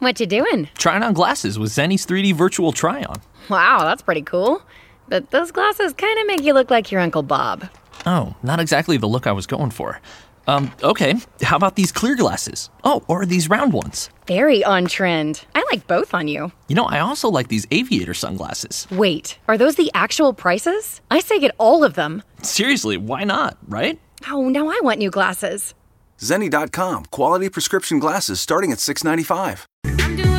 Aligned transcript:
What 0.00 0.18
you 0.18 0.24
doing? 0.24 0.70
Trying 0.78 1.02
on 1.02 1.12
glasses 1.12 1.58
with 1.58 1.70
Zenni's 1.72 2.06
3D 2.06 2.32
virtual 2.32 2.72
try 2.72 3.02
on. 3.02 3.20
Wow, 3.50 3.80
that's 3.84 4.00
pretty 4.00 4.22
cool. 4.22 4.62
But 5.08 5.30
those 5.30 5.50
glasses 5.52 5.92
kind 5.92 6.18
of 6.18 6.26
make 6.26 6.42
you 6.42 6.54
look 6.54 6.70
like 6.70 6.90
your 6.90 7.02
Uncle 7.02 7.22
Bob. 7.22 7.68
Oh, 8.06 8.34
not 8.42 8.60
exactly 8.60 8.96
the 8.96 9.06
look 9.06 9.26
I 9.26 9.32
was 9.32 9.46
going 9.46 9.70
for. 9.70 10.00
Um, 10.46 10.72
okay, 10.82 11.16
how 11.42 11.56
about 11.56 11.76
these 11.76 11.92
clear 11.92 12.16
glasses? 12.16 12.70
Oh, 12.82 13.04
or 13.08 13.26
these 13.26 13.50
round 13.50 13.74
ones? 13.74 14.08
Very 14.26 14.64
on 14.64 14.86
trend. 14.86 15.44
I 15.54 15.62
like 15.70 15.86
both 15.86 16.14
on 16.14 16.28
you. 16.28 16.50
You 16.66 16.76
know, 16.76 16.86
I 16.86 17.00
also 17.00 17.28
like 17.28 17.48
these 17.48 17.66
aviator 17.70 18.14
sunglasses. 18.14 18.86
Wait, 18.90 19.38
are 19.48 19.58
those 19.58 19.74
the 19.76 19.90
actual 19.92 20.32
prices? 20.32 21.02
I 21.10 21.20
say 21.20 21.38
get 21.38 21.54
all 21.58 21.84
of 21.84 21.92
them. 21.92 22.22
Seriously, 22.40 22.96
why 22.96 23.24
not, 23.24 23.58
right? 23.68 24.00
Oh, 24.28 24.48
now 24.48 24.68
I 24.68 24.80
want 24.82 24.98
new 24.98 25.10
glasses. 25.10 25.74
Zenni.com, 26.18 27.04
quality 27.10 27.50
prescription 27.50 27.98
glasses 27.98 28.40
starting 28.40 28.72
at 28.72 28.78
$6.95. 28.78 29.66
I'm 29.84 30.16
doing 30.16 30.29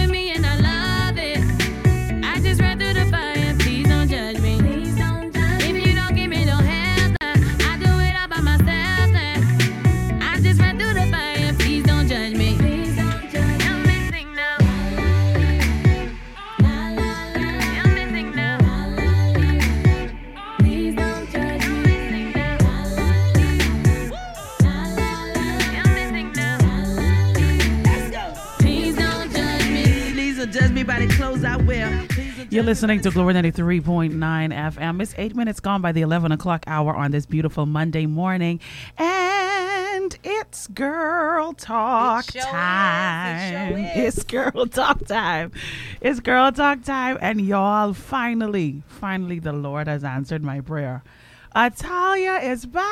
You're 32.51 32.63
listening 32.63 32.99
to 33.03 33.11
Glory 33.11 33.33
93.9 33.33 34.11
FM. 34.13 35.01
It's 35.01 35.15
eight 35.17 35.37
minutes 35.37 35.61
gone 35.61 35.81
by 35.81 35.93
the 35.93 36.01
11 36.01 36.33
o'clock 36.33 36.65
hour 36.67 36.93
on 36.93 37.11
this 37.11 37.25
beautiful 37.25 37.65
Monday 37.65 38.05
morning. 38.05 38.59
And 38.97 40.17
it's 40.21 40.67
girl 40.67 41.53
talk 41.53 42.27
It 42.27 42.35
is. 42.35 42.43
It 42.43 42.47
time. 42.47 43.77
It's 43.77 44.23
girl 44.23 44.65
talk 44.65 45.05
time. 45.05 45.53
It's 46.01 46.19
girl 46.19 46.51
talk 46.51 46.83
time. 46.83 47.17
And 47.21 47.39
y'all, 47.39 47.93
finally, 47.93 48.83
finally, 48.85 49.39
the 49.39 49.53
Lord 49.53 49.87
has 49.87 50.03
answered 50.03 50.43
my 50.43 50.59
prayer. 50.59 51.03
Italia 51.55 52.33
is 52.43 52.65
back. 52.65 52.83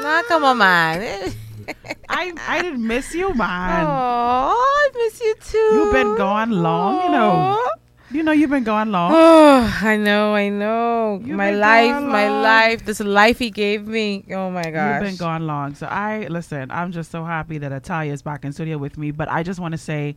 Nah, 0.00 0.22
come 0.28 0.44
on, 0.44 0.58
man. 0.58 1.32
I, 2.08 2.32
I 2.46 2.62
didn't 2.62 2.86
miss 2.86 3.12
you, 3.16 3.34
man. 3.34 3.84
Oh, 3.84 4.54
I 4.54 4.90
miss 4.94 5.20
you 5.20 5.34
too. 5.40 5.58
You've 5.58 5.92
been 5.92 6.14
gone 6.14 6.52
long, 6.52 7.02
you 7.02 7.10
know. 7.10 7.68
You 8.10 8.22
know 8.22 8.32
you've 8.32 8.50
been 8.50 8.64
gone 8.64 8.90
long. 8.90 9.12
Oh, 9.14 9.78
I 9.82 9.96
know, 9.96 10.34
I 10.34 10.48
know. 10.48 11.20
You've 11.22 11.36
my 11.36 11.50
life, 11.50 12.02
my 12.02 12.28
life, 12.28 12.84
this 12.84 13.00
life 13.00 13.38
he 13.38 13.50
gave 13.50 13.86
me. 13.86 14.24
Oh 14.30 14.50
my 14.50 14.70
gosh. 14.70 15.02
You've 15.02 15.10
been 15.10 15.16
gone 15.16 15.46
long. 15.46 15.74
So 15.74 15.86
I 15.86 16.26
listen, 16.28 16.70
I'm 16.70 16.90
just 16.90 17.10
so 17.10 17.24
happy 17.24 17.58
that 17.58 17.70
Italia 17.70 18.12
is 18.12 18.22
back 18.22 18.44
in 18.44 18.52
studio 18.52 18.78
with 18.78 18.96
me. 18.96 19.10
But 19.10 19.28
I 19.28 19.42
just 19.42 19.60
want 19.60 19.72
to 19.72 19.78
say 19.78 20.16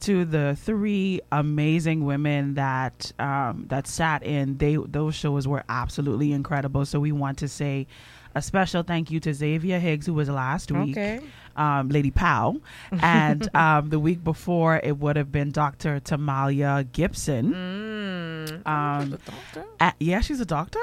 to 0.00 0.24
the 0.24 0.56
three 0.60 1.20
amazing 1.30 2.04
women 2.04 2.54
that 2.54 3.12
um, 3.20 3.66
that 3.68 3.86
sat 3.86 4.24
in, 4.24 4.58
they 4.58 4.76
those 4.76 5.14
shows 5.14 5.46
were 5.46 5.62
absolutely 5.68 6.32
incredible. 6.32 6.84
So 6.86 6.98
we 6.98 7.12
want 7.12 7.38
to 7.38 7.48
say 7.48 7.86
a 8.34 8.42
special 8.42 8.82
thank 8.82 9.10
you 9.10 9.20
to 9.20 9.32
Xavier 9.32 9.78
Higgs, 9.78 10.06
who 10.06 10.14
was 10.14 10.28
last 10.28 10.72
week. 10.72 10.96
Okay. 10.96 11.20
Um, 11.58 11.88
Lady 11.88 12.10
Powell, 12.10 12.60
and 12.92 13.48
um, 13.54 13.90
the 13.90 13.98
week 13.98 14.22
before 14.22 14.80
it 14.82 14.98
would 14.98 15.16
have 15.16 15.32
been 15.32 15.50
Dr. 15.50 15.98
Tamalia 16.00 16.86
Gibson. 16.92 17.52
Mm. 17.52 18.66
Um, 18.66 19.18
doctor? 19.26 19.64
uh, 19.80 19.92
yeah, 20.00 20.20
she's 20.20 20.40
a 20.40 20.46
doctor. 20.46 20.78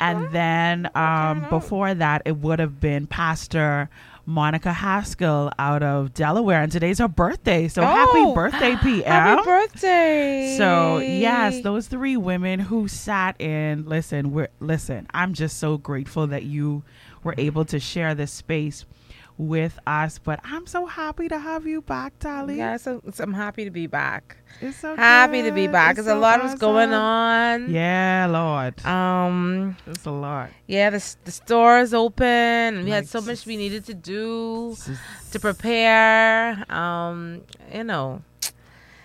And 0.00 0.32
then 0.32 0.90
um, 0.96 1.46
before 1.48 1.94
that, 1.94 2.22
it 2.24 2.38
would 2.38 2.58
have 2.58 2.80
been 2.80 3.06
Pastor 3.06 3.88
Monica 4.26 4.72
Haskell 4.72 5.52
out 5.60 5.84
of 5.84 6.12
Delaware. 6.12 6.60
And 6.62 6.72
today's 6.72 6.98
her 6.98 7.06
birthday. 7.06 7.68
So 7.68 7.82
happy 7.82 8.10
Oh, 8.18 8.34
birthday, 8.34 8.74
PM. 8.82 9.04
Happy 9.06 9.44
birthday. 9.44 10.56
So 10.58 10.98
yes, 10.98 11.60
those 11.62 11.86
three 11.86 12.16
women 12.16 12.58
who 12.58 12.88
sat 12.88 13.40
in. 13.40 13.88
Listen, 13.88 14.32
we're 14.32 14.48
listen. 14.58 15.06
I'm 15.14 15.34
just 15.34 15.58
so 15.58 15.78
grateful 15.78 16.26
that 16.28 16.42
you 16.44 16.82
were 17.22 17.34
able 17.38 17.64
to 17.66 17.78
share 17.78 18.14
this 18.16 18.32
space 18.32 18.84
with 19.38 19.78
us. 19.86 20.18
But 20.18 20.40
I'm 20.44 20.66
so 20.66 20.86
happy 20.86 21.28
to 21.28 21.38
have 21.38 21.66
you 21.66 21.82
back, 21.82 22.18
Tali. 22.18 22.56
Yes, 22.56 22.86
I'm, 22.86 23.00
I'm 23.18 23.34
happy 23.34 23.64
to 23.64 23.70
be 23.70 23.86
back. 23.86 24.36
It's 24.60 24.78
so 24.78 24.94
Happy 24.96 25.42
to 25.42 25.52
be 25.52 25.66
back. 25.66 25.96
Because 25.96 26.06
a 26.06 26.10
so 26.10 26.18
lot 26.18 26.42
was 26.42 26.54
going 26.54 26.92
on. 26.92 27.70
Yeah, 27.70 28.26
Lord. 28.30 28.84
Um. 28.84 29.76
It's 29.86 30.06
a 30.06 30.10
lot. 30.10 30.50
Yeah, 30.66 30.90
the 30.90 31.16
the 31.24 31.32
store 31.32 31.80
is 31.80 31.94
open, 31.94 32.84
we 32.84 32.90
had 32.90 33.08
so 33.08 33.20
much 33.20 33.46
we 33.46 33.56
needed 33.56 33.84
to 33.86 33.94
do 33.94 34.76
to 35.32 35.40
prepare. 35.40 36.64
Um, 36.72 37.42
you 37.72 37.84
know. 37.84 38.22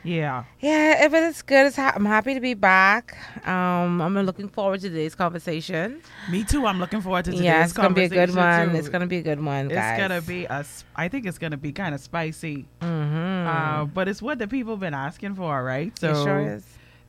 Yeah. 0.07 0.45
Yeah, 0.61 1.05
if 1.05 1.13
it's 1.13 1.41
good, 1.41 1.67
it's 1.67 1.75
ha- 1.75 1.91
I'm 1.93 2.05
happy 2.05 2.33
to 2.33 2.39
be 2.39 2.53
back. 2.53 3.17
Um, 3.45 4.01
I'm 4.01 4.15
looking 4.15 4.47
forward 4.47 4.79
to 4.81 4.89
today's 4.89 5.15
conversation. 5.15 6.01
Me 6.31 6.45
too. 6.45 6.65
I'm 6.65 6.79
looking 6.79 7.01
forward 7.01 7.25
to 7.25 7.31
today's 7.31 7.43
yeah, 7.45 7.63
it's 7.65 7.73
gonna 7.73 7.93
be 7.93 8.03
a 8.03 8.09
good 8.09 8.33
one. 8.33 8.69
too. 8.69 8.75
It's 8.77 8.87
gonna 8.87 9.07
be 9.07 9.17
a 9.17 9.21
good 9.21 9.43
one, 9.43 9.69
It's 9.69 9.97
gonna 9.99 10.21
be 10.21 10.45
a. 10.45 10.65
I 10.95 11.09
think 11.09 11.25
it's 11.25 11.37
gonna 11.37 11.57
be 11.57 11.73
kind 11.73 11.93
of 11.93 11.99
spicy. 11.99 12.67
Mm-hmm. 12.81 13.47
Uh, 13.47 13.85
but 13.85 14.07
it's 14.07 14.21
what 14.21 14.39
the 14.39 14.47
people 14.47 14.73
have 14.73 14.79
been 14.79 14.93
asking 14.93 15.35
for, 15.35 15.61
right? 15.61 15.97
So 15.99 16.11
it 16.11 16.23
sure 16.23 16.39
is. 16.39 16.63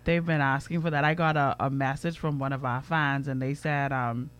they've 0.05 0.25
been 0.27 0.41
asking 0.41 0.81
for 0.83 0.91
that. 0.91 1.05
I 1.05 1.15
got 1.15 1.37
a, 1.37 1.55
a 1.61 1.71
message 1.71 2.19
from 2.19 2.41
one 2.41 2.53
of 2.53 2.65
our 2.65 2.83
fans, 2.83 3.29
and 3.29 3.41
they 3.41 3.55
said, 3.55 3.93
um, 3.93 4.31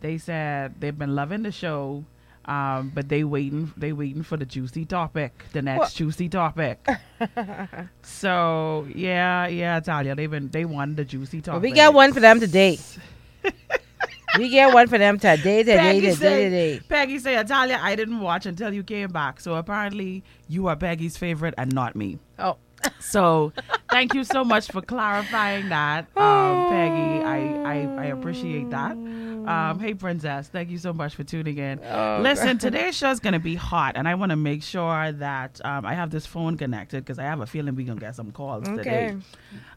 they 0.00 0.16
said 0.16 0.80
they've 0.80 0.96
been 0.96 1.16
loving 1.16 1.42
the 1.42 1.52
show, 1.52 2.04
um, 2.44 2.90
but 2.94 3.08
they 3.08 3.24
waiting, 3.24 3.72
they 3.76 3.92
waiting 3.92 4.22
for 4.22 4.36
the 4.36 4.46
juicy 4.46 4.84
topic, 4.84 5.44
the 5.52 5.62
next 5.62 5.78
What? 5.78 5.92
juicy 5.92 6.28
topic. 6.28 6.86
so 8.02 8.86
yeah, 8.94 9.46
yeah, 9.46 9.80
Talia, 9.80 10.14
they've 10.14 10.30
been 10.30 10.48
they 10.48 10.64
wanted 10.64 10.96
the 10.96 11.04
juicy 11.04 11.38
Well, 11.38 11.56
topic. 11.56 11.62
we 11.62 11.72
got 11.72 11.94
one 11.94 12.12
for 12.12 12.20
them 12.20 12.40
today. 12.40 12.78
we 14.38 14.48
get 14.48 14.72
one 14.72 14.88
for 14.88 14.98
them 14.98 15.18
today, 15.18 15.58
today, 15.62 15.76
Peggy 15.78 16.00
today, 16.00 16.14
say, 16.14 16.44
today. 16.44 16.80
Peggy 16.88 17.18
say, 17.18 17.36
Italia, 17.38 17.78
I 17.80 17.94
didn't 17.96 18.20
watch 18.20 18.46
until 18.46 18.72
you 18.72 18.82
came 18.82 19.10
back. 19.10 19.40
So 19.40 19.54
apparently 19.54 20.24
you 20.48 20.66
are 20.68 20.76
Peggy's 20.76 21.16
favorite 21.16 21.54
and 21.58 21.72
not 21.72 21.94
me. 21.96 22.18
Oh, 22.38 22.56
So 23.00 23.52
thank 23.90 24.14
you 24.14 24.24
so 24.24 24.44
much 24.44 24.70
for 24.70 24.80
clarifying 24.80 25.68
that, 25.68 26.06
um, 26.16 26.68
Peggy. 26.70 27.24
I, 27.24 27.36
I, 27.64 28.02
I 28.02 28.04
appreciate 28.06 28.70
that. 28.70 28.92
Um, 28.92 29.80
hey, 29.80 29.94
Princess, 29.94 30.48
thank 30.48 30.70
you 30.70 30.78
so 30.78 30.92
much 30.92 31.14
for 31.14 31.24
tuning 31.24 31.58
in. 31.58 31.80
Oh, 31.84 32.20
Listen, 32.22 32.58
today's 32.58 32.96
show 32.96 33.10
is 33.10 33.20
going 33.20 33.32
to 33.32 33.40
be 33.40 33.54
hot, 33.54 33.96
and 33.96 34.06
I 34.08 34.14
want 34.14 34.30
to 34.30 34.36
make 34.36 34.62
sure 34.62 35.12
that 35.12 35.60
um, 35.64 35.84
I 35.84 35.94
have 35.94 36.10
this 36.10 36.26
phone 36.26 36.56
connected 36.56 37.04
because 37.04 37.18
I 37.18 37.24
have 37.24 37.40
a 37.40 37.46
feeling 37.46 37.74
we're 37.74 37.86
going 37.86 37.98
to 37.98 38.04
get 38.04 38.14
some 38.14 38.30
calls 38.30 38.66
today. 38.68 39.08
okay. 39.08 39.16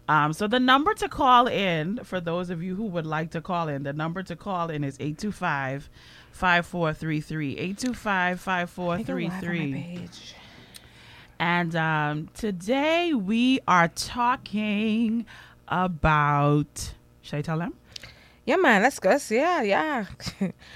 Um, 0.07 0.33
so 0.33 0.47
the 0.47 0.59
number 0.59 0.93
to 0.93 1.09
call 1.09 1.47
in 1.47 1.97
for 2.03 2.21
those 2.21 2.51
of 2.51 2.61
you 2.61 2.75
who 2.75 2.85
would 2.85 3.07
like 3.07 3.31
to 3.31 3.41
call 3.41 3.67
in, 3.67 3.83
the 3.83 3.93
number 3.93 4.21
to 4.23 4.35
call 4.35 4.69
in 4.69 4.83
is 4.83 4.97
825 4.99 5.89
5433. 6.31 7.57
825 7.57 8.47
I 8.47 8.65
go 8.65 8.83
live 8.83 9.09
on 9.09 9.23
my 9.23 9.41
5433. 9.41 10.09
And 11.39 11.75
um, 11.75 12.29
today 12.33 13.13
we 13.13 13.59
are 13.67 13.87
talking 13.89 15.25
about. 15.67 16.93
Should 17.21 17.37
I 17.37 17.41
tell 17.41 17.57
them? 17.59 17.73
Yeah, 18.45 18.57
man, 18.57 18.83
let's 18.83 18.99
go. 18.99 19.17
Yeah, 19.29 19.61
yeah. 19.63 20.05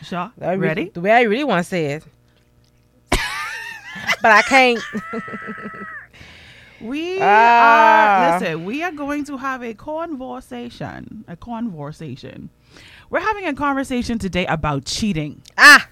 Sure. 0.04 0.32
Re- 0.38 0.58
Ready? 0.58 0.90
The 0.90 1.02
way 1.02 1.12
I 1.12 1.22
really 1.22 1.44
want 1.44 1.64
to 1.64 1.70
say 1.70 1.86
it. 1.94 2.04
but 3.12 4.32
I 4.32 4.42
can't. 4.44 4.80
We 6.82 7.20
Ah. 7.22 7.26
are. 8.36 8.40
Listen, 8.40 8.66
we 8.66 8.82
are 8.84 8.92
going 8.92 9.26
to 9.26 9.38
have 9.38 9.62
a 9.64 9.74
conversation. 9.74 11.26
A 11.28 11.36
conversation. 11.36 12.50
We're 13.10 13.20
having 13.20 13.46
a 13.46 13.54
conversation 13.54 14.18
today 14.18 14.46
about 14.46 14.86
cheating. 14.86 15.42
Ah, 15.58 15.88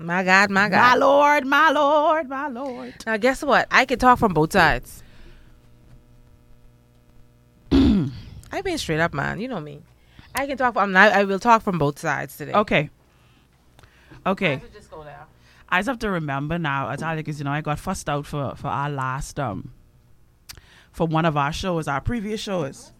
my 0.00 0.24
God, 0.24 0.50
my 0.50 0.68
God. 0.68 0.78
My 0.78 0.94
lord, 0.94 1.46
my 1.46 1.70
lord, 1.70 2.28
my 2.28 2.48
lord. 2.48 2.94
Now, 3.06 3.16
guess 3.16 3.42
what? 3.42 3.68
I 3.70 3.84
can 3.84 3.98
talk 3.98 4.18
from 4.18 4.32
both 4.32 4.52
sides. 4.52 5.02
I've 7.72 8.64
been 8.64 8.78
straight 8.78 9.00
up, 9.00 9.12
man. 9.14 9.40
You 9.40 9.48
know 9.48 9.60
me. 9.60 9.82
I 10.34 10.46
can 10.46 10.56
talk. 10.56 10.76
I'm 10.76 10.92
not, 10.92 11.12
I 11.12 11.24
will 11.24 11.38
talk 11.38 11.62
from 11.62 11.78
both 11.78 11.98
sides 11.98 12.36
today. 12.36 12.52
Okay. 12.52 12.90
Okay. 14.26 14.54
I 14.54 14.62
just 14.72 14.90
go 14.90 15.04
there. 15.04 15.26
I 15.68 15.78
just 15.78 15.88
have 15.88 15.98
to 16.00 16.10
remember 16.10 16.58
now, 16.58 16.90
Italia, 16.90 17.16
because 17.16 17.38
you 17.38 17.44
know 17.44 17.52
I 17.52 17.60
got 17.60 17.78
fussed 17.78 18.08
out 18.08 18.26
for 18.26 18.54
for 18.56 18.68
our 18.68 18.90
last 18.90 19.38
um 19.38 19.72
for 20.92 21.06
one 21.06 21.24
of 21.24 21.36
our 21.36 21.52
shows, 21.52 21.86
our 21.88 22.00
previous 22.00 22.40
shows. 22.40 22.92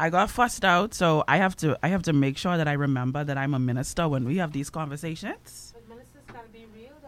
I 0.00 0.10
got 0.10 0.30
fussed 0.30 0.64
out, 0.64 0.94
so 0.94 1.24
I 1.26 1.38
have 1.38 1.56
to 1.56 1.76
I 1.82 1.88
have 1.88 2.02
to 2.04 2.12
make 2.12 2.38
sure 2.38 2.56
that 2.56 2.68
I 2.68 2.74
remember 2.74 3.24
that 3.24 3.36
I'm 3.36 3.52
a 3.52 3.58
minister 3.58 4.08
when 4.08 4.24
we 4.24 4.36
have 4.36 4.52
these 4.52 4.70
conversations. 4.70 5.67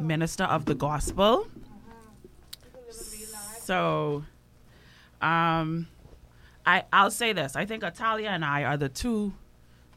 Minister 0.00 0.44
of 0.44 0.64
the 0.64 0.74
gospel. 0.74 1.46
So, 3.62 4.24
um, 5.20 5.86
I 6.66 6.84
I'll 6.92 7.10
say 7.10 7.32
this. 7.32 7.56
I 7.56 7.66
think 7.66 7.82
Italia 7.84 8.28
and 8.30 8.44
I 8.44 8.64
are 8.64 8.76
the 8.76 8.88
two 8.88 9.32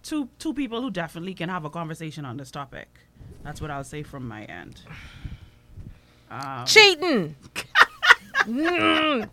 two 0.04 0.30
two 0.38 0.54
people 0.54 0.82
who 0.82 0.92
definitely 0.92 1.34
can 1.34 1.50
have 1.50 1.66
a 1.66 1.70
conversation 1.70 2.26
on 2.26 2.38
this 2.38 2.52
topic. 2.52 2.88
That's 3.44 3.62
what 3.62 3.72
I'll 3.72 3.84
say 3.84 4.04
from 4.04 4.28
my 4.28 4.44
end. 4.44 4.82
Um, 6.30 6.66
Cheating. 6.66 7.36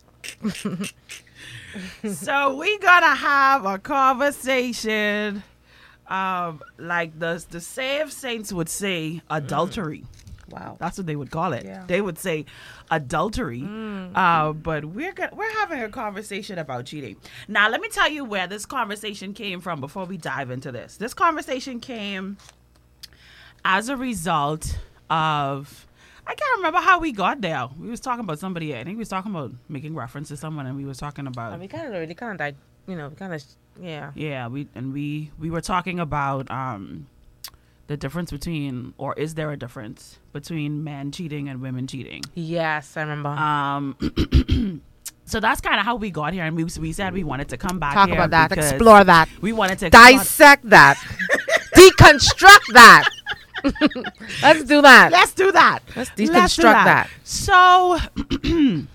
so 2.05 2.57
we 2.57 2.79
gonna 2.79 3.15
have 3.15 3.65
a 3.67 3.79
conversation, 3.79 5.43
um, 6.09 6.61
like 6.79 7.19
the 7.19 7.45
the 7.51 7.61
saved 7.61 8.13
saints 8.13 8.53
would 8.53 8.69
say, 8.69 9.23
adultery. 9.31 10.05
Wow. 10.51 10.77
That's 10.79 10.99
what 10.99 11.07
they 11.07 11.17
would 11.17 11.31
call 11.31 11.53
it. 11.53 11.65
Yeah. 11.65 11.85
They 11.87 12.01
would 12.01 12.19
say 12.19 12.45
adultery. 12.91 13.63
Uh, 14.15 14.53
but 14.53 14.85
we're 14.85 15.13
go- 15.13 15.29
we're 15.33 15.53
having 15.59 15.81
a 15.83 15.89
conversation 15.89 16.59
about 16.59 16.87
cheating. 16.87 17.17
Now, 17.49 17.69
let 17.69 17.81
me 17.81 17.89
tell 17.89 18.09
you 18.09 18.25
where 18.25 18.47
this 18.47 18.67
conversation 18.67 19.33
came 19.35 19.61
from 19.61 19.81
before 19.81 20.05
we 20.05 20.17
dive 20.17 20.51
into 20.51 20.73
this. 20.73 20.97
This 20.97 21.15
conversation 21.15 21.81
came 21.81 22.37
as 23.65 23.89
a 23.89 23.97
result 23.97 24.79
of 25.09 25.87
I 26.27 26.35
can't 26.35 26.57
remember 26.59 26.79
how 26.79 27.01
we 27.01 27.13
got 27.13 27.41
there. 27.41 27.69
We 27.79 27.89
was 27.89 27.99
talking 28.01 28.25
about 28.25 28.39
somebody. 28.39 28.75
I 28.75 28.85
think 28.85 28.97
we 28.97 29.01
was 29.01 29.09
talking 29.09 29.33
about 29.33 29.53
making 29.69 29.95
reference 29.95 30.29
to 30.29 30.37
someone, 30.37 30.67
and 30.67 30.77
we 30.77 30.85
was 30.85 30.99
talking 30.99 31.27
about 31.27 31.53
And 31.53 31.61
we 31.61 31.67
kind 31.69 31.87
of 31.87 31.93
already 31.95 32.15
kind 32.15 32.41
of, 32.41 32.55
you 32.87 32.95
know, 32.97 33.09
we 33.09 33.17
kind 33.17 33.35
of, 33.35 33.43
yeah. 33.81 34.13
yeah. 34.15 34.47
We 34.47 34.69
and 34.75 34.93
we 34.93 35.33
we 35.39 35.51
were 35.51 35.61
talking 35.61 35.99
about 35.99 36.49
um 36.51 37.07
the 37.91 37.97
difference 37.97 38.31
between, 38.31 38.95
or 38.99 39.15
is 39.15 39.35
there 39.35 39.51
a 39.51 39.57
difference 39.57 40.21
between 40.33 40.85
men 40.85 41.11
cheating 41.11 41.49
and 41.49 41.61
women 41.61 41.89
cheating? 41.89 42.23
Yes, 42.37 42.97
I 42.97 43.01
remember. 43.01 43.31
Um, 43.31 44.81
so 45.25 45.41
that's 45.41 45.61
kind 45.61 45.81
of 45.81 45.85
how 45.85 45.97
we 45.97 46.13
got 46.13 46.33
here, 46.33 46.45
and 46.45 46.57
we 46.57 46.63
we 46.79 46.93
said 46.93 47.13
we 47.13 47.25
wanted 47.25 47.49
to 47.49 47.57
come 47.57 47.81
back 47.81 47.95
Talk 47.95 48.09
here 48.09 48.17
about 48.17 48.31
that. 48.31 48.57
Explore 48.57 49.03
that. 49.03 49.29
We 49.41 49.53
wanted 49.53 49.81
to 49.81 49.91
Dissect 49.91 50.71
that. 50.71 50.99
Deconstruct 51.75 52.73
that. 52.75 53.09
Let's 54.41 54.63
do 54.63 54.83
that. 54.83 55.11
Let's 55.11 55.35
do 55.35 55.51
that. 55.51 55.81
Let's 55.97 56.11
do 56.15 56.29
deconstruct 56.29 56.85
that. 56.85 57.11
So, 57.25 57.99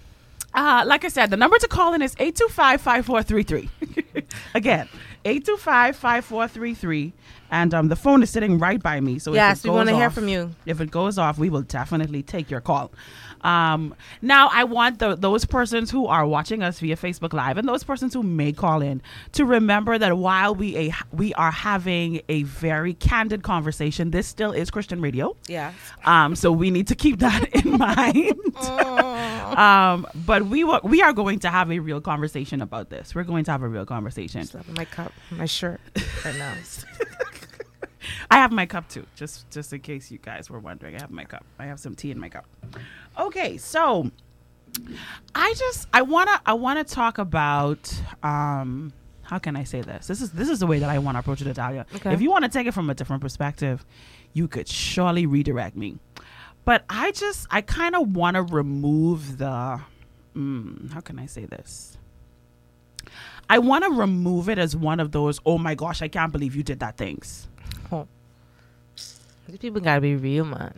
uh, 0.53 0.83
like 0.87 1.03
I 1.03 1.09
said, 1.09 1.31
the 1.31 1.37
number 1.37 1.57
to 1.57 1.67
call 1.67 1.93
in 1.93 2.01
is 2.01 2.15
825 2.17 2.79
5433. 2.79 4.23
Again, 4.55 4.87
825 5.25 5.97
5433. 5.97 7.13
And 7.51 7.73
um, 7.73 7.87
the 7.89 7.95
phone 7.95 8.23
is 8.23 8.29
sitting 8.29 8.59
right 8.59 8.81
by 8.81 8.99
me. 8.99 9.19
So 9.19 9.31
if 9.31 9.35
Yes, 9.35 9.63
it 9.63 9.69
we 9.69 9.75
want 9.75 9.89
to 9.89 9.95
hear 9.95 10.09
from 10.09 10.27
you. 10.27 10.51
If 10.65 10.81
it 10.81 10.91
goes 10.91 11.17
off, 11.17 11.37
we 11.37 11.49
will 11.49 11.61
definitely 11.61 12.23
take 12.23 12.49
your 12.49 12.61
call. 12.61 12.91
Um, 13.45 13.93
now, 14.21 14.49
I 14.51 14.63
want 14.63 14.99
the, 14.99 15.15
those 15.15 15.45
persons 15.45 15.91
who 15.91 16.07
are 16.07 16.25
watching 16.25 16.63
us 16.63 16.79
via 16.79 16.95
Facebook 16.97 17.31
Live 17.33 17.57
and 17.57 17.67
those 17.67 17.83
persons 17.83 18.13
who 18.13 18.23
may 18.23 18.51
call 18.51 18.81
in 18.81 19.01
to 19.33 19.45
remember 19.45 19.97
that 19.97 20.17
while 20.17 20.55
we 20.55 20.75
a, 20.77 20.93
we 21.11 21.33
are 21.35 21.51
having 21.51 22.21
a 22.27 22.43
very 22.43 22.93
candid 22.95 23.43
conversation, 23.43 24.11
this 24.11 24.25
still 24.27 24.51
is 24.51 24.71
Christian 24.71 24.99
radio. 24.99 25.35
Yeah. 25.47 25.73
Um, 26.05 26.35
so 26.35 26.51
we 26.51 26.71
need 26.71 26.87
to 26.87 26.95
keep 26.95 27.19
that 27.19 27.47
in 27.53 27.77
mind. 27.77 28.33
um, 29.57 30.07
but 30.25 30.45
we 30.47 30.63
wa- 30.63 30.81
we 30.83 31.01
are 31.01 31.13
going 31.13 31.39
to 31.39 31.49
have 31.49 31.71
a 31.71 31.79
real 31.79 32.01
conversation 32.01 32.61
about 32.61 32.89
this. 32.89 33.13
We're 33.13 33.23
going 33.23 33.43
to 33.45 33.51
have 33.51 33.61
a 33.61 33.67
real 33.67 33.85
conversation. 33.85 34.47
My 34.75 34.85
cup, 34.85 35.13
my 35.31 35.45
shirt 35.45 35.79
right 36.23 36.35
now. 36.37 36.53
I 38.29 38.37
have 38.37 38.51
my 38.51 38.65
cup 38.65 38.89
too, 38.89 39.05
just 39.15 39.49
just 39.49 39.73
in 39.73 39.81
case 39.81 40.11
you 40.11 40.17
guys 40.17 40.49
were 40.49 40.59
wondering. 40.59 40.95
I 40.95 41.01
have 41.01 41.11
my 41.11 41.25
cup. 41.25 41.45
I 41.59 41.65
have 41.65 41.79
some 41.79 41.95
tea 41.95 42.11
in 42.11 42.19
my 42.19 42.29
cup. 42.29 42.45
Okay, 43.19 43.57
so 43.57 44.11
I 45.33 45.53
just 45.57 45.87
I 45.93 46.01
wanna 46.01 46.41
I 46.45 46.53
wanna 46.53 46.83
talk 46.83 47.17
about 47.17 47.93
um 48.23 48.93
how 49.25 49.39
can 49.39 49.55
I 49.55 49.63
say 49.63 49.81
this? 49.81 50.07
This 50.07 50.21
is 50.21 50.31
this 50.31 50.49
is 50.49 50.59
the 50.59 50.67
way 50.67 50.79
that 50.79 50.89
I 50.89 50.99
want 50.99 51.15
to 51.15 51.19
approach 51.19 51.41
it, 51.41 51.47
Italia. 51.47 51.85
Okay. 51.95 52.13
If 52.13 52.21
you 52.21 52.29
want 52.29 52.43
to 52.43 52.49
take 52.49 52.67
it 52.67 52.73
from 52.73 52.89
a 52.89 52.93
different 52.93 53.21
perspective, 53.21 53.85
you 54.33 54.47
could 54.47 54.67
surely 54.67 55.25
redirect 55.25 55.75
me. 55.75 55.97
But 56.63 56.83
I 56.89 57.11
just 57.11 57.47
I 57.49 57.61
kind 57.61 57.95
of 57.95 58.15
want 58.15 58.35
to 58.35 58.43
remove 58.43 59.39
the 59.39 59.81
mm, 60.35 60.91
how 60.91 61.01
can 61.01 61.19
I 61.19 61.25
say 61.25 61.45
this? 61.45 61.97
I 63.49 63.59
want 63.59 63.83
to 63.83 63.91
remove 63.91 64.49
it 64.49 64.57
as 64.57 64.75
one 64.75 64.99
of 64.99 65.11
those 65.11 65.39
oh 65.45 65.57
my 65.57 65.75
gosh, 65.75 66.01
I 66.01 66.07
can't 66.07 66.31
believe 66.31 66.55
you 66.55 66.63
did 66.63 66.79
that 66.79 66.97
things. 66.97 67.47
These 69.47 69.57
people 69.59 69.81
gotta 69.81 70.01
be 70.01 70.15
real, 70.15 70.45
man. 70.45 70.73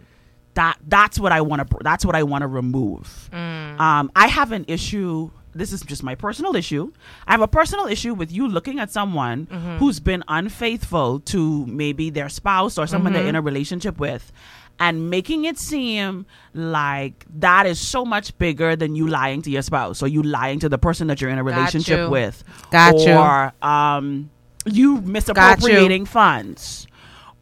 that 0.55 0.77
that's 0.87 1.19
what 1.19 1.31
I 1.31 1.41
want 1.41 1.69
to 1.69 1.77
that's 1.81 2.03
what 2.05 2.15
I 2.15 2.23
want 2.23 2.41
to 2.41 2.47
remove. 2.47 3.29
Um, 3.33 4.11
I 4.15 4.27
have 4.27 4.51
an 4.51 4.65
issue. 4.67 5.29
This 5.53 5.71
is 5.73 5.81
just 5.81 6.03
my 6.03 6.13
personal 6.15 6.55
issue. 6.55 6.91
I 7.27 7.31
have 7.31 7.41
a 7.41 7.47
personal 7.47 7.87
issue 7.87 8.13
with 8.13 8.31
you 8.31 8.47
looking 8.47 8.79
at 8.79 8.91
someone 8.91 9.47
who's 9.79 9.99
been 9.99 10.23
unfaithful 10.27 11.19
to 11.21 11.65
maybe 11.65 12.09
their 12.11 12.29
spouse 12.29 12.77
or 12.77 12.85
someone 12.87 13.13
they're 13.13 13.25
in 13.27 13.35
a 13.35 13.41
relationship 13.41 13.97
with. 13.99 14.31
And 14.79 15.09
making 15.09 15.45
it 15.45 15.57
seem 15.57 16.27
like 16.53 17.25
that 17.39 17.65
is 17.65 17.79
so 17.79 18.05
much 18.05 18.37
bigger 18.37 18.75
than 18.75 18.95
you 18.95 19.07
lying 19.07 19.41
to 19.43 19.49
your 19.49 19.63
spouse 19.63 20.03
or 20.03 20.07
you 20.07 20.21
lying 20.21 20.59
to 20.59 20.69
the 20.69 20.77
person 20.77 21.07
that 21.07 21.19
you're 21.19 21.31
in 21.31 21.39
a 21.39 21.43
Got 21.43 21.55
relationship 21.55 21.97
you. 21.99 22.09
with. 22.11 22.43
Got 22.69 22.99
you. 22.99 23.13
or 23.13 23.53
um, 23.67 24.29
you 24.65 25.01
misappropriating 25.01 26.05
funds. 26.05 26.85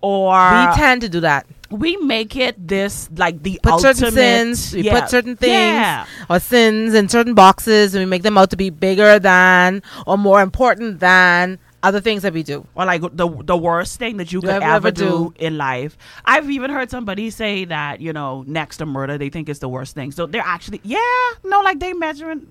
Or 0.06 0.38
we 0.38 0.66
tend 0.78 1.02
to 1.02 1.10
do 1.10 1.20
that. 1.22 1.46
we 1.84 1.98
make 1.98 2.36
it 2.48 2.56
this 2.74 3.10
like 3.18 3.42
the 3.42 3.60
Put 3.64 3.74
ultimate 3.74 3.98
certain 3.98 4.14
sins, 4.56 4.74
we 4.76 4.82
yeah. 4.86 5.00
put 5.00 5.10
certain 5.10 5.36
things 5.36 5.52
Yeah. 5.82 6.06
or 6.30 6.40
sins 6.40 6.94
in 6.94 7.10
certain 7.10 7.34
boxes, 7.34 7.96
and 7.96 8.02
we 8.04 8.10
make 8.16 8.22
them 8.28 8.38
out 8.38 8.50
to 8.52 8.58
be 8.66 8.70
bigger 8.70 9.18
than 9.20 9.82
or 10.06 10.16
more 10.18 10.42
important 10.42 11.00
than 11.00 11.58
other 11.82 12.02
things 12.02 12.22
that 12.26 12.34
we 12.34 12.44
do. 12.44 12.66
or 12.76 12.86
like 12.86 13.02
the 13.22 13.28
the 13.52 13.58
worst 13.58 13.98
thing 14.02 14.18
that 14.18 14.30
you 14.34 14.38
You 14.38 14.42
could 14.48 14.62
ever- 14.62 14.76
ever, 14.78 14.92
do, 14.92 15.10
do. 15.10 15.34
in 15.48 15.58
life. 15.58 15.98
I've 16.34 16.50
even 16.58 16.70
heard 16.78 16.90
somebody 16.94 17.30
say 17.42 17.66
that 17.66 18.00
you 18.02 18.14
know 18.14 18.44
next 18.48 18.78
to 18.78 18.86
murder 18.86 19.18
they 19.18 19.30
think 19.30 19.50
it's 19.50 19.60
the 19.66 19.70
worst 19.70 19.94
thing. 19.98 20.12
So 20.12 20.26
they're 20.30 20.50
actually 20.56 20.82
yeah 20.84 21.28
no 21.44 21.62
like 21.62 21.80
they 21.80 21.94
measuring 21.94 22.42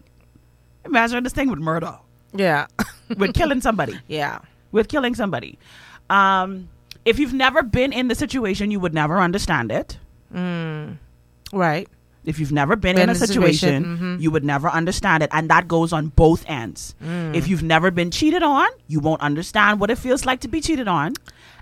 measuring 0.88 1.22
this 1.24 1.32
thing 1.38 1.50
with 1.50 1.58
murder 1.70 1.94
Yeah, 2.44 2.66
with 3.16 3.32
killing 3.34 3.60
somebody 3.60 3.94
yeah. 4.08 4.38
with 4.72 4.88
killing 4.88 5.14
somebody. 5.14 5.58
Um, 6.10 6.68
if 7.04 7.18
you've 7.18 7.34
never 7.34 7.62
been 7.62 7.92
in 7.92 8.08
the 8.08 8.14
situation, 8.14 8.70
you 8.70 8.80
would 8.80 8.94
never 8.94 9.20
understand 9.20 9.70
it. 9.72 9.98
Right. 11.52 11.88
If 12.24 12.38
you've 12.38 12.52
never 12.52 12.74
been, 12.74 12.96
Been 12.96 13.02
in 13.04 13.10
a 13.10 13.14
situation, 13.14 13.82
situation, 13.84 13.98
mhm. 13.98 14.20
you 14.22 14.30
would 14.30 14.44
never 14.44 14.68
understand 14.68 15.22
it. 15.22 15.28
And 15.32 15.50
that 15.50 15.68
goes 15.68 15.92
on 15.92 16.06
both 16.08 16.42
ends. 16.48 16.94
Mm. 17.04 17.34
If 17.36 17.48
you've 17.48 17.62
never 17.62 17.90
been 17.90 18.10
cheated 18.10 18.42
on, 18.42 18.66
you 18.88 18.98
won't 18.98 19.20
understand 19.20 19.78
what 19.78 19.90
it 19.90 19.98
feels 19.98 20.24
like 20.24 20.40
to 20.40 20.48
be 20.48 20.62
cheated 20.62 20.88
on. 20.88 21.12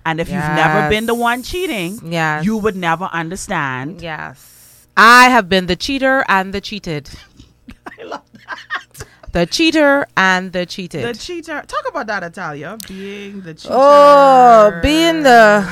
And 0.07 0.21
if 0.21 0.29
you've 0.29 0.39
never 0.39 0.89
been 0.89 1.07
the 1.07 1.15
one 1.15 1.43
cheating, 1.43 1.99
Yes. 2.05 2.45
you 2.45 2.57
would 2.57 2.77
never 2.77 3.07
understand. 3.13 4.01
Yes. 4.03 4.87
I 4.97 5.31
have 5.31 5.49
been 5.49 5.67
the 5.67 5.75
cheater 5.77 6.25
and 6.29 6.55
the 6.55 6.61
cheated. 6.61 7.11
I 7.99 8.05
love 8.05 8.23
that. 8.47 9.05
The 9.33 9.47
cheater 9.47 10.07
and 10.17 10.53
the 10.53 10.67
cheated. 10.67 11.05
The 11.05 11.19
cheater. 11.19 11.63
Talk 11.67 11.85
about 11.89 12.07
that, 12.09 12.23
Italia. 12.23 12.77
Being 12.87 13.41
the 13.41 13.55
cheater. 13.55 13.75
oh, 13.75 14.79
being 14.83 15.23
the 15.23 15.67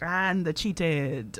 And 0.00 0.44
the 0.44 0.52
cheated. 0.52 1.38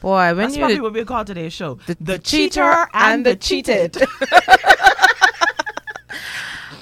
boy 0.00 0.34
when 0.34 0.36
That's 0.36 0.56
you 0.56 0.60
probably 0.60 0.80
what 0.80 0.92
we 0.92 1.04
call 1.04 1.24
today's 1.24 1.52
show. 1.52 1.74
the, 1.86 1.96
The, 2.00 2.18
cheater 2.18 2.88
and 2.94 3.24
the 3.24 3.36
cheated. 3.36 3.96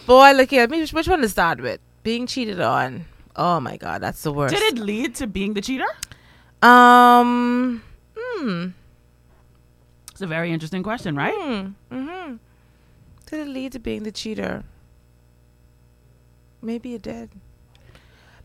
boy, 0.06 0.32
look 0.32 0.50
here. 0.50 0.66
Which, 0.66 0.92
which 0.92 1.08
one 1.08 1.20
to 1.20 1.28
start 1.28 1.60
with? 1.60 1.80
Being 2.02 2.26
cheated 2.26 2.60
on. 2.60 3.04
Oh 3.34 3.60
my 3.60 3.76
god, 3.76 4.00
that's 4.00 4.22
the 4.22 4.32
worst. 4.32 4.54
Did 4.54 4.62
it 4.74 4.78
lead 4.78 5.14
to 5.16 5.26
being 5.26 5.52
the 5.54 5.60
cheater? 5.60 5.84
Um. 6.62 7.82
Hmm. 8.16 8.68
It's 10.12 10.22
a 10.22 10.26
very 10.26 10.50
interesting 10.52 10.82
question, 10.82 11.14
right? 11.16 11.34
Hmm. 11.90 12.36
Did 13.26 13.40
it 13.40 13.48
lead 13.48 13.72
to 13.72 13.78
being 13.78 14.02
the 14.04 14.12
cheater? 14.12 14.64
Maybe 16.62 16.94
it 16.94 17.02
did. 17.02 17.30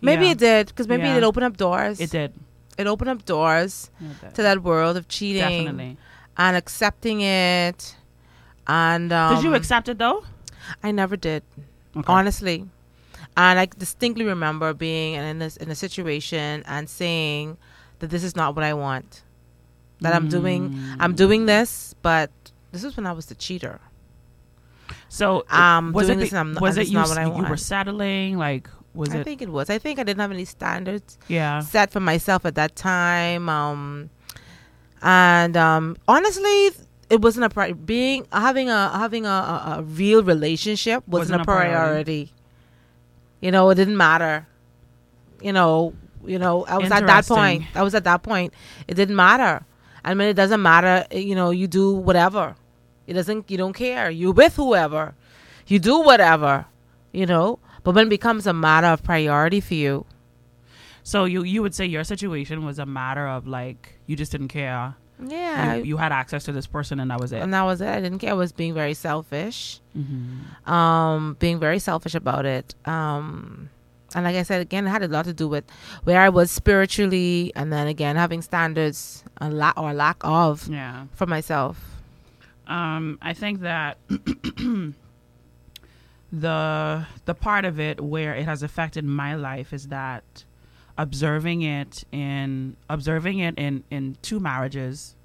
Maybe 0.02 0.26
Yeah. 0.26 0.32
it 0.32 0.38
did 0.40 0.68
because 0.68 0.88
maybe 0.88 1.04
Yeah. 1.04 1.18
it 1.18 1.24
opened 1.24 1.46
up 1.46 1.58
doors. 1.58 2.00
It 2.00 2.10
did. 2.12 2.34
It 2.78 2.88
opened 2.88 3.10
up 3.10 3.26
doors 3.26 3.90
to 4.34 4.42
that 4.42 4.64
world 4.64 4.98
of 4.98 5.08
cheating 5.08 5.66
Definitely. 5.66 5.98
and 6.38 6.58
accepting 6.58 7.22
it. 7.22 7.96
And 8.68 9.12
um, 9.14 9.36
Did 9.36 9.44
you 9.44 9.54
accept 9.54 9.90
it 9.90 9.98
though? 9.98 10.24
I 10.84 10.92
never 10.92 11.16
did. 11.16 11.44
Okay. 11.96 12.12
honestly. 12.12 12.68
And 13.38 13.60
I 13.60 13.66
distinctly 13.66 14.26
remember 14.26 14.74
being 14.74 15.14
in 15.16 15.40
this 15.40 15.58
in 15.58 15.70
a 15.70 15.76
situation 15.76 16.64
and 16.66 16.90
saying 16.90 17.58
that 18.00 18.10
this 18.10 18.24
is 18.24 18.36
not 18.36 18.56
what 18.56 18.64
I 18.64 18.74
want. 18.74 19.24
That 20.02 20.16
I'm 20.16 20.28
doing 20.30 20.78
I'm 21.00 21.14
doing 21.16 21.46
this, 21.46 21.94
but 22.02 22.32
this 22.72 22.84
is 22.84 22.98
when 22.98 23.06
I 23.06 23.12
was 23.12 23.28
the 23.28 23.36
cheater. 23.36 23.80
So 25.14 25.44
Um, 25.50 25.92
was 25.92 26.08
it 26.08 26.18
this 26.20 26.32
I'm- 26.34 26.56
was 26.62 26.78
it 26.78 26.88
you, 26.88 26.94
not 26.94 27.10
what 27.10 27.18
I 27.18 27.26
you 27.26 27.44
were 27.44 27.58
settling 27.58 28.38
like 28.38 28.70
was 28.94 29.10
I 29.14 29.18
it 29.20 29.24
think 29.26 29.42
it 29.42 29.50
was. 29.50 29.70
I 29.70 29.78
think 29.78 30.00
I 30.00 30.04
didn't 30.04 30.22
have 30.22 30.32
any 30.32 30.46
standards 30.46 31.18
yeah 31.28 31.60
set 31.60 31.92
for 31.92 32.00
myself 32.00 32.46
at 32.46 32.56
that 32.56 32.76
time. 32.78 33.50
Um, 33.50 34.10
and 35.02 35.58
um, 35.58 35.98
honestly, 36.08 36.72
it 37.10 37.20
wasn't 37.22 37.44
a 37.46 37.50
pri- 37.50 37.74
being 37.74 38.26
having 38.32 38.70
a 38.70 38.90
having 38.98 39.26
a, 39.26 39.30
a, 39.30 39.76
a 39.80 39.84
real 39.84 40.24
relationship 40.24 41.04
wasn't, 41.08 41.32
Wasn't 41.32 41.40
a 41.40 41.44
a 41.44 41.46
priority. 41.46 41.74
priority. 41.76 42.34
You 43.42 43.52
know, 43.52 43.70
it 43.70 43.76
didn't 43.76 43.98
matter. 43.98 44.48
You 45.42 45.52
know, 45.52 45.94
you 46.26 46.40
know, 46.40 46.66
I 46.66 46.78
was 46.78 46.92
at 46.92 47.06
that 47.08 47.28
point. 47.28 47.64
I 47.76 47.84
was 47.84 47.96
at 47.96 48.04
that 48.06 48.24
point. 48.24 48.54
It 48.88 48.94
didn't 48.96 49.16
matter. 49.18 49.66
I 50.06 50.14
mean, 50.14 50.30
it 50.30 50.36
doesn't 50.36 50.62
matter. 50.62 51.06
You 51.12 51.36
know, 51.36 51.50
you 51.52 51.68
do 51.68 51.94
whatever. 51.96 52.56
It 53.12 53.16
doesn't. 53.16 53.52
You 53.52 53.58
don't 53.58 53.74
care. 53.74 54.10
You 54.10 54.32
with 54.32 54.56
whoever. 54.56 55.16
You 55.68 55.80
do 55.80 56.00
whatever. 56.00 56.66
You 57.12 57.26
know. 57.26 57.60
But 57.84 57.96
when 57.96 58.08
it 58.08 58.10
becomes 58.10 58.48
a 58.48 58.54
matter 58.54 58.88
of 58.88 59.04
priority 59.04 59.60
for 59.60 59.74
you, 59.74 60.06
so 61.04 61.26
you 61.26 61.44
you 61.44 61.62
would 61.62 61.76
say 61.76 61.86
your 61.86 62.04
situation 62.04 62.66
was 62.66 62.80
a 62.80 62.86
matter 62.86 63.28
of 63.28 63.48
like 63.48 64.00
you 64.06 64.16
just 64.16 64.32
didn't 64.32 64.50
care 64.50 64.96
yeah, 65.28 65.76
you, 65.76 65.84
you 65.84 65.98
had 65.98 66.12
access 66.12 66.46
to 66.46 66.52
this 66.52 66.68
person 66.68 67.00
and 67.00 67.12
that 67.12 67.20
was 67.20 67.32
it 67.32 67.42
and 67.42 67.54
that 67.54 67.64
was 67.64 67.82
it. 67.82 67.88
I 67.88 68.02
didn't 68.02 68.20
care. 68.20 68.32
I 68.32 68.34
was 68.34 68.52
being 68.52 68.74
very 68.74 68.94
selfish. 68.94 69.80
Mm-hmm. 69.96 70.72
Um, 70.72 71.36
being 71.40 71.60
very 71.60 71.80
selfish 71.80 72.16
about 72.16 72.46
it. 72.46 72.74
Um, 72.86 73.70
and 74.16 74.26
like 74.26 74.36
I 74.36 74.44
said 74.44 74.62
again, 74.62 74.88
it 74.88 74.90
had 74.90 75.04
a 75.04 75.08
lot 75.08 75.26
to 75.26 75.34
do 75.34 75.48
with 75.48 75.64
where 76.04 76.20
I 76.20 76.30
was 76.30 76.52
spiritually, 76.52 77.52
and 77.56 77.72
then 77.72 77.88
again 77.88 78.16
having 78.16 78.42
standards 78.42 79.24
a 79.38 79.50
lot 79.50 79.78
or 79.78 79.94
lack 79.94 80.18
of 80.22 80.68
yeah 80.68 81.06
for 81.14 81.26
myself. 81.26 82.01
Um 82.72 83.18
i 83.22 83.34
think 83.34 83.60
that 83.62 83.98
the 86.32 87.06
the 87.26 87.36
part 87.36 87.66
of 87.66 87.80
it 87.80 88.00
where 88.00 88.34
it 88.34 88.46
has 88.46 88.64
affected 88.64 89.04
my 89.04 89.36
life 89.36 89.74
is 89.74 89.88
that 89.90 90.46
observing 90.98 91.62
it 91.62 92.04
in 92.12 92.76
observing 92.90 93.40
it 93.40 93.56
in 93.58 93.84
in 93.90 94.16
two 94.22 94.40
marriages 94.40 95.16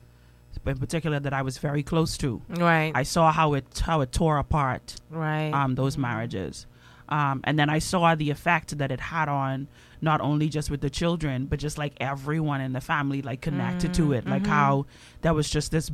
in 0.66 0.78
particular 0.78 1.20
that 1.20 1.32
i 1.32 1.42
was 1.42 1.58
very 1.58 1.82
close 1.82 2.16
to 2.18 2.42
Right. 2.48 2.90
i 2.94 3.02
saw 3.04 3.30
how 3.30 3.54
it 3.54 3.82
how 3.84 4.00
it 4.00 4.10
tore 4.10 4.38
apart 4.38 4.96
right. 5.10 5.50
um, 5.52 5.74
those 5.76 5.96
marriages. 5.96 6.66
Um, 7.08 7.40
and 7.44 7.56
then 7.56 7.70
I 7.70 7.78
saw 7.78 8.16
the 8.16 8.30
effect 8.30 8.78
that 8.78 8.90
it 8.90 8.98
had 8.98 9.28
on 9.28 9.68
not 10.00 10.20
only 10.20 10.48
just 10.48 10.72
with 10.72 10.80
the 10.80 10.90
children, 10.90 11.46
but 11.46 11.60
just 11.60 11.78
like 11.78 11.92
everyone 12.00 12.60
in 12.60 12.72
the 12.72 12.80
family, 12.80 13.22
like 13.22 13.40
connected 13.40 13.94
to 13.94 14.12
it. 14.12 14.26
Like 14.26 14.44
how 14.44 14.86
there 15.20 15.32
was 15.32 15.48
just 15.48 15.70
this 15.70 15.88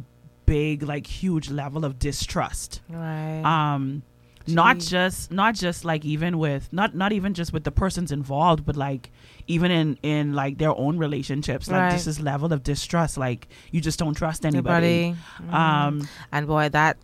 big, 0.54 0.76
like 0.94 1.06
huge 1.22 1.46
level 1.62 1.82
of 1.88 1.92
distrust. 2.08 2.80
right. 2.88 3.42
Um, 3.54 4.02
not 4.48 4.76
just 4.94 5.30
not 5.30 5.52
just 5.54 5.84
like 5.90 6.02
even 6.14 6.32
with 6.44 6.64
not 6.72 6.90
not 7.02 7.12
even 7.18 7.32
just 7.40 7.50
with 7.54 7.64
the 7.68 7.70
persons 7.82 8.10
involved, 8.10 8.60
but 8.68 8.76
like 8.76 9.04
even 9.46 9.70
in 9.70 9.88
in 10.02 10.24
like 10.42 10.54
their 10.62 10.74
own 10.84 10.94
relationships. 11.06 11.64
Like 11.70 11.80
Right. 11.80 11.92
just 11.92 12.06
this 12.10 12.18
level 12.20 12.52
of 12.52 12.60
distrust. 12.72 13.14
Like 13.26 13.42
you 13.74 13.80
just 13.88 13.98
don't 14.02 14.16
trust 14.22 14.44
anybody. 14.44 15.14
Anybody. 15.38 15.56
Um, 15.62 16.08
and 16.32 16.46
boy 16.48 16.68
that 16.70 16.96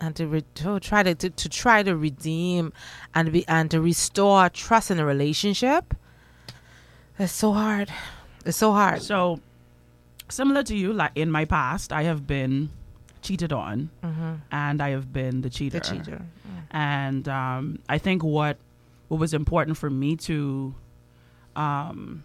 and 0.00 0.14
to, 0.18 0.24
re- 0.26 0.44
to 0.62 0.78
try 0.80 1.02
to, 1.08 1.14
to 1.22 1.28
to 1.42 1.48
try 1.62 1.78
to 1.88 1.92
redeem 1.96 2.72
and 3.14 3.24
be 3.34 3.42
and 3.48 3.66
to 3.72 3.78
restore 3.80 4.48
trust 4.48 4.90
in 4.92 4.98
a 5.00 5.04
relationship 5.14 5.84
it's 7.18 7.32
so 7.32 7.52
hard 7.52 7.88
it's 8.46 8.56
so 8.64 8.70
hard 8.72 9.00
So, 9.02 9.38
similar 10.32 10.62
to 10.64 10.76
you, 10.76 10.92
like 10.92 11.12
in 11.14 11.30
my 11.30 11.44
past, 11.44 11.92
I 11.92 12.02
have 12.04 12.26
been 12.26 12.70
cheated 13.20 13.52
on, 13.52 13.90
and 14.50 14.82
I 14.82 14.90
have 14.90 15.12
been 15.12 15.42
the 15.42 15.50
cheater. 15.50 15.78
the 15.78 15.84
cheater 15.84 16.22
And 16.70 17.28
um, 17.28 17.78
I 17.88 17.98
think 17.98 18.24
what 18.24 18.56
what 19.08 19.20
was 19.20 19.34
important 19.34 19.76
for 19.76 19.90
me 19.90 20.16
to 20.28 20.74
um, 21.54 22.24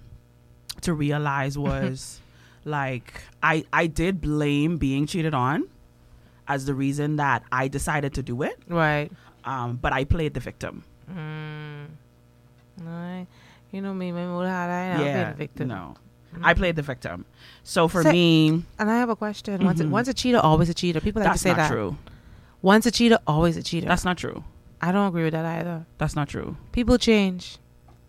to 0.82 0.94
realize 0.94 1.58
was 1.70 2.22
like 2.66 3.22
I 3.44 3.66
I 3.72 3.88
did 3.88 4.22
blame 4.22 4.78
being 4.78 5.06
cheated 5.06 5.34
on 5.34 5.68
as 6.48 6.66
the 6.66 6.74
reason 6.74 7.18
that 7.18 7.44
I 7.52 7.68
decided 7.68 8.14
to 8.16 8.24
do 8.24 8.42
it, 8.42 8.58
right. 8.68 9.12
Um, 9.44 9.76
but 9.76 9.92
I 9.94 10.06
played 10.06 10.34
the 10.34 10.40
victim. 10.40 10.84
right 12.84 13.28
you 13.72 13.82
know 13.82 13.94
me 13.94 14.12
what 14.12 14.46
I 14.46 14.96
I 14.96 15.04
yeah, 15.04 15.32
the 15.32 15.38
victim. 15.38 15.68
no, 15.70 15.96
I 16.44 16.54
played 16.54 16.76
the 16.76 16.82
victim. 16.82 17.26
So 17.64 17.88
for 17.88 18.04
So- 18.04 18.12
me, 18.12 18.64
and 18.80 18.90
I 18.92 18.98
have 18.98 19.10
a 19.10 19.16
question 19.16 19.64
once 19.64 19.80
a, 19.80 19.84
Mhm. 19.86 19.90
once 19.90 20.08
a 20.08 20.14
cheater 20.14 20.40
always 20.40 20.70
a 20.70 20.74
cheater 20.74 21.00
people 21.02 21.22
like 21.22 21.32
to 21.34 21.38
say 21.38 21.50
that. 21.52 21.58
That's 21.58 21.70
not 21.72 21.76
that 21.76 21.76
true. 21.76 21.98
once 22.62 22.86
a 22.86 22.92
cheater 22.92 23.20
always 23.28 23.58
a 23.58 23.64
cheater 23.64 23.88
That's 23.88 24.06
not 24.06 24.18
true. 24.18 24.44
I 24.82 24.92
don't 24.92 25.08
agree 25.08 25.24
with 25.24 25.34
that 25.34 25.46
either 25.46 25.86
That's 25.98 26.16
not 26.16 26.28
true. 26.30 26.58
people 26.72 26.98
change 26.98 27.58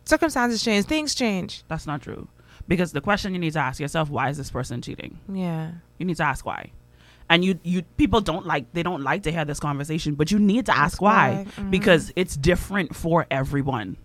circumstances 0.05 0.63
change 0.63 0.85
things 0.87 1.15
change 1.15 1.65
That's 1.69 1.87
not 1.87 2.03
true. 2.03 2.29
Because 2.67 2.93
the 2.93 3.01
question 3.01 3.33
you 3.33 3.39
need 3.39 3.55
to 3.55 3.59
ask 3.61 3.81
yourself, 3.81 4.11
why 4.11 4.29
is 4.29 4.37
this 4.37 4.51
person 4.51 4.83
cheating? 4.83 5.19
yeah 5.33 5.73
You 5.99 6.07
need 6.07 6.17
to 6.19 6.25
ask 6.25 6.45
why. 6.45 6.73
And 7.31 7.45
you 7.45 7.59
you 7.63 7.83
people 7.97 8.21
don't 8.23 8.47
like 8.47 8.73
they 8.73 8.83
don't 8.83 9.03
like 9.03 9.23
to 9.25 9.31
hear 9.33 9.45
this 9.45 9.61
conversation, 9.61 10.15
but 10.15 10.31
you 10.31 10.39
need 10.39 10.65
to 10.67 10.77
ask, 10.77 11.01
why, 11.03 11.45
why. 11.57 11.63
Mhm. 11.65 11.71
because 11.71 12.11
it's 12.17 12.37
different 12.37 12.95
for 12.97 13.27
everyone. 13.31 13.97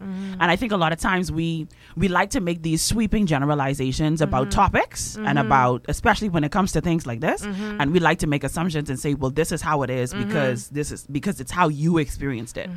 And 0.00 0.42
I 0.42 0.56
think 0.56 0.72
a 0.72 0.76
lot 0.76 0.92
of 0.92 0.98
times 0.98 1.30
we 1.30 1.68
we 1.96 2.08
like 2.08 2.30
to 2.30 2.40
make 2.40 2.62
these 2.62 2.82
sweeping 2.82 3.26
generalizations 3.26 4.20
about 4.20 4.48
mm-hmm. 4.48 4.60
topics 4.60 5.16
and 5.16 5.26
mm-hmm. 5.26 5.38
about 5.38 5.84
especially 5.88 6.28
when 6.28 6.44
it 6.44 6.52
comes 6.52 6.72
to 6.72 6.80
things 6.80 7.06
like 7.06 7.20
this. 7.20 7.42
Mm-hmm. 7.42 7.80
And 7.80 7.92
we 7.92 8.00
like 8.00 8.18
to 8.20 8.26
make 8.26 8.44
assumptions 8.44 8.88
and 8.88 8.98
say 8.98 9.14
well 9.14 9.30
this 9.30 9.52
is 9.52 9.60
how 9.62 9.82
it 9.82 9.90
is 9.90 10.14
because 10.14 10.68
this 10.68 10.90
is 10.90 11.06
because 11.06 11.40
it's 11.40 11.50
how 11.50 11.68
you 11.68 11.98
experienced 11.98 12.56
it. 12.56 12.70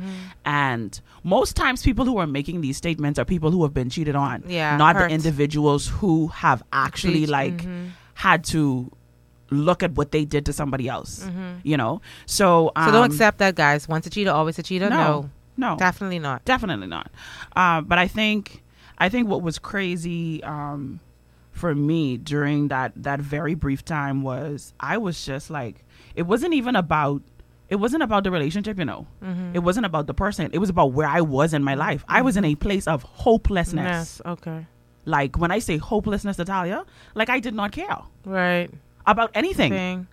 And 0.44 1.00
most 1.22 1.56
times 1.56 1.82
people 1.82 2.04
who 2.04 2.18
are 2.18 2.26
making 2.26 2.60
these 2.60 2.76
statements 2.76 3.18
are 3.18 3.24
people 3.24 3.50
who 3.50 3.62
have 3.62 3.74
been 3.74 3.90
cheated 3.90 4.16
on, 4.16 4.44
Yeah, 4.46 4.76
not 4.76 4.96
hurt. 4.96 5.08
the 5.08 5.14
individuals 5.14 5.88
who 5.88 6.28
have 6.28 6.62
actually 6.72 7.26
like 7.26 7.66
had 8.14 8.44
to 8.44 8.90
look 9.50 9.82
at 9.82 9.92
what 9.92 10.10
they 10.10 10.24
did 10.24 10.46
to 10.46 10.52
somebody 10.52 10.88
else. 10.88 11.26
You 11.62 11.76
know, 11.76 12.00
so 12.26 12.72
um, 12.76 12.86
so 12.86 12.92
don't 12.92 13.04
um, 13.04 13.10
accept 13.10 13.38
that 13.38 13.54
guys. 13.54 13.88
Once 13.88 14.06
a 14.06 14.10
cheater 14.10 14.30
always 14.30 14.58
a 14.58 14.62
cheater? 14.62 14.90
No, 14.90 14.96
no, 14.96 15.30
no, 15.56 15.76
definitely 15.76 16.18
not 16.18 16.44
definitely 16.44 16.86
not. 16.86 17.10
Uh, 17.56 17.80
but 17.80 17.98
I 17.98 18.06
think 18.08 18.62
I 18.98 19.08
think 19.08 19.28
what 19.28 19.42
was 19.42 19.58
crazy 19.58 20.42
um, 20.44 21.00
for 21.52 21.74
me 21.74 22.16
during 22.16 22.68
that 22.68 22.92
that 22.96 23.20
very 23.20 23.54
brief 23.54 23.84
time 23.84 24.22
was 24.22 24.72
I 24.80 24.98
was 24.98 25.24
just 25.24 25.50
like 25.50 25.84
it 26.14 26.22
wasn't 26.22 26.54
even 26.54 26.76
about 26.76 27.22
it 27.68 27.76
wasn't 27.76 28.02
about 28.02 28.24
the 28.24 28.30
relationship, 28.30 28.78
you 28.78 28.84
know. 28.84 29.06
It 29.54 29.60
wasn't 29.60 29.86
about 29.86 30.06
the 30.06 30.14
person. 30.14 30.50
It 30.52 30.58
was 30.58 30.68
about 30.68 30.92
where 30.92 31.08
I 31.08 31.22
was 31.22 31.54
in 31.54 31.64
my 31.64 31.74
life. 31.74 32.04
I 32.08 32.20
was 32.22 32.36
in 32.36 32.44
a 32.44 32.54
place 32.54 32.86
of 32.86 33.02
hopelessness. 33.02 34.20
yes 34.20 34.22
okay 34.26 34.66
Like 35.06 35.38
when 35.38 35.50
I 35.50 35.58
say 35.60 35.76
hopelessness, 35.78 36.38
Natalia, 36.38 36.84
like 37.14 37.30
I 37.30 37.40
did 37.40 37.54
not 37.54 37.72
care 37.72 37.98
right 38.26 38.70
about 39.06 39.30
anything 39.34 39.70
thing 39.72 40.06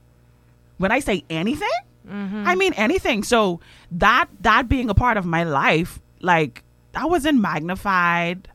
when 0.78 0.92
I 0.92 1.00
say 1.00 1.24
anything, 1.30 1.70
Mm-hmm. 2.08 2.43
I 2.48 2.55
mean 2.55 2.74
anything. 2.74 3.24
So 3.24 3.60
that 3.91 4.27
that 4.41 4.67
being 4.67 4.89
a 4.89 4.93
part 4.93 5.17
of 5.17 5.25
my 5.25 5.43
life, 5.43 6.00
like 6.20 6.63
that 6.93 7.10
wasn't 7.10 7.39
magnified. 7.39 8.48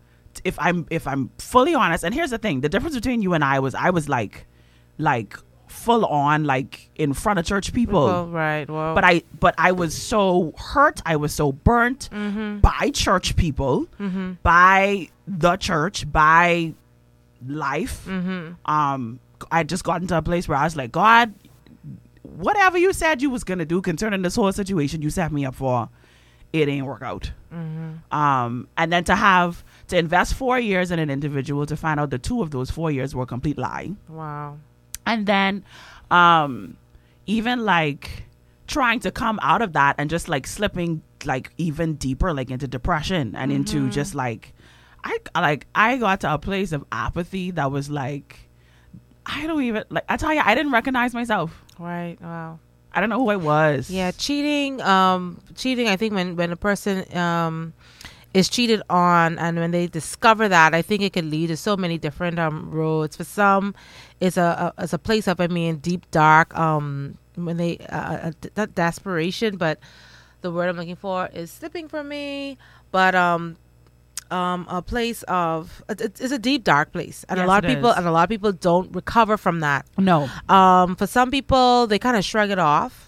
If 0.44 0.58
I'm 0.58 0.86
if 0.90 1.06
I'm 1.06 1.30
fully 1.38 1.74
honest, 1.74 2.04
and 2.04 2.14
here's 2.14 2.30
the 2.30 2.38
thing: 2.38 2.60
the 2.60 2.68
difference 2.68 2.94
between 2.94 3.22
you 3.22 3.34
and 3.34 3.42
I 3.44 3.60
was 3.60 3.74
I 3.74 3.90
was 3.90 4.08
like, 4.08 4.46
like 4.98 5.36
full 5.68 6.04
on 6.06 6.44
like 6.44 6.90
in 6.96 7.12
front 7.12 7.38
of 7.38 7.44
church 7.44 7.72
people. 7.72 8.06
well 8.06 8.28
right 8.28 8.68
well 8.70 8.94
but 8.94 9.04
I 9.04 9.22
but 9.38 9.54
I 9.58 9.72
was 9.72 9.94
so 9.94 10.52
hurt. 10.56 11.00
I 11.06 11.16
was 11.16 11.34
so 11.34 11.52
burnt 11.52 12.08
mm-hmm. 12.12 12.58
by 12.58 12.90
church 12.92 13.36
people, 13.36 13.86
mm-hmm. 13.98 14.32
by 14.42 15.08
the 15.26 15.56
church, 15.56 16.10
by 16.10 16.74
life. 17.46 18.08
Um, 18.08 19.20
I 19.50 19.62
just 19.64 19.84
got 19.84 20.00
into 20.00 20.16
a 20.16 20.22
place 20.22 20.48
where 20.48 20.58
I 20.58 20.64
was 20.64 20.76
like, 20.76 20.92
God, 20.92 21.34
whatever 22.36 22.78
you 22.78 22.92
said 22.92 23.22
you 23.22 23.30
was 23.30 23.44
gonna 23.44 23.64
do 23.64 23.80
concerning 23.80 24.22
this 24.22 24.36
whole 24.36 24.52
situation 24.52 25.02
you 25.02 25.10
set 25.10 25.32
me 25.32 25.44
up 25.44 25.54
for, 25.54 25.88
it 26.52 26.68
ain't 26.68 26.86
work 26.86 27.02
out. 27.02 27.30
Um, 28.12 28.68
and 28.76 28.92
then 28.92 29.04
to 29.04 29.14
have 29.14 29.64
to 29.88 29.96
invest 29.96 30.34
four 30.34 30.58
years 30.58 30.90
in 30.90 30.98
an 30.98 31.10
individual 31.10 31.64
to 31.66 31.76
find 31.76 31.98
out 31.98 32.10
the 32.10 32.18
two 32.18 32.42
of 32.42 32.50
those 32.50 32.70
four 32.70 32.90
years 32.90 33.14
were 33.14 33.22
a 33.22 33.26
complete 33.26 33.56
lie. 33.58 33.92
Wow. 34.08 34.58
And 35.06 35.26
then 35.26 35.64
um 36.10 36.76
even 37.26 37.64
like 37.64 38.24
trying 38.66 39.00
to 39.00 39.10
come 39.10 39.38
out 39.42 39.62
of 39.62 39.72
that 39.72 39.94
and 39.98 40.10
just 40.10 40.28
like 40.28 40.46
slipping 40.46 41.02
like 41.24 41.50
even 41.56 41.94
deeper 41.94 42.32
like 42.32 42.50
into 42.50 42.68
depression 42.68 43.34
and 43.34 43.50
into 43.52 43.88
just 43.90 44.14
like 44.14 44.52
i 45.02 45.18
like 45.34 45.66
i 45.74 45.96
got 45.96 46.20
to 46.20 46.32
a 46.32 46.38
place 46.38 46.72
of 46.72 46.84
apathy 46.92 47.50
that 47.50 47.70
was 47.70 47.88
like 47.90 48.48
i 49.24 49.46
don't 49.46 49.62
even 49.62 49.82
like 49.88 50.04
i 50.08 50.16
tell 50.16 50.32
you 50.32 50.40
i 50.44 50.54
didn't 50.54 50.72
recognize 50.72 51.14
myself 51.14 51.64
right 51.78 52.16
wow 52.22 52.58
i 52.92 53.00
don't 53.00 53.10
know 53.10 53.18
who 53.18 53.28
i 53.30 53.36
was 53.36 53.90
Yeah, 53.90 54.10
cheating. 54.12 54.80
Um, 54.80 55.40
cheating. 55.54 55.88
I 55.88 55.96
think 55.96 56.14
when 56.14 56.36
when 56.36 56.50
a 56.52 56.56
person 56.56 57.04
um 57.16 57.72
is 58.34 58.48
cheated 58.50 58.82
on, 58.90 59.38
and 59.38 59.56
when 59.58 59.70
they 59.70 59.86
discover 59.86 60.46
that, 60.48 60.74
I 60.74 60.82
think 60.82 61.00
it 61.02 61.12
could 61.14 61.24
lead 61.24 61.46
to 61.48 61.56
so 61.56 61.76
many 61.76 61.96
different 61.98 62.38
um 62.38 62.70
roads. 62.70 63.16
For 63.16 63.24
some, 63.24 63.74
it's 64.20 64.36
a, 64.36 64.72
a 64.76 64.82
it's 64.84 64.92
a 64.92 64.98
place 64.98 65.26
of 65.28 65.40
I 65.40 65.46
mean 65.48 65.76
deep 65.76 66.10
dark 66.10 66.56
um 66.56 67.16
when 67.36 67.56
they 67.56 67.78
uh, 67.90 68.30
uh, 68.30 68.32
not 68.56 68.74
desperation, 68.74 69.56
but 69.56 69.78
the 70.40 70.50
word 70.50 70.68
I'm 70.68 70.76
looking 70.76 70.96
for 70.96 71.28
is 71.32 71.50
slipping 71.50 71.88
from 71.88 72.08
me. 72.08 72.56
But 72.92 73.14
um 73.14 73.56
um 74.30 74.66
a 74.68 74.82
place 74.82 75.22
of 75.24 75.82
it- 75.88 76.00
it's 76.00 76.20
it's 76.20 76.32
a 76.32 76.38
deep 76.38 76.64
dark 76.64 76.92
place, 76.92 77.24
and 77.28 77.40
a 77.40 77.46
lot 77.46 77.64
of 77.64 77.68
people 77.70 77.90
is. 77.90 77.96
and 77.96 78.06
a 78.06 78.10
lot 78.10 78.24
of 78.24 78.28
people 78.30 78.52
don't 78.52 78.94
recover 78.94 79.36
from 79.36 79.60
that. 79.60 79.86
No. 79.98 80.28
Um, 80.48 80.96
for 80.96 81.06
some 81.06 81.30
people, 81.30 81.86
they 81.86 81.98
kind 81.98 82.16
of 82.16 82.24
shrug 82.24 82.50
it 82.50 82.58
off. 82.58 83.02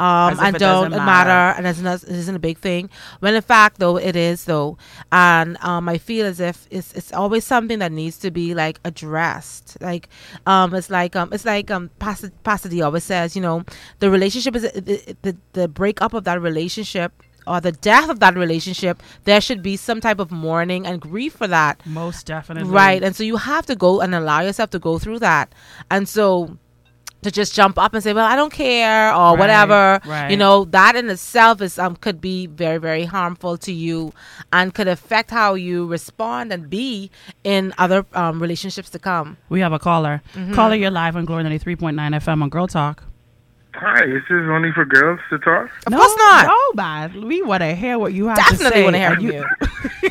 Um, 0.00 0.38
and 0.38 0.56
don't 0.56 0.90
matter, 0.92 1.04
matter. 1.04 1.58
and 1.58 1.66
it's 1.66 1.80
not, 1.80 2.04
it 2.04 2.10
isn't 2.10 2.36
a 2.36 2.38
big 2.38 2.58
thing. 2.58 2.88
When 3.18 3.34
in 3.34 3.42
fact, 3.42 3.80
though, 3.80 3.96
it 3.96 4.14
is 4.14 4.44
though, 4.44 4.78
and 5.10 5.56
um, 5.60 5.88
I 5.88 5.98
feel 5.98 6.24
as 6.24 6.38
if 6.38 6.68
it's 6.70 6.92
it's 6.92 7.12
always 7.12 7.42
something 7.44 7.80
that 7.80 7.90
needs 7.90 8.16
to 8.18 8.30
be 8.30 8.54
like 8.54 8.78
addressed. 8.84 9.76
Like, 9.80 10.08
um, 10.46 10.72
it's 10.72 10.88
like 10.88 11.16
um, 11.16 11.30
it's 11.32 11.44
like 11.44 11.68
um, 11.72 11.90
Pastor 11.98 12.30
Pastor 12.44 12.68
D 12.68 12.80
always 12.80 13.02
says, 13.02 13.34
you 13.34 13.42
know, 13.42 13.64
the 13.98 14.08
relationship 14.08 14.54
is 14.54 14.62
the 14.62 15.16
the, 15.22 15.36
the 15.54 15.66
breakup 15.66 16.14
of 16.14 16.22
that 16.24 16.40
relationship 16.40 17.20
or 17.48 17.60
the 17.60 17.72
death 17.72 18.08
of 18.10 18.20
that 18.20 18.34
relationship. 18.36 19.02
There 19.24 19.40
should 19.40 19.62
be 19.62 19.76
some 19.76 20.00
type 20.00 20.18
of 20.20 20.30
mourning 20.30 20.86
and 20.86 21.00
grief 21.00 21.34
for 21.34 21.48
that. 21.48 21.84
Most 21.86 22.26
definitely. 22.26 22.70
Right. 22.70 23.02
And 23.02 23.16
so 23.16 23.22
you 23.24 23.36
have 23.36 23.66
to 23.66 23.74
go 23.76 24.00
and 24.00 24.14
allow 24.14 24.40
yourself 24.40 24.70
to 24.70 24.78
go 24.78 24.98
through 24.98 25.20
that. 25.20 25.52
And 25.90 26.08
so 26.08 26.56
to 27.22 27.32
just 27.32 27.52
jump 27.52 27.76
up 27.78 27.94
and 27.94 28.02
say, 28.04 28.12
Well, 28.12 28.24
I 28.24 28.36
don't 28.36 28.52
care 28.52 29.08
or 29.12 29.32
Right, 29.32 29.38
whatever. 29.40 30.00
right. 30.06 30.30
You 30.30 30.36
know, 30.36 30.66
that 30.66 30.94
in 30.94 31.10
itself 31.10 31.60
is 31.60 31.76
um 31.76 31.96
could 31.96 32.20
be 32.20 32.46
very, 32.46 32.78
very 32.78 33.06
harmful 33.06 33.56
to 33.58 33.72
you 33.72 34.12
and 34.52 34.72
could 34.72 34.86
affect 34.86 35.32
how 35.32 35.54
you 35.54 35.84
respond 35.86 36.52
and 36.52 36.70
be 36.70 37.10
in 37.42 37.74
other 37.76 38.06
um, 38.14 38.40
relationships 38.40 38.88
to 38.90 39.00
come. 39.00 39.36
We 39.48 39.58
have 39.60 39.72
a 39.72 39.80
caller. 39.80 40.22
Mm-hmm. 40.34 40.54
Caller, 40.54 40.76
you're 40.76 40.92
live 40.92 41.16
on 41.16 41.24
Glory 41.24 41.42
93.9 41.42 41.94
FM 41.96 42.42
on 42.42 42.48
Girl 42.50 42.68
Talk. 42.68 43.02
Hi, 43.80 44.04
is 44.04 44.22
this 44.28 44.42
only 44.50 44.72
for 44.72 44.84
girls 44.84 45.20
to 45.30 45.38
talk? 45.38 45.70
Of 45.86 45.92
course 45.92 46.14
not. 46.18 46.46
No, 46.46 46.72
man. 46.74 47.26
We 47.28 47.42
want 47.42 47.62
to 47.62 47.74
hear 47.74 47.98
what 47.98 48.12
you 48.12 48.26
have 48.26 48.36
Definitely 48.36 48.82
to 48.82 48.92
say. 48.92 49.00
Definitely 49.00 49.22
want 49.22 49.22
to 49.22 49.32
hear 49.32 49.44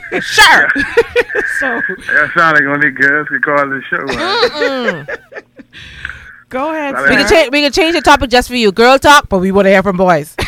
from 0.09 0.11
you. 0.11 0.21
sure. 0.21 0.67
So 1.59 1.81
That 2.13 2.31
sounds 2.35 2.59
like 2.59 2.67
only 2.67 2.91
girls 2.91 3.27
could 3.29 3.43
call 3.43 3.67
the 3.67 3.81
show. 3.89 3.97
Right? 3.97 5.07
go 6.49 6.71
ahead. 6.71 6.95
We 6.95 7.07
can 7.15 7.27
change 7.27 7.51
we 7.51 7.61
can 7.61 7.71
change 7.71 7.95
the 7.95 8.01
topic 8.01 8.29
just 8.29 8.47
for 8.47 8.55
you. 8.55 8.71
Girl 8.71 8.97
talk, 8.99 9.27
but 9.27 9.39
we 9.39 9.51
want 9.51 9.65
to 9.65 9.69
hear 9.71 9.81
from 9.83 9.97
boys. 9.97 10.35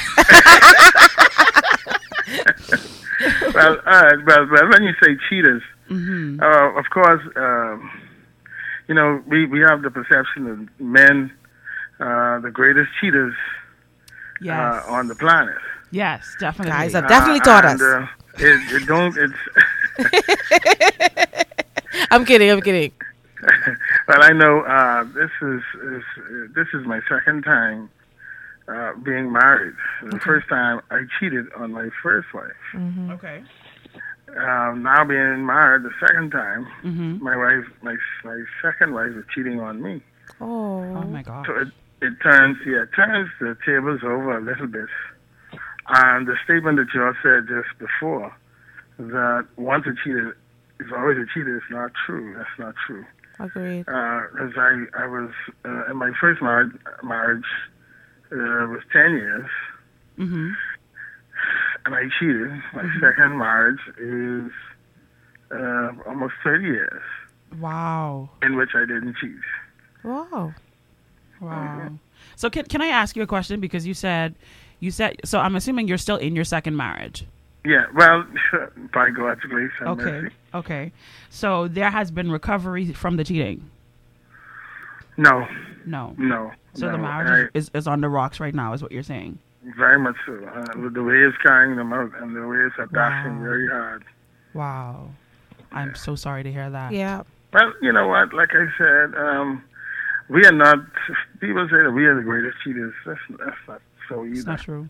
well, 3.54 3.78
all 3.86 4.04
right, 4.04 4.26
well, 4.26 4.48
well, 4.52 4.70
when 4.70 4.84
you 4.84 4.94
say 5.04 5.18
cheaters, 5.30 5.64
Mm-hmm. 5.90 6.40
uh, 6.40 6.80
of 6.80 6.86
course, 6.92 7.22
um, 7.36 7.90
you 8.88 8.94
know, 8.94 9.24
we, 9.26 9.48
we 9.48 9.60
have 9.62 9.82
the 9.82 9.90
perception 9.90 10.46
of 10.46 10.70
men, 10.80 11.32
uh, 12.00 12.40
the 12.40 12.52
greatest 12.52 12.90
cheaters 13.00 13.34
Yes. 14.42 14.84
uh, 14.88 14.92
on 14.92 15.08
the 15.08 15.16
planet. 15.16 15.58
yes, 15.92 16.36
definitely. 16.40 16.72
Guys 16.72 16.94
have 16.94 17.08
definitely 17.10 17.42
taught 17.42 17.66
and, 17.66 17.82
us. 17.82 17.82
Uh, 17.82 18.08
it, 18.38 18.82
it 18.82 18.86
don't. 18.88 19.18
It's 19.18 19.34
I'm 22.12 22.26
kidding, 22.26 22.50
I'm 22.50 22.62
kidding. 22.62 22.92
well, 24.08 24.24
I 24.24 24.32
know 24.32 24.62
uh, 24.62 25.04
this 25.04 25.30
is, 25.42 25.62
is 25.84 26.04
uh, 26.18 26.48
this 26.56 26.68
is 26.74 26.86
my 26.86 27.00
second 27.10 27.44
time 27.44 27.90
uh, 28.68 28.94
being 29.04 29.32
married. 29.32 29.76
The 30.04 30.20
first 30.20 30.48
time 30.50 30.82
I 30.92 31.04
cheated 31.20 31.46
on 31.58 31.72
my 31.72 31.90
first 32.04 32.28
wife. 32.34 32.52
okay. 33.12 33.44
Um, 34.38 34.84
now 34.84 35.04
being 35.06 35.44
married 35.46 35.84
the 35.84 35.92
second 36.00 36.32
time, 36.32 36.68
Mm-hmm. 36.84 37.24
my 37.24 37.36
wife, 37.36 37.66
my 37.82 37.96
my 38.24 38.44
second 38.62 38.94
wife, 38.94 39.12
is 39.18 39.26
cheating 39.34 39.60
on 39.60 39.82
me. 39.82 40.02
Oh, 40.40 40.82
Oh. 40.84 41.02
my 41.04 41.24
God. 41.24 41.46
So 41.48 41.56
it 41.56 41.68
it 42.02 42.14
turns 42.24 42.58
yeah, 42.66 42.84
it 42.84 42.90
turns 42.96 43.30
the 43.40 43.58
tables 43.66 44.02
over 44.04 44.38
a 44.38 44.42
little 44.42 44.68
bit. 44.68 44.88
And 45.88 46.28
the 46.28 46.36
statement 46.44 46.78
that 46.78 46.88
you 46.94 47.04
all 47.04 47.14
said 47.24 47.48
just 47.48 47.78
before 47.80 48.34
that 49.00 49.48
once 49.58 49.86
a 49.88 49.94
cheater 50.04 50.38
is 50.80 50.88
always 50.96 51.18
a 51.18 51.26
cheater 51.34 51.58
is 51.58 51.64
not 51.72 51.92
true. 52.06 52.36
That's 52.38 52.50
not 52.60 52.76
true. 52.86 53.06
Agreed. 53.40 53.86
Because 53.86 54.54
I 54.58 54.86
I 54.98 55.08
was 55.08 55.32
uh, 55.66 55.90
in 55.92 55.98
my 55.98 56.12
first 56.20 56.42
marriage 56.42 56.72
marriage 57.04 57.46
uh, 58.32 58.68
was 58.70 58.82
ten 58.94 59.12
years, 59.14 59.50
Mm-hmm. 60.20 60.50
and 61.86 61.96
I 61.96 62.04
cheated. 62.20 62.52
My 62.74 62.84
second 63.00 63.38
marriage 63.38 63.80
is 63.98 64.52
uh, 65.52 65.92
almost 66.08 66.34
thirty 66.44 66.66
years. 66.66 67.02
Wow. 67.60 68.30
in 68.44 68.58
which 68.58 68.72
I 68.76 68.82
didn't 68.82 69.16
cheat. 69.20 69.40
Wow. 70.04 70.54
Wow. 71.42 71.90
So 72.36 72.50
can 72.50 72.66
can 72.66 72.82
I 72.82 72.88
ask 72.88 73.16
you 73.16 73.24
a 73.24 73.28
question 73.28 73.60
because 73.60 73.86
you 73.88 73.94
said 73.94 74.36
you 74.80 74.92
said 74.92 75.18
so 75.26 75.40
I'm 75.40 75.56
assuming 75.56 75.88
you're 75.88 75.98
still 75.98 76.18
in 76.18 76.36
your 76.36 76.46
second 76.46 76.76
marriage. 76.78 77.26
Yeah, 77.66 77.86
well, 77.94 78.26
by 78.94 79.10
God's 79.10 79.42
grace 79.42 79.72
and 79.82 79.90
Okay. 79.90 80.04
mercy. 80.04 80.36
Okay. 80.54 80.92
So 81.30 81.68
there 81.68 81.90
has 81.92 82.10
been 82.12 82.32
recovery 82.32 82.94
from 82.94 83.18
the 83.18 83.24
cheating. 83.26 83.70
No, 85.18 85.46
No. 85.86 86.16
no. 86.18 86.52
So 86.74 86.86
no. 86.86 86.92
the 86.94 86.98
marriage 86.98 87.50
I- 87.54 87.58
is, 87.58 87.70
is 87.74 87.88
on 87.88 88.00
the 88.02 88.08
rocks 88.10 88.40
right 88.40 88.56
now 88.56 88.74
is 88.74 88.82
what 88.82 88.92
you're 88.92 89.04
saying. 89.04 89.38
very 89.78 90.00
much 90.00 90.16
so. 90.26 90.34
Uh, 90.46 90.90
the 90.90 91.04
way 91.04 91.18
it's 91.18 91.36
carrying 91.46 91.76
them 91.76 91.92
out 91.92 92.12
and 92.22 92.34
the 92.36 92.48
way 92.48 92.58
it's 92.66 92.76
attacking 92.76 93.38
Wow. 93.40 93.44
very 93.44 93.68
hard. 93.68 94.04
Wow. 94.54 95.10
I'm 95.74 95.94
so 95.96 96.16
sorry 96.16 96.44
to 96.44 96.52
hear 96.52 96.70
that. 96.70 96.94
Yeah. 96.94 97.24
Well, 97.54 97.74
you 97.82 97.92
know 97.92 98.08
what? 98.08 98.34
Like 98.34 98.50
I 98.54 98.66
said, 98.78 99.16
um, 99.16 99.62
we 100.30 100.46
are 100.46 100.52
not. 100.52 100.80
People 101.40 101.68
say 101.70 101.84
that 101.84 101.92
we 101.92 102.06
are 102.06 102.16
the 102.16 102.22
greatest 102.24 102.58
cheaters. 102.64 102.94
That's, 103.06 103.20
that's 103.30 103.56
not 103.68 103.82
so 104.08 104.24
It's 104.24 104.40
either. 104.40 104.52
not 104.52 104.60
true. 104.62 104.90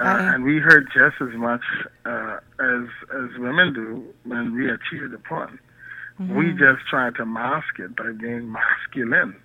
Uh, 0.00 0.04
and 0.34 0.44
we 0.44 0.58
hurt 0.58 0.84
just 0.92 1.20
as 1.20 1.36
much 1.36 1.62
uh, 2.06 2.38
as 2.60 2.84
as 3.14 3.38
women 3.38 3.74
do 3.74 4.02
when 4.24 4.54
we 4.54 4.66
are 4.66 4.78
cheated 4.90 5.12
upon. 5.12 5.58
Mm-hmm. 6.20 6.36
We 6.36 6.52
just 6.52 6.86
try 6.88 7.10
to 7.10 7.26
mask 7.26 7.78
it 7.78 7.94
by 7.96 8.12
being 8.12 8.50
masculine. 8.52 9.36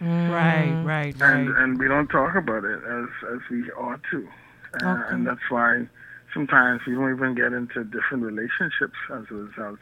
Right, 0.00 0.82
right, 0.84 1.14
and 1.20 1.50
right. 1.50 1.62
and 1.62 1.78
we 1.78 1.86
don't 1.88 2.08
talk 2.08 2.34
about 2.34 2.64
it 2.64 2.80
as 2.84 3.08
as 3.32 3.38
we 3.50 3.70
ought 3.72 4.00
to, 4.10 4.28
uh, 4.82 4.86
Okay. 4.88 5.14
and 5.14 5.26
that's 5.26 5.48
why 5.48 5.86
sometimes 6.34 6.80
we 6.86 6.94
don't 6.94 7.14
even 7.14 7.34
get 7.34 7.52
into 7.52 7.84
different 7.84 8.24
relationships 8.24 8.98
as 9.12 9.24
a 9.30 9.34
result 9.34 9.78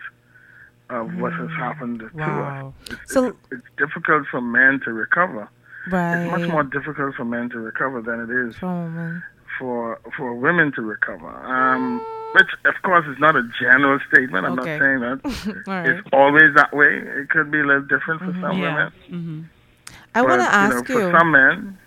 of 0.93 1.15
what 1.17 1.33
has 1.33 1.49
happened 1.51 2.01
to 2.01 2.11
Wow. 2.15 2.75
us. 2.91 2.91
It's, 3.03 3.13
So- 3.15 3.27
it's, 3.27 3.37
it's 3.51 3.67
difficult 3.79 4.27
for 4.31 4.41
men 4.41 4.81
to 4.85 4.93
recover. 4.93 5.49
Right. 5.91 6.23
It's 6.23 6.31
much 6.31 6.49
more 6.51 6.63
difficult 6.63 7.17
for 7.17 7.25
men 7.25 7.49
to 7.51 7.59
recover 7.59 8.01
than 8.03 8.21
it 8.21 8.31
is 8.31 8.57
for 9.59 9.99
for 10.17 10.35
women 10.35 10.73
to 10.73 10.83
recover. 10.83 11.29
Um, 11.29 12.01
which 12.35 12.49
of 12.65 12.75
course 12.83 13.05
is 13.07 13.19
not 13.19 13.35
a 13.37 13.43
general 13.61 13.99
statement. 14.11 14.47
I'm 14.47 14.59
Okay. 14.59 14.79
not 14.79 14.83
saying 14.83 15.01
that 15.01 15.65
right. 15.67 15.89
it's 15.89 16.09
always 16.13 16.55
that 16.55 16.73
way. 16.75 16.99
It 17.21 17.29
could 17.31 17.51
be 17.51 17.61
a 17.61 17.65
little 17.65 17.83
different 17.83 18.21
for 18.23 18.33
some 18.41 18.59
Yeah. 18.59 18.75
women. 18.75 18.93
Mm-hmm. 19.11 19.41
I 20.15 20.23
want 20.23 20.41
to 20.43 20.55
ask 20.55 20.89
know, 20.89 20.95
you. 20.95 21.01
Mm-hmm. 21.01 21.11
For 21.11 21.19
some 21.19 21.31
men, 21.33 21.79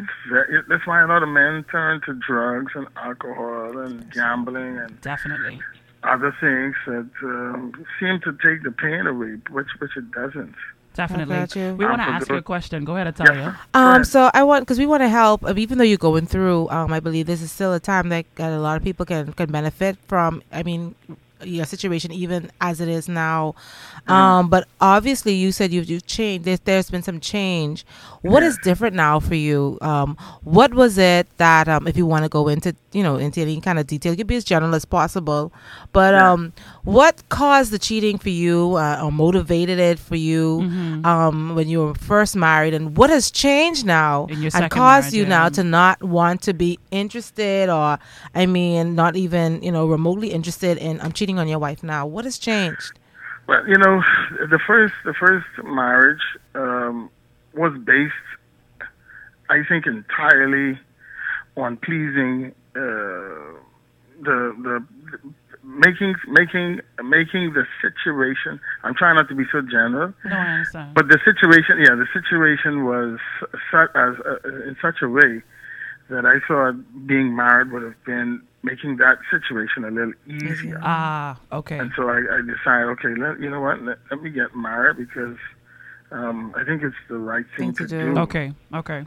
it's 0.00 0.10
very, 0.30 0.58
it, 0.58 0.64
that's 0.68 0.86
why 0.86 1.02
a 1.02 1.06
lot 1.06 1.22
of 1.22 1.28
men 1.28 1.64
turn 1.70 2.00
to 2.06 2.14
drugs 2.14 2.72
and 2.74 2.86
alcohol 2.96 3.78
and 3.78 4.10
gambling 4.10 4.78
and 4.78 5.00
Definitely. 5.00 5.60
Other 6.04 6.34
things 6.40 6.74
that 6.86 7.08
um, 7.22 7.72
seem 7.98 8.20
to 8.20 8.32
take 8.32 8.62
the 8.62 8.70
pain 8.72 9.06
away, 9.06 9.38
which 9.50 9.68
which 9.78 9.96
it 9.96 10.10
doesn't. 10.12 10.54
Definitely. 10.94 11.34
We 11.72 11.84
want 11.84 12.00
to 12.00 12.06
Um, 12.08 12.14
ask 12.14 12.28
you 12.28 12.36
a 12.36 12.42
question. 12.42 12.84
Go 12.84 12.94
ahead, 12.94 13.08
Yes, 13.08 13.18
Italia. 13.18 13.58
sir. 13.74 13.80
Um, 13.80 14.04
so 14.04 14.30
I 14.32 14.44
want 14.44 14.62
because 14.62 14.78
we 14.78 14.86
want 14.86 15.02
to 15.02 15.08
help. 15.08 15.42
uh, 15.44 15.52
Even 15.56 15.78
though 15.78 15.84
you're 15.84 15.98
going 15.98 16.26
through, 16.26 16.68
um, 16.70 16.92
I 16.92 17.00
believe 17.00 17.26
this 17.26 17.42
is 17.42 17.50
still 17.50 17.72
a 17.74 17.80
time 17.80 18.10
that, 18.10 18.26
that 18.36 18.52
a 18.52 18.58
lot 18.60 18.76
of 18.76 18.84
people 18.84 19.04
can 19.04 19.32
can 19.32 19.50
benefit 19.50 19.96
from. 20.06 20.42
I 20.52 20.62
mean, 20.62 20.94
your 21.42 21.64
situation 21.64 22.12
even 22.12 22.50
as 22.60 22.80
it 22.80 22.88
is 22.88 23.08
now. 23.08 23.54
Um, 24.06 24.48
but 24.48 24.68
obviously, 24.80 25.34
you 25.34 25.50
said 25.52 25.72
you've 25.72 25.90
you've 25.90 26.06
changed. 26.06 26.44
There's, 26.44 26.60
there's 26.60 26.90
been 26.90 27.02
some 27.02 27.18
change. 27.18 27.84
What 28.24 28.42
is 28.42 28.56
different 28.58 28.96
now 28.96 29.20
for 29.20 29.34
you? 29.34 29.76
Um, 29.82 30.16
what 30.44 30.72
was 30.72 30.96
it 30.96 31.26
that 31.36 31.68
um, 31.68 31.86
if 31.86 31.94
you 31.96 32.06
want 32.06 32.24
to 32.24 32.30
go 32.30 32.48
into 32.48 32.74
you 32.92 33.02
know 33.02 33.16
into 33.16 33.40
any 33.42 33.60
kind 33.60 33.78
of 33.78 33.86
detail, 33.86 34.12
you 34.12 34.16
can 34.16 34.26
be 34.26 34.36
as 34.36 34.44
general 34.44 34.74
as 34.74 34.84
possible. 34.84 35.52
But 35.92 36.14
Yeah. 36.14 36.32
um, 36.32 36.52
what 36.84 37.22
caused 37.28 37.70
the 37.70 37.78
cheating 37.78 38.16
for 38.18 38.30
you, 38.30 38.76
uh, 38.76 39.00
or 39.04 39.12
motivated 39.12 39.78
it 39.78 39.98
for 39.98 40.16
you 40.16 40.60
Mm-hmm. 40.62 41.04
um, 41.04 41.54
when 41.54 41.68
you 41.68 41.78
were 41.84 41.94
first 41.94 42.34
married, 42.34 42.72
and 42.72 42.96
what 42.96 43.10
has 43.10 43.30
changed 43.30 43.84
now 43.84 44.26
and 44.30 44.70
caused 44.70 45.12
marriage, 45.12 45.14
you 45.14 45.22
yeah. 45.24 45.28
now 45.28 45.48
to 45.50 45.62
not 45.62 46.02
want 46.02 46.40
to 46.42 46.54
be 46.54 46.78
interested, 46.90 47.68
or 47.68 47.98
I 48.34 48.46
mean, 48.46 48.94
not 48.94 49.16
even 49.16 49.62
you 49.62 49.72
know 49.72 49.86
remotely 49.86 50.28
interested 50.32 50.78
in 50.78 51.00
I'm 51.02 51.12
cheating 51.12 51.38
on 51.38 51.46
your 51.48 51.58
wife 51.58 51.82
now? 51.82 52.06
What 52.06 52.24
has 52.24 52.38
changed? 52.38 52.92
Well, 53.46 53.62
you 53.68 53.76
know, 53.76 54.00
the 54.48 54.58
first 54.66 54.94
the 55.04 55.12
first 55.12 55.46
marriage 55.62 56.22
um, 56.54 57.10
was 57.56 57.72
based, 57.84 58.12
I 59.50 59.62
think, 59.68 59.86
entirely 59.86 60.78
on 61.56 61.76
pleasing 61.78 62.52
uh, 62.74 63.58
the 64.22 64.54
the 64.62 64.84
making 65.62 66.14
making 66.28 66.80
making 67.02 67.52
the 67.54 67.64
situation. 67.80 68.60
I'm 68.82 68.94
trying 68.94 69.16
not 69.16 69.28
to 69.28 69.34
be 69.34 69.44
so 69.52 69.60
general, 69.62 70.12
No, 70.24 70.36
I 70.36 70.48
understand. 70.54 70.94
but 70.94 71.08
the 71.08 71.18
situation, 71.24 71.78
yeah, 71.78 71.94
the 71.94 72.06
situation 72.12 72.84
was 72.84 73.18
such 73.70 73.90
as 73.94 74.14
uh, 74.26 74.48
in 74.68 74.76
such 74.82 74.96
a 75.02 75.08
way 75.08 75.42
that 76.10 76.26
I 76.26 76.36
thought 76.46 76.74
being 77.06 77.34
married 77.34 77.72
would 77.72 77.82
have 77.82 78.04
been 78.04 78.42
making 78.62 78.96
that 78.98 79.18
situation 79.30 79.84
a 79.84 79.90
little 79.90 80.12
easier. 80.26 80.78
ah, 80.82 81.38
okay. 81.52 81.78
And 81.78 81.92
so 81.96 82.08
I, 82.08 82.18
I 82.18 82.40
decided, 82.40 82.88
okay, 82.98 83.14
let, 83.18 83.40
you 83.40 83.48
know 83.48 83.60
what? 83.60 83.80
Let, 83.82 83.98
let 84.10 84.22
me 84.22 84.30
get 84.30 84.54
married 84.54 84.96
because 84.98 85.36
um, 86.10 86.54
I 86.56 86.64
think 86.64 86.82
it's 86.82 86.96
the 87.08 87.18
right 87.18 87.44
thing, 87.56 87.72
Thing 87.72 87.86
to 87.88 87.94
to, 87.96 88.04
do. 88.04 88.14
do. 88.14 88.20
Okay, 88.20 88.52
okay. 88.74 89.04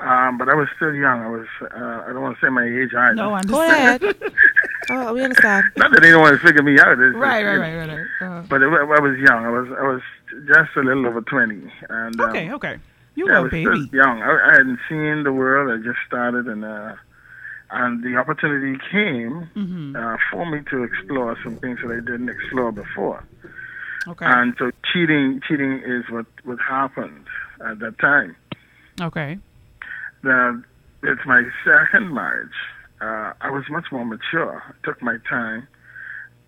Um, 0.00 0.38
but 0.38 0.48
I 0.48 0.54
was 0.54 0.66
still 0.76 0.94
young. 0.94 1.20
I 1.20 1.28
was. 1.28 1.46
Uh, 1.60 2.04
I 2.08 2.12
don't 2.12 2.22
want 2.22 2.38
to 2.38 2.46
say 2.46 2.48
my 2.50 2.64
age 2.64 2.94
either. 2.94 3.14
No, 3.14 3.34
I 3.34 3.42
Go 3.46 3.60
understand. 3.60 4.02
ahead. 4.02 4.32
oh, 4.90 5.12
we 5.12 5.22
understand. 5.22 5.64
Not 5.76 5.92
that 5.92 6.00
they 6.00 6.10
don't 6.10 6.22
want 6.22 6.40
to 6.40 6.46
figure 6.46 6.62
me 6.62 6.78
out. 6.80 6.98
It's, 6.98 7.14
Right, 7.16 7.44
right, 7.44 7.56
right, 7.58 7.76
right, 7.76 7.88
right. 8.20 8.26
Uh, 8.38 8.42
But 8.48 8.62
it, 8.62 8.66
I 8.68 9.00
was 9.00 9.18
young. 9.18 9.44
I 9.44 9.50
was. 9.50 9.68
I 9.78 9.82
was 9.86 10.00
just 10.46 10.70
a 10.76 10.80
little 10.80 11.06
over 11.06 11.20
twenty. 11.20 11.70
And 11.90 12.18
um, 12.20 12.30
okay, 12.30 12.50
okay. 12.52 12.78
You 13.14 13.26
yeah, 13.28 13.40
were 13.40 13.48
a 13.48 13.50
baby. 13.50 13.64
still 13.64 13.86
young. 13.92 14.22
I, 14.22 14.30
I 14.48 14.52
hadn't 14.52 14.78
seen 14.88 15.24
the 15.24 15.32
world. 15.32 15.68
I 15.70 15.84
just 15.84 15.98
started, 16.06 16.46
and 16.46 16.64
uh, 16.64 16.94
and 17.70 18.02
the 18.02 18.16
opportunity 18.16 18.78
came 18.90 19.50
Mm-hmm. 19.54 19.96
uh, 19.96 20.16
for 20.30 20.46
me 20.50 20.62
to 20.70 20.82
explore 20.84 21.36
some 21.44 21.56
things 21.58 21.78
that 21.82 21.90
I 21.92 21.96
didn't 22.00 22.30
explore 22.30 22.72
before. 22.72 23.22
Okay, 24.08 24.24
And 24.26 24.54
so 24.58 24.70
cheating, 24.92 25.40
cheating 25.46 25.82
is 25.84 26.04
what 26.10 26.26
what 26.44 26.58
happened 26.60 27.26
at 27.68 27.78
that 27.80 27.98
time. 27.98 28.34
okay. 29.00 29.38
Now, 30.22 30.62
it's 31.02 31.20
my 31.26 31.42
second 31.64 32.12
marriage. 32.14 32.48
Uh, 33.00 33.32
I 33.40 33.50
was 33.50 33.64
much 33.70 33.86
more 33.90 34.04
mature. 34.04 34.62
I 34.68 34.72
took 34.86 35.00
my 35.02 35.16
time, 35.28 35.66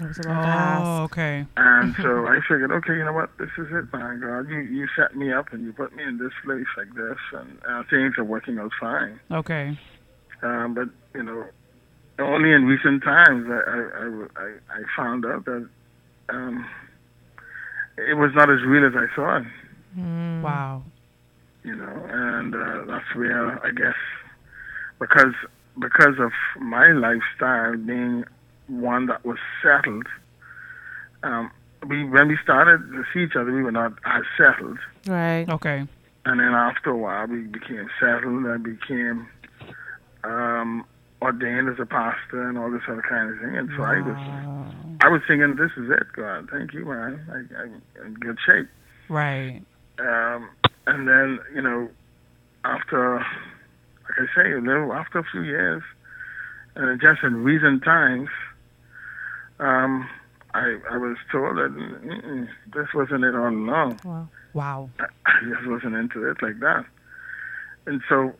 I 0.00 0.06
was 0.06 0.18
about 0.18 0.42
to 0.42 0.48
ask. 0.48 0.82
Oh, 0.84 1.02
okay. 1.04 1.46
And 1.56 1.94
so 1.96 2.26
I 2.26 2.38
figured, 2.48 2.72
okay, 2.72 2.94
you 2.94 3.04
know 3.04 3.12
what? 3.12 3.30
This 3.38 3.50
is 3.58 3.66
it, 3.70 3.92
my 3.92 4.16
God. 4.16 4.48
You 4.48 4.60
you 4.60 4.88
set 4.96 5.14
me 5.16 5.32
up 5.32 5.52
and 5.52 5.64
you 5.64 5.72
put 5.72 5.94
me 5.94 6.02
in 6.02 6.18
this 6.18 6.32
place 6.44 6.66
like 6.76 6.94
this, 6.94 7.18
and 7.32 7.58
uh, 7.68 7.82
things 7.90 8.14
are 8.16 8.24
working 8.24 8.58
out 8.58 8.72
fine. 8.80 9.20
Okay. 9.30 9.78
Um, 10.42 10.74
but 10.74 10.88
you 11.14 11.22
know, 11.22 11.44
only 12.18 12.52
in 12.52 12.64
recent 12.64 13.02
times 13.02 13.46
I 13.48 13.52
I, 13.52 13.78
I, 13.78 14.26
I 14.36 14.78
I 14.78 14.82
found 14.96 15.26
out 15.26 15.44
that 15.44 15.68
um, 16.30 16.66
it 17.98 18.14
was 18.14 18.32
not 18.34 18.50
as 18.50 18.62
real 18.62 18.86
as 18.86 18.94
I 18.96 19.14
thought. 19.14 19.42
Wow. 20.42 20.82
You 21.64 21.76
know, 21.76 22.06
and 22.08 22.54
uh, 22.54 22.84
that's 22.86 23.14
where 23.14 23.64
I 23.64 23.70
guess 23.70 23.94
because 24.98 25.34
because 25.78 26.18
of 26.18 26.32
my 26.60 26.88
lifestyle 26.92 27.76
being 27.76 28.24
one 28.68 29.06
that 29.06 29.24
was 29.24 29.38
settled. 29.62 30.06
Um, 31.22 31.50
we 31.86 32.04
when 32.04 32.28
we 32.28 32.38
started 32.42 32.78
to 32.92 33.04
see 33.12 33.24
each 33.24 33.36
other, 33.36 33.52
we 33.52 33.62
were 33.62 33.72
not 33.72 33.92
as 34.04 34.22
settled. 34.36 34.78
Right. 35.06 35.48
Okay. 35.48 35.86
And 36.24 36.40
then 36.40 36.54
after 36.54 36.90
a 36.90 36.96
while, 36.96 37.26
we 37.26 37.40
became 37.40 37.88
settled. 37.98 38.46
I 38.46 38.56
became 38.56 39.28
um, 40.22 40.84
ordained 41.20 41.68
as 41.68 41.80
a 41.80 41.86
pastor 41.86 42.48
and 42.48 42.56
all 42.56 42.70
this 42.70 42.82
other 42.88 43.02
kind 43.02 43.32
of 43.32 43.40
thing. 43.40 43.56
And 43.56 43.68
so 43.76 43.82
I 43.82 44.00
was, 44.00 44.16
I 45.02 45.08
was 45.08 45.20
thinking, 45.26 45.56
this 45.56 45.72
is 45.76 45.90
it, 45.90 46.12
God. 46.14 46.48
Thank 46.50 46.74
you, 46.74 46.84
man. 46.84 47.20
I, 47.28 47.62
I'm 47.62 47.82
in 48.04 48.14
good 48.14 48.38
shape. 48.46 48.68
Right. 49.08 49.62
Um, 49.98 50.48
and 50.86 51.08
then, 51.08 51.40
you 51.54 51.62
know, 51.62 51.88
after, 52.64 53.16
like 53.18 54.18
I 54.18 54.26
say, 54.34 54.52
a 54.52 54.60
little 54.60 54.92
after 54.92 55.18
a 55.18 55.24
few 55.24 55.42
years, 55.42 55.82
and 56.76 57.00
just 57.00 57.22
in 57.22 57.42
recent 57.42 57.82
times, 57.84 58.28
um, 59.62 60.08
I 60.54 60.76
I 60.90 60.96
was 60.98 61.16
told 61.30 61.56
that 61.56 61.72
this 62.74 62.88
wasn't 62.94 63.24
it 63.24 63.34
all 63.34 63.48
along. 63.48 64.00
Wow. 64.04 64.28
Wow. 64.54 64.90
I 65.00 65.32
just 65.48 65.66
wasn't 65.66 65.94
into 65.94 66.28
it 66.28 66.36
like 66.42 66.60
that. 66.60 66.84
And 67.86 68.00
so, 68.08 68.32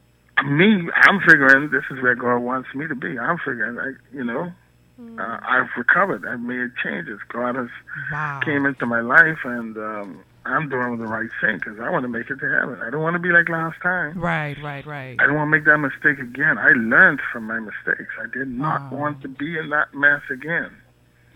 me, 0.45 0.89
I'm 0.95 1.21
figuring 1.21 1.71
this 1.71 1.85
is 1.91 2.03
where 2.03 2.15
God 2.15 2.39
wants 2.39 2.69
me 2.75 2.87
to 2.87 2.95
be. 2.95 3.19
I'm 3.19 3.39
figuring, 3.39 3.75
like, 3.77 3.97
you 4.13 4.23
know, 4.25 4.53
uh, 5.19 5.39
I've 5.43 5.71
recovered. 5.77 6.27
I've 6.29 6.41
made 6.41 6.71
changes. 6.83 7.19
God 7.33 7.57
has 7.57 7.69
Wow. 8.13 8.41
came 8.45 8.67
into 8.67 8.85
my 8.87 9.01
life, 9.01 9.39
and 9.45 9.77
um, 9.79 10.23
I'm 10.45 10.69
doing 10.69 10.99
the 10.99 11.07
right 11.07 11.31
thing 11.41 11.57
because 11.59 11.81
I 11.81 11.89
want 11.91 12.03
to 12.05 12.09
make 12.09 12.29
it 12.31 12.39
to 12.41 12.49
heaven. 12.61 12.79
I 12.83 12.91
don't 12.91 13.01
want 13.03 13.15
to 13.15 13.21
be 13.21 13.31
like 13.31 13.49
last 13.49 13.81
time. 13.83 14.19
Right, 14.19 14.57
right, 14.63 14.85
right. 14.87 15.17
I 15.19 15.27
don't 15.27 15.37
want 15.37 15.49
to 15.49 15.57
make 15.59 15.65
that 15.65 15.79
mistake 15.79 16.19
again. 16.23 16.59
I 16.59 16.73
learned 16.77 17.21
from 17.33 17.45
my 17.45 17.59
mistakes. 17.59 18.13
I 18.21 18.27
did 18.37 18.49
not 18.49 18.93
Wow. 18.93 18.99
want 18.99 19.23
to 19.23 19.29
be 19.29 19.59
in 19.59 19.71
that 19.71 19.95
mess 19.95 20.23
again. 20.31 20.71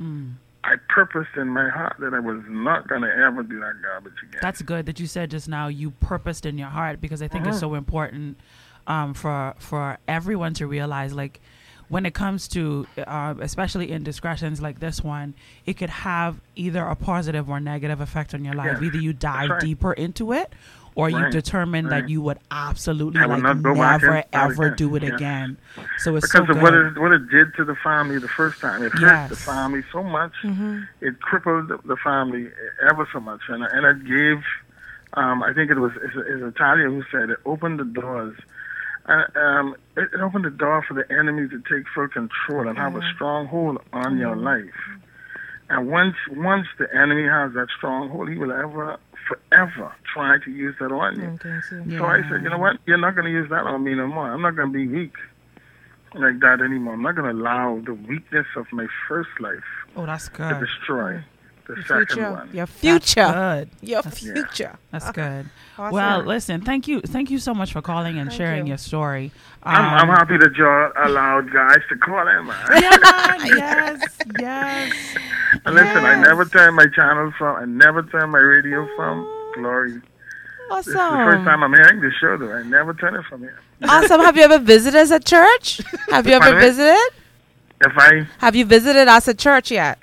Mm. 0.00 0.34
I 0.64 0.74
purposed 0.88 1.36
in 1.36 1.48
my 1.48 1.68
heart 1.68 1.96
that 2.00 2.12
I 2.12 2.18
was 2.18 2.42
not 2.48 2.88
going 2.88 3.02
to 3.02 3.08
ever 3.08 3.44
do 3.44 3.60
that 3.60 3.74
garbage 3.82 4.14
again. 4.28 4.40
That's 4.42 4.62
good 4.62 4.86
that 4.86 4.98
you 4.98 5.06
said 5.06 5.30
just 5.30 5.48
now 5.48 5.68
you 5.68 5.92
purposed 5.92 6.44
in 6.44 6.58
your 6.58 6.68
heart 6.68 7.00
because 7.00 7.22
I 7.22 7.28
think 7.28 7.42
Uh-huh. 7.44 7.50
it's 7.50 7.60
so 7.60 7.74
important 7.74 8.38
um, 8.88 9.14
for 9.14 9.54
for 9.58 9.98
everyone 10.08 10.54
to 10.54 10.66
realize 10.66 11.12
like 11.12 11.40
when 11.88 12.04
it 12.04 12.14
comes 12.14 12.48
to 12.48 12.84
uh, 12.98 13.34
especially 13.40 13.92
indiscretions 13.92 14.60
like 14.60 14.80
this 14.80 15.04
one, 15.04 15.34
it 15.66 15.74
could 15.74 15.90
have 15.90 16.40
either 16.56 16.84
a 16.84 16.96
positive 16.96 17.48
or 17.48 17.60
negative 17.60 18.00
effect 18.00 18.34
on 18.34 18.44
your 18.44 18.54
life. 18.54 18.82
Either 18.82 18.98
you 18.98 19.12
dive 19.12 19.50
right. 19.50 19.60
deeper 19.60 19.92
into 19.92 20.32
it 20.32 20.52
or 20.96 21.08
you 21.10 21.16
Right, 21.18 21.30
determine 21.30 21.88
that 21.90 22.08
you 22.08 22.20
would 22.22 22.38
absolutely 22.50 23.20
I 23.20 23.26
like 23.26 23.42
not 23.42 23.62
go 23.62 23.74
back 23.74 24.02
never 24.02 24.16
in- 24.16 24.24
ever 24.32 24.66
again. 24.66 24.76
do 24.76 24.96
it 24.96 25.02
Yeah. 25.04 25.14
again. 25.14 25.56
So 25.98 26.16
it's 26.16 26.26
because 26.32 26.48
so 26.48 26.54
of 26.56 26.62
what 26.62 26.74
it, 26.74 26.98
what 26.98 27.12
it 27.12 27.28
did 27.30 27.54
to 27.56 27.64
the 27.64 27.76
family 27.76 28.18
the 28.18 28.26
first 28.28 28.60
time. 28.60 28.82
It 28.82 28.92
hurt 28.92 29.28
the 29.28 29.36
family 29.36 29.82
so 29.92 30.02
much. 30.02 30.32
Mm-hmm. 30.42 30.80
It 31.02 31.20
crippled 31.20 31.68
the, 31.68 31.78
the 31.84 31.96
family 31.98 32.48
ever 32.90 33.06
so 33.12 33.20
much, 33.20 33.42
and 33.48 33.62
and 33.62 33.86
it 33.86 34.04
gave. 34.08 34.42
Um, 35.14 35.42
I 35.42 35.52
think 35.54 35.70
it 35.70 35.78
was 35.78 35.92
it's, 36.02 36.14
it's 36.16 36.42
Italia 36.56 36.86
who 36.88 37.02
said 37.12 37.30
it 37.30 37.38
opened 37.46 37.78
the 37.78 37.84
doors. 37.84 38.36
Uh, 39.06 39.22
um, 39.38 39.76
it, 39.96 40.08
it 40.14 40.20
opened 40.20 40.44
the 40.46 40.50
door 40.50 40.82
for 40.82 40.94
the 40.94 41.06
enemy 41.16 41.48
to 41.48 41.58
take 41.70 41.86
full 41.94 42.08
control 42.08 42.66
and 42.68 42.76
have 42.76 42.96
a 42.96 43.02
stronghold 43.14 43.78
on 43.92 44.18
your 44.18 44.34
life. 44.34 44.74
And 45.68 45.88
once 45.88 46.16
once 46.30 46.66
the 46.78 46.88
enemy 46.94 47.24
has 47.28 47.52
that 47.54 47.68
stronghold, 47.76 48.28
he 48.30 48.36
will 48.38 48.52
ever 48.52 48.98
forever 49.28 49.92
try 50.12 50.38
to 50.44 50.50
use 50.50 50.74
that 50.80 50.92
on 50.92 51.18
you. 51.20 51.26
Okay, 51.40 51.58
so- 51.68 51.82
So 51.98 52.04
I 52.04 52.22
said, 52.28 52.42
you 52.42 52.50
know 52.50 52.58
what? 52.58 52.78
You're 52.86 52.98
not 52.98 53.14
going 53.14 53.26
to 53.26 53.30
use 53.32 53.48
that 53.50 53.64
on 53.66 53.82
me 53.84 53.94
no 53.94 54.06
more. 54.06 54.30
I'm 54.32 54.42
not 54.42 54.56
going 54.56 54.72
to 54.72 54.78
be 54.78 54.86
weak 54.86 55.14
like 56.14 56.40
that 56.40 56.60
anymore. 56.60 56.94
I'm 56.94 57.02
not 57.02 57.14
going 57.16 57.34
to 57.34 57.40
allow 57.42 57.80
the 57.84 57.94
weakness 57.94 58.46
of 58.56 58.66
my 58.72 58.86
first 59.08 59.30
life 59.40 59.64
Oh, 59.96 60.06
that's 60.06 60.28
good. 60.28 60.48
to 60.48 60.64
destroy 60.66 61.22
the 61.66 61.74
Your 61.74 61.84
second 61.84 62.06
future. 62.06 62.30
one. 62.32 62.48
Your 62.52 62.66
That's 62.66 62.80
future. 62.80 63.32
good. 63.32 63.70
Your 63.82 64.02
That's- 64.02 64.18
future. 64.22 64.78
That's 64.92 65.10
good. 65.22 65.46
Awesome. 65.78 65.92
Well, 65.94 66.22
listen, 66.22 66.60
thank 66.62 66.88
you, 66.88 67.00
thank 67.02 67.30
you 67.30 67.38
so 67.38 67.52
much 67.52 67.72
for 67.72 67.82
calling 67.82 68.18
and 68.18 68.30
Thank 68.30 68.38
sharing 68.38 68.66
you. 68.66 68.70
your 68.70 68.78
story. 68.78 69.30
I'm, 69.62 69.84
I'm 69.84 70.08
Um, 70.10 70.16
happy 70.16 70.38
that 70.38 70.54
y'all 70.56 70.90
allowed 71.06 71.52
guys 71.52 71.80
to 71.90 71.96
call 71.98 72.26
in. 72.28 72.46
Yeah, 72.46 73.36
yes, 73.44 74.16
yes. 74.40 74.92
And 75.66 75.74
listen, 75.74 76.04
I 76.04 76.14
never 76.22 76.44
turn 76.46 76.74
my 76.74 76.86
channel 76.94 77.30
from, 77.36 77.56
I 77.56 77.64
never 77.66 78.02
turn 78.04 78.30
my 78.30 78.38
radio 78.38 78.88
from 78.96 79.26
Glory. 79.54 80.00
This 80.70 80.86
is 80.88 80.94
the 80.94 80.98
first 80.98 81.44
time 81.44 81.62
I'm 81.62 81.72
hearing 81.74 82.00
this 82.00 82.12
show, 82.20 82.36
though. 82.38 82.52
I 82.52 82.62
never 82.62 82.92
turn 82.94 83.14
it 83.14 83.24
from 83.26 83.40
here. 83.42 83.58
Awesome. 83.84 84.20
Have 84.22 84.36
you 84.36 84.42
ever 84.44 84.58
visited 84.58 84.98
us 84.98 85.10
at 85.10 85.24
church? 85.24 85.80
Have 86.10 86.26
you 86.26 86.32
ever 86.32 86.58
visited? 86.58 86.98
If 87.82 87.92
I 87.96 88.26
Have 88.38 88.56
you 88.56 88.64
visited 88.64 89.06
us 89.08 89.28
at 89.28 89.38
church 89.38 89.70
yet? 89.70 89.98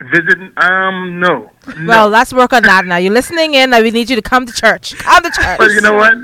Visit, 0.00 0.38
um, 0.58 1.18
no. 1.20 1.50
Well, 1.86 2.06
no. 2.06 2.08
let's 2.08 2.32
work 2.32 2.52
on 2.52 2.62
that 2.62 2.84
now. 2.86 2.96
You're 2.96 3.12
listening 3.12 3.54
in, 3.54 3.72
and 3.72 3.82
we 3.84 3.90
need 3.90 4.08
you 4.10 4.16
to 4.16 4.22
come 4.22 4.46
to 4.46 4.52
church. 4.52 4.96
Come 4.98 5.22
to 5.22 5.30
church. 5.30 5.58
But 5.58 5.70
you 5.72 5.80
know 5.80 5.94
what? 5.94 6.14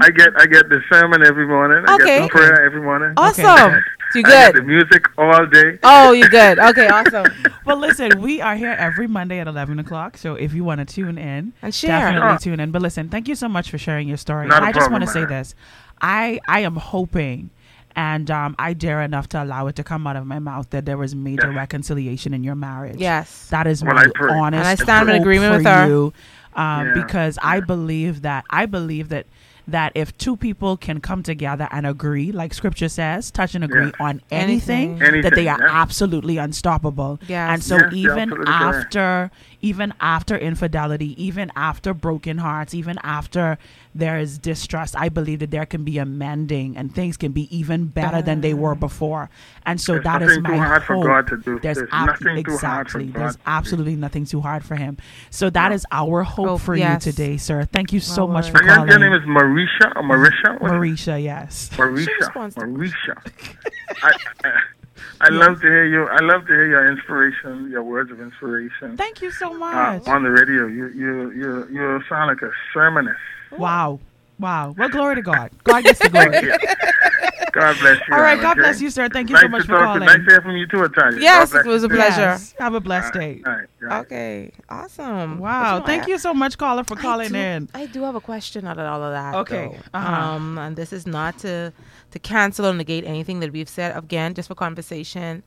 I 0.00 0.10
get 0.10 0.30
I 0.36 0.46
get 0.46 0.68
the 0.68 0.80
sermon 0.92 1.24
every 1.24 1.46
morning. 1.46 1.84
I 1.88 1.94
Okay. 1.94 2.04
get 2.20 2.22
the 2.22 2.28
prayer 2.28 2.64
every 2.64 2.82
morning. 2.82 3.14
Awesome. 3.16 3.80
You 4.14 4.24
good? 4.24 4.32
I 4.34 4.46
get 4.46 4.54
the 4.56 4.62
music 4.62 5.04
all 5.16 5.46
day. 5.46 5.78
Oh, 5.84 6.12
you 6.12 6.28
good? 6.28 6.58
Okay, 6.58 6.88
awesome. 6.88 7.26
Well, 7.64 7.76
listen, 7.76 8.20
we 8.20 8.40
are 8.40 8.56
here 8.56 8.72
every 8.72 9.06
Monday 9.06 9.38
at 9.38 9.46
11 9.46 9.78
o'clock. 9.78 10.16
So 10.16 10.34
if 10.34 10.52
you 10.54 10.64
want 10.64 10.80
to 10.80 10.84
tune 10.84 11.16
in, 11.18 11.52
And 11.62 11.72
share. 11.72 11.90
definitely 12.00 12.30
Sure. 12.30 12.38
tune 12.38 12.58
in. 12.60 12.72
But 12.72 12.82
listen, 12.82 13.08
thank 13.08 13.28
you 13.28 13.36
so 13.36 13.48
much 13.48 13.70
for 13.70 13.78
sharing 13.78 14.08
your 14.08 14.16
story. 14.16 14.48
Not 14.48 14.56
and 14.56 14.64
a 14.64 14.68
I 14.68 14.72
just 14.72 14.90
want 14.90 15.04
to 15.04 15.06
say 15.10 15.24
this 15.24 15.54
I, 16.00 16.40
I 16.48 16.60
am 16.60 16.74
hoping. 16.76 17.50
And 17.96 18.30
um, 18.30 18.54
I 18.58 18.72
dare 18.72 19.02
enough 19.02 19.28
to 19.30 19.42
allow 19.42 19.66
it 19.66 19.76
to 19.76 19.84
come 19.84 20.06
out 20.06 20.16
of 20.16 20.26
my 20.26 20.38
mouth 20.38 20.70
that 20.70 20.86
there 20.86 20.96
was 20.98 21.14
major 21.14 21.48
Yes. 21.48 21.56
reconciliation 21.56 22.32
in 22.34 22.44
your 22.44 22.54
marriage. 22.54 22.98
Yes. 22.98 23.48
That 23.50 23.66
is 23.66 23.82
Well, 23.84 23.94
my 23.94 24.02
I 24.02 24.06
pray. 24.14 24.32
honest 24.32 24.58
And 24.58 24.68
I 24.68 24.74
stand 24.76 25.08
in 25.10 25.16
agreement 25.16 25.56
with 25.56 25.66
her. 25.66 25.86
you, 25.86 26.12
um, 26.54 26.86
Yeah. 26.86 26.92
because 26.94 27.38
I 27.42 27.60
believe 27.60 28.22
that 28.22 28.44
I 28.50 28.66
believe 28.66 29.08
that 29.10 29.26
that 29.68 29.92
if 29.94 30.16
two 30.18 30.36
people 30.36 30.76
can 30.76 31.00
come 31.00 31.22
together 31.22 31.68
and 31.70 31.86
agree, 31.86 32.32
like 32.32 32.52
Scripture 32.52 32.88
says, 32.88 33.30
touch 33.30 33.54
and 33.54 33.62
agree 33.62 33.86
Yeah. 33.86 34.04
on 34.06 34.20
anything, 34.32 35.00
Anything. 35.00 35.22
that 35.22 35.34
they 35.36 35.46
are 35.46 35.58
yeah. 35.60 35.68
absolutely 35.70 36.38
unstoppable. 36.38 37.20
Yes. 37.28 37.50
And 37.52 37.62
so 37.62 37.76
Yes, 37.76 37.92
even 37.92 38.34
after. 38.48 39.30
correct. 39.30 39.34
After 39.62 39.66
even 39.66 39.94
after 40.00 40.36
infidelity, 40.38 41.22
even 41.22 41.50
after 41.56 41.92
broken 41.94 42.38
hearts, 42.38 42.74
even 42.74 42.98
after 43.02 43.58
there 43.94 44.18
is 44.18 44.38
distrust, 44.38 44.94
I 44.96 45.08
believe 45.08 45.40
that 45.40 45.50
there 45.50 45.66
can 45.66 45.84
be 45.84 45.98
a 45.98 46.04
mending 46.04 46.76
and 46.76 46.94
things 46.94 47.16
can 47.16 47.32
be 47.32 47.54
even 47.56 47.86
better 47.86 48.22
than 48.22 48.40
they 48.40 48.54
were 48.54 48.74
before. 48.74 49.28
And 49.66 49.80
so 49.80 49.92
There's 49.94 50.04
that 50.04 50.22
is 50.22 50.38
my 50.40 50.50
too 50.50 50.56
hard 50.56 50.82
for 50.84 50.94
hope. 50.94 51.04
God 51.06 51.26
to 51.28 51.36
do. 51.38 51.58
There's, 51.60 51.76
There's 51.78 51.88
ab- 51.92 52.06
nothing 52.06 52.44
too 52.44 52.56
hard 52.56 52.90
for 52.90 53.00
exactly. 53.00 53.04
God 53.06 53.20
There's 53.20 53.32
to 53.32 53.38
do. 53.38 53.42
absolutely 53.46 53.96
nothing 53.96 54.24
too 54.24 54.40
hard 54.40 54.64
for 54.64 54.76
him. 54.76 54.96
So 55.30 55.50
that 55.50 55.72
is 55.72 55.84
our 55.92 56.22
hope 56.22 56.46
Hope, 56.48 56.60
for 56.62 56.76
yes. 56.76 57.04
you 57.06 57.12
today, 57.12 57.36
sir. 57.36 57.64
Thank 57.64 57.92
you 57.92 58.00
so 58.00 58.26
My 58.26 58.34
much 58.34 58.50
for 58.50 58.58
And 58.58 58.66
your, 58.66 58.74
calling. 58.76 58.90
your 58.90 58.98
name 59.00 59.12
is 59.12 59.22
Mericha 59.28 59.96
or 59.96 60.02
Mericha? 60.02 60.58
Mericha, 60.60 61.22
yes. 61.22 61.70
Mericha. 61.74 62.08
Mericha. 62.32 63.32
I, 64.02 64.12
I, 64.44 64.60
I 65.22 65.28
love 65.28 65.60
to 65.60 65.66
hear 65.66 65.84
you. 65.84 66.06
I 66.08 66.20
love 66.20 66.46
to 66.46 66.52
hear 66.52 66.66
your 66.66 66.90
inspiration, 66.90 67.70
your 67.70 67.82
words 67.82 68.10
of 68.10 68.20
inspiration. 68.20 68.96
Thank 68.96 69.20
you 69.20 69.30
so 69.30 69.54
uh, 69.54 69.58
much. 69.58 70.08
on 70.08 70.22
the 70.22 70.30
radio. 70.30 70.66
You 70.66 70.88
you 70.88 71.30
you 71.32 71.68
you 71.70 72.02
sound 72.08 72.28
like 72.28 72.42
a 72.42 72.50
sermonist. 72.74 73.16
wow. 73.52 74.00
Wow. 74.38 74.74
Well, 74.78 74.88
glory 74.88 75.16
to 75.16 75.22
God. 75.22 75.50
God 75.64 75.84
gets 75.84 75.98
the 75.98 76.08
glory. 76.08 76.40
Thank 77.52 77.54
you. 77.54 77.60
God 77.60 77.80
bless 77.80 78.08
you. 78.08 78.14
All 78.14 78.20
right. 78.20 78.34
okay? 78.34 78.42
God 78.42 78.56
bless 78.56 78.80
you, 78.80 78.90
sir. 78.90 79.08
Thank 79.08 79.28
you 79.30 79.34
nice 79.34 79.42
so 79.42 79.48
much 79.48 79.62
to 79.62 79.66
for 79.68 79.72
talk 79.78 79.84
calling. 79.84 80.00
To, 80.00 80.06
nice 80.06 80.16
to 80.16 80.30
hear 80.30 80.40
from 80.42 80.56
you 80.56 80.66
too, 80.66 80.84
Italia. 80.84 81.18
Yes, 81.20 81.52
God 81.52 81.56
bless 81.62 81.66
it 81.66 81.68
was 81.68 81.84
a 81.84 81.88
pleasure. 81.88 82.20
Yes. 82.20 82.54
Have 82.58 82.74
a 82.74 82.80
blessed 82.80 83.12
day. 83.14 83.42
All 83.46 83.52
right, 83.52 83.66
all 83.82 83.88
right. 83.88 84.00
Okay, 84.06 84.52
awesome. 84.68 85.38
Wow. 85.38 85.80
But 85.80 85.86
Thank 85.86 86.04
I- 86.04 86.06
you 86.08 86.18
so 86.18 86.32
much, 86.34 86.58
caller, 86.58 86.84
for 86.84 86.98
I 86.98 87.02
calling 87.02 87.32
do- 87.32 87.38
in. 87.38 87.68
I 87.74 87.86
do 87.86 88.02
have 88.02 88.14
a 88.14 88.20
question 88.20 88.66
out 88.66 88.78
of 88.78 88.86
all 88.86 89.02
of 89.02 89.12
that. 89.12 89.34
Okay, 89.36 89.78
uh-huh. 89.94 90.12
Um, 90.14 90.58
and 90.58 90.76
this 90.76 90.92
is 90.92 91.06
not 91.06 91.38
to 91.38 91.72
to 92.12 92.18
cancel 92.18 92.66
or 92.66 92.74
negate 92.74 93.04
anything 93.04 93.40
that 93.40 93.52
we've 93.52 93.68
said. 93.68 93.96
Again, 93.96 94.34
just 94.34 94.48
for 94.48 94.54
conversation, 94.54 95.42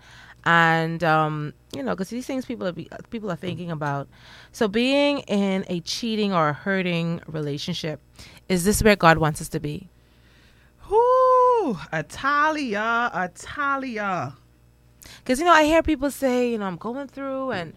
and 0.46 1.04
um, 1.04 1.54
you 1.76 1.84
know, 1.84 1.92
because 1.94 2.10
these 2.10 2.26
things 2.26 2.46
people 2.46 2.68
are 2.68 2.72
be, 2.72 2.89
people 3.10 3.32
are 3.32 3.36
thinking 3.36 3.72
about. 3.72 4.08
So, 4.52 4.68
being 4.68 5.20
in 5.20 5.66
a 5.68 5.80
cheating 5.82 6.34
or 6.34 6.50
a 6.50 6.54
hurting 6.54 7.22
relationship, 7.28 8.00
is 8.50 8.63
this 8.66 8.84
where 8.84 8.96
God 8.96 9.18
wants 9.18 9.42
us 9.42 9.50
to 9.50 9.60
be? 9.60 9.89
Whoo, 11.63 11.78
Italia, 11.91 13.12
Italia. 13.13 14.36
Because 15.19 15.39
you 15.39 15.45
know, 15.45 15.54
I 15.54 15.63
hear 15.63 15.82
people 15.82 16.12
say, 16.12 16.52
you 16.52 16.58
know, 16.58 16.65
I'm 16.65 16.78
going 16.78 17.08
through 17.08 17.52
and. 17.52 17.73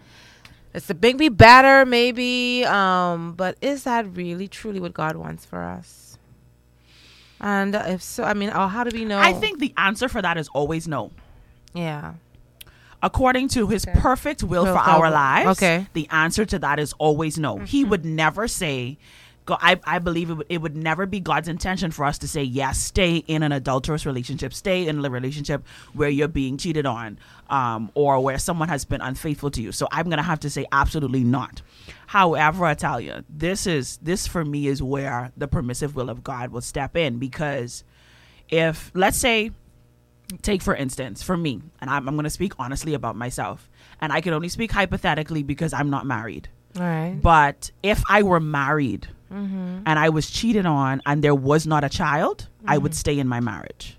It's 0.74 0.88
to 0.88 0.94
make 1.00 1.16
me 1.18 1.30
better, 1.30 1.86
maybe. 1.86 2.62
Um, 2.66 3.32
but 3.32 3.56
is 3.62 3.84
that 3.84 4.14
really 4.14 4.46
truly 4.46 4.78
what 4.78 4.92
God 4.92 5.16
wants 5.16 5.46
for 5.46 5.62
us? 5.62 6.18
And 7.40 7.74
uh, 7.74 7.84
if 7.86 8.02
so, 8.02 8.24
I 8.24 8.34
mean, 8.34 8.50
oh, 8.54 8.66
how 8.66 8.84
do 8.84 8.94
we 8.94 9.06
know? 9.06 9.18
I 9.18 9.32
think 9.32 9.58
the 9.58 9.72
answer 9.78 10.06
for 10.06 10.20
that 10.20 10.36
is 10.36 10.48
always 10.48 10.86
no. 10.86 11.12
Yeah. 11.72 12.14
According 13.02 13.48
to 13.48 13.68
his 13.68 13.86
perfect 13.94 14.42
will, 14.42 14.64
Will 14.64 14.74
for 14.74 14.82
for- 14.82 14.90
our 14.90 15.10
lives, 15.10 15.48
okay. 15.58 15.86
the 15.94 16.08
answer 16.10 16.44
to 16.44 16.58
that 16.58 16.78
is 16.78 16.92
always 16.98 17.38
no. 17.38 17.58
He 17.58 17.84
would 17.84 18.04
never 18.04 18.46
say, 18.46 18.98
go, 18.98 18.98
I, 19.48 19.80
I 19.84 19.98
believe 19.98 20.30
it 20.30 20.34
would, 20.34 20.46
it 20.48 20.58
would 20.58 20.76
never 20.76 21.06
be 21.06 21.20
God's 21.20 21.48
intention 21.48 21.90
for 21.90 22.04
us 22.04 22.18
to 22.18 22.28
say, 22.28 22.42
yes, 22.42 22.78
stay 22.78 23.16
in 23.16 23.42
an 23.42 23.52
adulterous 23.52 24.04
relationship, 24.04 24.52
stay 24.52 24.86
in 24.86 25.04
a 25.04 25.10
relationship 25.10 25.64
where 25.94 26.08
you're 26.08 26.28
being 26.28 26.56
cheated 26.56 26.86
on 26.86 27.18
um, 27.48 27.90
or 27.94 28.20
where 28.22 28.38
someone 28.38 28.68
has 28.68 28.84
been 28.84 29.00
unfaithful 29.00 29.50
to 29.52 29.62
you. 29.62 29.72
So 29.72 29.86
I'm 29.92 30.06
going 30.06 30.18
to 30.18 30.22
have 30.22 30.40
to 30.40 30.50
say, 30.50 30.66
absolutely 30.72 31.24
not. 31.24 31.62
However, 32.08 32.68
Italia, 32.68 33.24
this 33.28 33.66
is 33.66 33.98
this 34.02 34.26
for 34.26 34.44
me 34.44 34.66
is 34.66 34.82
where 34.82 35.32
the 35.36 35.48
permissive 35.48 35.94
will 35.96 36.10
of 36.10 36.24
God 36.24 36.50
will 36.50 36.60
step 36.60 36.96
in 36.96 37.18
because 37.18 37.84
if 38.48 38.90
let's 38.94 39.18
say 39.18 39.50
take 40.42 40.60
for 40.62 40.74
instance 40.74 41.22
for 41.22 41.36
me 41.36 41.62
and 41.80 41.88
i'm, 41.88 42.08
I'm 42.08 42.16
going 42.16 42.24
to 42.24 42.30
speak 42.30 42.52
honestly 42.58 42.94
about 42.94 43.14
myself 43.14 43.68
and 44.00 44.12
i 44.12 44.20
can 44.20 44.32
only 44.32 44.48
speak 44.48 44.72
hypothetically 44.72 45.44
because 45.44 45.72
i'm 45.72 45.88
not 45.88 46.04
married 46.04 46.48
All 46.76 46.82
right. 46.82 47.16
but 47.20 47.70
if 47.82 48.02
i 48.08 48.22
were 48.22 48.40
married 48.40 49.06
and 49.30 49.98
i 49.98 50.08
was 50.08 50.30
cheated 50.30 50.66
on 50.66 51.02
and 51.06 51.22
there 51.22 51.34
was 51.34 51.66
not 51.66 51.82
a 51.84 51.88
child 51.88 52.48
i 52.66 52.78
would 52.78 52.94
stay 52.94 53.18
in 53.18 53.26
my 53.28 53.40
marriage. 53.40 53.98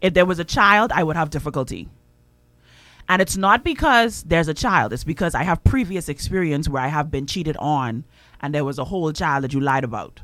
If 0.00 0.14
there 0.14 0.26
was 0.26 0.38
a 0.38 0.44
child 0.44 0.92
i 0.92 1.02
would 1.02 1.16
have 1.16 1.30
difficulty. 1.30 1.88
And 3.10 3.22
it's 3.22 3.38
not 3.38 3.64
because 3.64 4.22
there's 4.24 4.48
a 4.48 4.54
child 4.54 4.92
it's 4.92 5.04
because 5.04 5.34
i 5.34 5.42
have 5.42 5.62
previous 5.64 6.08
experience 6.08 6.68
where 6.68 6.82
i 6.82 6.88
have 6.88 7.10
been 7.10 7.26
cheated 7.26 7.56
on 7.58 8.04
and 8.40 8.54
there 8.54 8.64
was 8.64 8.78
a 8.78 8.84
whole 8.84 9.12
child 9.12 9.44
that 9.44 9.52
you 9.52 9.60
lied 9.60 9.84
about. 9.84 10.20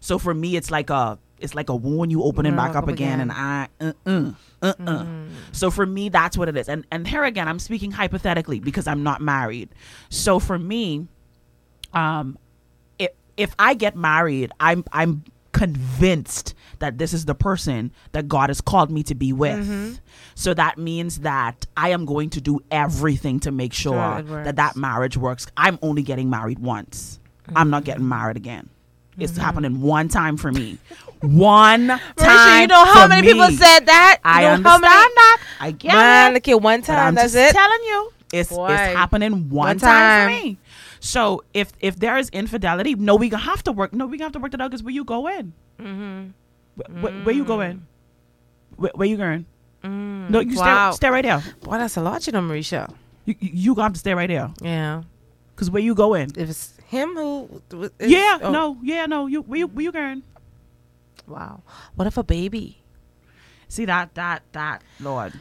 So 0.00 0.18
for 0.18 0.34
me 0.34 0.56
it's 0.56 0.70
like 0.70 0.90
a 0.90 1.18
it's 1.38 1.54
like 1.54 1.68
a 1.68 1.74
wound 1.74 2.10
you 2.12 2.22
opening 2.22 2.54
back 2.56 2.76
up 2.76 2.88
again, 2.88 3.20
and 3.20 3.32
i 3.32 3.68
uh-uh, 3.80 4.32
uh-uh. 4.62 5.06
so 5.50 5.70
for 5.70 5.84
me 5.86 6.08
that's 6.08 6.36
what 6.38 6.48
it 6.48 6.56
is. 6.56 6.68
And 6.68 6.86
and 6.90 7.06
here 7.06 7.24
again 7.24 7.48
i'm 7.48 7.58
speaking 7.58 7.90
hypothetically 7.90 8.60
because 8.60 8.86
i'm 8.86 9.02
not 9.02 9.20
married. 9.20 9.68
So 10.08 10.38
for 10.38 10.58
me 10.58 11.08
um 11.94 12.38
if 13.36 13.54
i 13.58 13.74
get 13.74 13.96
married 13.96 14.50
i'm 14.60 14.84
i'm 14.92 15.22
convinced 15.52 16.54
that 16.78 16.98
this 16.98 17.12
is 17.12 17.26
the 17.26 17.34
person 17.34 17.92
that 18.12 18.26
god 18.26 18.48
has 18.50 18.60
called 18.60 18.90
me 18.90 19.02
to 19.02 19.14
be 19.14 19.32
with 19.32 19.58
mm-hmm. 19.68 19.92
so 20.34 20.54
that 20.54 20.78
means 20.78 21.20
that 21.20 21.66
i 21.76 21.90
am 21.90 22.04
going 22.04 22.30
to 22.30 22.40
do 22.40 22.58
everything 22.70 23.38
to 23.38 23.50
make 23.50 23.72
sure 23.72 23.92
Sure, 24.26 24.44
that 24.44 24.56
that 24.56 24.76
marriage 24.76 25.16
works 25.16 25.46
i'm 25.56 25.78
only 25.82 26.02
getting 26.02 26.30
married 26.30 26.58
once 26.58 27.20
i'm 27.54 27.70
not 27.70 27.78
mm-hmm. 27.78 27.86
getting 27.86 28.08
married 28.08 28.36
again 28.36 28.68
it's 29.18 29.32
mm-hmm. 29.32 29.42
happening 29.42 29.80
one 29.82 30.08
time 30.08 30.38
for 30.38 30.50
me 30.50 30.78
one 31.20 31.88
time 31.88 32.00
Mericha, 32.16 32.60
you 32.62 32.66
know 32.66 32.84
how 32.84 33.06
many 33.06 33.26
me. 33.26 33.32
people 33.34 33.50
said 33.50 33.80
that? 33.80 34.18
You 34.24 34.30
i 34.30 34.42
know 34.42 34.48
understand 34.54 34.84
how 34.84 35.00
many- 35.02 35.14
that 35.14 35.42
i 35.60 35.70
get 35.70 35.92
Man, 35.92 36.32
it 36.34 36.36
okay, 36.38 36.54
one 36.54 36.80
but 36.80 36.86
time, 36.86 37.08
I'm 37.08 37.14
that's 37.14 37.34
it. 37.34 37.52
telling 37.52 37.82
you, 37.84 38.12
it's 38.32 38.48
Boy. 38.50 38.72
it's 38.72 38.96
happening 38.96 39.50
one, 39.50 39.66
One 39.68 39.78
time. 39.78 40.30
time. 40.30 40.38
for 40.40 40.44
me. 40.44 40.58
So 41.04 41.42
if 41.52 41.72
if 41.80 41.98
there 41.98 42.16
is 42.16 42.28
infidelity, 42.30 42.94
no, 42.94 43.16
we 43.16 43.28
gonna 43.28 43.42
have 43.42 43.64
to 43.64 43.72
work. 43.72 43.92
No, 43.92 44.06
we 44.06 44.18
gonna 44.18 44.26
have 44.26 44.32
to 44.34 44.38
work 44.38 44.52
that 44.52 44.60
out. 44.60 44.70
Cause 44.70 44.84
where 44.84 44.94
you 44.94 45.02
going? 45.04 45.52
Mm-hmm. 45.80 46.30
Where, 47.02 47.12
where 47.12 47.34
you 47.34 47.44
going? 47.44 47.86
Where, 48.76 48.92
where 48.94 49.08
you 49.08 49.16
going? 49.16 49.46
No, 49.82 50.38
you 50.38 50.54
Mm. 50.54 50.58
Wow. 50.58 50.92
stay, 50.92 50.96
stay 50.96 51.10
right 51.10 51.24
there. 51.24 51.42
Boy, 51.62 51.78
that's 51.78 51.96
a 51.96 52.00
lot, 52.00 52.24
you 52.24 52.32
know, 52.32 52.40
Mericha. 52.40 52.88
You, 53.24 53.34
you 53.40 53.50
you 53.52 53.74
gonna 53.74 53.86
have 53.86 53.92
to 53.94 53.98
stay 53.98 54.14
right 54.14 54.28
there. 54.28 54.50
Yeah. 54.62 55.02
Cause 55.56 55.72
where 55.72 55.82
you 55.82 55.96
going? 55.96 56.30
If 56.36 56.48
it's 56.48 56.76
him 56.86 57.14
who. 57.14 57.60
yeah, 57.98 58.38
oh, 58.40 58.52
no, 58.52 58.78
yeah, 58.80 59.06
no. 59.06 59.26
You 59.26 59.42
where 59.42 59.58
you 59.58 59.66
where 59.66 59.82
you 59.82 59.90
going? 59.92 60.22
Wow. 61.26 61.62
What 61.96 62.06
if 62.06 62.16
a 62.16 62.22
baby? 62.22 62.78
See 63.66 63.86
that 63.86 64.14
that 64.14 64.44
that 64.52 64.82
Lord. 65.00 65.32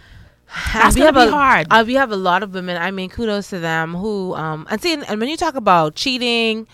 That's 0.73 0.95
we 0.95 1.01
gonna 1.01 1.17
have 1.19 1.27
be 1.27 1.29
a, 1.29 1.35
hard. 1.35 1.67
Uh, 1.69 1.83
we 1.85 1.93
have 1.95 2.11
a 2.11 2.15
lot 2.15 2.43
of 2.43 2.53
women. 2.53 2.77
I 2.77 2.91
mean, 2.91 3.09
kudos 3.09 3.49
to 3.49 3.59
them 3.59 3.93
who 3.93 4.33
um 4.35 4.67
and 4.69 4.81
see, 4.81 4.93
and 4.93 5.19
when 5.19 5.29
you 5.29 5.37
talk 5.37 5.55
about 5.55 5.95
cheating, 5.95 6.67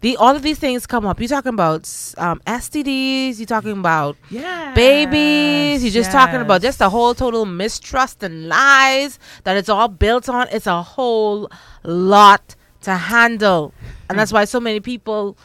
the 0.00 0.16
all 0.16 0.34
of 0.34 0.42
these 0.42 0.58
things 0.58 0.86
come 0.86 1.06
up. 1.06 1.20
You're 1.20 1.28
talking 1.28 1.52
about 1.54 1.82
um, 2.18 2.40
STDs. 2.46 3.38
You're 3.38 3.46
talking 3.46 3.72
about 3.78 4.16
Yeah. 4.30 4.72
babies. 4.74 5.82
You're 5.84 5.92
just 5.92 6.10
talking 6.10 6.40
about 6.40 6.62
just 6.62 6.80
a 6.80 6.88
whole 6.88 7.14
total 7.14 7.44
mistrust 7.46 8.22
and 8.22 8.48
lies 8.48 9.18
that 9.44 9.56
it's 9.56 9.68
all 9.68 9.88
built 9.88 10.28
on. 10.28 10.48
It's 10.50 10.66
a 10.66 10.82
whole 10.82 11.50
lot 11.84 12.56
to 12.82 12.94
handle, 12.94 13.74
and 14.08 14.18
that's 14.18 14.32
why 14.32 14.44
so 14.46 14.58
many 14.58 14.80
people 14.80 15.36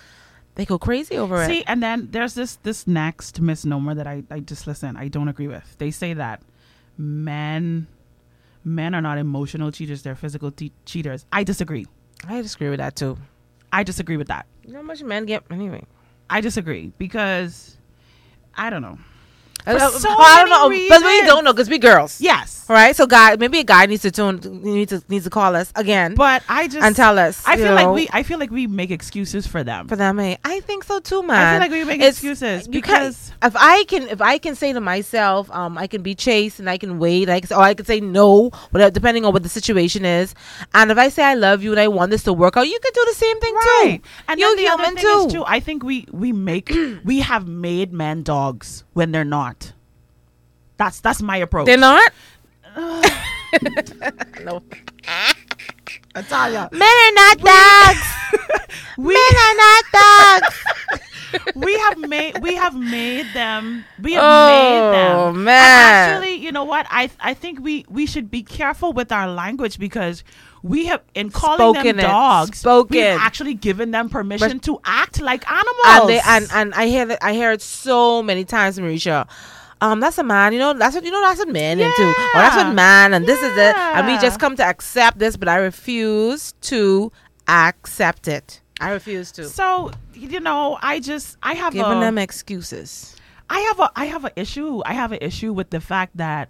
they 0.55 0.63
go 0.65 0.79
crazy 0.79 1.17
over 1.17 1.43
it. 1.43 1.47
See, 1.47 1.63
and 1.67 1.83
then 1.83 2.07
there's 2.11 2.33
this 2.33 2.55
this 2.63 2.87
next 2.87 3.41
misnomer 3.41 3.93
that 3.93 4.07
I, 4.07 4.23
I 4.31 4.39
just 4.39 4.67
listen, 4.67 4.95
I 4.95 5.09
don't 5.09 5.27
agree 5.27 5.47
with. 5.49 5.75
They 5.77 5.91
say 5.91 6.13
that 6.13 6.41
men 6.97 7.87
men 8.63 8.95
are 8.95 9.01
not 9.01 9.17
emotional 9.17 9.71
cheaters, 9.71 10.01
they're 10.01 10.15
physical 10.15 10.51
te- 10.51 10.73
cheaters. 10.85 11.25
I 11.31 11.43
disagree. 11.43 11.85
I 12.27 12.41
disagree 12.41 12.69
with 12.69 12.79
that 12.79 12.95
too. 12.95 13.17
I 13.71 13.83
disagree 13.83 14.17
with 14.17 14.27
that. 14.29 14.47
You 14.65 14.73
know 14.73 14.79
how 14.79 14.85
much 14.85 15.03
men 15.03 15.25
get 15.25 15.43
anyway. 15.51 15.83
I 16.29 16.41
disagree 16.41 16.91
because 16.97 17.77
I 18.55 18.69
don't 18.69 18.81
know. 18.81 18.97
Uh, 19.67 19.89
so 19.89 20.09
I 20.09 20.41
don't 20.41 20.49
know, 20.49 20.69
many 20.69 20.89
but 20.89 21.01
we 21.03 21.21
don't 21.25 21.43
know 21.43 21.53
because 21.53 21.69
we 21.69 21.77
girls. 21.79 22.21
Yes. 22.21 22.65
All 22.69 22.75
right. 22.75 22.95
So, 22.95 23.05
guy, 23.05 23.35
maybe 23.35 23.59
a 23.59 23.63
guy 23.63 23.85
needs 23.85 24.01
to 24.03 24.11
tune 24.11 24.39
needs 24.63 24.89
to 24.91 25.03
needs 25.07 25.23
to 25.25 25.29
call 25.29 25.55
us 25.55 25.71
again. 25.75 26.15
But 26.15 26.43
I 26.49 26.67
just 26.67 26.83
and 26.85 26.95
tell 26.95 27.17
us. 27.19 27.43
I 27.45 27.57
feel 27.57 27.73
like 27.75 27.89
we 27.89 28.07
I 28.11 28.23
feel 28.23 28.39
like 28.39 28.49
we 28.51 28.65
make 28.67 28.89
excuses 28.91 29.45
for 29.47 29.63
them. 29.63 29.87
for 29.87 29.95
them. 29.95 30.19
eh? 30.19 30.37
I 30.43 30.59
think 30.61 30.83
so 30.83 30.99
too, 30.99 31.21
man. 31.23 31.37
I 31.39 31.51
feel 31.51 31.59
like 31.61 31.71
we 31.71 31.83
make 31.85 31.97
It's- 32.01 32.13
excuses 32.13 32.67
because- 32.67 33.31
if 33.43 33.55
I 33.55 33.83
can 33.87 34.03
if 34.09 34.21
I 34.21 34.37
can 34.39 34.55
say 34.55 34.73
to 34.73 34.81
myself, 34.81 35.49
um, 35.51 35.77
I 35.77 35.87
can 35.87 36.01
be 36.01 36.15
chased 36.15 36.59
and 36.59 36.69
I 36.69 36.77
can 36.77 36.97
wait, 36.99 37.27
like 37.27 37.45
or 37.51 37.59
I 37.61 37.73
can 37.75 37.85
say 37.85 37.99
no, 37.99 38.49
whatever, 38.71 38.91
depending 38.91 39.25
on 39.25 39.33
what 39.33 39.43
the 39.43 39.49
situation 39.49 40.05
is. 40.05 40.33
And 40.73 40.89
if 40.91 40.97
I 40.97 41.09
say 41.09 41.23
I 41.23 41.35
love 41.35 41.61
you 41.63 41.71
and 41.71 41.79
I 41.79 41.87
want 41.87 42.09
this 42.11 42.23
to 42.23 42.33
work 42.33 42.57
out, 42.57 42.67
you 42.67 42.79
can 42.79 42.91
do 42.93 43.05
the 43.07 43.15
same 43.15 43.39
thing 43.39 43.53
Right. 43.55 43.99
too. 44.03 44.09
And 44.27 44.39
You're 44.39 44.55
the 44.55 44.67
other 44.67 44.83
human 44.83 44.95
thing 44.95 45.03
too. 45.05 45.23
is 45.27 45.33
too. 45.33 45.43
I 45.45 45.59
think 45.59 45.83
we 45.83 46.07
we 46.11 46.31
make 46.31 46.73
we 47.03 47.19
have 47.21 47.47
made 47.47 47.93
men 47.93 48.23
dogs 48.23 48.83
when 48.93 49.11
they're 49.11 49.23
not. 49.39 49.54
That's 50.77 50.99
that's 50.99 51.21
my 51.21 51.37
approach. 51.37 51.65
They're 51.67 51.77
not. 51.77 52.11
no. 54.43 54.61
Italia. 56.15 56.69
Men 56.71 56.81
are 56.81 57.11
not 57.13 57.37
dogs. 57.39 58.01
We 58.97 59.13
Men 59.13 59.35
are 59.37 59.55
not 59.55 59.83
dogs. 59.91 60.55
we 61.55 61.77
have 61.79 61.97
made 61.97 62.41
we 62.41 62.55
have 62.55 62.73
made 62.75 63.25
them 63.33 63.83
we 64.01 64.13
have 64.13 64.23
Oh, 64.23 64.47
made 64.47 64.97
them 64.97 65.17
Oh 65.17 65.33
man. 65.33 66.13
actually 66.13 66.35
you 66.35 66.49
know 66.51 66.63
what 66.63 66.87
i 66.89 67.09
i 67.19 67.33
think 67.33 67.59
we 67.59 67.85
we 67.89 68.05
should 68.05 68.31
be 68.31 68.41
careful 68.41 68.93
with 68.93 69.11
our 69.11 69.27
language 69.27 69.77
because 69.77 70.23
we 70.63 70.85
have 70.85 71.01
in 71.13 71.29
calling 71.31 71.73
Spoken 71.73 71.97
them 71.97 72.09
dogs 72.09 72.59
Spoken. 72.59 72.95
we've 72.95 73.05
actually 73.19 73.53
given 73.53 73.91
them 73.91 74.07
permission 74.07 74.59
to 74.61 74.79
act 74.85 75.19
like 75.19 75.45
animals 75.51 75.85
and 75.87 76.09
they 76.09 76.21
and, 76.25 76.47
and 76.53 76.73
I 76.73 76.87
hear 76.87 77.05
that 77.05 77.19
I 77.21 77.33
hear 77.33 77.51
it 77.51 77.61
so 77.61 78.23
many 78.23 78.45
times, 78.45 78.79
Mericha. 78.79 79.27
Um, 79.81 79.99
that's 79.99 80.17
a 80.17 80.23
man, 80.23 80.53
you 80.53 80.59
know. 80.59 80.73
That's 80.73 80.95
what 80.95 81.03
you 81.03 81.11
know. 81.11 81.21
That's 81.21 81.39
what 81.39 81.49
men 81.49 81.79
into, 81.79 82.01
or 82.03 82.13
that's 82.41 82.55
what 82.55 82.73
man, 82.73 83.13
and 83.13 83.25
this 83.25 83.41
is 83.41 83.57
it. 83.57 83.75
And 83.75 84.07
we 84.07 84.17
just 84.19 84.39
come 84.39 84.55
to 84.55 84.63
accept 84.63 85.19
this, 85.19 85.35
but 85.37 85.47
I 85.49 85.57
refuse 85.57 86.53
to 86.61 87.11
accept 87.47 88.27
it. 88.27 88.61
I 88.81 88.91
refuse 88.91 89.31
to. 89.33 89.45
so 89.45 89.91
you 90.13 90.39
know 90.41 90.77
i 90.81 90.99
just 90.99 91.37
i 91.43 91.53
have 91.53 91.71
Giving 91.71 91.93
a, 91.97 91.99
them 92.01 92.17
excuses. 92.17 93.15
I 93.49 93.59
have 93.59 93.79
a 93.79 93.91
I 93.95 94.05
have 94.05 94.25
an 94.25 94.31
issue. 94.35 94.81
I 94.85 94.93
have 94.93 95.11
an 95.13 95.19
issue 95.21 95.53
with 95.53 95.69
the 95.69 95.79
fact 95.79 96.17
that 96.17 96.49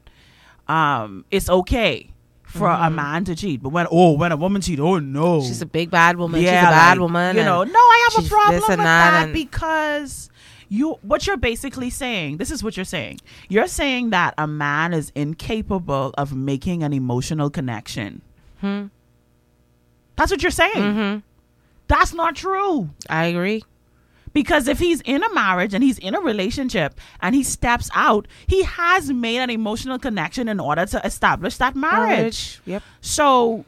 um 0.67 1.25
it's 1.29 1.49
okay 1.49 2.09
for 2.43 2.67
a 2.69 2.73
Mm-hmm. 2.75 2.95
man 2.95 3.25
to 3.25 3.35
cheat, 3.35 3.61
but 3.61 3.69
when 3.69 3.85
oh 3.91 4.13
when 4.13 4.31
a 4.31 4.37
woman 4.37 4.61
cheat, 4.61 4.79
oh 4.79 4.97
no, 4.99 5.41
She's 5.41 5.61
a 5.61 5.65
big 5.65 5.91
bad 5.91 6.17
woman. 6.17 6.41
yeah, 6.41 6.61
She's 6.61 6.67
a 6.67 6.71
bad 6.71 6.91
like, 6.97 6.99
woman. 7.01 7.35
You 7.35 7.43
know, 7.43 7.63
no, 7.63 7.79
I 7.79 8.09
have 8.13 8.25
a 8.25 8.27
problem 8.29 8.55
with 8.55 8.77
that 8.77 9.25
that 9.25 9.33
because 9.33 10.29
you 10.69 10.93
what 11.01 11.27
you're 11.27 11.37
basically 11.37 11.89
saying. 11.89 12.37
This 12.37 12.51
is 12.51 12.63
what 12.63 12.77
you're 12.77 12.85
saying. 12.85 13.19
You're 13.49 13.67
saying 13.67 14.09
that 14.11 14.33
a 14.37 14.47
man 14.47 14.93
is 14.93 15.11
incapable 15.15 16.13
of 16.17 16.35
making 16.35 16.83
an 16.83 16.93
emotional 16.93 17.49
connection. 17.49 18.21
Hmm. 18.61 18.87
That's 20.15 20.31
what 20.31 20.41
you're 20.41 20.51
saying. 20.51 20.73
Mm-hmm. 20.75 21.19
That's 21.87 22.13
not 22.13 22.35
true. 22.35 22.89
I 23.09 23.25
agree. 23.25 23.63
Because 24.33 24.67
if 24.67 24.79
he's 24.79 24.99
in 25.01 25.23
a 25.23 25.33
marriage 25.33 25.73
and 25.73 25.81
he's 25.81 25.97
in 25.97 26.13
a 26.13 26.19
relationship 26.19 26.99
and 27.21 27.33
he 27.33 27.41
steps 27.41 27.89
out, 27.95 28.27
he 28.47 28.63
has 28.63 29.09
made 29.09 29.37
an 29.37 29.49
emotional 29.49 29.97
connection 29.97 30.49
in 30.49 30.59
order 30.59 30.85
to 30.87 31.05
establish 31.05 31.55
that 31.57 31.73
marriage. 31.75 32.59
Yep. 32.65 32.83
So, 32.99 33.63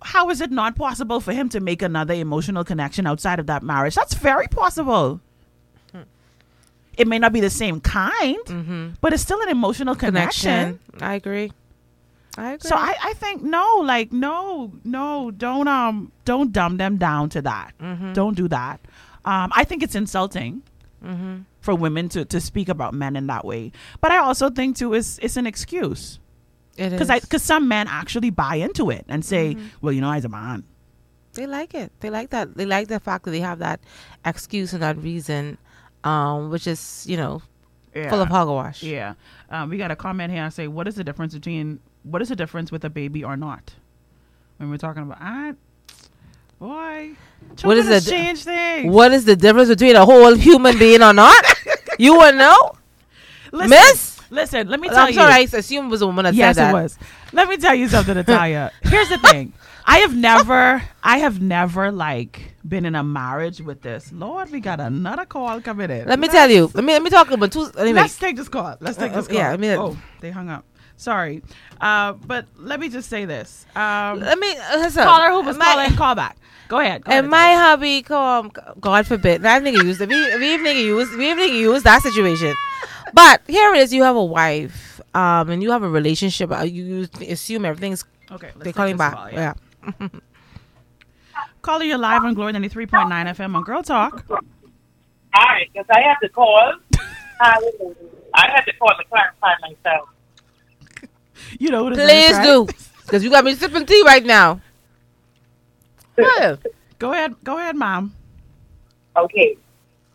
how 0.00 0.30
is 0.30 0.40
it 0.40 0.52
not 0.52 0.76
possible 0.76 1.18
for 1.18 1.32
him 1.32 1.48
to 1.48 1.60
make 1.60 1.82
another 1.82 2.14
emotional 2.14 2.62
connection 2.62 3.04
outside 3.04 3.40
of 3.40 3.46
that 3.46 3.64
marriage? 3.64 3.96
That's 3.96 4.14
very 4.14 4.46
possible. 4.46 5.20
It 6.98 7.08
may 7.08 7.18
not 7.18 7.32
be 7.32 7.40
the 7.40 7.50
same 7.50 7.80
kind, 7.80 8.96
but 9.00 9.12
it's 9.12 9.22
still 9.22 9.40
an 9.40 9.48
emotional 9.48 9.94
connection. 9.94 10.78
Connection. 10.78 11.02
I 11.02 11.14
agree. 11.14 11.52
I 12.36 12.52
agree. 12.52 12.68
So 12.68 12.76
I, 12.76 12.94
I 13.02 13.12
think 13.14 13.42
no, 13.42 13.80
like 13.84 14.12
no, 14.12 14.72
no, 14.84 15.30
don't 15.30 15.68
um 15.68 16.12
don't 16.24 16.52
dumb 16.52 16.76
them 16.76 16.96
down 16.98 17.28
to 17.30 17.42
that. 17.42 17.72
Mm-hmm. 17.80 18.12
Don't 18.12 18.34
do 18.36 18.48
that. 18.48 18.80
Um, 19.24 19.52
I 19.54 19.64
think 19.64 19.82
it's 19.82 19.94
insulting 19.94 20.62
Hmm. 21.02 21.38
for 21.60 21.74
women 21.74 22.08
to, 22.10 22.24
to 22.24 22.40
speak 22.40 22.68
about 22.68 22.94
men 22.94 23.16
in 23.16 23.26
that 23.26 23.44
way. 23.44 23.72
But 24.00 24.12
I 24.12 24.18
also 24.18 24.50
think 24.50 24.76
too 24.76 24.94
is 24.94 25.18
it's 25.20 25.36
an 25.36 25.48
excuse 25.48 26.20
it 26.76 26.90
because 26.90 27.08
is. 27.08 27.10
I 27.10 27.18
because 27.18 27.42
some 27.42 27.66
men 27.66 27.88
actually 27.88 28.30
buy 28.30 28.54
into 28.56 28.88
it 28.90 29.04
and 29.08 29.24
say, 29.24 29.54
Mm-hmm. 29.54 29.66
well, 29.80 29.92
you 29.92 30.00
know, 30.00 30.12
as 30.12 30.24
a 30.24 30.28
man, 30.28 30.62
They 31.34 31.46
like 31.48 31.74
it. 31.74 31.90
They 32.00 32.08
like 32.10 32.30
that. 32.30 32.54
They 32.56 32.66
like 32.66 32.86
the 32.86 33.00
fact 33.00 33.24
that 33.24 33.32
they 33.32 33.40
have 33.40 33.58
that 33.58 33.80
excuse 34.24 34.72
and 34.72 34.80
that 34.82 34.96
reason, 34.96 35.58
um, 36.04 36.50
which 36.50 36.66
is 36.66 37.04
you 37.08 37.16
know 37.16 37.42
full 37.92 38.20
of 38.20 38.28
hogwash. 38.28 38.82
Yeah. 38.82 39.14
Um, 39.50 39.68
we 39.70 39.76
got 39.76 39.90
a 39.90 39.96
comment 39.96 40.32
here. 40.32 40.42
I 40.44 40.48
say, 40.48 40.66
what 40.68 40.88
is 40.88 40.94
the 40.94 41.04
difference 41.04 41.34
between 41.34 41.80
what 42.02 42.22
is 42.22 42.28
the 42.28 42.36
difference 42.36 42.72
with 42.72 42.84
a 42.84 42.90
baby 42.90 43.22
or 43.22 43.36
not? 43.36 43.74
When 44.56 44.70
we're 44.70 44.78
talking 44.78 45.02
about, 45.02 45.18
I, 45.20 45.54
boy, 46.58 47.12
What 47.62 47.76
is 47.76 47.88
the- 47.88 48.10
change 48.10 48.44
things? 48.44 48.92
What 48.92 49.12
is 49.12 49.24
the 49.24 49.36
difference 49.36 49.68
between 49.68 49.96
a 49.96 50.04
whole 50.04 50.34
human 50.34 50.78
being 50.78 51.02
or 51.02 51.12
not? 51.12 51.44
you 51.98 52.18
to 52.20 52.32
know, 52.36 52.72
Listen, 53.50 53.70
Miss? 53.70 54.20
Listen, 54.30 54.68
let 54.68 54.80
me 54.80 54.88
tell 54.88 54.98
I'm 55.00 55.08
you. 55.08 55.14
sorry. 55.14 55.32
I 55.32 55.38
assume 55.40 55.86
it 55.86 55.90
was 55.90 56.00
a 56.00 56.06
woman 56.06 56.24
that 56.24 56.34
yes, 56.34 56.56
said 56.56 56.66
that. 56.66 56.70
it 56.70 56.82
was. 56.82 56.98
Let 57.32 57.48
me 57.48 57.58
tell 57.58 57.74
you 57.74 57.88
something, 57.88 58.16
Italia. 58.16 58.72
Here's 58.82 59.10
the 59.10 59.18
thing. 59.18 59.52
I 59.84 59.98
have 59.98 60.16
never, 60.16 60.82
I 61.02 61.18
have 61.18 61.42
never 61.42 61.90
like 61.92 62.51
been 62.68 62.84
in 62.84 62.94
a 62.94 63.02
marriage 63.02 63.60
with 63.60 63.82
this. 63.82 64.12
Lord, 64.12 64.50
we 64.50 64.60
got 64.60 64.80
another 64.80 65.24
call 65.26 65.60
coming 65.60 65.90
in. 65.90 66.06
Let 66.06 66.18
me 66.18 66.28
tell 66.28 66.48
you. 66.50 66.70
Let 66.74 66.84
me 66.84 66.92
let 66.92 67.02
me 67.02 67.10
talk 67.10 67.30
about 67.30 67.52
two. 67.52 67.70
Anyway, 67.78 68.00
Let's 68.00 68.16
take 68.18 68.36
this 68.36 68.48
call. 68.48 68.76
Let's 68.80 68.96
take 68.96 69.12
Uh, 69.12 69.16
this 69.16 69.26
uh, 69.26 69.28
call. 69.28 69.36
yeah, 69.38 69.50
I 69.52 69.56
mean- 69.56 69.78
oh, 69.78 69.96
they 70.20 70.30
hung 70.30 70.48
up. 70.48 70.64
Sorry, 70.96 71.42
uh, 71.80 72.12
but 72.12 72.46
let 72.58 72.78
me 72.78 72.88
just 72.88 73.08
say 73.10 73.24
this. 73.24 73.66
Um, 73.74 74.20
let 74.20 74.38
me 74.38 74.54
uh, 74.56 74.76
listen. 74.76 75.02
caller 75.02 75.30
who 75.30 75.40
was 75.42 75.56
My- 75.58 75.64
calling, 75.64 75.96
call 75.96 76.14
back. 76.14 76.36
Go 76.68 76.78
ahead. 76.78 77.02
Go 77.04 77.10
ahead, 77.10 77.24
And 77.24 77.30
my 77.30 77.54
hubby, 77.54 78.02
come, 78.02 78.52
God 78.80 79.06
forbid, 79.06 79.42
that 79.42 79.62
nigga 79.62 79.82
used, 79.82 80.00
we, 80.00 80.06
we 80.06 80.58
nigga 80.58 80.80
used, 80.84 81.12
we 81.18 81.26
nigga 81.26 81.52
used 81.58 81.84
that 81.84 82.02
situation. 82.02 82.54
But 83.12 83.42
here 83.48 83.74
it 83.74 83.80
is, 83.80 83.92
you 83.92 84.04
have 84.04 84.14
a 84.16 84.24
wife, 84.24 85.00
um, 85.14 85.50
and 85.50 85.60
you 85.62 85.72
have 85.72 85.82
a 85.82 85.88
relationship. 85.88 86.50
You, 86.64 87.08
you 87.18 87.28
assume 87.28 87.64
everything's. 87.64 88.04
Okay, 88.30 88.50
they're 88.60 88.72
calling 88.72 88.96
back. 88.96 89.14
call, 89.14 89.30
yeah. 89.30 89.54
yeah. 90.00 90.08
Caller, 91.62 91.84
you're 91.84 91.96
live 91.96 92.24
on 92.24 92.34
Glory 92.34 92.52
93.9 92.54 93.08
FM 93.08 93.54
on 93.54 93.62
Girl 93.62 93.84
Talk. 93.84 94.24
All 94.28 94.38
right, 95.34 95.70
because 95.72 95.86
I 95.90 96.00
had 96.00 96.16
to 96.20 96.28
call. 96.28 96.74
I, 97.40 97.70
I 98.34 98.50
had 98.50 98.62
to 98.62 98.72
call 98.74 98.88
to 98.98 99.04
clarify 99.08 99.52
myself. 99.60 100.08
You 101.60 101.70
know 101.70 101.84
what 101.84 101.92
it 101.92 102.00
is, 102.00 102.06
Please 102.06 102.32
right? 102.32 102.44
do, 102.44 102.68
because 103.02 103.22
you 103.22 103.30
got 103.30 103.44
me 103.44 103.54
sipping 103.54 103.86
tea 103.86 104.02
right 104.04 104.24
now. 104.24 104.60
Yeah. 106.18 106.56
Go 106.98 107.12
ahead. 107.12 107.36
Go 107.44 107.58
ahead, 107.58 107.76
mom. 107.76 108.14
Okay. 109.16 109.56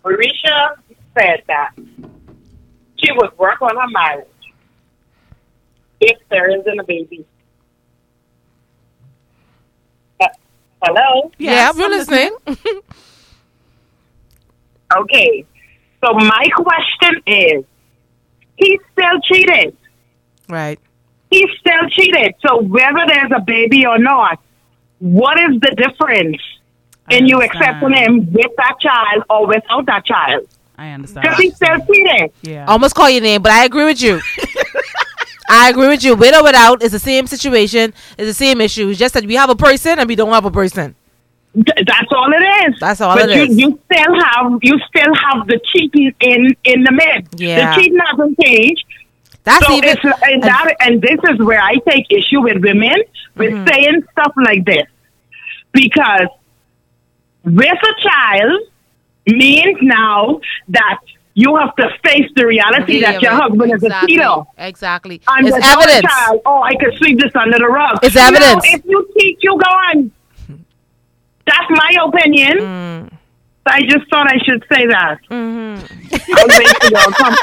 Mericha 0.04 0.76
said 1.18 1.44
that 1.48 1.72
she 2.98 3.12
would 3.14 3.38
work 3.38 3.62
on 3.62 3.76
her 3.76 3.88
marriage 3.90 4.28
if 6.02 6.18
there 6.30 6.50
isn't 6.60 6.80
a 6.80 6.84
baby. 6.84 7.26
Hello? 10.82 11.32
yeah, 11.38 11.72
we're 11.76 11.90
listening. 11.90 12.36
Okay. 14.96 15.46
So 16.04 16.14
my 16.14 16.48
question 16.56 17.22
is, 17.26 17.66
he 18.56 18.80
still 18.94 19.20
cheated. 19.22 19.76
right. 20.48 20.80
He 21.30 21.46
still 21.60 21.90
cheated. 21.90 22.36
So 22.40 22.62
whether 22.62 23.06
there's 23.06 23.32
a 23.36 23.42
baby 23.42 23.86
or 23.86 23.98
not, 24.00 24.40
what 25.00 25.38
is 25.38 25.60
the 25.60 25.76
difference 25.76 26.42
in 27.10 27.28
you 27.28 27.42
accepting 27.42 27.92
him 27.92 28.32
with 28.32 28.52
that 28.56 28.76
child 28.80 29.24
or 29.30 29.46
without 29.46 29.86
that 29.88 30.06
child? 30.06 30.48
I 30.78 30.92
understand. 30.92 31.24
Because 31.24 31.38
he 31.38 31.52
still 31.52 31.80
cheated. 31.86 32.32
Yeah. 32.44 32.66
Almost 32.68 32.96
call 32.96 33.10
your 33.10 33.22
name, 33.22 33.42
but 33.42 33.52
I 33.52 33.66
agree 33.66 33.84
with 33.84 34.02
you. 34.02 34.22
I 35.50 35.70
agree 35.70 35.88
with 35.88 36.04
you. 36.04 36.16
With 36.16 36.36
or 36.36 36.44
without, 36.44 36.84
it's 36.84 36.92
the 36.92 37.00
same 37.00 37.26
situation. 37.28 37.94
It's 38.18 38.28
the 38.28 38.34
same 38.34 38.60
issue. 38.62 38.90
It's 38.90 39.00
just 39.00 39.14
that 39.14 39.26
we 39.26 39.36
have 39.36 39.50
a 39.50 39.56
person 39.56 39.98
and 40.00 40.08
we 40.08 40.16
don't 40.16 40.32
have 40.34 40.46
a 40.46 40.52
person. 40.52 40.96
That's 41.56 42.12
all 42.12 42.32
it 42.34 42.70
is. 42.70 42.80
That's 42.80 43.02
all 43.02 43.16
but 43.16 43.30
it 43.30 43.36
you, 43.38 43.44
is. 43.44 43.58
you 43.58 43.80
still 43.92 44.20
have 44.24 44.60
you 44.62 44.78
still 44.90 45.14
have 45.16 45.48
the 45.48 45.60
cheating 45.72 46.14
in 46.20 46.56
in 46.66 46.84
the 46.84 46.92
mix. 46.92 47.30
Yeah. 47.38 47.74
The 47.76 47.82
cheating 47.82 48.00
hasn't 48.00 48.40
changed. 48.40 48.86
That's 49.44 49.66
so 49.66 49.74
even- 49.74 49.90
it's, 49.90 50.04
and 50.04 50.44
that 50.44 50.76
and 50.82 51.02
this 51.02 51.18
is 51.32 51.40
where 51.40 51.60
I 51.62 51.76
take 51.90 52.12
issue 52.12 52.42
with 52.42 52.62
women 52.62 52.96
with 53.36 53.54
Mm-hmm. 53.54 53.68
saying 53.68 54.04
stuff 54.12 54.34
like 54.36 54.66
this 54.66 54.86
because 55.72 56.28
with 57.44 57.64
a 57.92 58.10
child 58.10 58.62
means 59.26 59.78
now 59.82 60.42
that 60.70 61.00
you 61.38 61.56
have 61.56 61.76
to 61.76 61.88
face 62.04 62.28
the 62.36 62.48
reality 62.48 63.00
that 63.02 63.22
your 63.22 63.32
Yeah, 63.32 63.42
husband 63.42 63.72
is 63.72 63.84
a 63.84 63.86
exactly. 63.86 64.16
cheater. 64.16 64.36
Exactly. 64.58 65.22
And 65.28 65.48
it's 65.48 65.56
evidence. 65.56 66.12
Child, 66.12 66.42
oh, 66.48 66.64
I 66.64 66.74
could 66.78 66.96
sweep 66.98 67.20
this 67.20 67.32
under 67.36 67.60
the 67.60 67.68
rug. 67.68 68.00
It's 68.02 68.16
evidence. 68.16 68.64
if 68.66 68.84
you 68.86 69.08
cheat, 69.16 69.38
you 69.44 69.56
gone. 69.62 70.12
That's 71.46 71.70
my 71.70 71.92
opinion. 72.08 72.58
Mm. 72.58 73.12
I 73.68 73.82
just 73.82 74.10
thought 74.10 74.26
I 74.28 74.40
should 74.46 74.66
say 74.72 74.88
that. 74.88 75.20
Mm-hmm. 75.30 75.78
I'll 76.34 76.50
for 76.82 76.92
y'all 76.92 77.12
come. 77.12 77.36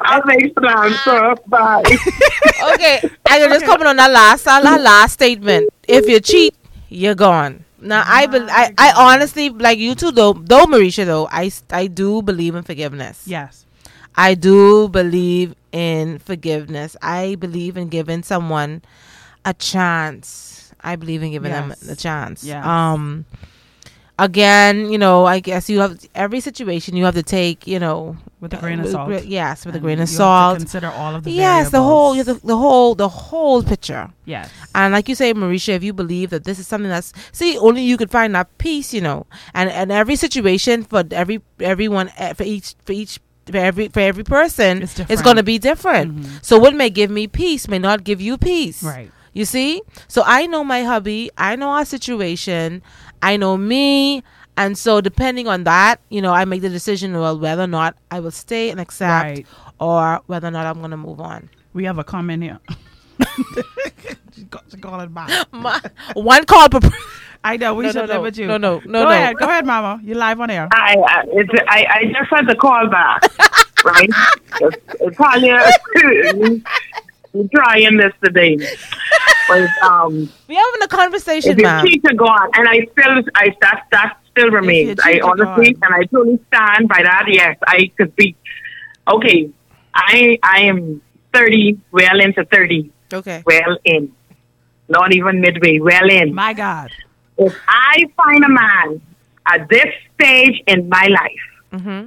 I'll 0.00 0.24
make 0.24 0.54
some 0.54 0.64
answer. 0.64 1.36
Bye. 1.48 1.82
okay, 2.72 3.00
I 3.26 3.38
can 3.40 3.50
just 3.50 3.66
comment 3.66 3.88
on 3.88 3.96
that 3.96 4.10
last 4.10 4.44
that 4.44 4.80
last 4.80 5.12
statement. 5.12 5.68
If 5.86 6.08
you 6.08 6.18
cheat, 6.20 6.54
you're 6.88 7.14
gone. 7.14 7.65
Now 7.80 8.02
I, 8.06 8.26
bel 8.26 8.48
I 8.50 8.72
I 8.78 8.92
honestly 8.96 9.50
like 9.50 9.78
you 9.78 9.94
too 9.94 10.10
though 10.10 10.32
though 10.32 10.64
Mericha 10.66 11.04
though 11.04 11.28
I 11.30 11.50
I 11.70 11.86
do 11.88 12.22
believe 12.22 12.54
in 12.54 12.62
forgiveness. 12.62 13.24
Yes. 13.26 13.66
I 14.14 14.34
do 14.34 14.88
believe 14.88 15.54
in 15.72 16.18
forgiveness. 16.18 16.96
I 17.02 17.34
believe 17.36 17.76
in 17.76 17.88
giving 17.88 18.22
someone 18.22 18.80
a 19.44 19.52
chance. 19.52 20.72
I 20.80 20.96
believe 20.96 21.22
in 21.22 21.32
giving 21.32 21.52
Yes. 21.52 21.78
them 21.80 21.90
a 21.92 21.96
chance. 21.96 22.44
Yes. 22.44 22.64
Um 22.64 23.26
again, 24.18 24.90
you 24.90 24.96
know, 24.98 25.26
I 25.26 25.40
guess 25.40 25.68
you 25.68 25.80
have 25.80 25.98
every 26.14 26.40
situation 26.40 26.96
you 26.96 27.04
have 27.04 27.14
to 27.14 27.22
take, 27.22 27.66
you 27.66 27.78
know, 27.78 28.16
With 28.38 28.52
a 28.52 28.58
grain 28.58 28.80
of 28.80 28.88
salt. 28.90 29.24
Yes, 29.24 29.64
with 29.64 29.74
a 29.76 29.78
grain 29.78 29.98
of 29.98 30.00
you 30.00 30.00
have 30.00 30.08
to 30.10 30.16
salt. 30.16 30.58
consider 30.58 30.88
all 30.90 31.14
of 31.14 31.24
the 31.24 31.30
Yes, 31.32 31.70
the 31.70 31.80
whole 31.80 32.12
variables. 32.14 32.40
to- 32.42 32.46
the 32.46 32.56
whole 32.56 32.94
the 32.94 33.08
whole 33.08 33.62
picture. 33.62 34.10
Yes. 34.26 34.50
And 34.74 34.92
like 34.92 35.08
you 35.08 35.14
say, 35.14 35.32
Mericha, 35.32 35.70
if 35.70 35.82
you 35.82 35.94
believe 35.94 36.28
that 36.30 36.44
this 36.44 36.58
is 36.58 36.66
something 36.66 36.90
that's 36.90 37.14
see, 37.32 37.56
only 37.56 37.82
you 37.82 37.96
could 37.96 38.10
find 38.10 38.34
that 38.34 38.48
peace, 38.58 38.92
you 38.92 39.00
know. 39.00 39.26
And 39.54 39.70
and 39.70 39.90
every 39.90 40.16
situation 40.16 40.84
for 40.84 41.02
every 41.10 41.40
everyone 41.60 42.10
eh, 42.18 42.34
for 42.34 42.42
each 42.42 42.74
for 42.84 42.92
each 42.92 43.20
for 43.50 43.56
every 43.56 43.88
for 43.88 44.00
every 44.00 44.24
person 44.24 44.82
It's 44.82 45.00
it's 45.08 45.22
going 45.22 45.36
to 45.36 45.42
be 45.42 45.58
different. 45.58 46.20
Mhm. 46.20 46.44
So 46.44 46.58
what 46.58 46.74
may 46.74 46.90
give 46.90 47.10
me 47.10 47.26
peace 47.28 47.66
may 47.68 47.78
not 47.78 48.04
give 48.04 48.20
you 48.20 48.36
peace. 48.36 48.82
Right. 48.82 49.10
You 49.32 49.44
see? 49.44 49.80
So 50.08 50.22
I 50.26 50.46
know 50.46 50.62
my 50.64 50.82
hubby, 50.82 51.30
I 51.38 51.56
know 51.56 51.68
our 51.70 51.84
situation, 51.84 52.82
I 53.22 53.36
know 53.36 53.56
me, 53.56 54.22
and 54.56 54.76
so 54.78 55.00
depending 55.00 55.46
on 55.48 55.64
that, 55.64 56.00
you 56.08 56.20
know, 56.22 56.32
I 56.32 56.44
make 56.44 56.62
the 56.62 56.68
decision 56.68 57.12
well 57.18 57.38
whether 57.38 57.62
or 57.62 57.66
not 57.68 57.96
I 58.10 58.20
will 58.20 58.30
stay 58.30 58.70
and 58.70 58.80
accept 58.80 59.24
Right. 59.24 59.46
or 59.80 60.20
whether 60.26 60.48
or 60.48 60.50
not 60.50 60.66
I'm 60.66 60.78
going 60.78 60.90
to 60.92 60.96
move 60.96 61.20
on. 61.20 61.48
We 61.74 61.84
have 61.84 61.98
a 61.98 62.04
comment 62.04 62.42
here. 62.42 62.58
She 64.34 64.42
got- 64.44 64.64
she 64.70 64.76
call 64.76 65.00
it 65.00 65.12
back. 65.14 65.30
My, 65.52 65.80
one 66.14 66.44
call 66.44 66.68
per 66.68 66.80
I 67.44 67.56
know 67.56 67.74
we 67.74 67.84
No, 67.84 67.90
should 67.92 67.96
no, 68.00 68.04
live 68.06 68.16
no. 68.16 68.22
with 68.22 68.38
you. 68.38 68.46
No, 68.46 68.56
no, 68.56 68.80
no, 68.84 69.02
Go 69.02 69.04
no. 69.04 69.10
ahead, 69.10 69.36
go 69.38 69.44
ahead, 69.46 69.64
Mama. 69.64 70.00
You're 70.02 70.16
live 70.16 70.40
on 70.40 70.50
air. 70.50 70.68
I, 70.72 70.96
I, 71.06 71.22
it's, 71.28 71.50
I, 71.68 71.86
I 71.90 72.04
just 72.06 72.30
had 72.30 72.46
the 72.48 72.56
call 72.56 72.88
back, 72.88 73.22
right? 73.84 74.10
It's 75.00 75.16
Talia, 75.16 75.60
I'm 77.34 77.48
trying 77.50 77.96
this 77.98 78.12
today. 78.24 78.56
But, 79.48 79.68
um, 79.84 80.30
We're 80.48 80.58
having 80.64 80.82
a 80.82 80.88
conversation, 80.88 81.52
if 81.52 81.58
you 81.58 81.64
ma'am. 81.64 81.86
cheat, 81.86 82.02
you're 82.02 82.14
gone. 82.14 82.50
And 82.54 82.68
I 82.68 82.80
still, 82.92 83.22
I 83.36 83.54
that, 83.60 83.86
that 83.92 84.18
still 84.36 84.50
remains. 84.50 84.98
I 85.02 85.20
honestly, 85.22 85.72
gone. 85.74 85.82
and 85.92 85.94
I 85.94 86.06
truly 86.06 86.38
stand 86.48 86.88
by 86.88 87.02
that. 87.02 87.24
Yes, 87.28 87.56
I 87.66 87.90
could 87.96 88.14
be. 88.16 88.36
Okay, 89.08 89.50
I, 89.94 90.38
I 90.42 90.62
am 90.62 91.00
30, 91.32 91.78
well 91.92 92.20
into 92.20 92.44
30, 92.44 92.90
Okay. 93.12 93.42
well 93.46 93.78
in. 93.84 94.12
Not 94.88 95.12
even 95.14 95.40
midway, 95.40 95.78
well 95.78 96.08
in. 96.10 96.34
My 96.34 96.52
God. 96.52 96.90
if 97.38 97.54
I 97.68 98.04
find 98.16 98.44
a 98.44 98.48
man 98.48 99.00
at 99.46 99.68
this 99.68 99.86
stage 100.14 100.62
in 100.66 100.88
my 100.88 101.06
life, 101.08 101.42
Mm-hmm. 101.72 102.06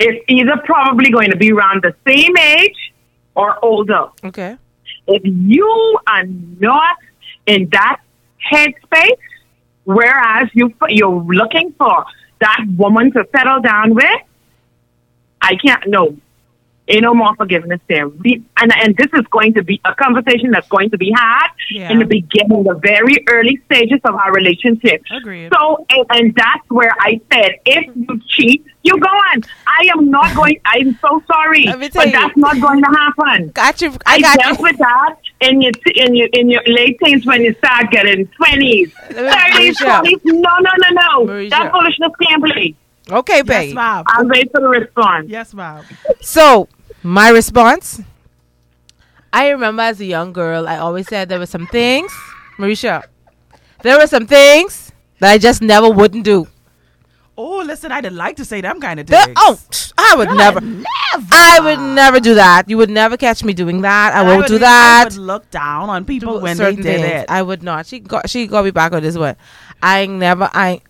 it's 0.00 0.24
either 0.28 0.56
probably 0.64 1.10
going 1.10 1.30
to 1.30 1.36
be 1.36 1.52
around 1.52 1.82
the 1.84 1.94
same 2.08 2.36
age 2.36 2.92
or 3.36 3.62
older. 3.64 4.06
Okay. 4.24 4.56
If 5.06 5.22
you 5.24 5.98
are 6.08 6.24
not 6.24 6.96
in 7.46 7.68
that 7.72 8.00
headspace, 8.50 9.18
whereas 9.84 10.48
you 10.54 10.72
you're 10.88 11.22
looking 11.24 11.72
for 11.78 12.04
that 12.40 12.64
woman 12.76 13.12
to 13.12 13.26
settle 13.34 13.60
down 13.60 13.94
with, 13.94 14.20
I 15.40 15.56
can't. 15.56 15.86
No, 15.88 16.16
ain't 16.88 17.02
no 17.02 17.14
more 17.14 17.34
forgiveness 17.36 17.80
there. 17.88 18.06
And 18.06 18.44
and 18.58 18.96
this 18.96 19.08
is 19.14 19.26
going 19.30 19.54
to 19.54 19.62
be 19.62 19.80
a 19.84 19.94
conversation 19.94 20.50
that's 20.50 20.68
going 20.68 20.90
to 20.90 20.98
be 20.98 21.12
had 21.16 21.48
Yeah. 21.70 21.90
in 21.92 21.98
the 21.98 22.04
beginning, 22.04 22.64
the 22.64 22.74
very 22.74 23.24
early 23.28 23.60
stages 23.66 24.00
of 24.04 24.14
our 24.14 24.32
relationship. 24.32 25.02
Agreed. 25.10 25.50
So, 25.52 25.86
and, 25.90 26.06
and 26.10 26.34
that's 26.34 26.68
where 26.68 26.92
I 27.00 27.20
said, 27.32 27.52
if 27.66 27.96
you 27.96 28.20
cheat, 28.28 28.64
you 28.82 28.98
go 28.98 29.08
on. 29.08 29.42
I 29.66 29.88
am 29.96 30.10
not 30.10 30.34
going. 30.34 30.60
I'm 30.64 30.98
so 31.00 31.22
sorry, 31.32 31.64
Let 31.66 31.78
me 31.78 31.88
tell 31.88 32.02
but 32.02 32.06
you. 32.12 32.18
that's 32.20 32.36
not 32.36 32.60
going 32.60 32.82
to 32.82 32.90
happen. 32.90 33.48
Got 33.50 33.80
you. 33.80 33.90
I 34.06 34.14
I, 34.16 34.20
got 34.20 34.38
dealt 34.40 34.58
you. 34.58 34.62
with 34.64 34.78
that 34.78 35.16
in 35.42 35.60
your 35.60 35.72
in 35.94 36.14
your 36.14 36.28
in 36.32 36.48
your 36.48 36.62
late 36.66 36.98
teens 37.02 37.26
when 37.26 37.42
you 37.42 37.54
start 37.54 37.90
getting 37.90 38.26
twenties, 38.28 38.92
thirties, 39.10 39.78
Mericha. 39.78 40.00
twenties. 40.00 40.20
No, 40.24 40.50
no, 40.60 40.70
no, 40.78 40.88
no. 41.26 41.32
Mericha. 41.32 41.50
That 41.50 41.72
foolishness 41.72 42.12
can't 42.22 42.44
play. 42.44 42.74
Okay, 43.10 43.38
Yes, 43.38 43.46
babe. 43.46 43.74
ma'am. 43.74 44.04
I'll 44.06 44.28
wait 44.28 44.50
for 44.52 44.60
the 44.60 44.68
response. 44.68 45.28
Yes, 45.28 45.52
ma'am. 45.54 45.84
So, 46.20 46.68
my 47.02 47.30
response 47.30 48.00
I 49.32 49.48
remember 49.48 49.82
as 49.82 49.98
a 50.00 50.04
young 50.04 50.32
girl, 50.32 50.68
I 50.68 50.76
always 50.78 51.08
said 51.08 51.28
there 51.28 51.38
were 51.38 51.46
some 51.46 51.66
things, 51.66 52.12
Mericha, 52.58 53.02
there 53.82 53.98
were 53.98 54.06
some 54.06 54.26
things 54.26 54.92
that 55.20 55.30
I 55.32 55.38
just 55.38 55.62
never 55.62 55.88
wouldn't 55.90 56.24
do. 56.24 56.46
Oh, 57.38 57.62
listen, 57.64 57.90
I 57.92 58.00
didn't 58.02 58.18
like 58.18 58.36
to 58.36 58.44
say 58.44 58.60
them 58.60 58.78
kind 58.80 59.00
of 59.00 59.06
things. 59.06 59.32
oh, 59.36 59.58
I 59.96 60.14
would 60.16 60.28
never, 60.32 60.60
never. 60.60 60.86
I 61.32 61.60
would 61.62 61.78
never 61.80 62.20
do 62.20 62.34
that. 62.34 62.68
You 62.68 62.76
would 62.76 62.90
never 62.90 63.16
catch 63.16 63.42
me 63.42 63.54
doing 63.54 63.80
that. 63.82 64.12
I 64.14 64.20
I 64.20 64.22
won't 64.22 64.38
would- 64.40 64.48
do 64.48 64.56
I 64.56 64.58
that. 64.58 65.04
would 65.10 65.16
look 65.16 65.50
down 65.50 65.88
on 65.88 66.04
people 66.04 66.36
do 66.38 66.42
when 66.42 66.56
they 66.58 66.74
did 66.76 66.84
things. 66.84 67.04
it. 67.06 67.26
I 67.30 67.40
would 67.42 67.62
not. 67.62 67.86
She 67.86 68.00
got 68.00 68.28
she 68.28 68.46
got 68.46 68.64
me 68.64 68.70
back 68.70 68.92
on 68.92 69.02
this 69.02 69.16
one. 69.16 69.36
I 69.82 70.04
never 70.06 70.50
I 70.52 70.82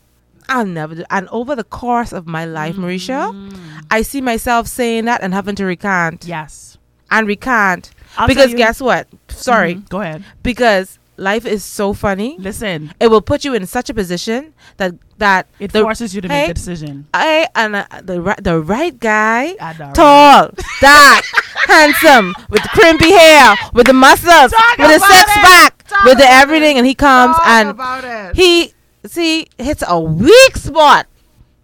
I'll 0.48 0.66
never 0.66 0.96
do 0.96 1.04
and 1.10 1.28
over 1.28 1.54
the 1.54 1.64
course 1.64 2.12
of 2.12 2.26
my 2.26 2.44
life, 2.44 2.74
Mericha, 2.76 3.32
Mm. 3.32 3.84
I 3.90 4.02
see 4.02 4.20
myself 4.20 4.66
saying 4.66 5.04
that 5.04 5.22
and 5.22 5.32
having 5.32 5.54
to 5.56 5.64
recant. 5.64 6.24
yes. 6.26 6.76
And 7.10 7.28
recant. 7.28 7.92
I'll 8.18 8.26
because 8.26 8.52
guess 8.54 8.80
what? 8.80 9.06
Sorry. 9.28 9.76
Mhm. 9.76 9.88
Go 9.90 10.00
ahead. 10.00 10.24
Because 10.42 10.98
life 11.16 11.44
is 11.46 11.64
so 11.64 11.92
funny. 11.92 12.36
Listen, 12.38 12.92
It 13.00 13.08
will 13.08 13.20
put 13.22 13.44
you 13.44 13.54
in 13.54 13.66
such 13.66 13.90
a 13.90 13.94
position 13.94 14.54
that 14.78 14.94
that 15.18 15.46
it 15.60 15.72
the- 15.72 15.82
forces 15.82 16.14
you 16.14 16.20
to 16.20 16.28
hey, 16.28 16.42
make 16.42 16.50
a 16.50 16.54
decision. 16.54 17.06
I 17.14 17.46
and 17.54 17.76
uh, 17.76 17.86
the 18.02 18.20
right 18.20 18.42
the 18.42 18.60
right 18.60 18.98
guy, 18.98 19.52
the 19.54 19.92
tall, 19.94 20.50
dark, 20.80 21.24
handsome, 21.68 22.34
with 22.50 22.62
the 22.62 22.68
crimpy 22.70 23.10
hair, 23.10 23.54
with 23.72 23.86
the 23.86 23.92
muscles, 23.92 24.50
Talk 24.52 24.78
with 24.78 24.88
the 24.88 24.98
six 24.98 25.22
it. 25.22 25.42
pack, 25.42 25.86
Talk 25.86 26.04
with 26.04 26.18
the 26.18 26.26
everything, 26.28 26.78
and 26.78 26.86
he 26.86 26.94
comes 26.94 27.36
Talk 27.36 27.46
and 27.46 28.36
he 28.36 28.72
see 29.06 29.46
hits 29.58 29.82
a 29.86 30.00
weak 30.00 30.56
spot. 30.56 31.06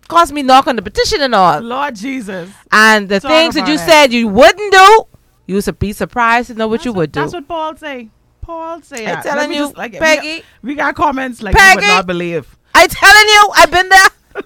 Caused 0.08 0.32
me 0.32 0.42
knock 0.42 0.66
on 0.66 0.76
the 0.76 0.80
petition 0.82 1.20
and 1.20 1.34
all. 1.34 1.60
Lord 1.60 1.94
Jesus. 1.94 2.48
And 2.72 3.10
the 3.10 3.20
Talk 3.20 3.30
things 3.30 3.54
that 3.56 3.68
you 3.68 3.74
it. 3.74 3.78
said 3.78 4.10
you 4.12 4.26
wouldn't 4.26 4.72
do, 4.72 5.02
you 5.46 5.60
would 5.60 5.78
be 5.78 5.92
surprised 5.92 6.48
to 6.48 6.54
know 6.54 6.66
what 6.66 6.86
you 6.86 6.94
would 6.94 7.12
do. 7.12 7.20
That's 7.20 7.34
what 7.34 7.46
Paul 7.46 7.76
say. 7.76 8.08
Paul 8.48 8.80
say. 8.80 9.04
I'm 9.06 9.22
telling 9.22 9.52
you, 9.52 9.58
just, 9.66 9.76
like, 9.76 9.92
we 9.92 9.98
Peggy. 9.98 10.36
got- 10.38 10.44
We 10.62 10.74
got, 10.74 10.94
comments 10.96 11.42
like 11.42 11.54
you 11.54 11.74
would 11.74 11.82
not 11.84 12.06
believe. 12.06 12.56
I 12.74 12.86
telling 12.86 13.28
you, 13.34 13.42
I've 13.56 13.70
been 13.70 13.88
there, 13.90 14.10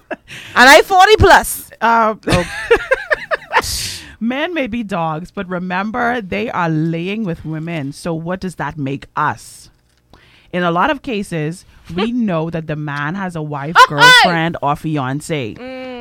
and 0.59 0.69
I 0.75 0.81
forty 0.81 1.15
plus. 1.15 1.71
Um, 1.79 2.19
Oh. 2.27 2.43
men 4.19 4.53
may 4.53 4.67
be 4.67 4.83
dogs, 4.83 5.31
but 5.31 5.47
remember 5.47 6.19
they 6.21 6.49
are 6.49 6.69
laying 6.69 7.23
with 7.23 7.45
women. 7.45 7.93
So 7.93 8.13
what 8.13 8.39
does 8.41 8.55
that 8.55 8.77
make 8.77 9.05
us? 9.15 9.69
In 10.51 10.63
a 10.63 10.71
lot 10.71 10.91
of 10.91 11.01
cases, 11.01 11.63
we 11.95 12.11
know 12.29 12.49
that 12.49 12.67
the 12.67 12.75
man 12.75 13.15
has 13.15 13.35
a 13.37 13.41
wife, 13.41 13.75
girlfriend, 13.87 14.57
or 14.61 14.75
fiance. 14.75 15.55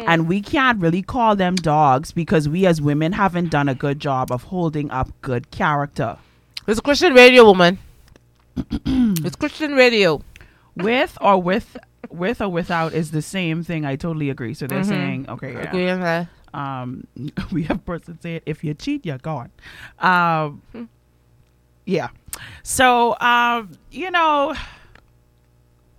And 0.06 0.26
we 0.26 0.40
can't 0.40 0.80
really 0.80 1.02
call 1.02 1.36
them 1.36 1.54
dogs 1.54 2.10
because 2.10 2.48
we 2.48 2.66
as 2.66 2.82
women 2.82 3.12
haven't 3.12 3.50
done 3.50 3.68
a 3.68 3.74
good 3.76 4.00
job 4.00 4.32
of 4.32 4.42
holding 4.44 4.90
up 4.90 5.08
good 5.20 5.52
character. 5.52 6.18
It's 6.66 6.80
a 6.80 6.82
Christian 6.82 7.14
radio, 7.14 7.44
woman. 7.44 7.78
it's 8.86 9.36
Christian 9.36 9.72
radio. 9.74 10.20
With 10.76 11.16
or 11.20 11.40
with 11.40 11.76
with 12.10 12.40
or 12.40 12.48
without 12.48 12.92
is 12.94 13.10
the 13.10 13.22
same 13.22 13.62
thing. 13.62 13.84
I 13.84 13.96
totally 13.96 14.30
agree. 14.30 14.54
So 14.54 14.66
they're 14.66 14.80
Mhm. 14.80 14.88
saying, 14.88 15.26
okay, 15.28 15.52
yeah. 15.54 15.68
Agree 15.68 15.88
on 15.90 16.00
that. 16.00 16.28
um 16.54 17.06
we 17.52 17.62
have 17.64 17.78
a 17.78 17.80
person 17.92 18.18
saying 18.20 18.40
if 18.44 18.62
you 18.64 18.74
cheat 18.74 19.06
you're 19.06 19.16
gone 19.16 19.50
um 20.00 20.60
yeah 21.86 22.08
so 22.62 23.16
um 23.20 23.70
you 23.90 24.10
know 24.10 24.52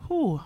who 0.09 0.39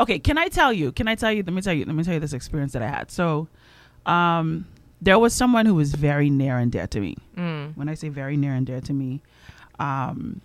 okay 0.00 0.18
can 0.18 0.38
i 0.38 0.48
tell 0.48 0.72
you 0.72 0.92
can 0.92 1.08
i 1.08 1.14
tell 1.14 1.30
you 1.32 1.42
let 1.42 1.52
me 1.52 1.60
tell 1.60 1.74
you 1.74 1.84
let 1.84 1.94
me 1.94 2.02
tell 2.04 2.14
you 2.14 2.20
this 2.20 2.32
experience 2.32 2.72
that 2.72 2.82
i 2.82 2.88
had 2.88 3.10
so 3.10 3.48
um 4.06 4.64
there 5.02 5.18
was 5.18 5.32
someone 5.34 5.66
who 5.66 5.74
was 5.74 5.92
very 5.94 6.30
near 6.30 6.56
and 6.58 6.72
dear 6.72 6.86
to 6.86 7.00
me 7.00 7.14
Mm. 7.36 7.55
When 7.76 7.88
i 7.88 7.94
say 7.94 8.08
very 8.08 8.36
near 8.36 8.52
and 8.52 8.66
dear 8.66 8.80
to 8.80 8.92
me 8.92 9.20
um 9.78 10.40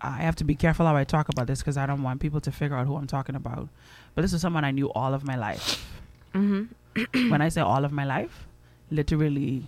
I 0.00 0.18
have 0.18 0.36
to 0.36 0.44
be 0.44 0.54
careful 0.54 0.84
how 0.84 0.94
I 0.94 1.04
talk 1.04 1.30
about 1.30 1.46
this 1.46 1.60
because 1.60 1.78
I 1.78 1.86
don't 1.86 2.02
want 2.02 2.20
people 2.20 2.38
to 2.42 2.52
figure 2.52 2.76
out 2.76 2.86
who 2.86 2.96
I'm 2.96 3.06
talking 3.06 3.34
about. 3.34 3.70
But 4.14 4.20
this 4.20 4.34
is 4.34 4.42
someone 4.42 4.62
I 4.62 4.70
knew 4.70 4.92
all 4.92 5.14
of 5.14 5.24
my 5.24 5.34
life. 5.34 5.82
Mm-hmm. 6.34 7.30
when 7.30 7.40
I 7.40 7.48
say 7.48 7.62
all 7.62 7.86
of 7.86 7.90
my 7.90 8.04
life, 8.04 8.46
literally 8.90 9.66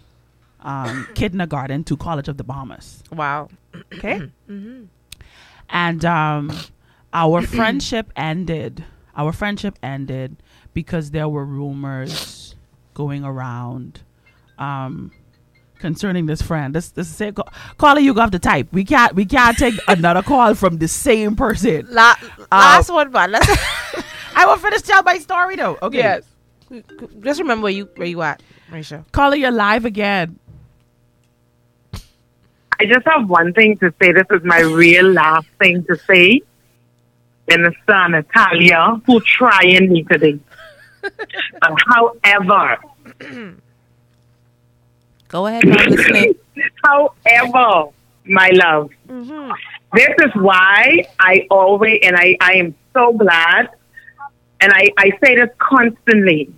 um, 0.61 1.09
kindergarten 1.15 1.85
to 1.85 1.97
College 1.97 2.29
of 2.29 2.37
the 2.37 2.45
Bahamas. 2.45 3.03
Wow. 3.11 3.49
Okay? 3.95 4.31
Mm-hmm. 4.51 4.85
And 5.71 6.05
um, 6.05 6.53
our 7.15 7.41
friendship 7.41 8.13
ended 8.15 8.85
our 9.17 9.33
friendship 9.33 9.79
ended 9.83 10.37
because 10.75 11.11
there 11.11 11.29
were 11.29 11.45
rumors 11.45 12.55
going 12.95 13.25
around 13.25 14.01
um, 14.59 15.11
concerning 15.79 16.27
this 16.27 16.43
friend. 16.43 16.75
This 16.75 16.91
this 16.91 17.11
is 17.11 17.21
it. 17.21 17.37
Caller, 17.79 18.01
you 18.01 18.15
got 18.15 18.33
to 18.33 18.39
type. 18.39 18.69
We 18.73 18.85
can't 18.85 19.15
we 19.15 19.25
can't 19.25 19.57
take 19.57 19.75
another 19.89 20.23
call 20.23 20.55
from 20.55 20.79
the 20.79 20.89
same 20.89 21.37
person. 21.37 21.87
La- 21.91 22.17
last 22.51 22.91
one, 22.91 23.11
but 23.11 23.31
let's. 23.31 23.47
I 24.37 24.45
will 24.47 24.59
finish 24.59 24.83
tell 24.83 25.03
my 25.03 25.19
story 25.19 25.57
though. 25.57 25.79
Okay. 25.81 25.99
Yes. 25.99 26.25
Just 27.21 27.41
remember 27.41 27.65
where 27.65 27.73
you 27.73 27.89
where 27.97 28.09
you 28.09 28.23
at, 28.23 28.43
Mericha. 28.71 29.05
Caller, 29.13 29.37
you're 29.37 29.51
live 29.51 29.85
again. 29.85 30.39
I 32.79 32.85
just 32.85 33.07
have 33.07 33.29
one 33.29 33.53
thing 33.55 33.79
to 33.79 33.93
say. 34.03 34.13
This 34.13 34.27
is 34.31 34.45
my 34.45 34.61
real 34.61 35.07
last 35.11 35.47
thing 35.59 35.85
to 35.85 35.97
say. 36.07 36.43
And 37.49 37.65
it's 37.67 37.77
uh, 37.89 38.09
Italia 38.13 39.01
who 39.07 39.21
trying 39.21 39.93
me 39.93 40.03
today. 40.03 40.39
but 41.01 41.75
however, 41.87 42.79
Go 45.29 45.47
ahead, 45.47 45.65
I'm 45.69 45.91
listening. 45.91 46.35
however, 46.85 47.91
my 48.25 48.51
love, 48.53 48.91
mm-hmm. 49.09 49.53
this 49.95 50.15
is 50.19 50.33
why 50.35 51.07
I 51.19 51.47
always, 51.51 52.01
and 52.03 52.17
I, 52.17 52.37
I 52.41 52.55
am 52.55 52.75
so 52.95 53.13
glad, 53.13 53.71
and 54.61 54.73
I, 54.73 54.89
I 54.97 55.11
say 55.23 55.37
this 55.37 55.51
constantly. 55.59 56.53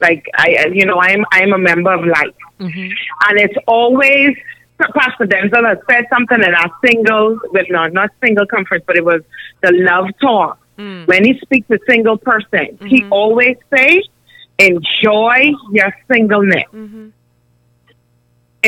Like 0.00 0.28
I, 0.36 0.66
you 0.72 0.86
know, 0.86 1.00
I'm 1.00 1.24
I'm 1.32 1.52
a 1.52 1.58
member 1.58 1.92
of 1.92 2.04
Life, 2.04 2.34
mm-hmm. 2.60 2.92
and 3.28 3.40
it's 3.40 3.56
always 3.66 4.36
Pastor 4.78 5.26
Denzel 5.26 5.68
has 5.68 5.78
said 5.90 6.04
something 6.08 6.40
in 6.40 6.54
our 6.54 6.70
singles, 6.84 7.40
with 7.50 7.66
not 7.68 7.92
not 7.92 8.10
single 8.22 8.46
conference, 8.46 8.84
but 8.86 8.96
it 8.96 9.04
was 9.04 9.22
the 9.60 9.72
love 9.72 10.06
talk. 10.20 10.60
Mm. 10.78 11.08
When 11.08 11.24
he 11.24 11.38
speaks 11.40 11.66
to 11.68 11.80
single 11.88 12.16
person, 12.16 12.78
he 12.86 13.02
mm-hmm. 13.02 13.12
always 13.12 13.56
says, 13.74 14.04
"Enjoy 14.58 15.50
your 15.72 15.92
singleness." 16.10 16.64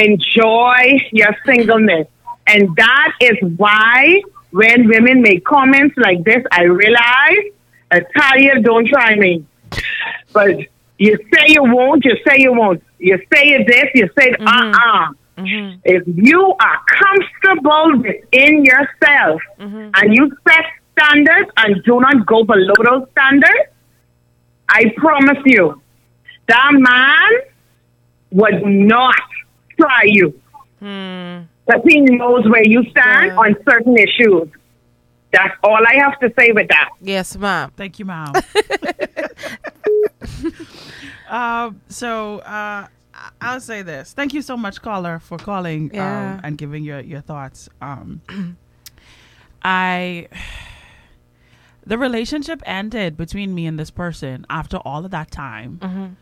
Enjoy 0.04 1.08
your 1.12 1.36
singleness. 1.46 2.06
And 2.46 2.74
that 2.76 3.12
is 3.20 3.36
why 3.56 4.22
when 4.50 4.88
women 4.88 5.22
make 5.22 5.44
comments 5.44 5.94
like 5.96 6.24
this, 6.24 6.42
I 6.50 6.62
realize, 6.64 7.44
Italia, 7.92 8.60
don't 8.62 8.86
try 8.88 9.14
me. 9.16 9.44
But 10.32 10.56
you 10.98 11.16
say 11.32 11.44
you 11.48 11.62
won't, 11.64 12.04
you 12.04 12.16
say 12.26 12.36
you 12.38 12.52
won't. 12.52 12.82
You 12.98 13.16
say 13.32 13.64
this, 13.64 13.86
you 13.94 14.08
say 14.18 14.28
uh 14.40 14.72
uh 14.86 15.06
If 15.84 16.02
you 16.06 16.42
are 16.66 16.78
comfortable 17.02 17.98
within 18.06 18.64
yourself 18.64 19.40
and 19.96 20.14
you 20.16 20.24
set 20.46 20.64
standards 20.98 21.50
and 21.56 21.82
do 21.84 22.00
not 22.00 22.26
go 22.26 22.44
below 22.44 22.74
those 22.88 23.08
standards, 23.12 23.66
I 24.68 24.82
promise 24.96 25.42
you, 25.46 25.80
that 26.48 26.70
man 26.72 27.30
would 28.32 28.60
not 28.66 29.22
try 29.80 30.02
you. 30.04 30.40
But 31.66 31.82
he 31.88 32.00
knows 32.00 32.44
where 32.48 32.64
you 32.66 32.84
stand 32.90 33.32
on 33.32 33.54
certain 33.68 33.96
issues. 33.96 34.48
That's 35.32 35.54
all 35.62 35.78
I 35.86 35.94
have 36.02 36.18
to 36.20 36.32
say 36.38 36.50
with 36.52 36.68
that. 36.68 36.88
Yes, 37.00 37.36
ma'am. 37.36 37.70
Thank 37.76 37.98
you, 38.00 38.04
ma'am. 38.04 38.32
um, 41.28 41.80
so 41.88 42.38
uh, 42.40 42.86
I- 43.14 43.30
I'll 43.40 43.60
say 43.60 43.82
this. 43.82 44.12
Thank 44.12 44.34
you 44.34 44.42
so 44.42 44.56
much, 44.56 44.82
caller, 44.82 45.18
for 45.20 45.38
calling 45.38 45.90
Yeah. 45.94 46.34
um, 46.34 46.40
and 46.44 46.58
giving 46.58 46.82
your 46.84 47.00
your 47.00 47.20
thoughts. 47.20 47.68
Um, 47.80 48.22
I 49.62 50.28
the 51.86 51.98
relationship 51.98 52.62
ended 52.66 53.16
between 53.16 53.54
me 53.54 53.66
and 53.66 53.78
this 53.78 53.90
person 53.90 54.46
after 54.50 54.78
all 54.78 55.04
of 55.04 55.10
that 55.12 55.30
time 55.30 56.16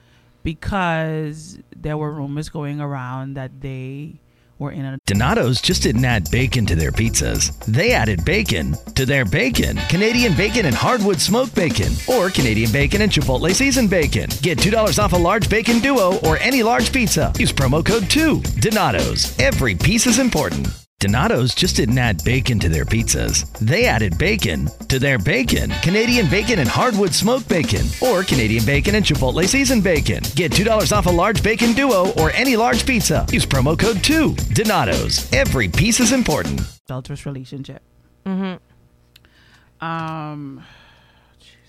because 0.49 1.59
there 1.77 1.99
were 1.99 2.11
rumors 2.11 2.49
going 2.49 2.81
around 2.81 3.35
that 3.35 3.61
they 3.61 4.19
were 4.59 4.73
in 4.73 4.83
a 4.83 4.99
Donato's 5.05 5.61
just 5.61 5.83
didn't 5.83 6.07
add 6.07 6.31
bacon 6.31 6.65
to 6.65 6.75
their 6.75 6.91
pizzas. 6.91 7.43
They 7.67 7.93
added 7.93 8.25
bacon 8.25 8.75
to 8.95 9.05
their 9.05 9.27
bacon. 9.27 9.77
Canadian 9.91 10.35
bacon 10.35 10.65
and 10.65 10.75
hardwood 10.75 11.21
smoked 11.21 11.55
bacon, 11.55 11.93
or 12.09 12.31
Canadian 12.31 12.73
bacon 12.73 13.03
and 13.03 13.13
Chipotle 13.13 13.55
seasoned 13.55 13.91
bacon. 13.91 14.31
Get 14.41 14.57
$2 14.57 14.99
off 14.99 15.13
a 15.13 15.17
large 15.17 15.51
bacon 15.51 15.81
duo 15.81 16.19
or 16.27 16.39
any 16.39 16.63
large 16.63 16.95
pizza. 16.95 17.31
Use 17.39 17.53
promo 17.53 17.85
code 17.85 18.09
2. 18.09 18.41
Donato's. 18.61 19.39
Every 19.39 19.75
piece 19.75 20.07
is 20.07 20.19
important. 20.19 20.67
Donato's 21.09 21.55
just 21.55 21.77
didn't 21.77 21.97
add 21.97 22.25
bacon 22.25 22.59
to 22.59 22.69
their 22.69 22.85
pizzas. 22.85 23.49
They 23.61 23.87
added 23.87 24.19
bacon 24.19 24.69
to 24.89 24.99
their 24.99 25.17
bacon. 25.17 25.71
Canadian 25.81 26.29
bacon 26.29 26.59
and 26.59 26.69
hardwood 26.69 27.15
smoked 27.15 27.49
bacon, 27.49 27.87
or 28.03 28.25
Canadian 28.25 28.65
bacon 28.65 28.97
and 28.97 29.05
Chipotle 29.05 29.47
seasoned 29.47 29.85
bacon. 29.85 30.25
Get 30.35 30.51
$2 30.51 30.91
off 30.97 31.07
a 31.07 31.11
large 31.11 31.41
bacon 31.41 31.73
duo 31.73 32.11
or 32.15 32.33
any 32.33 32.57
large 32.57 32.85
pizza. 32.85 33.25
Use 33.31 33.47
promo 33.47 33.79
code 33.79 34.03
2. 34.03 34.35
Donato's. 34.55 35.33
Every 35.33 35.69
piece 35.69 36.01
is 36.01 36.11
important. 36.11 36.63
adulterous 36.87 37.25
relationship. 37.27 37.81
Mm-hmm. 38.27 39.85
Um, 39.87 40.65
Jesus. 41.39 41.61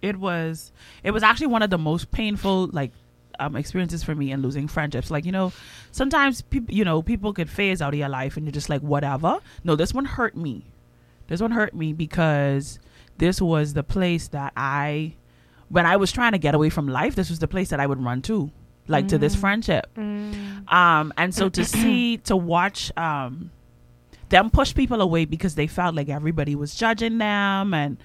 it 0.00 0.16
was 0.16 0.72
it 1.04 1.10
was 1.10 1.22
actually 1.22 1.48
one 1.48 1.60
of 1.62 1.68
the 1.68 1.76
most 1.76 2.10
painful 2.10 2.68
like 2.72 2.92
um 3.40 3.56
experiences 3.56 4.04
for 4.04 4.14
me 4.14 4.30
and 4.30 4.42
losing 4.42 4.68
friendships. 4.68 5.10
Like 5.10 5.24
you 5.24 5.32
know, 5.32 5.52
sometimes 5.90 6.42
people 6.42 6.74
you 6.74 6.84
know 6.84 7.02
people 7.02 7.32
could 7.32 7.50
phase 7.50 7.82
out 7.82 7.92
of 7.94 7.98
your 7.98 8.08
life 8.08 8.36
and 8.36 8.46
you're 8.46 8.52
just 8.52 8.68
like 8.68 8.82
whatever. 8.82 9.38
No, 9.64 9.74
this 9.74 9.92
one 9.92 10.04
hurt 10.04 10.36
me. 10.36 10.66
This 11.26 11.40
one 11.40 11.50
hurt 11.52 11.74
me 11.74 11.92
because 11.92 12.78
this 13.18 13.40
was 13.40 13.74
the 13.74 13.82
place 13.82 14.28
that 14.28 14.52
I 14.56 15.14
when 15.68 15.86
I 15.86 15.96
was 15.96 16.12
trying 16.12 16.32
to 16.32 16.38
get 16.38 16.54
away 16.54 16.70
from 16.70 16.88
life. 16.88 17.14
This 17.14 17.30
was 17.30 17.38
the 17.38 17.48
place 17.48 17.70
that 17.70 17.80
I 17.80 17.86
would 17.86 18.02
run 18.02 18.22
to, 18.22 18.50
like 18.88 19.08
to 19.08 19.18
this 19.18 19.34
friendship. 19.36 19.86
Um, 20.68 21.12
and 21.16 21.34
so 21.34 21.48
to 21.48 21.64
see 21.64 22.16
to 22.24 22.36
watch 22.36 22.90
um 22.96 23.50
them 24.30 24.50
push 24.50 24.74
people 24.74 25.00
away 25.00 25.24
because 25.24 25.54
they 25.56 25.66
felt 25.66 25.94
like 25.94 26.08
everybody 26.08 26.54
was 26.54 26.74
judging 26.74 27.18
them 27.18 27.74
and 27.74 27.98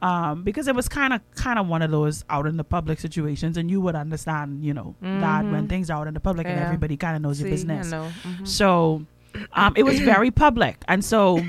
um, 0.00 0.42
because 0.44 0.68
it 0.68 0.74
was 0.74 0.88
kind 0.88 1.12
of 1.12 1.20
kind 1.34 1.58
of 1.58 1.66
one 1.66 1.82
of 1.82 1.90
those 1.90 2.24
out 2.30 2.46
in 2.46 2.56
the 2.56 2.64
public 2.64 3.00
situations 3.00 3.56
and 3.56 3.70
you 3.70 3.80
would 3.80 3.94
understand 3.96 4.64
you 4.64 4.72
know 4.74 4.94
that 5.00 5.44
when 5.44 5.66
Mhm. 5.66 5.68
things 5.68 5.90
are 5.90 6.00
out 6.00 6.06
in 6.06 6.14
the 6.14 6.20
public 6.20 6.46
and 6.46 6.58
everybody 6.60 6.96
kind 6.96 7.16
of 7.16 7.22
knows 7.22 7.40
your 7.40 7.48
See, 7.48 7.52
I 7.52 7.54
business. 7.56 7.90
know. 7.90 8.10
Mhm. 8.24 8.46
so 8.46 9.04
um, 9.52 9.74
it 9.76 9.82
was 9.82 9.98
very 10.00 10.30
public 10.30 10.76
and 10.88 11.04
so 11.04 11.40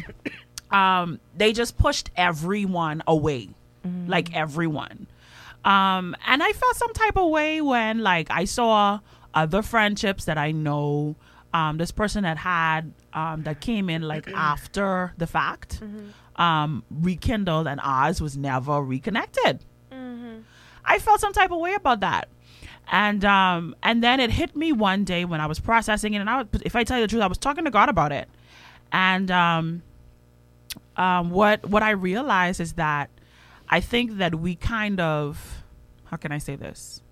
um, 0.72 1.20
they 1.38 1.54
just 1.54 1.78
pushed 1.78 2.10
everyone 2.16 3.02
away. 3.08 3.50
Like 4.08 4.36
everyone. 4.36 5.08
Um, 5.66 6.16
and 6.28 6.42
i 6.44 6.52
felt 6.52 6.76
some 6.76 6.94
type 6.94 7.18
of 7.18 7.30
way 7.30 7.60
when 7.62 8.00
like 8.00 8.30
i 8.32 8.46
saw 8.46 9.00
other 9.34 9.62
friendships 9.62 10.24
that 10.26 10.38
i 10.38 10.52
know 10.52 11.16
um, 11.54 11.78
this 11.78 11.92
person 11.92 12.24
that 12.24 12.38
had 12.38 12.94
um, 13.14 13.44
that 13.44 13.60
came 13.60 13.90
in 13.90 14.04
like 14.04 14.28
after 14.32 15.14
the 15.18 15.28
fact 15.28 15.82
um, 16.40 16.84
rekindled 16.90 17.68
and 17.68 17.80
ours 17.84 18.22
was 18.22 18.36
never 18.38 18.82
reconnected. 18.82 19.64
I 20.86 20.98
felt 20.98 21.20
some 21.20 21.34
type 21.34 21.52
of 21.52 21.60
way 21.60 21.76
about 21.76 22.00
that. 22.00 22.30
And 22.92 23.24
um 23.24 23.76
and 23.84 24.04
then 24.04 24.20
it 24.20 24.32
hit 24.32 24.56
me 24.56 24.72
one 24.72 25.04
day 25.04 25.24
when 25.24 25.40
i 25.40 25.46
was 25.46 25.60
processing 25.60 26.16
it 26.16 26.22
and 26.22 26.28
i 26.28 26.38
was, 26.42 26.48
if 26.66 26.76
i 26.76 26.84
tell 26.84 26.98
you 26.98 27.04
the 27.04 27.08
truth 27.08 27.22
i 27.22 27.28
was 27.28 27.38
talking 27.38 27.66
to 27.66 27.70
god 27.70 27.88
about 27.88 28.12
it. 28.12 28.28
And 28.92 29.30
um 29.30 29.84
um 30.98 31.30
what 31.30 31.64
what 31.70 31.84
i 31.84 31.92
realized 31.92 32.60
is 32.60 32.74
that 32.74 33.12
i 33.70 33.80
think 33.80 34.18
that 34.18 34.34
we 34.40 34.56
kind 34.56 35.00
of 35.00 35.62
how 36.06 36.18
can 36.18 36.32
i 36.32 36.40
say 36.40 36.56
this? 36.56 37.04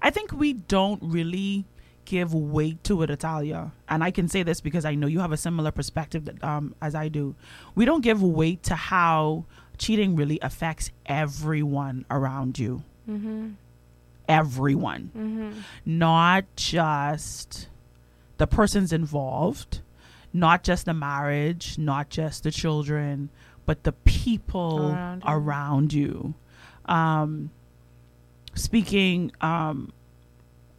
I 0.00 0.08
think 0.08 0.32
we 0.32 0.54
don't 0.54 1.02
really 1.02 1.66
give 2.06 2.32
weight 2.32 2.82
to 2.84 3.02
it 3.02 3.10
italia 3.10 3.70
and 3.88 4.02
i 4.02 4.10
can 4.10 4.26
say 4.28 4.42
this 4.42 4.60
because 4.60 4.84
i 4.84 4.94
know 4.94 5.06
you 5.06 5.20
have 5.20 5.32
a 5.32 5.36
similar 5.36 5.70
perspective 5.70 6.24
that, 6.24 6.42
um, 6.42 6.74
as 6.80 6.94
i 6.94 7.08
do 7.08 7.34
we 7.74 7.84
don't 7.84 8.02
give 8.02 8.22
weight 8.22 8.62
to 8.62 8.74
how 8.74 9.44
cheating 9.78 10.16
really 10.16 10.38
affects 10.40 10.90
everyone 11.06 12.04
around 12.10 12.58
you 12.58 12.82
Mm-hmm. 13.08 13.50
everyone 14.28 15.10
Mm-hmm. 15.16 15.60
not 15.84 16.44
just 16.56 17.68
the 18.38 18.46
persons 18.46 18.92
involved, 18.92 19.80
not 20.32 20.62
just 20.62 20.84
the 20.84 20.92
marriage, 20.92 21.78
not 21.78 22.10
just 22.10 22.42
the 22.42 22.50
children, 22.50 23.30
but 23.64 23.84
the 23.84 23.92
people 23.92 24.90
Around 24.92 25.22
around 25.26 25.92
you. 25.94 26.34
you. 26.88 26.94
Um, 26.94 27.50
speaking 28.54 29.32
um, 29.40 29.92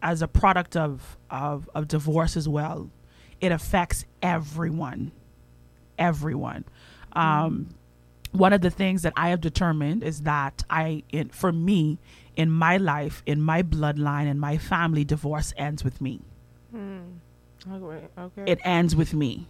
as 0.02 0.22
a 0.22 0.28
product 0.28 0.76
of, 0.76 1.18
of, 1.30 1.70
of 1.74 1.88
divorce 1.88 2.38
as 2.38 2.48
well, 2.48 2.90
it 3.42 3.52
affects 3.52 4.06
everyone. 4.22 5.12
Everyone. 5.98 6.66
Um, 7.14 7.70
one 8.32 8.54
of 8.54 8.62
the 8.62 8.70
things 8.70 9.02
that 9.02 9.14
I 9.16 9.30
have 9.30 9.42
determined 9.42 10.04
is 10.04 10.22
that 10.22 10.64
I, 10.70 11.04
in, 11.12 11.30
for 11.30 11.52
me, 11.52 11.98
in 12.36 12.52
my 12.52 12.78
life, 12.78 13.24
in 13.26 13.42
my 13.42 13.64
bloodline, 13.64 14.28
in 14.28 14.40
my 14.40 14.58
family, 14.58 15.04
divorce 15.04 15.54
ends 15.58 15.84
with 15.84 16.00
me. 16.02 16.22
Mm. 16.76 17.18
Okay. 17.72 18.08
Okay. 18.18 18.52
It 18.52 18.60
ends 18.64 18.96
with 18.96 19.14
me. 19.14 19.48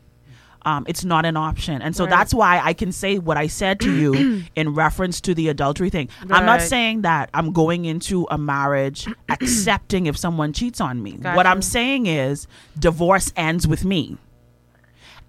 Um, 0.65 0.85
it's 0.87 1.05
not 1.05 1.25
an 1.25 1.37
option. 1.37 1.81
And 1.81 1.95
so 1.95 2.03
Right. 2.03 2.09
that's 2.09 2.33
why 2.33 2.59
I 2.63 2.73
can 2.73 2.91
say 2.91 3.19
what 3.19 3.37
I 3.37 3.47
said 3.47 3.79
to 3.81 3.91
you 3.93 4.43
in 4.55 4.73
reference 4.73 5.21
to 5.21 5.33
the 5.33 5.47
adultery 5.49 5.89
thing. 5.89 6.09
I'm 6.29 6.45
not 6.45 6.61
saying 6.61 7.03
that 7.03 7.29
I'm 7.33 7.53
going 7.53 7.85
into 7.85 8.27
a 8.29 8.37
marriage 8.37 9.07
accepting 9.29 10.07
if 10.07 10.17
someone 10.17 10.53
cheats 10.53 10.81
on 10.81 11.01
me. 11.01 11.13
Got 11.13 11.35
what. 11.35 11.47
I'm 11.47 11.61
saying 11.61 12.07
is 12.07 12.47
divorce 12.77 13.31
ends 13.35 13.67
with 13.67 13.85
me. 13.85 14.17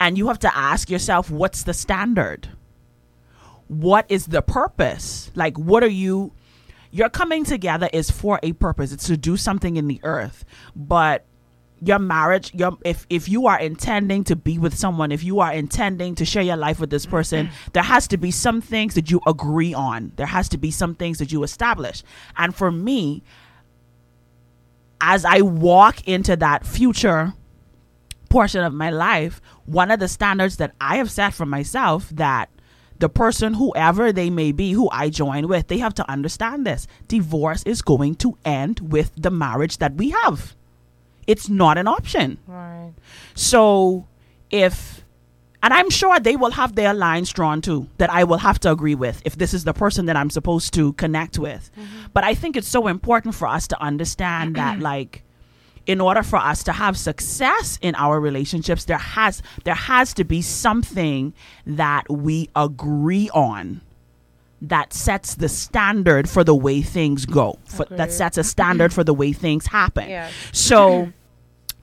And 0.00 0.16
you 0.16 0.28
have 0.28 0.38
to 0.40 0.56
ask 0.56 0.90
yourself, 0.90 1.30
what's 1.30 1.64
the 1.64 1.74
standard? 1.74 2.48
What 3.68 4.06
is 4.08 4.26
the 4.26 4.42
purpose? 4.42 5.30
Like, 5.34 5.58
what 5.58 5.82
are 5.82 5.88
you? 5.88 6.32
Your 6.90 7.10
coming 7.10 7.44
together 7.44 7.90
is 7.92 8.10
for 8.10 8.40
a 8.42 8.52
purpose. 8.54 8.92
It's 8.92 9.06
to 9.08 9.16
do 9.16 9.36
something 9.36 9.76
in 9.76 9.88
the 9.88 10.00
earth. 10.04 10.44
But 10.74 11.26
your 11.80 11.98
marriage, 11.98 12.52
your 12.54 12.76
if 12.84 13.06
if 13.08 13.28
you 13.28 13.46
are 13.46 13.58
intending 13.58 14.24
to 14.24 14.36
be 14.36 14.58
with 14.58 14.76
someone, 14.76 15.12
if 15.12 15.22
you 15.22 15.40
are 15.40 15.52
intending 15.52 16.14
to 16.16 16.24
share 16.24 16.42
your 16.42 16.56
life 16.56 16.80
with 16.80 16.90
this 16.90 17.06
person, 17.06 17.46
mm-hmm. 17.46 17.70
there 17.72 17.82
has 17.82 18.08
to 18.08 18.16
be 18.16 18.30
some 18.30 18.60
things 18.60 18.94
that 18.94 19.10
you 19.10 19.20
agree 19.26 19.74
on. 19.74 20.12
There 20.16 20.26
has 20.26 20.48
to 20.50 20.58
be 20.58 20.70
some 20.70 20.94
things 20.94 21.18
that 21.18 21.32
you 21.32 21.42
establish. 21.42 22.02
And 22.36 22.54
for 22.54 22.70
me, 22.70 23.22
as 25.00 25.24
I 25.24 25.40
walk 25.40 26.06
into 26.08 26.36
that 26.36 26.66
future 26.66 27.34
portion 28.28 28.62
of 28.62 28.74
my 28.74 28.90
life, 28.90 29.40
one 29.64 29.90
of 29.90 30.00
the 30.00 30.08
standards 30.08 30.56
that 30.56 30.74
I 30.80 30.96
have 30.96 31.10
set 31.10 31.34
for 31.34 31.46
myself 31.46 32.08
that 32.10 32.50
the 32.98 33.08
person, 33.08 33.54
whoever 33.54 34.12
they 34.12 34.28
may 34.28 34.52
be, 34.52 34.72
who 34.72 34.90
I 34.90 35.08
join 35.08 35.48
with, 35.48 35.68
they 35.68 35.78
have 35.78 35.94
to 35.94 36.10
understand 36.10 36.66
this. 36.66 36.86
Divorce 37.06 37.62
is 37.64 37.80
going 37.80 38.16
to 38.16 38.36
end 38.44 38.92
with 38.92 39.12
the 39.16 39.30
marriage 39.30 39.78
that 39.78 39.94
we 39.94 40.10
have. 40.10 40.56
It's 41.28 41.48
not 41.48 41.78
an 41.78 41.86
option. 41.86 42.38
Right. 42.48 42.92
So 43.34 44.06
if 44.50 45.04
and 45.62 45.74
I'm 45.74 45.90
sure 45.90 46.18
they 46.20 46.36
will 46.36 46.52
have 46.52 46.74
their 46.74 46.94
lines 46.94 47.30
drawn 47.32 47.60
too 47.60 47.88
that 47.98 48.10
I 48.10 48.24
will 48.24 48.38
have 48.38 48.58
to 48.60 48.70
agree 48.70 48.94
with 48.94 49.20
if 49.24 49.36
this 49.36 49.52
is 49.54 49.62
the 49.64 49.72
person 49.74 50.06
that 50.06 50.16
I'm 50.16 50.30
supposed 50.30 50.72
to 50.74 50.92
connect 50.94 51.38
with. 51.38 51.70
Mm-hmm. 51.76 52.06
But 52.14 52.24
I 52.24 52.34
think 52.34 52.56
it's 52.56 52.68
so 52.68 52.86
important 52.88 53.34
for 53.34 53.46
us 53.46 53.68
to 53.68 53.80
understand 53.82 54.56
that 54.56 54.78
like 54.92 55.22
in 55.86 56.00
order 56.00 56.22
for 56.22 56.36
us 56.38 56.62
to 56.64 56.72
have 56.72 56.96
success 56.96 57.78
in 57.82 57.94
our 57.94 58.20
relationships 58.20 58.84
there 58.84 58.98
has 58.98 59.42
there 59.64 59.74
has 59.74 60.14
to 60.14 60.24
be 60.24 60.40
something 60.42 61.32
that 61.66 62.04
we 62.10 62.48
agree 62.54 63.28
on 63.34 63.80
that 64.60 64.92
sets 64.92 65.36
the 65.36 65.48
standard 65.48 66.28
for 66.28 66.42
the 66.44 66.54
way 66.54 66.82
things 66.82 67.24
go 67.26 67.58
for, 67.64 67.84
that 67.90 68.10
sets 68.12 68.36
a 68.36 68.44
standard 68.44 68.92
for 68.96 69.02
the 69.04 69.14
way 69.14 69.32
things 69.32 69.66
happen 69.66 70.08
Yeah. 70.10 70.30
so 70.52 71.12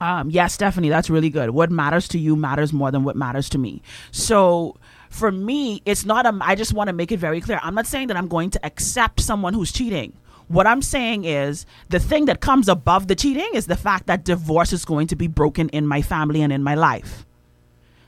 um, 0.00 0.30
yes, 0.30 0.52
Stephanie, 0.54 0.88
that's 0.88 1.08
really 1.08 1.30
good. 1.30 1.50
What 1.50 1.70
matters 1.70 2.08
to 2.08 2.18
you 2.18 2.36
matters 2.36 2.72
more 2.72 2.90
than 2.90 3.04
what 3.04 3.16
matters 3.16 3.48
to 3.50 3.58
me. 3.58 3.82
So 4.10 4.76
for 5.10 5.32
me, 5.32 5.82
it's 5.86 6.04
not 6.04 6.26
a. 6.26 6.36
I 6.40 6.54
just 6.54 6.74
want 6.74 6.88
to 6.88 6.92
make 6.92 7.10
it 7.12 7.18
very 7.18 7.40
clear. 7.40 7.58
I'm 7.62 7.74
not 7.74 7.86
saying 7.86 8.08
that 8.08 8.16
I'm 8.16 8.28
going 8.28 8.50
to 8.50 8.66
accept 8.66 9.20
someone 9.20 9.54
who's 9.54 9.72
cheating. 9.72 10.12
What 10.48 10.66
I'm 10.66 10.82
saying 10.82 11.24
is 11.24 11.66
the 11.88 11.98
thing 11.98 12.26
that 12.26 12.40
comes 12.40 12.68
above 12.68 13.08
the 13.08 13.16
cheating 13.16 13.48
is 13.54 13.66
the 13.66 13.76
fact 13.76 14.06
that 14.06 14.24
divorce 14.24 14.72
is 14.72 14.84
going 14.84 15.08
to 15.08 15.16
be 15.16 15.26
broken 15.26 15.68
in 15.70 15.86
my 15.86 16.02
family 16.02 16.40
and 16.42 16.52
in 16.52 16.62
my 16.62 16.74
life 16.74 17.26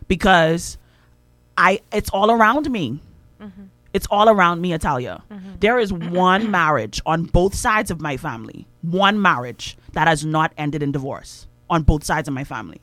because 0.07 0.79
I 1.57 1.81
it's 1.93 2.11
all 2.11 2.31
around 2.31 2.71
me. 2.71 3.01
It's 3.95 4.07
all 4.11 4.29
around 4.29 4.61
me, 4.61 4.73
Italia. 4.73 5.23
There 5.59 5.79
is 5.81 5.93
one 5.93 6.51
marriage 6.51 7.01
on 7.07 7.25
both 7.25 7.55
sides 7.55 7.91
of 7.91 8.01
my 8.01 8.17
family, 8.17 8.67
one 8.83 9.21
marriage 9.21 9.77
that 9.95 10.07
has 10.07 10.25
not 10.25 10.53
ended 10.57 10.83
in 10.83 10.93
divorce 10.93 11.48
on 11.71 11.83
both 11.83 12.05
sides 12.05 12.29
of 12.29 12.35
my 12.35 12.45
family. 12.45 12.81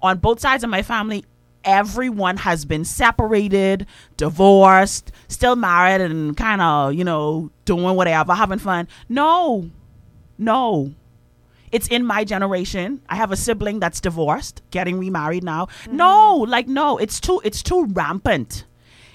On 0.00 0.18
both 0.18 0.40
sides 0.40 0.64
of 0.64 0.70
my 0.70 0.82
family, 0.82 1.24
everyone 1.64 2.36
has 2.38 2.64
been 2.64 2.84
separated, 2.84 3.86
divorced, 4.16 5.12
still 5.28 5.56
married, 5.56 6.00
and 6.00 6.36
kind 6.36 6.60
of, 6.60 6.94
you 6.94 7.04
know, 7.04 7.50
doing 7.64 7.96
whatever, 7.96 8.34
having 8.34 8.58
fun. 8.58 8.88
No, 9.08 9.70
no. 10.38 10.94
It's 11.70 11.88
in 11.88 12.04
my 12.04 12.24
generation. 12.24 13.00
I 13.08 13.16
have 13.16 13.32
a 13.32 13.36
sibling 13.36 13.80
that's 13.80 14.00
divorced, 14.00 14.62
getting 14.70 14.98
remarried 14.98 15.42
now. 15.42 15.66
Mm-hmm. 15.66 15.96
No, 15.96 16.36
like 16.36 16.68
no, 16.68 16.98
it's 16.98 17.18
too 17.18 17.40
it's 17.44 17.62
too 17.62 17.86
rampant 17.92 18.66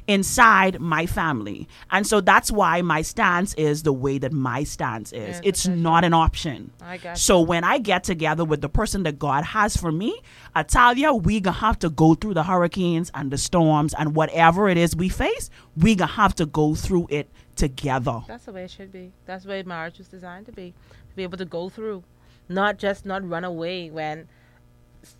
inside 0.08 0.80
my 0.80 1.05
family. 1.05 1.68
And 1.91 2.08
so 2.08 2.22
that's 2.22 2.51
why 2.51 2.82
my 2.82 3.01
stance 3.01 3.53
is 3.55 3.84
the 3.84 3.93
way 3.93 4.18
that 4.18 4.32
my 4.32 4.64
stance 4.64 5.12
is. 5.12 5.36
Yeah, 5.36 5.41
it's 5.43 5.68
not 5.68 6.03
an 6.03 6.14
option. 6.14 6.72
I 6.82 6.97
got 6.97 7.18
So 7.18 7.41
when 7.41 7.64
I 7.64 7.78
get 7.78 8.03
together 8.03 8.45
with 8.45 8.62
the 8.62 8.70
person 8.70 9.03
that 9.03 9.20
God 9.20 9.43
has 9.43 9.76
for 9.76 9.91
me, 9.91 10.22
Italia, 10.55 11.14
we 11.14 11.39
gonna 11.39 11.58
have 11.58 11.78
to 11.80 11.89
go 11.89 12.16
through 12.16 12.36
the 12.36 12.43
hurricanes 12.43 13.12
and 13.14 13.32
the 13.32 13.38
storms 13.38 13.93
and 13.93 14.16
whatever 14.16 14.70
it 14.70 14.78
is 14.78 14.95
we 14.95 15.10
face, 15.10 15.49
we 15.76 15.95
gonna 15.95 16.12
have 16.12 16.34
to 16.36 16.45
go 16.45 16.74
through 16.74 17.08
it 17.10 17.30
together. 17.55 18.22
That's 18.28 18.45
the 18.45 18.53
way 18.53 18.64
it 18.64 18.72
should 18.72 18.91
be. 18.91 19.12
That's 19.26 19.43
the 19.43 19.49
way 19.49 19.64
marriage 19.64 19.97
was 19.97 20.08
designed 20.08 20.45
to 20.45 20.51
be. 20.51 20.74
To 21.10 21.16
be 21.16 21.24
able 21.24 21.38
to 21.38 21.45
go 21.45 21.70
through, 21.70 22.03
not 22.47 22.78
just 22.78 23.05
not 23.05 23.28
run 23.28 23.43
away 23.43 23.89
when 23.89 24.28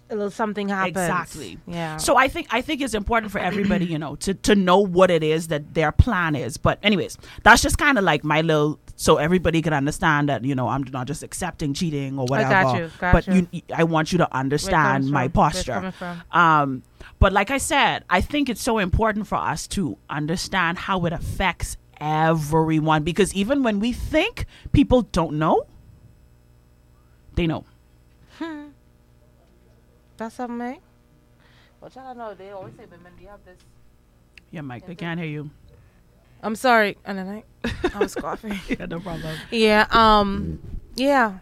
a 0.10 0.16
little 0.16 0.32
something 0.32 0.70
happens. 0.70 0.98
Exactly. 0.98 1.58
Yeah. 1.68 1.98
So 1.98 2.16
I 2.16 2.28
think 2.28 2.48
I 2.52 2.62
think 2.62 2.82
it's 2.82 2.94
important 2.94 3.32
for 3.32 3.40
everybody, 3.40 3.86
you 3.86 4.00
know, 4.00 4.16
to 4.18 4.34
to 4.34 4.56
know 4.56 4.80
what 4.80 5.12
it 5.12 5.24
is 5.24 5.48
that 5.50 5.74
their 5.74 5.92
plan 5.92 6.36
is. 6.36 6.58
But 6.58 6.80
anyways, 6.84 7.18
that's 7.44 7.62
just 7.62 7.78
kind 7.78 7.98
of 7.98 8.04
like 8.04 8.24
my 8.24 8.42
little 8.42 8.80
so 8.96 9.18
everybody 9.18 9.62
can 9.62 9.74
understand 9.74 10.30
that 10.30 10.44
you 10.44 10.56
know 10.56 10.68
I'm 10.68 10.84
not 10.84 11.08
just 11.08 11.24
accepting 11.24 11.74
cheating 11.74 12.18
or 12.18 12.26
whatever. 12.26 12.50
got 12.50 12.78
you, 12.78 12.92
got 13.00 13.14
but 13.14 13.28
you. 13.28 13.48
you, 13.52 13.62
I 13.74 13.84
want 13.84 14.12
you 14.12 14.18
to 14.20 14.36
understand 14.36 15.10
my 15.10 15.26
from, 15.26 15.32
posture. 15.32 15.94
Um, 16.32 16.84
but 17.20 17.34
like 17.34 17.52
I 17.52 17.58
said, 17.58 18.04
I 18.10 18.22
think 18.22 18.50
it's 18.50 18.62
so 18.62 18.78
important 18.80 19.28
for 19.28 19.38
us 19.38 19.68
to 19.70 19.98
understand 20.10 20.78
how 20.78 21.06
it 21.06 21.14
affects 21.14 21.78
everyone 22.00 23.04
because 23.04 23.34
even 23.34 23.64
when 23.64 23.80
we 23.80 23.92
think 23.92 24.46
people 24.72 25.02
don't 25.02 25.38
know, 25.38 25.66
they 27.36 27.48
know. 27.48 27.66
That's 30.18 30.36
something, 30.36 30.62
eh? 30.62 30.78
Well, 31.80 31.92
I 31.96 32.00
don't 32.00 32.18
know. 32.18 32.34
They 32.34 32.52
always 32.52 32.74
say 32.76 32.86
women, 32.90 33.14
do 33.18 33.24
you 33.24 33.30
have 33.30 33.44
this? 33.46 33.58
Yeah, 34.52 34.62
Mike, 34.62 34.90
I 34.90 34.96
can't 34.96 35.20
hear 35.20 35.30
you. 35.30 35.52
I'm 36.42 36.56
sorry. 36.56 36.98
And 37.06 37.18
then 37.18 37.28
I, 37.28 37.44
I 37.94 38.00
was 38.00 38.16
coughing. 38.16 38.60
yeah, 38.70 38.86
no 38.86 39.00
problem. 39.00 39.36
Yeah. 39.52 39.86
Um. 39.92 40.60
Yeah. 40.96 41.40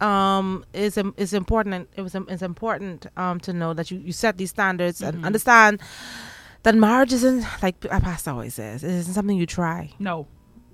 Um. 0.00 0.64
It's 0.72 0.96
im- 0.96 1.14
it's 1.16 1.32
important. 1.32 1.88
It 1.96 2.02
was 2.02 2.14
im- 2.14 2.26
it's 2.28 2.42
important. 2.42 3.06
Um. 3.16 3.40
To 3.40 3.52
know 3.52 3.74
that 3.74 3.90
you 3.90 3.98
you 3.98 4.12
set 4.12 4.36
these 4.38 4.50
standards 4.50 5.00
and 5.02 5.18
Mhm. 5.18 5.24
understand 5.26 5.80
that 6.62 6.74
marriage 6.74 7.12
isn't 7.12 7.44
like 7.62 7.76
a 7.90 8.00
pastor 8.00 8.30
always 8.30 8.54
says. 8.54 8.82
It 8.84 8.90
isn't 8.90 9.14
something 9.14 9.36
you 9.36 9.46
try. 9.46 9.90
No. 9.98 10.26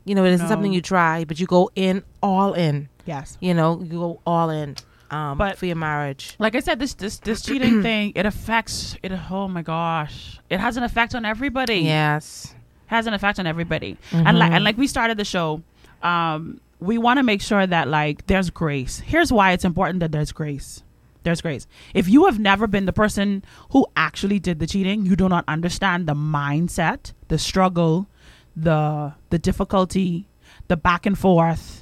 You 0.05 0.15
know, 0.15 0.25
it 0.25 0.33
isn't 0.33 0.47
No. 0.47 0.51
something 0.53 0.73
you 0.73 0.83
try, 0.83 1.25
but 1.25 1.39
you 1.41 1.47
go 1.47 1.71
in 1.75 2.03
all 2.23 2.53
in. 2.55 2.89
Yes. 3.07 3.37
You 3.41 3.55
know, 3.55 3.81
you 3.81 3.99
go 3.99 4.21
all 4.27 4.51
in. 4.51 4.77
Um. 5.13 5.39
But- 5.39 5.59
for 5.59 5.67
your 5.67 5.77
marriage. 5.77 6.35
Like 6.39 6.55
I 6.57 6.61
said, 6.61 6.79
this 6.79 6.95
this 6.95 7.19
this 7.19 7.43
cheating 7.47 7.83
thing, 7.83 8.13
it 8.15 8.27
affects 8.27 8.97
it. 9.03 9.13
Oh 9.31 9.47
my 9.49 9.63
gosh, 9.63 10.41
it 10.51 10.59
has 10.59 10.77
an 10.77 10.83
effect 10.83 11.15
on 11.15 11.25
everybody. 11.25 11.81
Yes. 11.81 12.55
has 12.87 13.07
an 13.07 13.15
effect 13.15 13.39
on 13.39 13.47
everybody. 13.47 13.97
And 14.13 14.39
like 14.39 14.53
and 14.53 14.65
like 14.65 14.77
we 14.79 14.87
started 14.87 15.17
the 15.19 15.25
show, 15.25 15.63
um, 16.03 16.61
we 16.81 16.99
want 16.99 17.19
to 17.19 17.23
make 17.23 17.41
sure 17.43 17.67
that 17.67 17.89
like 17.89 18.27
there's 18.27 18.51
grace. 18.51 18.99
Here's 19.01 19.33
why 19.33 19.53
it's 19.53 19.65
important 19.65 20.01
that 20.01 20.13
there's 20.13 20.33
grace. 20.33 20.83
There's 21.25 21.41
grace. 21.41 21.67
If 21.95 22.09
you 22.09 22.25
have 22.27 22.39
never 22.41 22.67
been 22.67 22.85
the 22.87 22.93
person 22.93 23.45
who 23.71 23.87
actually 23.95 24.41
did 24.41 24.59
the 24.59 24.67
cheating, 24.67 25.07
you 25.07 25.15
do 25.15 25.29
not 25.29 25.45
understand 25.47 26.07
the 26.09 26.15
mindset, 26.15 27.13
the 27.29 27.39
struggle, 27.39 28.09
the 28.57 29.13
the 29.31 29.39
difficulty, 29.39 30.27
the 30.69 30.77
back 30.77 31.07
and 31.07 31.17
forth, 31.19 31.82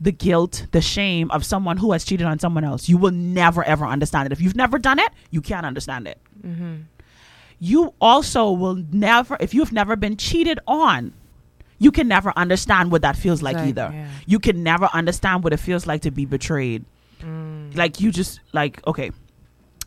the 0.00 0.12
guilt, 0.12 0.66
the 0.72 0.80
shame 0.80 1.30
of 1.30 1.44
someone 1.44 1.76
who 1.76 1.92
has 1.92 2.04
cheated 2.04 2.26
on 2.26 2.38
someone 2.38 2.64
else. 2.64 2.88
You 2.88 2.96
will 2.96 3.10
never 3.12 3.62
ever 3.64 3.84
understand 3.84 4.26
it. 4.26 4.32
If 4.32 4.40
you've 4.40 4.56
never 4.56 4.78
done 4.78 4.98
it, 4.98 5.10
you 5.30 5.40
can't 5.40 5.66
understand 5.66 6.06
it 6.08 6.18
Mm-hmm. 6.46 6.74
you 7.58 7.92
also 8.00 8.50
will 8.50 8.76
never 8.92 9.36
if 9.40 9.52
you've 9.52 9.72
never 9.72 9.94
been 9.94 10.16
cheated 10.16 10.58
on 10.66 11.12
you 11.78 11.90
can 11.92 12.08
never 12.08 12.32
understand 12.36 12.90
what 12.90 13.02
that 13.02 13.14
feels 13.16 13.42
like 13.42 13.56
Like, 13.56 13.68
either 13.68 13.90
yeah. 13.92 14.08
you 14.26 14.38
can 14.38 14.62
never 14.62 14.88
understand 14.94 15.44
what 15.44 15.52
it 15.52 15.58
feels 15.58 15.86
like 15.86 16.00
to 16.02 16.10
be 16.10 16.24
betrayed 16.24 16.84
Mm. 17.22 17.76
like 17.76 18.00
you 18.00 18.10
just 18.10 18.40
like 18.54 18.80
okay 18.86 19.10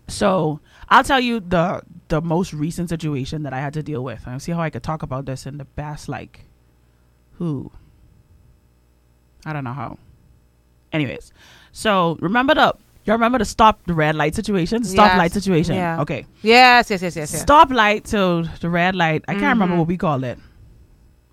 so 0.07 0.59
i'll 0.89 1.03
tell 1.03 1.19
you 1.19 1.39
the 1.39 1.81
the 2.09 2.21
most 2.21 2.53
recent 2.53 2.89
situation 2.89 3.41
that 3.41 3.53
i 3.53 3.59
had 3.59 3.73
to 3.73 3.81
deal 3.81 4.03
with 4.03 4.21
and 4.27 4.39
see 4.39 4.51
how 4.51 4.61
i 4.61 4.69
could 4.69 4.83
talk 4.83 5.01
about 5.01 5.25
this 5.25 5.47
in 5.47 5.57
the 5.57 5.65
best 5.65 6.07
like 6.07 6.41
who 7.39 7.71
i 9.47 9.51
don't 9.53 9.63
know 9.63 9.73
how 9.73 9.97
anyways 10.93 11.31
so 11.71 12.17
remember 12.21 12.53
the 12.55 12.73
you 13.05 13.11
remember 13.13 13.37
the 13.37 13.45
stop 13.45 13.79
the 13.85 13.93
red 13.93 14.15
light 14.15 14.33
situation 14.35 14.83
stop 14.83 15.07
Yes. 15.11 15.17
light 15.17 15.31
situation 15.33 15.75
Yeah. 15.75 16.01
okay 16.01 16.25
Yes. 16.41 16.89
Yes. 16.89 17.01
Yes. 17.01 17.15
Yes. 17.17 17.33
yes. 17.33 17.41
stop 17.41 17.69
light 17.71 18.05
to 18.05 18.47
the 18.61 18.69
red 18.69 18.95
light. 18.95 19.25
I 19.27 19.33
can't 19.33 19.43
remember 19.57 19.75
Mhm. 19.75 19.79
what 19.79 19.87
we 19.87 19.97
called 19.97 20.23
it. 20.23 20.37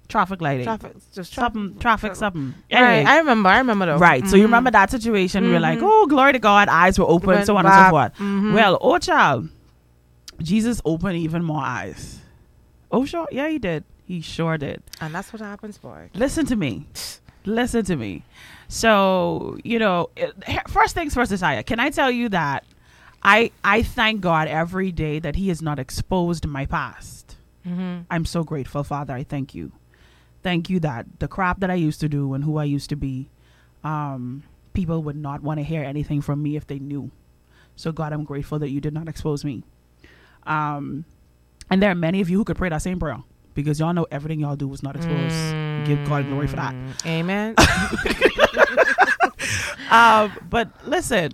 Traffic 0.08 0.40
lighting. 0.40 0.64
Traffic. 0.64 0.92
Just 1.14 1.32
something. 1.32 1.76
Traffic. 1.78 2.16
Something. 2.16 2.54
Right. 2.72 3.06
I 3.06 3.18
remember. 3.18 3.48
I 3.48 3.58
remember 3.58 3.86
though. 3.86 3.98
right. 3.98 4.26
So 4.26 4.34
you 4.34 4.42
Mhm. 4.42 4.46
remember 4.46 4.70
that 4.72 4.90
situation? 4.90 5.44
We 5.44 5.52
were 5.52 5.61
like, 5.61 5.78
oh, 5.80 6.06
glory 6.08 6.32
to 6.32 6.40
God. 6.40 6.68
Eyes 6.68 6.98
were 6.98 7.04
open. 7.08 7.44
So 7.44 7.56
on 7.56 7.64
and 7.66 7.74
so 7.74 7.90
forth. 7.90 8.12
Well, 8.54 8.76
oh 8.80 8.98
child. 8.98 9.48
Jesus 10.42 10.80
opened 10.84 11.16
even 11.18 11.44
more 11.44 11.62
eyes. 11.62 12.18
Oh, 12.90 13.04
sure. 13.04 13.28
Yeah, 13.30 13.48
he 13.48 13.58
did. 13.61 13.84
He 14.04 14.20
sure 14.20 14.58
did. 14.58 14.82
And 15.00 15.14
that's 15.14 15.32
what 15.32 15.40
happens, 15.42 15.78
boy. 15.78 16.11
Listen 16.14 16.44
to 16.46 16.56
me. 16.56 16.86
Listen 17.44 17.84
to 17.84 17.94
me. 17.94 18.24
So, 18.71 19.59
you 19.64 19.81
know, 19.81 20.11
it- 20.16 20.33
first 20.68 20.95
things 20.95 21.12
first, 21.12 21.33
Isaiah, 21.33 21.64
can 21.64 21.81
I 21.81 21.91
tell 21.91 22.09
you 22.11 22.29
that 22.29 22.64
I 23.23 23.51
I 23.64 23.83
thank 23.83 24.21
God 24.21 24.47
every 24.47 24.93
day 24.93 25.18
that 25.18 25.35
He 25.35 25.49
has 25.49 25.61
not 25.61 25.79
exposed 25.81 26.47
my 26.47 26.66
past. 26.66 27.37
Mhm. 27.66 28.05
I'm 28.09 28.25
so 28.25 28.45
grateful, 28.45 28.85
Father. 28.85 29.12
I 29.12 29.25
thank 29.25 29.55
you. 29.57 29.73
Thank 30.45 30.71
you 30.71 30.79
that 30.81 31.18
the 31.18 31.27
crap 31.29 31.59
that 31.61 31.71
I 31.71 31.75
used 31.75 32.01
to 32.01 32.09
do 32.09 32.33
and 32.33 32.45
who 32.45 32.57
I 32.59 32.64
used 32.64 32.89
to 32.91 32.97
be, 32.97 33.29
um, 33.83 34.45
people 34.73 35.03
would 35.03 35.16
not 35.16 35.43
want 35.43 35.59
to 35.59 35.64
hear 35.64 35.83
anything 35.83 36.21
from 36.23 36.41
me 36.41 36.55
if 36.57 36.64
they 36.66 36.79
knew. 36.79 37.11
So, 37.75 37.91
God, 37.93 38.12
I'm 38.12 38.25
grateful 38.25 38.59
that 38.61 38.71
you 38.71 38.81
did 38.81 38.95
not 38.95 39.09
expose 39.09 39.45
me. 39.45 39.64
Um, 40.47 41.05
and 41.68 41.83
there 41.83 41.91
are 41.91 41.95
many 41.97 42.21
of 42.21 42.31
you 42.31 42.39
who 42.39 42.45
could 42.45 42.57
pray 42.57 42.68
that 42.68 42.83
same 42.83 43.01
prayer 43.01 43.18
because 43.55 43.80
y'all 43.80 43.92
know 43.92 44.07
everything 44.11 44.40
y'all 44.40 44.57
do 44.57 44.68
was 44.68 44.82
not 44.82 44.96
exposed. 44.96 45.86
Give 45.86 46.03
God 46.07 46.26
glory 46.28 46.46
for 46.46 46.57
that. 46.57 46.74
Amen. 47.07 47.55
um, 49.90 50.32
but 50.48 50.70
listen, 50.86 51.32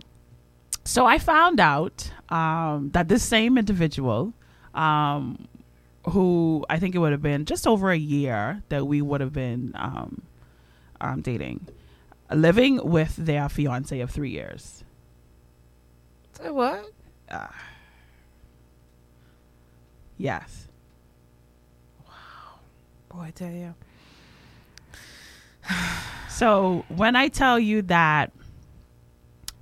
so 0.84 1.04
I 1.04 1.18
found 1.18 1.60
out 1.60 2.10
um, 2.28 2.90
that 2.92 3.08
this 3.08 3.22
same 3.22 3.58
individual, 3.58 4.32
um, 4.74 5.48
who 6.08 6.64
I 6.70 6.78
think 6.78 6.94
it 6.94 6.98
would 6.98 7.12
have 7.12 7.22
been 7.22 7.44
just 7.44 7.66
over 7.66 7.90
a 7.90 7.96
year 7.96 8.62
that 8.68 8.86
we 8.86 9.02
would 9.02 9.20
have 9.20 9.32
been 9.32 9.72
um, 9.74 10.22
um, 11.00 11.20
dating, 11.22 11.66
living 12.32 12.76
with 12.88 13.16
their 13.16 13.48
fiance 13.48 13.98
of 14.00 14.10
three 14.10 14.30
years. 14.30 14.84
Say 16.34 16.50
what? 16.50 16.92
Uh, 17.28 17.48
yes. 20.16 20.65
Boy, 23.16 23.22
I 23.24 23.30
tell 23.30 23.50
you. 23.50 23.74
So 26.28 26.84
when 26.88 27.16
I 27.16 27.28
tell 27.28 27.58
you 27.58 27.80
that, 27.82 28.30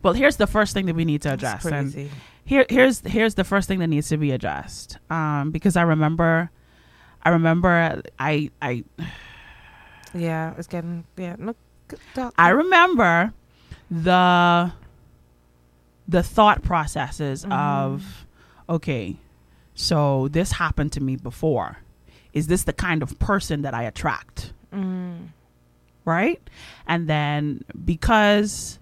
well, 0.03 0.13
here's 0.13 0.39
the 0.39 0.49
first 0.49 0.75
thing 0.75 0.87
that 0.87 0.97
we 0.97 1.05
need 1.05 1.23
to 1.23 1.33
address. 1.33 1.63
That's 1.63 1.95
and 1.95 2.11
here, 2.45 2.67
here's 2.69 2.99
here's 2.99 3.37
the 3.37 3.45
first 3.45 3.69
thing 3.69 3.79
that 3.79 3.87
needs 3.87 4.09
to 4.09 4.17
be 4.17 4.33
addressed. 4.33 4.99
Um, 5.09 5.53
because 5.53 5.77
I 5.77 5.83
remember, 5.83 6.51
I 7.23 7.29
remember, 7.29 8.03
I 8.19 8.51
I 8.61 8.83
Yeah, 10.13 10.55
it's 10.59 10.67
getting 10.67 11.05
yeah. 11.17 11.37
Talk. 12.13 12.35
I 12.37 12.49
remember 12.49 13.33
the 13.89 14.73
the 16.09 16.25
thought 16.25 16.65
processes 16.65 17.45
Mhm. 17.45 17.53
of 17.53 18.27
okay, 18.69 19.17
so 19.77 20.27
this 20.27 20.51
happened 20.51 20.91
to 20.93 21.01
me 21.01 21.15
before. 21.15 21.77
Is 22.35 22.49
this 22.49 22.65
the 22.65 22.73
kind 22.75 23.03
of 23.03 23.19
person 23.19 23.63
that 23.63 23.73
I 23.75 23.85
attract? 23.85 24.53
Mm. 24.75 25.29
right 26.05 26.43
and 26.89 27.09
then 27.09 27.65
because 27.85 28.79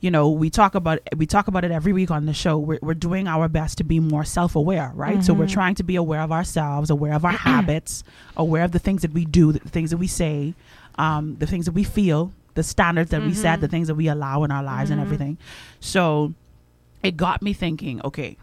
you 0.00 0.10
know 0.10 0.28
we 0.30 0.50
talk 0.50 0.74
about 0.74 0.98
we 1.16 1.24
talk 1.26 1.48
about 1.48 1.64
it 1.64 1.70
every 1.72 1.92
week 1.94 2.10
on 2.10 2.26
the 2.26 2.34
show 2.34 2.58
we're, 2.58 2.78
we're 2.82 2.92
doing 2.94 3.26
our 3.26 3.48
best 3.48 3.78
to 3.78 3.84
be 3.84 3.98
more 4.00 4.22
self-aware 4.22 4.92
right 4.94 5.24
so 5.24 5.32
we're 5.32 5.46
Mhm. 5.46 5.52
trying 5.52 5.74
to 5.76 5.82
be 5.82 5.96
aware 5.96 6.20
of 6.20 6.30
ourselves 6.30 6.90
aware 6.90 7.14
of 7.14 7.24
our 7.24 7.32
habits 7.50 8.04
aware 8.36 8.62
of 8.64 8.72
the 8.72 8.78
things 8.78 9.00
that 9.02 9.12
we 9.12 9.24
do 9.24 9.50
the 9.52 9.60
things 9.60 9.90
that 9.90 9.96
we 9.96 10.06
say 10.06 10.52
um, 10.96 11.36
the 11.38 11.46
things 11.46 11.64
that 11.64 11.72
we 11.72 11.82
feel 11.84 12.32
the 12.54 12.62
standards 12.62 13.10
that 13.10 13.22
we 13.22 13.32
set 13.34 13.58
Mhm. 13.58 13.62
the 13.62 13.68
things 13.68 13.88
that 13.88 13.94
we 13.96 14.06
allow 14.08 14.44
in 14.44 14.50
our 14.52 14.62
lives 14.62 14.90
and 14.90 15.00
Mhm. 15.00 15.04
everything 15.04 15.38
so 15.80 16.34
it 17.02 17.16
got 17.16 17.40
me 17.40 17.52
thinking 17.54 18.00
okay 18.04 18.36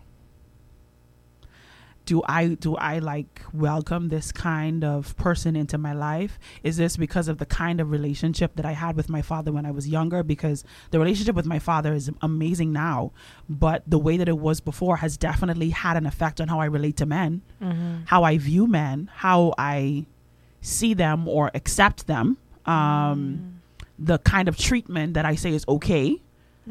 do 2.12 2.22
I 2.28 2.48
do 2.68 2.76
I 2.76 3.00
like 3.00 3.42
welcome 3.54 4.10
this 4.10 4.34
kind 4.34 4.84
of 4.84 5.16
person 5.16 5.56
into 5.56 5.78
my 5.78 5.94
life? 5.94 6.38
Is 6.62 6.76
this 6.76 6.98
because 6.98 7.30
of 7.30 7.38
the 7.38 7.46
kind 7.46 7.80
of 7.80 7.90
relationship 7.90 8.50
that 8.58 8.66
I 8.66 8.74
had 8.74 8.98
with 8.98 9.08
my 9.08 9.22
father 9.22 9.50
when 9.54 9.66
I 9.66 9.72
was 9.72 9.88
younger? 9.88 10.22
Because 10.22 10.66
the 10.92 11.00
relationship 11.00 11.36
with 11.36 11.46
my 11.46 11.60
father 11.60 11.94
is 11.94 12.12
amazing 12.22 12.74
now, 12.74 13.14
but 13.48 13.80
the 13.88 13.98
way 13.98 14.18
that 14.18 14.28
it 14.28 14.38
was 14.38 14.60
before 14.60 14.98
has 14.98 15.16
definitely 15.16 15.70
had 15.70 15.96
an 15.96 16.06
effect 16.06 16.42
on 16.42 16.50
how 16.50 16.60
I 16.60 16.66
relate 16.66 16.98
to 16.98 17.06
men, 17.06 17.32
Mhm. 17.62 18.02
how 18.08 18.24
I 18.24 18.38
view 18.38 18.68
men, 18.68 19.10
how 19.28 19.54
I 19.58 20.06
see 20.60 20.94
them 20.94 21.30
or 21.30 21.50
accept 21.54 22.08
them, 22.08 22.36
um, 22.66 23.62
the 23.98 24.18
kind 24.20 24.50
of 24.50 24.58
treatment 24.58 25.14
that 25.14 25.24
I 25.26 25.36
say 25.36 25.54
is 25.54 25.64
okay, 25.76 26.22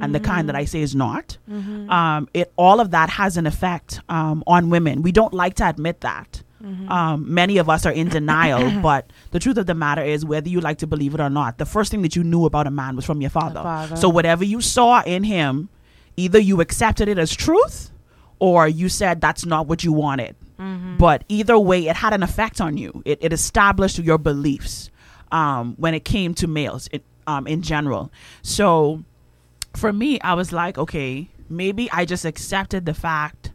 and 0.00 0.14
the 0.14 0.20
kind 0.20 0.48
that 0.48 0.56
I 0.56 0.64
say 0.66 0.80
is 0.82 0.94
not 0.94 1.36
Mhm. 1.50 1.90
um, 1.90 2.28
it 2.34 2.52
all 2.56 2.80
of 2.80 2.90
that 2.92 3.10
has 3.10 3.36
an 3.36 3.46
effect 3.46 4.00
um, 4.08 4.42
on 4.46 4.70
women. 4.70 5.02
We 5.02 5.12
don't 5.12 5.34
like 5.34 5.54
to 5.54 5.68
admit 5.68 6.00
that. 6.02 6.42
Mhm. 6.62 6.90
Um, 6.90 7.32
many 7.34 7.56
of 7.58 7.68
us 7.70 7.86
are 7.86 7.92
in 7.92 8.08
denial, 8.08 8.80
but 8.82 9.10
the 9.30 9.38
truth 9.38 9.56
of 9.56 9.66
the 9.66 9.74
matter 9.74 10.02
is, 10.02 10.24
whether 10.24 10.48
you 10.48 10.60
like 10.60 10.78
to 10.78 10.86
believe 10.86 11.14
it 11.14 11.20
or 11.20 11.30
not, 11.30 11.58
the 11.58 11.64
first 11.66 11.90
thing 11.90 12.02
that 12.02 12.14
you 12.14 12.22
knew 12.22 12.44
about 12.44 12.66
a 12.66 12.70
man 12.70 12.96
was 12.96 13.04
from 13.06 13.20
your 13.20 13.30
father. 13.30 13.62
father. 13.62 13.96
So 13.96 14.08
whatever 14.08 14.44
you 14.44 14.60
saw 14.60 15.00
in 15.02 15.24
him, 15.24 15.70
either 16.16 16.38
you 16.38 16.60
accepted 16.60 17.08
it 17.08 17.18
as 17.18 17.34
truth, 17.34 17.90
or 18.38 18.68
you 18.68 18.88
said 18.90 19.20
that's 19.20 19.44
not 19.46 19.66
what 19.68 19.84
you 19.84 19.92
wanted. 19.92 20.36
Mhm. 20.60 20.98
But 20.98 21.24
either 21.28 21.58
way, 21.58 21.88
it 21.88 21.96
had 21.96 22.12
an 22.12 22.22
effect 22.22 22.60
on 22.60 22.76
you. 22.76 23.02
It, 23.06 23.18
it 23.22 23.32
established 23.32 23.98
your 23.98 24.18
beliefs 24.18 24.90
um, 25.32 25.74
when 25.78 25.94
it 25.94 26.04
came 26.04 26.34
to 26.34 26.46
males 26.46 26.88
it, 26.92 27.04
um, 27.26 27.46
in 27.46 27.62
general. 27.62 28.10
So 28.42 29.02
for 29.74 29.92
me, 29.92 30.20
I 30.20 30.34
was 30.34 30.52
like, 30.52 30.78
okay, 30.78 31.28
maybe 31.48 31.90
I 31.92 32.04
just 32.04 32.24
accepted 32.24 32.86
the 32.86 32.94
fact. 32.94 33.52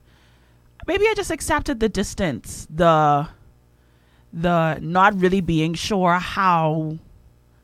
Maybe 0.87 1.05
I 1.07 1.13
just 1.15 1.31
accepted 1.31 1.79
the 1.79 1.89
distance, 1.89 2.67
the 2.69 3.27
the 4.33 4.77
not 4.81 5.19
really 5.19 5.41
being 5.41 5.73
sure 5.73 6.13
how, 6.15 6.97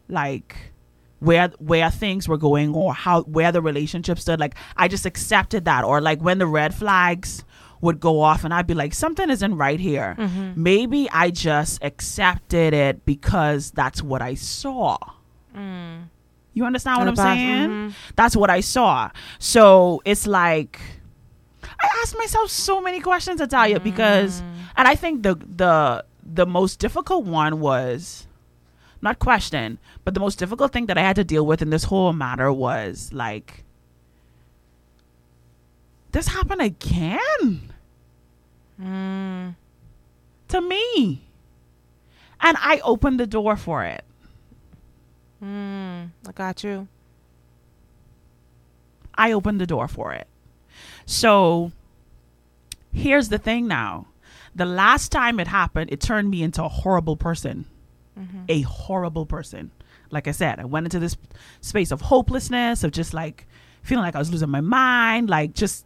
like, 0.07 0.71
where 1.19 1.49
where 1.59 1.91
things 1.91 2.27
were 2.27 2.37
going 2.37 2.73
or 2.73 2.93
how 2.93 3.21
where 3.23 3.51
the 3.51 3.61
relationship 3.61 4.17
stood. 4.19 4.39
Like, 4.39 4.55
I 4.77 4.87
just 4.87 5.05
accepted 5.05 5.65
that, 5.65 5.83
or 5.83 6.01
like 6.01 6.19
when 6.21 6.39
the 6.39 6.47
red 6.47 6.73
flags 6.73 7.43
would 7.81 7.99
go 7.99 8.21
off, 8.21 8.43
and 8.43 8.53
I'd 8.53 8.67
be 8.67 8.73
like, 8.75 8.93
something 8.93 9.29
isn't 9.29 9.55
right 9.57 9.79
here. 9.79 10.15
Mhm. 10.17 10.55
Maybe 10.55 11.09
I 11.11 11.29
just 11.31 11.83
accepted 11.83 12.73
it 12.73 13.05
because 13.05 13.71
that's 13.71 14.01
what 14.03 14.21
I 14.21 14.35
saw. 14.35 14.97
Mm. 15.55 16.03
You 16.53 16.65
understand 16.65 16.97
what 16.99 17.07
I'm 17.07 17.15
saying? 17.15 17.69
mhm. 17.69 17.93
That's 18.15 18.35
what 18.35 18.49
I 18.49 18.59
saw. 18.61 19.09
So 19.39 20.01
it's 20.05 20.27
like 20.27 20.79
I 21.63 21.87
asked 22.01 22.17
myself 22.17 22.49
so 22.51 22.81
many 22.81 22.99
questions, 22.99 23.39
Italia, 23.41 23.79
because 23.79 24.41
and 24.75 24.87
I 24.87 24.95
think 24.95 25.23
the 25.23 25.35
the 25.35 26.03
the 26.23 26.45
most 26.45 26.79
difficult 26.79 27.25
one 27.25 27.59
was 27.59 28.27
not 29.01 29.17
question, 29.19 29.79
but 30.03 30.13
the 30.13 30.19
most 30.19 30.37
difficult 30.39 30.71
thing 30.73 30.85
that 30.87 30.97
I 30.97 31.01
had 31.01 31.15
to 31.15 31.23
deal 31.23 31.45
with 31.45 31.61
in 31.61 31.69
this 31.71 31.85
whole 31.85 32.13
matter 32.13 32.51
was 32.51 33.11
like 33.13 33.63
this 36.11 36.27
happened 36.27 36.61
again 36.61 37.73
Mm. 38.81 39.55
to 40.47 40.61
me. 40.61 41.21
And 42.39 42.57
I 42.59 42.79
opened 42.83 43.19
the 43.19 43.27
door 43.27 43.55
for 43.55 43.83
it. 43.85 44.03
Mm. 45.43 46.11
I 46.27 46.31
got 46.33 46.63
you. 46.63 46.87
I 49.15 49.31
opened 49.31 49.59
the 49.59 49.67
door 49.67 49.87
for 49.87 50.13
it. 50.13 50.27
So 51.05 51.71
here's 52.93 53.29
the 53.29 53.37
thing 53.37 53.67
now. 53.67 54.07
The 54.55 54.65
last 54.65 55.11
time 55.11 55.39
it 55.39 55.47
happened, 55.47 55.91
it 55.91 56.01
turned 56.01 56.29
me 56.29 56.43
into 56.43 56.63
a 56.63 56.69
horrible 56.69 57.15
person. 57.15 57.65
Mhm. 58.19 58.45
A 58.49 58.61
horrible 58.61 59.25
person. 59.25 59.71
Like 60.09 60.27
I 60.27 60.31
said, 60.31 60.59
I 60.59 60.65
went 60.65 60.85
into 60.85 60.99
this 60.99 61.15
space 61.61 61.91
of 61.91 62.01
hopelessness, 62.01 62.83
of 62.83 62.91
just 62.91 63.13
like 63.13 63.47
feeling 63.81 64.03
like 64.03 64.15
I 64.15 64.19
was 64.19 64.31
losing 64.31 64.49
my 64.49 64.61
mind, 64.61 65.29
like 65.29 65.53
just 65.53 65.85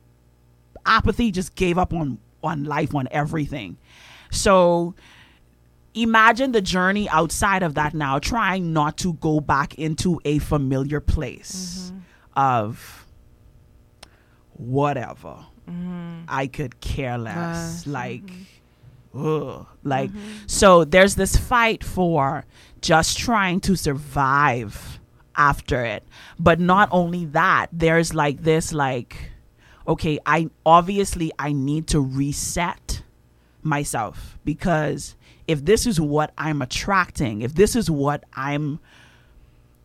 apathy, 0.86 1.32
just 1.32 1.56
gave 1.56 1.78
up 1.78 1.93
on 1.93 2.20
on 2.43 2.64
life, 2.64 2.93
on 2.93 3.08
everything. 3.10 3.78
So 4.30 4.93
imagine 5.95 6.51
the 6.51 6.61
journey 6.61 7.09
outside 7.09 7.63
of 7.63 7.75
that 7.75 7.93
now, 7.93 8.19
trying 8.19 8.73
not 8.73 8.97
to 8.97 9.13
go 9.13 9.39
back 9.39 9.75
into 9.75 10.19
a 10.25 10.39
familiar 10.39 10.99
place 10.99 11.91
mm-hmm. 11.91 11.99
of 12.39 13.05
whatever. 14.53 15.37
Mm-hmm. 15.69 16.23
I 16.27 16.47
could 16.47 16.79
care 16.81 17.17
less. 17.17 17.81
Mm-hmm. 17.81 17.91
Like, 17.91 18.31
ugh. 19.15 19.67
Like, 19.83 20.11
so 20.47 20.83
there's 20.83 21.15
this 21.15 21.35
fight 21.35 21.83
for 21.83 22.45
just 22.81 23.17
trying 23.17 23.59
to 23.61 23.75
survive 23.75 24.99
after 25.35 25.83
it. 25.83 26.03
But 26.39 26.59
not 26.59 26.89
only 26.91 27.25
that, 27.25 27.67
there's 27.71 28.13
like 28.13 28.43
this, 28.43 28.73
like, 28.73 29.31
okay, 29.87 30.19
I 30.25 30.49
obviously 30.65 31.31
I 31.39 31.51
need 31.51 31.87
to 31.87 31.99
reset 31.99 33.01
myself 33.63 34.37
because 34.45 35.15
if 35.47 35.63
this 35.63 35.85
is 35.85 35.99
what 35.99 36.31
I'm 36.37 36.61
attracting, 36.61 37.41
if 37.41 37.53
this 37.53 37.75
is 37.75 37.89
what 37.89 38.23
I'm 38.33 38.79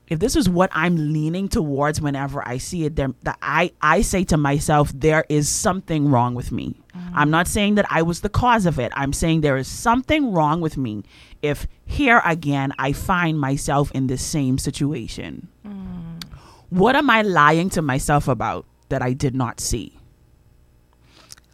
if 0.09 0.19
this 0.19 0.35
is 0.35 0.49
what 0.49 0.71
I'm 0.73 1.13
leaning 1.13 1.49
towards 1.49 2.01
whenever 2.01 2.47
I 2.47 2.59
see 2.59 2.85
it, 2.85 2.97
there 2.97 3.11
that 3.23 3.39
I 3.41 3.73
I 3.81 4.03
say 4.03 4.25
to 4.25 4.37
myself, 4.37 4.93
there 4.95 5.25
is 5.29 5.49
something 5.49 6.11
wrong 6.11 6.35
with 6.35 6.51
me. 6.51 6.77
I'm 7.15 7.31
not 7.31 7.47
saying 7.47 7.77
that 7.77 7.87
I 7.89 8.03
was 8.03 8.21
the 8.21 8.29
cause 8.29 8.67
of 8.67 8.79
it. 8.81 8.93
I'm 8.97 9.13
saying 9.13 9.41
there 9.43 9.57
is 9.57 9.69
something 9.69 10.33
wrong 10.33 10.61
with 10.61 10.77
me 10.77 11.05
if 11.43 11.69
here 11.87 12.21
again 12.25 12.73
I 12.79 12.93
find 12.93 13.39
myself 13.39 13.93
in 13.93 14.09
the 14.09 14.19
same 14.19 14.59
situation. 14.59 15.49
What 16.71 16.95
am 16.97 17.11
I 17.11 17.23
lying 17.23 17.71
to 17.71 17.83
myself 17.83 18.29
about 18.29 18.65
that 18.89 19.03
I 19.03 19.13
did 19.13 19.35
not 19.35 19.61
see? 19.61 19.99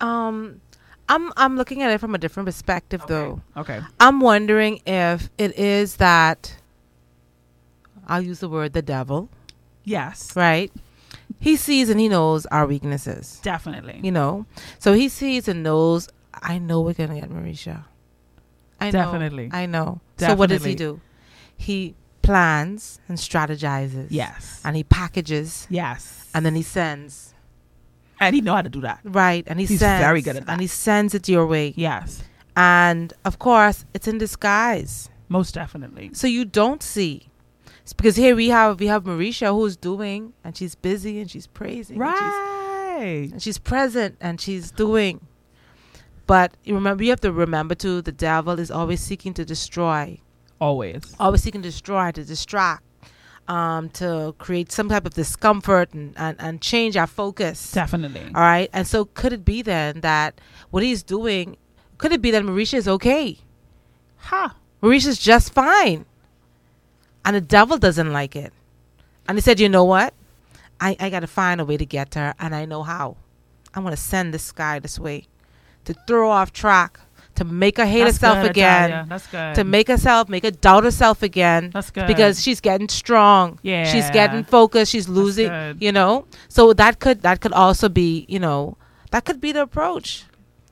Um, 0.01 0.61
I'm 1.09 1.33
I'm 1.37 1.57
looking 1.57 1.83
at 1.83 1.91
it 1.93 1.99
from 1.99 2.15
a 2.15 2.19
different 2.19 2.47
perspective 2.47 3.03
though. 3.07 3.41
Okay. 3.57 3.81
I'm 4.01 4.21
wondering 4.21 4.81
if 4.87 5.31
it 5.39 5.57
is 5.59 5.97
that 5.97 6.57
I'll 8.07 8.23
use 8.23 8.41
the 8.41 8.49
word 8.49 8.73
the 8.73 8.83
devil, 8.83 9.29
Yes. 9.85 10.35
right? 10.37 10.73
He 11.41 11.57
sees 11.57 11.91
and 11.91 11.99
he 12.01 12.09
knows 12.09 12.47
our 12.47 12.67
weaknesses. 12.67 13.41
Definitely. 13.43 14.01
You 14.03 14.13
know, 14.13 14.47
so 14.79 14.93
he 14.95 15.09
sees 15.09 15.49
and 15.49 15.63
knows. 15.63 16.09
I 16.35 16.59
know 16.59 16.81
we're 16.83 16.95
gonna 16.95 17.21
get 17.21 17.31
Mericha. 17.31 17.85
I 18.81 18.87
know, 18.87 18.93
Definitely. 18.93 19.51
I 19.53 19.67
know. 19.67 20.01
So 20.19 20.35
what 20.35 20.51
does 20.51 20.65
he 20.65 20.75
do? 20.75 21.01
He 21.57 21.95
plans 22.23 23.01
and 23.09 23.17
strategizes. 23.17 24.09
Yes. 24.11 24.61
And 24.65 24.77
he 24.77 24.85
packages. 24.85 25.67
Yes. 25.71 26.29
And 26.35 26.45
then 26.45 26.55
he 26.57 26.63
sends. 26.63 27.33
And 28.21 28.35
he 28.35 28.41
know 28.41 28.55
how 28.55 28.63
to 28.63 28.69
do 28.69 28.81
that. 28.81 29.01
Right. 29.05 29.45
And 29.47 29.61
he 29.61 29.67
He's 29.67 29.79
sends. 29.81 30.03
very 30.03 30.23
good 30.23 30.37
at 30.37 30.47
that. 30.47 30.53
And 30.53 30.61
he 30.61 30.67
sends 30.67 31.15
it 31.15 31.29
your 31.29 31.47
way. 31.47 31.75
Yes. 31.77 32.23
And 32.57 33.13
of 33.25 33.39
course, 33.39 33.85
it's 33.95 34.09
in 34.09 34.19
disguise. 34.19 35.11
Most 35.29 35.55
definitely. 35.55 36.11
So 36.15 36.27
you 36.27 36.45
don't 36.45 36.83
see. 36.83 37.29
It's 37.83 37.93
because 37.93 38.17
here 38.17 38.35
we 38.35 38.49
have 38.49 38.81
we 38.81 38.87
have 38.87 39.05
Mericha 39.05 39.49
who's 39.53 39.77
doing 39.77 40.33
and 40.43 40.57
she's 40.57 40.75
busy 40.75 41.21
and 41.21 41.31
she's 41.31 41.47
praising. 41.47 42.01
and 42.01 42.11
she's- 42.17 42.23
Right. 42.23 43.29
and 43.33 43.43
she's 43.43 43.59
present 43.59 44.17
and 44.21 44.41
she's 44.41 44.71
doing. 44.71 45.21
But 46.27 46.57
you 46.65 46.75
remember, 46.75 47.05
you 47.05 47.11
have 47.11 47.21
to 47.21 47.33
remember 47.33 47.75
too. 47.75 48.01
The 48.03 48.11
devil 48.13 48.59
is 48.59 48.71
always 48.71 49.01
seeking 49.01 49.35
to 49.35 49.45
destroy, 49.45 50.19
Always. 50.61 51.15
always 51.21 51.43
seeking 51.43 51.63
to 51.63 51.69
destroy, 51.69 52.11
to 52.13 52.25
distract, 52.25 52.83
um, 53.49 53.89
to 53.91 54.35
create 54.39 54.73
some 54.73 54.89
type 54.89 55.07
of 55.07 55.15
discomfort 55.15 55.93
and, 55.95 56.15
and, 56.17 56.37
and 56.41 56.61
change 56.61 56.97
our 56.97 57.07
focus. 57.07 57.73
Definitely. 57.73 58.23
All 58.35 58.43
right. 58.43 58.69
And 58.73 58.87
so, 58.87 59.05
could 59.05 59.33
it 59.33 59.45
be 59.45 59.63
then 59.63 60.01
that 60.01 60.41
what 60.71 60.83
he's 60.83 61.03
doing? 61.03 61.57
Could 61.99 62.13
it 62.13 62.21
be 62.21 62.31
that 62.31 62.43
Mericha 62.43 62.75
is 62.75 62.89
okay? 62.89 63.39
Huh. 64.17 64.51
Mericha's 64.83 65.19
just 65.19 65.53
fine, 65.53 66.05
and 67.25 67.37
the 67.37 67.41
devil 67.41 67.79
doesn't 67.79 68.13
like 68.13 68.37
it. 68.37 68.53
And 69.27 69.39
he 69.39 69.43
said, 69.43 69.59
"You 69.59 69.69
know 69.69 69.85
what? 69.85 70.15
I 70.81 70.97
I 71.01 71.11
got 71.11 71.21
to 71.21 71.27
find 71.27 71.61
a 71.61 71.65
way 71.65 71.77
to 71.77 71.87
get 71.87 72.11
to 72.13 72.19
her, 72.19 72.35
and 72.39 72.55
I 72.55 72.65
know 72.67 72.83
how. 72.83 73.17
I'm 73.75 73.83
gonna 73.85 73.97
send 73.97 74.33
this 74.33 74.53
guy 74.53 74.79
this 74.79 74.99
way 74.99 75.27
to 75.85 75.95
throw 76.07 76.31
off 76.31 76.53
track, 76.53 77.01
to 77.37 77.45
make 77.45 77.77
her 77.79 77.87
hate 77.87 78.05
That's 78.05 78.17
herself 78.17 78.43
good, 78.43 78.51
again, 78.51 78.91
Italia. 78.91 79.07
That's 79.09 79.27
good. 79.27 79.55
to 79.55 79.65
make 79.65 79.89
herself 79.89 80.29
make 80.29 80.43
her 80.45 80.51
doubt 80.51 80.85
herself 80.85 81.23
again. 81.23 81.71
That's 81.73 81.91
good. 81.91 82.07
because 82.07 82.43
she's 82.43 82.61
getting 82.61 82.89
strong. 82.89 83.59
Yeah. 83.63 83.85
she's 83.85 84.09
getting 84.11 84.45
focused. 84.45 84.93
She's 84.93 85.09
losing. 85.09 85.51
You 85.81 85.93
know, 85.93 86.27
so 86.49 86.73
that 86.73 86.99
could 86.99 87.23
that 87.23 87.41
could 87.41 87.53
also 87.53 87.89
be 87.89 88.27
you 88.29 88.39
know 88.39 88.77
that 89.11 89.25
could 89.25 89.41
be 89.41 89.53
the 89.53 89.63
approach. 89.63 90.25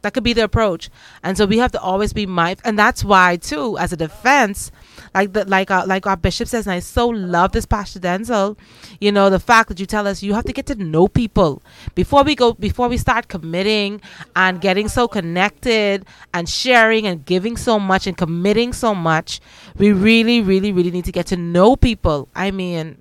That 0.03 0.13
could 0.13 0.25
be 0.25 0.35
the 0.35 0.45
approach, 0.45 0.91
and 1.23 1.39
so 1.39 1.47
we 1.47 1.57
have 1.57 1.73
to 1.73 1.81
always 1.81 2.13
be 2.13 2.27
mindful, 2.27 2.69
and 2.69 2.79
that's 2.79 3.03
why 3.03 3.37
too, 3.37 3.79
as 3.79 3.91
a 3.91 3.97
defense, 3.97 4.71
like 5.15 5.33
the 5.33 5.45
like 5.47 5.71
our, 5.71 5.87
like 5.87 6.07
our 6.07 6.17
bishop 6.17 6.49
says, 6.49 6.67
and 6.67 6.75
I 6.75 6.81
so 6.81 7.09
love 7.09 7.53
this, 7.53 7.67
Pastor 7.67 8.01
Denzel. 8.01 8.57
You 9.01 9.13
know, 9.13 9.31
the 9.31 9.39
fact 9.41 9.69
that 9.69 9.81
you 9.81 9.87
tell 9.87 10.07
us 10.07 10.23
you 10.23 10.35
have 10.35 10.45
to 10.45 10.53
get 10.53 10.67
to 10.67 10.75
know 10.75 11.09
people 11.09 11.63
before 11.95 12.23
we 12.23 12.35
go, 12.35 12.53
before 12.55 12.89
we 12.89 12.97
start 12.97 13.29
committing 13.29 14.01
and 14.37 14.61
getting 14.61 14.89
so 14.89 15.09
connected 15.09 16.07
and 16.33 16.49
sharing 16.49 17.07
and 17.07 17.25
giving 17.25 17.57
so 17.57 17.79
much 17.79 18.07
and 18.07 18.17
committing 18.17 18.73
so 18.73 18.95
much. 18.95 19.41
We 19.77 19.93
really, 19.93 20.41
really, 20.41 20.73
really 20.73 20.91
need 20.91 21.05
to 21.07 21.13
get 21.13 21.27
to 21.29 21.37
know 21.37 21.77
people. 21.77 22.29
I 22.35 22.51
mean, 22.51 23.01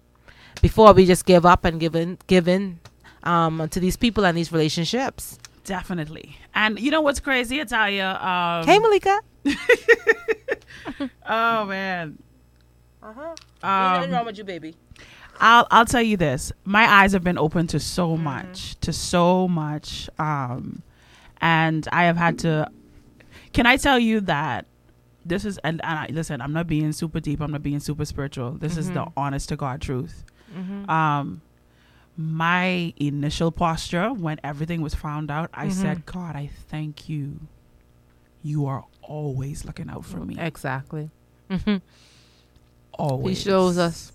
before 0.62 0.94
we 0.94 1.06
just 1.06 1.26
give 1.26 1.46
up 1.46 1.66
and 1.66 1.80
give 1.80 1.96
in, 1.96 2.18
give 2.28 2.48
in 2.48 2.80
um, 3.24 3.68
to 3.70 3.80
these 3.80 3.98
people 3.98 4.26
and 4.26 4.38
these 4.38 4.52
relationships. 4.52 5.40
Definitely. 5.64 6.38
And 6.54 6.80
you 6.80 6.92
know 6.92 7.02
what's 7.02 7.20
crazy, 7.20 7.60
Italia? 7.60 8.18
Um, 8.22 8.66
Hey, 8.68 8.80
Malika. 8.80 9.20
oh 11.28 11.66
man. 11.66 12.18
Uh-huh. 13.02 13.36
Um, 13.68 14.12
wrong 14.12 14.26
with 14.26 14.38
you, 14.38 14.44
baby? 14.44 14.76
I'll 15.40 15.68
I'll 15.72 15.86
tell 15.86 16.02
you 16.02 16.16
this. 16.18 16.52
My 16.64 16.86
eyes 16.86 17.12
have 17.14 17.24
been 17.24 17.38
open 17.38 17.68
to 17.68 17.80
so 17.80 18.10
Mm-hmm. 18.14 18.24
much, 18.24 18.80
to 18.82 18.94
so 18.94 19.48
much, 19.48 20.10
um, 20.20 20.84
and 21.42 21.88
I 21.92 22.04
have 22.06 22.18
had 22.18 22.40
to. 22.40 22.70
Can 23.52 23.66
I 23.66 23.78
tell 23.78 24.00
you 24.00 24.22
that 24.22 24.66
this 25.26 25.44
is 25.46 25.58
and, 25.60 25.82
and 25.84 26.00
I, 26.00 26.08
listen? 26.12 26.42
I'm 26.42 26.54
not 26.54 26.68
being 26.68 26.92
super 26.92 27.20
deep. 27.20 27.42
I'm 27.42 27.52
not 27.52 27.64
being 27.64 27.80
super 27.80 28.06
spiritual. 28.06 28.52
This 28.52 28.78
is 28.78 28.92
the 28.92 29.02
Mhm. 29.06 29.14
honest 29.18 29.50
to 29.50 29.56
God 29.56 29.82
truth. 29.82 30.24
Mhm. 30.56 30.90
Um, 30.90 31.42
my 32.16 32.94
initial 32.98 33.52
posture 33.52 34.14
when 34.14 34.40
everything 34.44 34.82
was 34.82 34.94
found 34.94 35.32
out, 35.32 35.50
I 35.54 35.68
Mhm. 35.68 35.72
said, 35.72 36.06
God, 36.06 36.36
I 36.36 36.48
thank 36.70 37.10
you. 37.10 37.40
You 38.44 38.66
are 38.68 38.84
always 39.02 39.66
looking 39.66 39.90
out 39.90 40.06
for 40.06 40.18
me. 40.20 40.38
Exactly. 40.40 41.10
Mhm. 41.50 41.82
Always. 42.94 43.38
He 43.44 43.50
shows 43.50 43.78
us. 43.78 44.12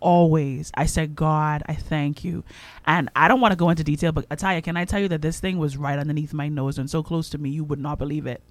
always. 0.00 0.70
I 0.74 0.84
said, 0.84 1.16
God, 1.16 1.62
I 1.66 1.72
thank 1.74 2.24
you. 2.24 2.44
And 2.86 3.08
I 3.16 3.26
don't 3.26 3.40
want 3.40 3.52
to 3.52 3.56
go 3.56 3.70
into 3.70 3.82
detail, 3.82 4.12
but 4.12 4.26
Italia, 4.30 4.60
can 4.60 4.76
I 4.76 4.84
tell 4.84 5.00
you 5.00 5.08
that 5.08 5.22
this 5.22 5.40
thing 5.40 5.56
was 5.56 5.78
right 5.78 5.98
underneath 5.98 6.34
my 6.34 6.46
nose 6.48 6.78
and 6.78 6.90
so 6.90 7.02
close 7.02 7.30
to 7.30 7.38
me, 7.38 7.48
you 7.48 7.64
would 7.64 7.78
not 7.78 7.98
believe 7.98 8.26
it. 8.26 8.42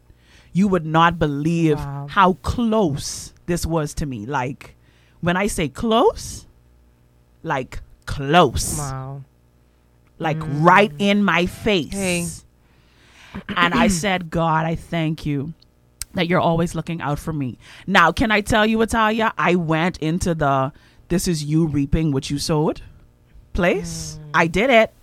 You 0.51 0.67
would 0.69 0.83
not 0.85 1.19
believe 1.19 1.77
Wow. 1.77 2.07
how 2.09 2.33
close 2.41 3.35
this 3.45 3.67
was 3.67 3.93
to 3.95 4.07
me. 4.07 4.25
Like, 4.25 4.75
when 5.21 5.37
I 5.37 5.45
say 5.45 5.69
close, 5.69 6.47
like 7.43 7.81
close. 8.05 8.77
Wow. 8.77 9.23
Like 10.19 10.37
mm. 10.37 10.63
right 10.63 10.91
in 10.99 11.23
my 11.23 11.45
face. 11.45 11.93
Hey. 11.93 12.27
and 13.49 13.73
I 13.73 13.87
said, 14.03 14.29
God, 14.29 14.65
I 14.65 14.75
thank 14.75 15.25
you 15.25 15.53
that 16.13 16.27
you're 16.27 16.39
always 16.39 16.75
looking 16.75 17.01
out 17.01 17.19
for 17.19 17.33
me. 17.33 17.57
Now, 17.87 18.11
can 18.11 18.31
I 18.31 18.41
tell 18.41 18.65
you, 18.65 18.81
Italia? 18.81 19.33
I 19.37 19.55
went 19.55 19.97
into 19.97 20.35
the 20.35 20.71
this 21.09 21.27
is 21.27 21.43
you 21.43 21.67
reaping 21.67 22.11
what 22.11 22.29
you 22.29 22.39
sowed 22.39 22.81
place. 23.53 24.19
Mm. 24.19 24.29
I 24.33 24.47
did 24.47 24.69
it. 24.69 24.93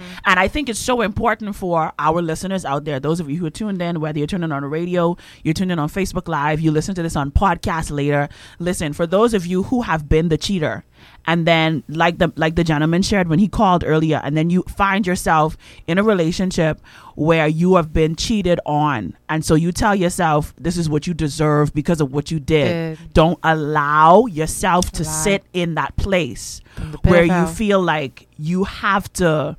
Mm-hmm. 0.00 0.18
And 0.26 0.40
I 0.40 0.48
think 0.48 0.68
it's 0.68 0.78
so 0.78 1.02
important 1.02 1.54
for 1.56 1.92
our 1.98 2.22
listeners 2.22 2.64
out 2.64 2.84
there, 2.84 3.00
those 3.00 3.20
of 3.20 3.30
you 3.30 3.38
who 3.38 3.46
are 3.46 3.50
tuned 3.50 3.82
in, 3.82 4.00
whether 4.00 4.18
you're 4.18 4.26
tuning 4.26 4.52
on 4.52 4.62
the 4.62 4.68
radio, 4.68 5.16
you're 5.44 5.54
tuned 5.54 5.72
in 5.72 5.78
on 5.78 5.88
Facebook 5.88 6.28
Live, 6.28 6.60
you 6.60 6.70
listen 6.70 6.94
to 6.94 7.02
this 7.02 7.16
on 7.16 7.30
podcast 7.30 7.90
later. 7.90 8.28
Listen, 8.58 8.92
for 8.92 9.06
those 9.06 9.34
of 9.34 9.46
you 9.46 9.64
who 9.64 9.82
have 9.82 10.08
been 10.08 10.28
the 10.28 10.38
cheater, 10.38 10.84
and 11.26 11.46
then 11.46 11.82
like 11.88 12.18
the 12.18 12.32
like 12.36 12.56
the 12.56 12.64
gentleman 12.64 13.02
shared 13.02 13.28
when 13.28 13.38
he 13.38 13.48
called 13.48 13.84
earlier, 13.84 14.20
and 14.22 14.36
then 14.36 14.50
you 14.50 14.62
find 14.64 15.06
yourself 15.06 15.56
in 15.86 15.98
a 15.98 16.02
relationship 16.02 16.80
where 17.14 17.46
you 17.46 17.76
have 17.76 17.92
been 17.92 18.16
cheated 18.16 18.60
on, 18.66 19.16
and 19.28 19.44
so 19.44 19.54
you 19.54 19.72
tell 19.72 19.94
yourself 19.94 20.54
this 20.58 20.76
is 20.76 20.88
what 20.88 21.06
you 21.06 21.14
deserve 21.14 21.72
because 21.74 22.00
of 22.00 22.12
what 22.12 22.30
you 22.30 22.40
did. 22.40 22.98
Did. 22.98 23.14
Don't 23.14 23.38
allow 23.42 24.26
yourself 24.26 24.90
to 24.92 25.02
Allow. 25.02 25.12
sit 25.12 25.44
in 25.52 25.74
that 25.74 25.96
place 25.96 26.60
From 26.74 26.92
the 26.92 26.98
pit 26.98 27.10
where 27.10 27.24
you 27.24 27.46
feel 27.46 27.80
like 27.80 28.26
you 28.36 28.64
have 28.64 29.12
to 29.14 29.56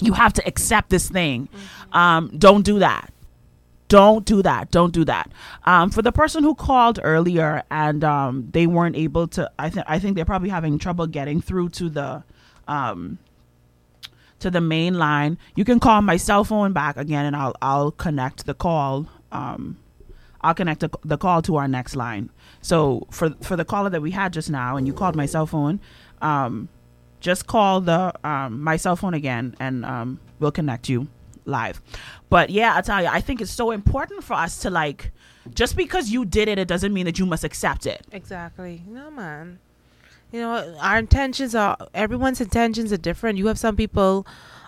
you 0.00 0.12
have 0.12 0.32
to 0.34 0.46
accept 0.46 0.90
this 0.90 1.08
thing. 1.08 1.48
Um 1.92 2.30
don't 2.38 2.64
do 2.64 2.78
that. 2.78 3.12
Don't 3.88 4.24
do 4.24 4.42
that. 4.42 4.70
Don't 4.70 4.92
do 4.92 5.04
that. 5.04 5.30
Um 5.64 5.90
for 5.90 6.02
the 6.02 6.12
person 6.12 6.42
who 6.42 6.54
called 6.54 6.98
earlier 7.02 7.62
and 7.70 8.04
um 8.04 8.48
they 8.52 8.66
weren't 8.66 8.96
able 8.96 9.28
to 9.28 9.50
i 9.58 9.70
think 9.70 9.86
i 9.88 9.98
think 9.98 10.16
they're 10.16 10.24
probably 10.24 10.50
having 10.50 10.78
trouble 10.78 11.06
getting 11.06 11.40
through 11.40 11.68
to 11.70 11.88
the 11.88 12.22
um 12.68 13.18
to 14.40 14.50
the 14.50 14.60
main 14.60 14.94
line 14.94 15.38
you 15.54 15.64
can 15.64 15.80
call 15.80 16.02
my 16.02 16.16
cell 16.16 16.44
phone 16.44 16.72
back 16.72 16.96
again 16.96 17.24
and 17.24 17.36
i'll 17.36 17.54
i'll 17.62 17.90
connect 17.90 18.44
the 18.46 18.54
call 18.54 19.06
um 19.32 19.78
I'll 20.44 20.54
connect 20.54 20.80
the, 20.80 20.90
the 21.02 21.16
call 21.16 21.40
to 21.42 21.56
our 21.56 21.66
next 21.66 21.96
line. 21.96 22.28
So 22.60 23.06
for 23.10 23.30
for 23.40 23.56
the 23.56 23.64
caller 23.64 23.88
that 23.88 24.02
we 24.02 24.10
had 24.10 24.32
just 24.32 24.50
now, 24.50 24.76
and 24.76 24.86
you 24.86 24.92
called 24.92 25.16
my 25.16 25.24
cell 25.24 25.46
phone, 25.46 25.80
um, 26.20 26.68
just 27.24 27.46
call 27.46 27.80
the 27.80 28.12
um, 28.22 28.62
my 28.62 28.76
cell 28.76 28.96
phone 28.96 29.14
again, 29.14 29.56
and 29.58 29.84
um, 29.84 30.20
we'll 30.38 30.52
connect 30.52 30.88
you 30.88 31.08
live. 31.46 31.80
But 32.28 32.50
yeah, 32.50 32.76
I 32.76 32.82
tell 32.82 33.02
you, 33.02 33.08
I 33.08 33.20
think 33.20 33.40
it's 33.40 33.50
so 33.50 33.70
important 33.70 34.22
for 34.22 34.34
us 34.34 34.58
to 34.60 34.70
like, 34.70 35.10
just 35.54 35.74
because 35.74 36.10
you 36.10 36.24
did 36.26 36.48
it, 36.48 36.58
it 36.58 36.68
doesn't 36.68 36.92
mean 36.92 37.06
that 37.06 37.18
you 37.18 37.26
must 37.26 37.42
accept 37.42 37.86
it. 37.86 38.06
Exactly. 38.12 38.82
No, 38.86 39.10
man. 39.10 39.58
You 40.32 40.40
know, 40.40 40.76
our 40.80 40.98
intentions 40.98 41.54
are 41.54 41.76
everyone's 41.94 42.40
intentions 42.40 42.92
are 42.92 42.98
different. 42.98 43.38
You 43.38 43.46
have 43.46 43.58
some 43.58 43.76
people, 43.76 44.26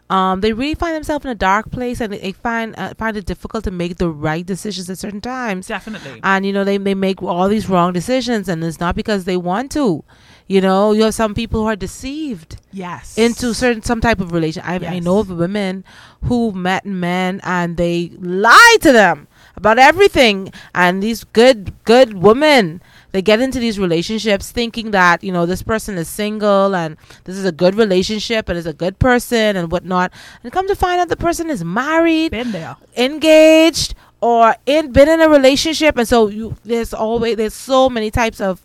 um, 0.08 0.40
they 0.40 0.52
really 0.52 0.76
find 0.76 0.94
themselves 0.94 1.24
in 1.24 1.30
a 1.30 1.34
dark 1.34 1.70
place 1.70 2.00
and 2.00 2.12
they 2.12 2.32
find 2.32 2.74
uh, 2.78 2.94
find 2.96 3.16
it 3.16 3.26
difficult 3.26 3.64
to 3.64 3.70
make 3.70 3.96
the 3.96 4.08
right 4.08 4.46
decisions 4.46 4.88
at 4.88 4.98
certain 4.98 5.20
times. 5.20 5.66
Definitely. 5.66 6.20
And 6.22 6.46
you 6.46 6.52
know, 6.52 6.64
they 6.64 6.78
they 6.78 6.94
make 6.94 7.22
all 7.22 7.48
these 7.48 7.68
wrong 7.68 7.92
decisions, 7.92 8.48
and 8.48 8.64
it's 8.64 8.80
not 8.80 8.94
because 8.94 9.24
they 9.24 9.36
want 9.36 9.72
to. 9.72 10.04
You 10.48 10.60
know, 10.60 10.92
you 10.92 11.02
have 11.02 11.14
some 11.14 11.34
people 11.34 11.62
who 11.62 11.66
are 11.66 11.76
deceived 11.76 12.56
Yes. 12.72 13.18
into 13.18 13.52
certain 13.52 13.82
some 13.82 14.00
type 14.00 14.20
of 14.20 14.30
relation. 14.32 14.62
I, 14.64 14.74
I 14.76 14.98
know 15.00 15.18
of 15.18 15.28
women 15.30 15.84
who 16.24 16.52
met 16.52 16.86
men 16.86 17.40
and 17.42 17.76
they 17.76 18.12
lie 18.20 18.76
to 18.82 18.92
them 18.92 19.26
about 19.56 19.78
everything. 19.78 20.52
And 20.74 21.02
these 21.02 21.24
good 21.24 21.72
good 21.84 22.14
women, 22.14 22.80
they 23.10 23.22
get 23.22 23.40
into 23.40 23.58
these 23.58 23.78
relationships 23.80 24.52
thinking 24.52 24.92
that 24.92 25.24
you 25.24 25.32
know 25.32 25.46
this 25.46 25.62
person 25.62 25.96
is 25.98 26.06
single 26.06 26.76
and 26.76 26.96
this 27.24 27.36
is 27.36 27.44
a 27.44 27.52
good 27.52 27.74
relationship 27.74 28.48
and 28.48 28.56
is 28.56 28.66
a 28.66 28.72
good 28.74 28.98
person 29.00 29.56
and 29.56 29.72
whatnot. 29.72 30.12
And 30.44 30.52
come 30.52 30.68
to 30.68 30.76
find 30.76 31.00
out 31.00 31.08
the 31.08 31.16
person 31.16 31.50
is 31.50 31.64
married, 31.64 32.30
been 32.30 32.52
there. 32.52 32.76
engaged, 32.96 33.94
or 34.20 34.54
in 34.66 34.92
been 34.92 35.08
in 35.08 35.20
a 35.20 35.28
relationship. 35.28 35.96
And 35.96 36.06
so 36.06 36.28
you 36.28 36.54
there's 36.64 36.94
always 36.94 37.36
there's 37.36 37.54
so 37.54 37.88
many 37.90 38.10
types 38.10 38.40
of 38.40 38.60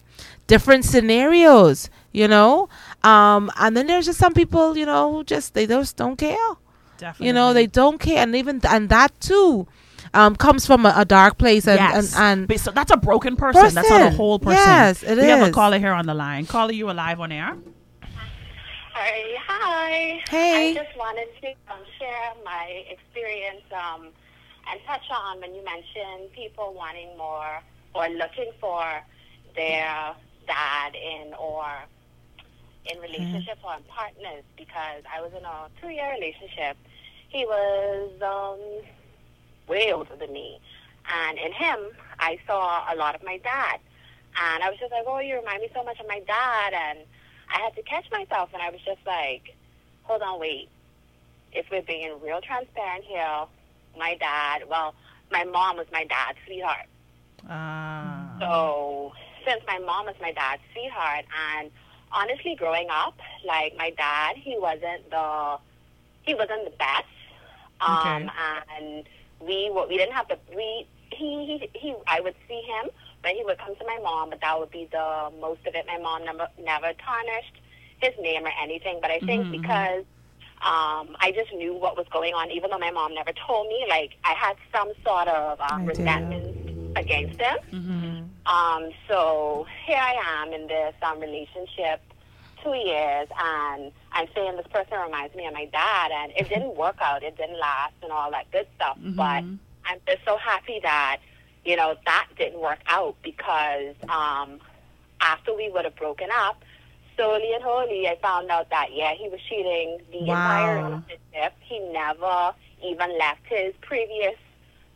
different 0.51 0.83
scenarios, 0.83 1.89
you 2.11 2.27
know. 2.27 2.67
Um, 3.03 3.49
and 3.57 3.75
then 3.75 3.87
there's 3.87 4.05
just 4.05 4.19
some 4.19 4.33
people, 4.33 4.77
you 4.77 4.85
know, 4.85 5.03
who 5.11 5.23
just 5.23 5.53
they 5.53 5.65
just 5.65 5.95
don't 5.95 6.17
care. 6.17 6.51
Definitely. 6.97 7.27
You 7.27 7.33
know, 7.33 7.53
they 7.53 7.67
don't 7.67 7.99
care, 7.99 8.17
and 8.17 8.35
even 8.35 8.59
and 8.67 8.89
that 8.89 9.11
too, 9.21 9.65
um, 10.13 10.35
comes 10.35 10.67
from 10.67 10.85
a, 10.85 10.93
a 10.97 11.05
dark 11.05 11.37
place, 11.37 11.67
and 11.67 11.79
yes. 11.79 12.13
and, 12.13 12.23
and 12.23 12.47
But 12.49 12.59
so 12.59 12.71
that's 12.71 12.91
a 12.91 12.97
broken 12.97 13.35
person. 13.37 13.73
That's 13.73 13.89
not 13.89 14.01
a 14.01 14.09
whole 14.11 14.39
person. 14.39 14.57
Yes, 14.57 15.03
it 15.03 15.17
we 15.17 15.23
have 15.23 15.47
a 15.47 15.51
caller 15.51 15.79
here 15.79 15.93
on 15.93 16.05
the 16.05 16.13
line. 16.13 16.45
Caller, 16.45 16.73
you 16.73 16.91
alive 16.91 17.19
on 17.21 17.31
air? 17.31 17.57
Hi, 18.93 19.35
hi. 19.47 20.21
Hey. 20.29 20.71
I 20.71 20.83
just 20.83 20.95
wanted 20.97 21.29
to 21.41 21.47
um, 21.71 21.79
share 21.97 22.33
my 22.43 22.83
experience 22.89 23.63
um, 23.71 24.09
and 24.69 24.79
touch 24.85 25.07
on 25.09 25.39
when 25.39 25.55
you 25.55 25.63
mentioned 25.63 26.33
people 26.33 26.73
wanting 26.75 27.17
more 27.17 27.63
or 27.95 28.09
looking 28.09 28.51
for 28.59 28.83
their 29.55 30.13
dad 30.51 30.95
in 30.95 31.33
or 31.33 31.65
in 32.85 32.99
relationships 32.99 33.61
or 33.63 33.75
in 33.75 33.83
partners 33.83 34.43
because 34.57 35.03
I 35.13 35.21
was 35.21 35.31
in 35.37 35.45
a 35.45 35.57
two-year 35.79 36.11
relationship. 36.19 36.75
He 37.29 37.45
was 37.45 38.11
um, 38.21 38.59
way 39.67 39.93
older 39.93 40.15
than 40.19 40.33
me, 40.33 40.59
and 41.07 41.37
in 41.37 41.51
him, 41.53 41.79
I 42.19 42.37
saw 42.47 42.93
a 42.93 42.95
lot 42.95 43.15
of 43.15 43.23
my 43.23 43.37
dad. 43.37 43.79
And 44.41 44.63
I 44.63 44.69
was 44.69 44.79
just 44.79 44.91
like, 44.91 45.03
oh, 45.05 45.19
you 45.19 45.35
remind 45.35 45.61
me 45.61 45.69
so 45.75 45.83
much 45.83 45.99
of 45.99 46.07
my 46.07 46.21
dad. 46.25 46.73
And 46.73 46.99
I 47.53 47.59
had 47.61 47.75
to 47.75 47.81
catch 47.83 48.05
myself, 48.11 48.49
and 48.53 48.61
I 48.61 48.69
was 48.69 48.79
just 48.85 49.05
like, 49.05 49.55
hold 50.03 50.21
on, 50.21 50.39
wait. 50.39 50.69
If 51.51 51.65
we're 51.69 51.81
being 51.81 52.17
real 52.23 52.39
transparent 52.39 53.03
here, 53.03 53.43
my 53.97 54.15
dad, 54.15 54.63
well, 54.69 54.95
my 55.31 55.43
mom 55.43 55.77
was 55.77 55.87
my 55.91 56.05
dad's 56.05 56.37
sweetheart. 56.45 56.87
Ah. 57.49 58.37
So 58.39 59.11
since 59.45 59.61
my 59.67 59.79
mom 59.79 60.05
was 60.05 60.15
my 60.21 60.31
dad's 60.31 60.61
sweetheart, 60.73 61.25
and 61.57 61.71
honestly, 62.11 62.55
growing 62.55 62.87
up, 62.89 63.19
like 63.45 63.75
my 63.77 63.91
dad, 63.91 64.35
he 64.37 64.57
wasn't 64.57 65.09
the 65.09 65.57
he 66.23 66.33
wasn't 66.33 66.65
the 66.65 66.75
best. 66.77 67.05
Um, 67.81 68.29
Okay. 68.29 68.29
and 68.77 69.05
we 69.39 69.69
we 69.89 69.97
didn't 69.97 70.13
have 70.13 70.27
the 70.27 70.37
we 70.55 70.87
he, 71.11 71.67
he 71.73 71.79
he 71.79 71.95
I 72.07 72.19
would 72.21 72.35
see 72.47 72.61
him 72.61 72.89
when 73.23 73.35
he 73.35 73.43
would 73.43 73.57
come 73.59 73.75
to 73.75 73.85
my 73.85 73.99
mom, 74.03 74.29
but 74.29 74.41
that 74.41 74.59
would 74.59 74.71
be 74.71 74.87
the 74.91 75.31
most 75.39 75.65
of 75.67 75.75
it. 75.75 75.85
My 75.87 75.97
mom 75.97 76.25
never 76.25 76.47
never 76.59 76.93
tarnished 76.93 77.57
his 78.01 78.13
name 78.21 78.45
or 78.45 78.51
anything, 78.61 78.99
but 79.01 79.11
I 79.11 79.19
think 79.19 79.47
Mhm, 79.47 79.51
mhm. 79.51 79.51
because 79.51 80.05
um, 80.61 81.15
I 81.19 81.31
just 81.35 81.51
knew 81.53 81.73
what 81.73 81.97
was 81.97 82.07
going 82.11 82.33
on, 82.33 82.51
even 82.51 82.69
though 82.69 82.77
my 82.79 82.91
mom 82.91 83.13
never 83.13 83.31
told 83.47 83.67
me. 83.67 83.85
Like 83.89 84.11
I 84.23 84.33
had 84.33 84.55
some 84.73 84.91
sort 85.05 85.27
of 85.27 85.59
um, 85.59 85.85
resentment 85.85 86.55
against 86.95 87.39
him. 87.39 87.57
Mm-hmm. 87.73 88.10
Um, 88.45 88.89
so 89.07 89.65
here 89.85 89.97
I 89.99 90.15
am 90.41 90.53
in 90.53 90.67
this 90.67 90.93
um, 91.01 91.19
relationship, 91.19 92.01
two 92.63 92.73
years, 92.73 93.27
and 93.39 93.91
I'm 94.11 94.27
saying 94.33 94.57
this 94.57 94.67
person 94.67 94.97
reminds 94.99 95.35
me 95.35 95.45
of 95.47 95.53
my 95.53 95.65
dad, 95.65 96.11
and 96.11 96.31
it 96.35 96.49
didn't 96.49 96.75
work 96.77 96.97
out. 97.01 97.23
It 97.23 97.37
didn't 97.37 97.59
last, 97.59 97.93
and 98.01 98.11
all 98.11 98.31
that 98.31 98.51
good 98.51 98.67
stuff. 98.75 98.97
But 99.15 99.43
I'm 99.85 99.99
just 100.07 100.25
so 100.25 100.37
happy 100.37 100.79
that 100.83 101.17
you 101.65 101.75
know 101.75 101.95
that 102.05 102.27
didn't 102.37 102.59
work 102.59 102.79
out 102.87 103.15
because 103.23 103.95
um, 104.09 104.59
after 105.21 105.55
we 105.55 105.69
would 105.69 105.85
have 105.85 105.95
broken 105.95 106.29
up, 106.35 106.63
slowly 107.15 107.53
and 107.53 107.63
wholly, 107.63 108.07
I 108.07 108.17
found 108.21 108.49
out 108.49 108.69
that 108.71 108.89
yeah, 108.93 109.13
he 109.13 109.29
was 109.29 109.39
cheating 109.47 109.99
the 110.11 110.19
entire 110.19 110.77
relationship. 110.83 111.53
He 111.61 111.79
never 111.91 112.53
even 112.83 113.17
left 113.19 113.41
his 113.45 113.73
previous 113.81 114.35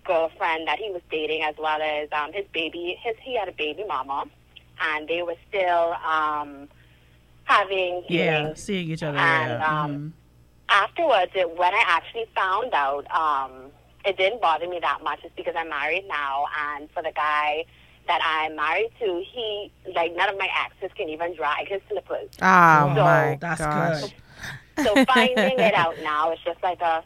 girlfriend 0.05 0.67
that 0.67 0.79
he 0.79 0.89
was 0.91 1.01
dating, 1.11 1.41
as 1.43 1.55
well 1.57 1.81
as 1.81 2.07
um, 2.11 2.31
his 2.33 2.45
baby. 2.53 2.97
His 3.03 3.15
he 3.21 3.35
had 3.37 3.47
a 3.49 3.51
baby 3.53 3.83
mama, 3.87 4.25
and 4.81 5.07
they 5.07 5.21
were 5.23 5.35
still 5.49 5.93
um, 6.05 6.67
having 7.45 8.03
Yeah, 8.09 8.39
dealings. 8.41 8.61
seeing 8.61 8.89
each 8.91 9.03
other. 9.03 9.17
And 9.17 9.49
yeah. 9.61 9.83
um, 9.83 10.13
afterwards, 10.69 11.31
it, 11.35 11.49
when 11.57 11.73
I 11.73 11.83
actually 11.85 12.25
found 12.35 12.73
out, 12.73 13.05
um, 13.11 13.71
it 14.05 14.17
didn't 14.17 14.41
bother 14.41 14.67
me 14.67 14.79
that 14.81 15.03
much. 15.03 15.19
It's 15.23 15.35
because 15.35 15.55
I'm 15.57 15.69
married 15.69 16.05
now, 16.07 16.45
and 16.75 16.89
for 16.91 17.01
the 17.03 17.11
guy 17.11 17.65
that 18.07 18.21
I'm 18.23 18.55
married 18.55 18.91
to, 18.99 19.23
he 19.33 19.71
like 19.95 20.15
none 20.15 20.29
of 20.29 20.37
my 20.37 20.47
exes 20.65 20.91
can 20.95 21.09
even 21.09 21.35
drag 21.35 21.67
his 21.67 21.81
slippers. 21.89 22.29
Oh 22.41 22.93
So- 22.95 23.03
my 23.03 23.37
That's 23.41 23.61
gosh. 23.61 24.01
good. 24.01 24.13
so 24.85 25.05
finding 25.05 25.57
it 25.59 25.73
out 25.73 25.95
now 26.03 26.31
is 26.33 26.39
just 26.45 26.61
like 26.61 26.81
a 26.81 27.03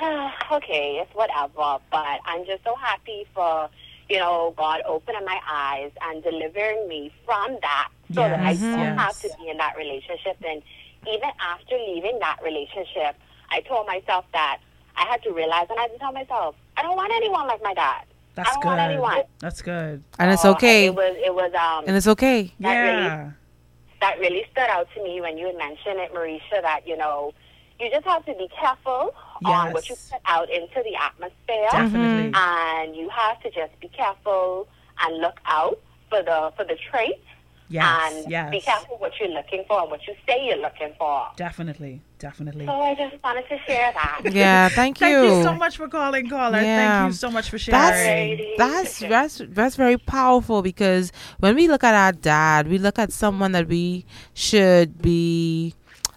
okay, 0.52 1.00
it's 1.02 1.14
whatever. 1.14 1.78
But 1.90 2.20
I'm 2.24 2.44
just 2.46 2.64
so 2.64 2.74
happy 2.76 3.26
for 3.34 3.68
you 4.08 4.18
know 4.18 4.54
God 4.56 4.82
opening 4.86 5.24
my 5.24 5.40
eyes 5.50 5.90
and 6.02 6.22
delivering 6.22 6.88
me 6.88 7.12
from 7.24 7.58
that, 7.62 7.88
so 8.14 8.20
that 8.22 8.40
I 8.40 8.54
don't 8.54 8.78
yes. 8.78 8.98
have 8.98 9.20
to 9.20 9.30
be 9.38 9.48
in 9.50 9.56
that 9.58 9.76
relationship. 9.76 10.36
And 10.46 10.62
even 11.06 11.30
after 11.40 11.76
leaving 11.76 12.18
that 12.20 12.38
relationship, 12.42 13.16
I 13.50 13.60
told 13.60 13.86
myself 13.86 14.24
that 14.32 14.58
I 14.96 15.04
had 15.06 15.22
to 15.24 15.32
realize, 15.32 15.66
and 15.70 15.78
I 15.78 15.82
had 15.82 15.92
to 15.92 15.98
tell 15.98 16.12
myself, 16.12 16.54
I 16.76 16.82
don't 16.82 16.96
want 16.96 17.12
anyone 17.14 17.46
like 17.46 17.62
my 17.62 17.74
dad. 17.74 18.04
That's 18.34 18.50
I 18.50 18.52
don't 18.54 18.62
good. 18.62 18.68
want 18.68 18.80
anyone. 18.80 19.22
That's 19.40 19.62
good. 19.62 20.02
And 20.18 20.30
it's 20.30 20.42
So, 20.42 20.52
okay. 20.52 20.86
It 20.86 20.94
was. 20.94 21.16
It 21.24 21.34
was. 21.34 21.52
Um. 21.54 21.84
And 21.86 21.96
it's 21.96 22.06
okay. 22.06 22.52
That 22.60 22.80
really 22.82 23.02
Yeah. 23.04 23.30
that 24.00 24.18
really 24.20 24.46
stood 24.52 24.68
out 24.70 24.86
to 24.94 25.02
me 25.02 25.20
when 25.20 25.36
you 25.36 25.46
had 25.46 25.56
mentioned 25.56 25.98
it, 25.98 26.14
Mericha, 26.14 26.62
that, 26.62 26.86
you 26.86 26.96
know, 26.96 27.32
you 27.80 27.90
just 27.90 28.04
have 28.06 28.24
to 28.26 28.34
be 28.34 28.48
careful 28.60 29.14
on 29.44 29.72
what 29.72 29.88
you 29.88 29.94
put 30.10 30.20
out 30.26 30.50
into 30.50 30.82
the 30.82 30.94
atmosphere. 31.00 31.68
Definitely. 31.70 32.32
And 32.34 32.96
you 32.96 33.08
have 33.08 33.40
to 33.42 33.50
just 33.50 33.78
be 33.80 33.88
careful 33.88 34.68
and 35.00 35.18
look 35.18 35.38
out 35.46 35.78
for 36.08 36.22
the 36.22 36.52
for 36.56 36.64
the 36.64 36.76
traits. 36.90 37.20
Yes, 37.70 38.14
And 38.14 38.30
yes. 38.30 38.50
be 38.50 38.62
careful 38.62 38.96
what 38.96 39.12
you're 39.20 39.28
looking 39.28 39.62
for 39.68 39.82
and 39.82 39.90
what 39.90 40.06
you 40.06 40.14
say 40.26 40.46
you're 40.46 40.56
looking 40.56 40.94
for. 40.98 41.26
Definitely. 41.36 42.00
Definitely. 42.18 42.64
So 42.64 42.72
I 42.72 42.94
just 42.94 43.22
wanted 43.22 43.46
to 43.48 43.58
share 43.66 43.92
that. 43.92 44.22
Yeah, 44.32 44.70
thank 44.70 45.00
you. 45.00 45.06
Thank 45.06 45.28
you 45.30 45.36
you. 45.36 45.42
so 45.42 45.54
much 45.54 45.76
for 45.76 45.86
calling, 45.86 46.28
caller. 46.30 46.60
Yeah. 46.60 47.00
Thank 47.02 47.12
you 47.12 47.16
so 47.16 47.30
much 47.30 47.50
for 47.50 47.58
sharing. 47.58 48.56
That's 48.56 48.98
that's 48.98 49.38
that's 49.38 49.42
that's 49.54 49.76
very 49.76 49.98
powerful 49.98 50.62
because 50.62 51.12
when 51.40 51.54
we 51.54 51.68
look 51.68 51.84
at 51.84 51.94
our 51.94 52.12
dad, 52.12 52.68
we 52.68 52.78
look 52.78 52.98
at 52.98 53.12
someone 53.12 53.52
that 53.52 53.68
we 53.68 54.06
should 54.32 55.00
be 55.02 55.74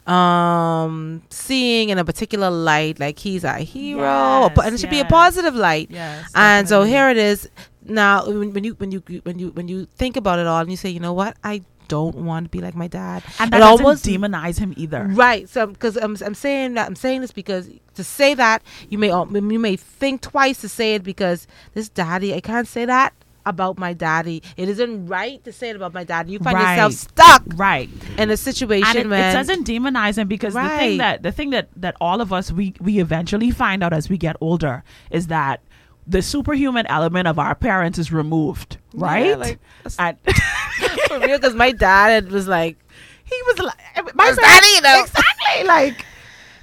um 0.08 1.22
seeing 1.30 1.90
in 1.90 1.98
a 1.98 2.06
particular 2.06 2.50
light 2.50 3.00
like 3.00 3.20
he's 3.20 3.44
a 3.44 3.54
hero 3.60 4.50
po- 4.54 4.62
and 4.62 4.74
it 4.76 4.80
should 4.80 4.90
be 4.90 5.00
a 5.00 5.06
positive 5.06 5.56
light. 5.56 5.90
Yes, 5.92 6.30
and 6.36 6.68
so 6.68 6.84
here 6.84 7.10
it 7.10 7.18
is. 7.18 7.50
Now 7.84 8.26
when, 8.26 8.54
when 8.54 8.64
you 8.64 8.74
when 8.76 8.92
you 8.92 9.02
when 9.24 9.40
you 9.40 9.50
when 9.50 9.68
you 9.68 9.86
think 9.98 10.18
about 10.18 10.40
it 10.40 10.48
all 10.48 10.62
and 10.62 10.70
you 10.72 10.78
say 10.78 10.90
you 10.90 11.00
know 11.00 11.14
what? 11.14 11.38
I 11.44 11.62
don't 11.88 12.16
want 12.16 12.46
to 12.46 12.50
be 12.50 12.62
like 12.62 12.74
my 12.76 12.88
dad. 12.88 13.22
And 13.40 13.50
It 13.50 13.52
that 13.52 13.60
doesn't 13.60 13.86
almost- 13.86 14.06
demonize 14.06 14.60
him 14.60 14.74
either. 14.78 15.08
Right. 15.12 15.50
So 15.50 15.68
because 15.68 15.98
I'm 15.98 16.16
I'm 16.26 16.36
saying 16.36 16.76
that 16.76 16.88
I'm 16.88 16.96
saying 16.96 17.22
this 17.22 17.32
because 17.32 17.70
to 17.96 18.04
say 18.04 18.34
that 18.36 18.64
you 18.90 18.98
may 18.98 19.10
you 19.10 19.60
may 19.60 19.76
think 19.76 20.22
twice 20.22 20.62
to 20.62 20.70
say 20.70 20.96
it 20.96 21.04
because 21.04 21.48
this 21.74 21.90
daddy 21.90 22.34
I 22.34 22.40
can't 22.40 22.68
say 22.68 22.86
that 22.86 23.14
about 23.46 23.78
my 23.80 23.94
daddy. 23.94 24.42
It 24.58 24.70
isn't 24.70 25.08
right 25.08 25.44
to 25.44 25.52
say 25.52 25.70
it 25.70 25.76
about 25.76 25.94
my 25.94 26.04
daddy. 26.04 26.34
You 26.34 26.40
find 26.40 26.58
yourself 26.58 26.94
stuck 26.94 27.44
right 27.56 27.90
in 28.18 28.30
a 28.30 28.38
situation 28.38 28.98
and 28.98 29.14
it, 29.14 29.18
it 29.20 29.34
doesn't 29.34 29.66
demonize 29.68 30.18
him 30.18 30.28
because 30.28 30.54
the 30.54 30.70
thing 30.70 30.98
that 31.00 31.24
the 31.24 31.32
thing 31.32 31.50
that 31.52 31.70
that 31.76 31.96
all 32.02 32.22
of 32.22 32.32
us 32.32 32.52
we 32.52 32.74
we 32.80 33.00
eventually 33.00 33.52
find 33.52 33.84
out 33.84 33.94
as 33.94 34.10
we 34.10 34.18
get 34.18 34.36
older 34.42 34.84
is 35.10 35.28
that 35.28 35.62
the 36.08 36.22
superhuman 36.22 36.86
element 36.88 37.28
of 37.28 37.38
our 37.40 37.54
parents 37.56 37.98
is 38.00 38.12
removed 38.12 38.78
Yeah, 38.94 39.06
right 39.06 39.40
like, 39.40 39.60
and 40.00 40.18
for 41.08 41.20
real 41.20 41.38
because 41.38 41.54
my 41.56 41.72
dad 41.72 42.24
it 42.26 42.32
was 42.32 42.48
like 42.48 42.78
he 43.24 43.40
was 43.48 43.60
like 43.60 44.16
my 44.16 44.32
daddy, 44.32 44.68
you 44.76 44.82
know. 44.82 45.02
exactly 45.04 45.64
like 45.66 46.06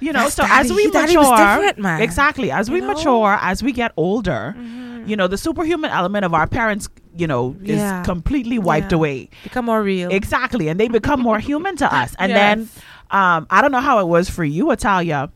you 0.01 0.13
know 0.13 0.23
His 0.25 0.33
so 0.35 0.43
daddy- 0.43 0.69
as 0.69 0.73
we 0.75 0.87
mature 0.87 1.37
different, 1.37 1.79
man. 1.79 2.01
exactly 2.01 2.51
as 2.51 2.69
we 2.69 2.77
You 2.79 2.81
know? 2.87 2.93
mature 2.93 3.37
as 3.41 3.63
we 3.63 3.71
get 3.71 3.91
older 3.97 4.55
Mm-hmm. 4.57 4.98
You 5.09 5.15
know 5.17 5.27
the 5.27 5.37
superhuman 5.37 5.89
element 5.91 6.23
of 6.25 6.33
our 6.33 6.47
parents 6.47 6.87
you 7.17 7.27
know 7.27 7.55
is 7.63 7.79
Yeah. 7.79 8.03
completely 8.03 8.59
wiped 8.59 8.91
Yeah. 8.91 8.97
away 8.97 9.29
become 9.43 9.65
more 9.65 9.81
real 9.81 10.09
exactly 10.11 10.67
and 10.69 10.79
they 10.79 10.87
become 10.87 11.19
more 11.19 11.39
human 11.39 11.75
to 11.77 11.87
us 12.01 12.15
and 12.19 12.29
Yes. 12.29 12.37
then 12.39 12.55
um 13.19 13.47
i 13.49 13.61
don't 13.61 13.71
know 13.71 13.81
how 13.81 13.97
it 13.99 14.07
was 14.07 14.29
for 14.29 14.43
you 14.45 14.69
Italia 14.71 15.29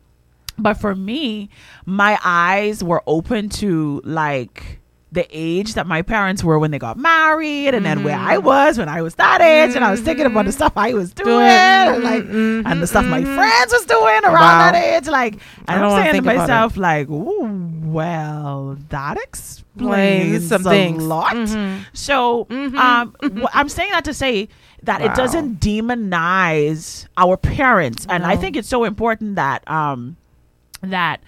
but 0.56 0.74
for 0.74 0.94
me 0.94 1.50
my 1.84 2.16
eyes 2.24 2.82
were 2.84 3.02
open 3.06 3.48
to 3.60 4.00
like 4.04 4.78
the 5.14 5.26
age 5.30 5.74
that 5.74 5.86
my 5.86 6.02
parents 6.02 6.42
were 6.42 6.58
when 6.58 6.70
they 6.72 6.78
got 6.78 6.96
married 6.98 7.72
and 7.74 7.86
then 7.86 8.02
where 8.04 8.16
I 8.18 8.38
was 8.38 8.78
when 8.78 8.88
I 8.88 9.00
was 9.00 9.14
that 9.14 9.40
age 9.40 9.74
and 9.76 9.84
I 9.84 9.90
was 9.90 10.00
thinking 10.00 10.26
about 10.26 10.44
the 10.46 10.52
stuff 10.52 10.72
I 10.76 10.92
was 10.92 11.12
doing 11.12 11.40
and 11.40 12.02
like 12.02 12.24
and 12.24 12.82
the 12.82 12.86
stuff 12.86 13.06
my 13.06 13.22
friends 13.22 13.72
was 13.72 13.86
doing 13.86 14.24
around 14.24 14.34
Wow. 14.34 14.72
that 14.72 14.74
age 14.74 15.06
like 15.08 15.36
I 15.68 15.74
and 15.76 15.84
I'm 15.84 15.90
saying 15.92 16.06
to 16.06 16.12
think 16.12 16.24
about 16.24 16.34
it. 16.34 16.38
myself 16.38 16.76
like 16.76 17.08
ooh 17.08 17.70
well 17.84 18.76
that 18.88 19.16
explains 19.22 20.48
some 20.48 20.66
a 20.66 20.70
things. 20.70 21.02
lot. 21.02 21.34
Mhm. 21.34 21.84
so 21.92 22.46
um 22.50 23.14
wh- 23.22 23.56
I'm 23.56 23.68
saying 23.68 23.90
that 23.92 24.04
to 24.06 24.14
say 24.14 24.48
that 24.82 25.00
it 25.00 25.14
doesn't 25.14 25.60
demonize 25.60 27.06
our 27.16 27.36
parents 27.36 28.06
and 28.08 28.24
I 28.24 28.36
think 28.36 28.56
it's 28.56 28.68
so 28.68 28.84
important 28.84 29.36
that 29.36 29.68
um 29.70 30.16
that 30.82 31.20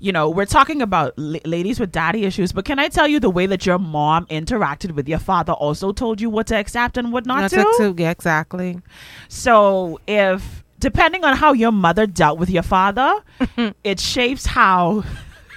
you 0.00 0.10
know 0.12 0.28
we're 0.30 0.46
talking 0.46 0.80
about 0.82 1.12
la- 1.18 1.38
ladies 1.44 1.78
with 1.78 1.92
daddy 1.92 2.24
issues 2.24 2.52
but 2.52 2.64
can 2.64 2.78
i 2.78 2.88
tell 2.88 3.06
you 3.06 3.20
the 3.20 3.28
way 3.30 3.46
that 3.46 3.64
your 3.66 3.78
mom 3.78 4.26
interacted 4.26 4.92
with 4.92 5.06
your 5.08 5.18
father 5.18 5.52
also 5.52 5.92
told 5.92 6.20
you 6.20 6.30
what 6.30 6.46
to 6.46 6.56
accept 6.56 6.96
and 6.96 7.12
what 7.12 7.26
not, 7.26 7.42
Not 7.42 7.50
to? 7.50 7.74
to- 7.78 7.94
yeah, 7.98 8.10
exactly. 8.10 8.80
so 9.28 10.00
if 10.06 10.64
depending 10.78 11.22
on 11.24 11.36
how 11.36 11.52
your 11.52 11.72
mother 11.72 12.06
dealt 12.06 12.38
with 12.38 12.48
your 12.50 12.62
father 12.62 13.12
it 13.84 14.00
shapes 14.00 14.46
how 14.46 15.04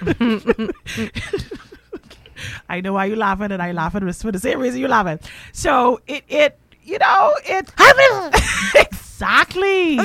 i 2.68 2.80
know 2.82 2.92
why 2.92 3.06
you're 3.06 3.16
laughing 3.16 3.50
and 3.50 3.62
i 3.62 3.72
laughing 3.72 4.12
for 4.12 4.30
the 4.30 4.38
same 4.38 4.58
reason 4.60 4.78
you're 4.80 4.88
laughing 4.90 5.18
so 5.52 6.00
it 6.06 6.22
it 6.28 6.58
you 6.82 6.98
know 6.98 7.34
it 7.46 7.70
exactly 8.74 9.98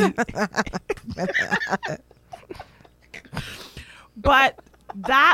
but 4.16 4.60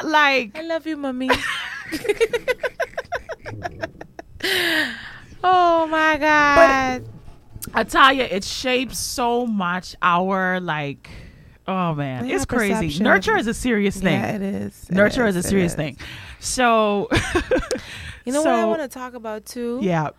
like 0.04 0.58
I 0.58 0.62
love 0.62 0.86
you, 0.86 0.98
mommy. 0.98 1.30
oh 5.44 5.88
my 5.88 6.18
god. 6.18 7.08
I 7.74 7.84
tell 7.84 8.14
you, 8.14 8.24
it 8.24 8.44
shapes 8.44 8.98
so 9.00 9.46
much 9.46 9.96
our 10.02 10.60
like. 10.60 11.10
Oh 11.68 11.96
man, 11.96 12.28
Yeah, 12.28 12.36
it's 12.36 12.46
crazy. 12.46 13.04
Nurture 13.04 13.36
is 13.38 13.48
a 13.48 13.54
serious 13.54 14.00
thing. 14.00 14.14
Yeah, 14.20 14.36
it 14.36 14.42
is. 14.44 14.86
It 14.88 14.94
Nurture 14.94 15.26
is, 15.26 15.36
is, 15.36 15.46
a 15.46 15.50
serious 15.50 15.72
is. 15.72 15.76
thing. 15.76 15.98
So, 16.40 17.10
You 18.26 18.34
know 18.34 18.42
what 18.42 18.54
I 18.54 18.66
want 18.66 18.82
to 18.82 18.88
talk 18.88 19.14
about 19.16 19.46
too? 19.46 19.80
Yeah. 19.82 20.10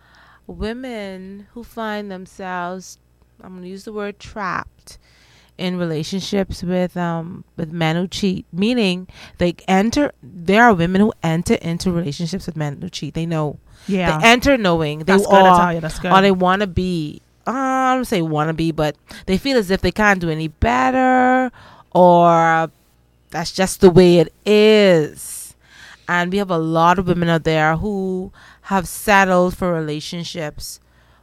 Women 0.45 1.47
who 1.53 1.63
find 1.63 2.11
themselves 2.11 2.97
I'm 3.41 3.51
going 3.51 3.63
to 3.63 3.69
use 3.69 3.83
the 3.83 3.93
word 3.93 4.19
trapped 4.19 4.97
in 5.57 5.77
relationships 5.77 6.61
with 6.63 6.95
um 6.97 7.43
with 7.55 7.71
men 7.71 7.95
who 7.95 8.07
cheat, 8.07 8.45
meaning 8.51 9.07
they 9.37 9.55
enter 9.67 10.11
there 10.21 10.63
are 10.63 10.73
women 10.73 11.01
who 11.01 11.13
enter 11.23 11.55
into 11.55 11.91
relationships 11.91 12.45
with 12.45 12.55
men 12.55 12.79
who 12.81 12.89
cheat. 12.89 13.13
They 13.13 13.25
know. 13.25 13.59
Yeah. 13.87 14.17
They 14.19 14.27
enter 14.27 14.57
knowing 14.57 14.99
they 14.99 15.03
That's 15.13 15.25
good, 15.25 15.33
are 15.35 15.43
Natalia, 15.57 15.81
that's 15.81 15.99
good. 15.99 16.11
or 16.11 16.21
they 16.21 16.31
want 16.31 16.61
to 16.61 16.67
be 16.67 17.21
uh, 17.47 17.51
I 17.51 17.95
don't 17.95 18.05
say 18.05 18.21
want 18.21 18.49
to 18.49 18.53
be, 18.53 18.71
but 18.71 18.95
they 19.25 19.37
feel 19.37 19.57
as 19.57 19.71
if 19.71 19.81
they 19.81 19.91
can't 19.91 20.19
do 20.19 20.29
any 20.29 20.49
better 20.49 21.51
or 21.91 22.69
that's 23.31 23.51
just 23.51 23.81
the 23.81 23.89
way 23.89 24.19
it 24.19 24.33
is. 24.45 25.55
And 26.09 26.31
we 26.31 26.37
have 26.37 26.51
a 26.51 26.57
lot 26.57 26.99
of 26.99 27.07
women 27.07 27.29
out 27.29 27.43
there 27.43 27.75
who 27.77 28.31
have 28.63 28.87
settled 28.87 29.55
for 29.57 29.73
relationships 29.73 30.79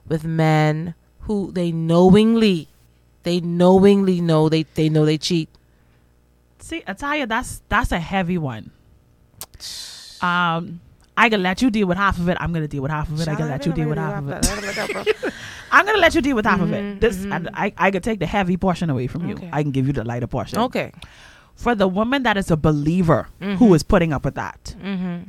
with 0.07 0.24
men 0.24 0.95
who 1.20 1.51
they 1.53 1.72
knowingly, 1.72 2.68
they 3.25 3.41
knowingly 3.41 4.20
know 4.20 4.49
they, 4.49 4.62
they 4.75 4.89
know 4.89 5.05
they 5.05 5.18
cheat. 5.18 5.49
see, 6.61 6.83
you, 6.87 7.27
that's 7.27 7.61
that's 7.68 7.93
a 7.93 7.99
heavy 8.01 8.39
one. 8.39 8.70
Um, 10.20 10.81
I 11.16 11.29
can 11.29 11.43
let 11.43 11.62
you 11.62 11.70
deal 11.70 11.87
with 11.87 11.97
half 11.99 12.18
of 12.18 12.29
it. 12.29 12.37
I'm 12.41 12.53
gonna 12.53 12.68
deal 12.68 12.83
with 12.83 12.91
half 12.91 13.09
of 13.11 13.20
it. 13.20 13.29
I 13.29 13.35
can 13.35 13.49
let 13.49 13.66
you 13.66 13.72
deal 13.72 13.89
with 13.89 13.99
half 13.99 14.18
of 14.22 14.29
it. 14.31 15.33
I'm 15.72 15.85
gonna 15.87 15.99
let 15.99 16.14
you 16.14 16.20
deal 16.20 16.37
with 16.37 16.47
half 16.47 16.61
of 16.61 16.72
it. 16.72 17.01
This, 17.01 17.25
and 17.25 17.51
I, 17.55 17.72
I 17.77 17.91
could 17.91 18.03
take 18.03 18.18
the 18.20 18.27
heavy 18.27 18.57
portion 18.57 18.91
away 18.91 19.07
from 19.07 19.29
you. 19.29 19.35
Okay. 19.35 19.51
I 19.53 19.62
can 19.62 19.70
give 19.72 19.87
you 19.87 19.93
the 19.93 20.05
lighter 20.05 20.27
portion. 20.27 20.59
Okay. 20.61 20.93
For 21.55 21.75
the 21.75 21.87
woman 21.87 22.25
that 22.25 22.37
is 22.37 22.51
a 22.51 22.57
believer 22.57 23.29
Mhm. 23.41 23.57
who 23.59 23.75
is 23.75 23.83
putting 23.85 24.12
up 24.12 24.25
with 24.25 24.35
that, 24.35 24.75
Mm-hmm. 24.83 25.29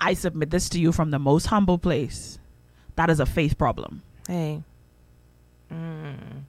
I 0.00 0.14
submit 0.14 0.50
this 0.50 0.68
to 0.70 0.78
you 0.78 0.92
from 0.92 1.10
the 1.10 1.18
most 1.18 1.46
humble 1.46 1.78
place. 1.78 2.38
That 2.96 3.08
is 3.10 3.18
a 3.18 3.26
faith 3.26 3.56
problem. 3.58 4.02
Hey. 4.28 4.62
Mm. 5.72 6.42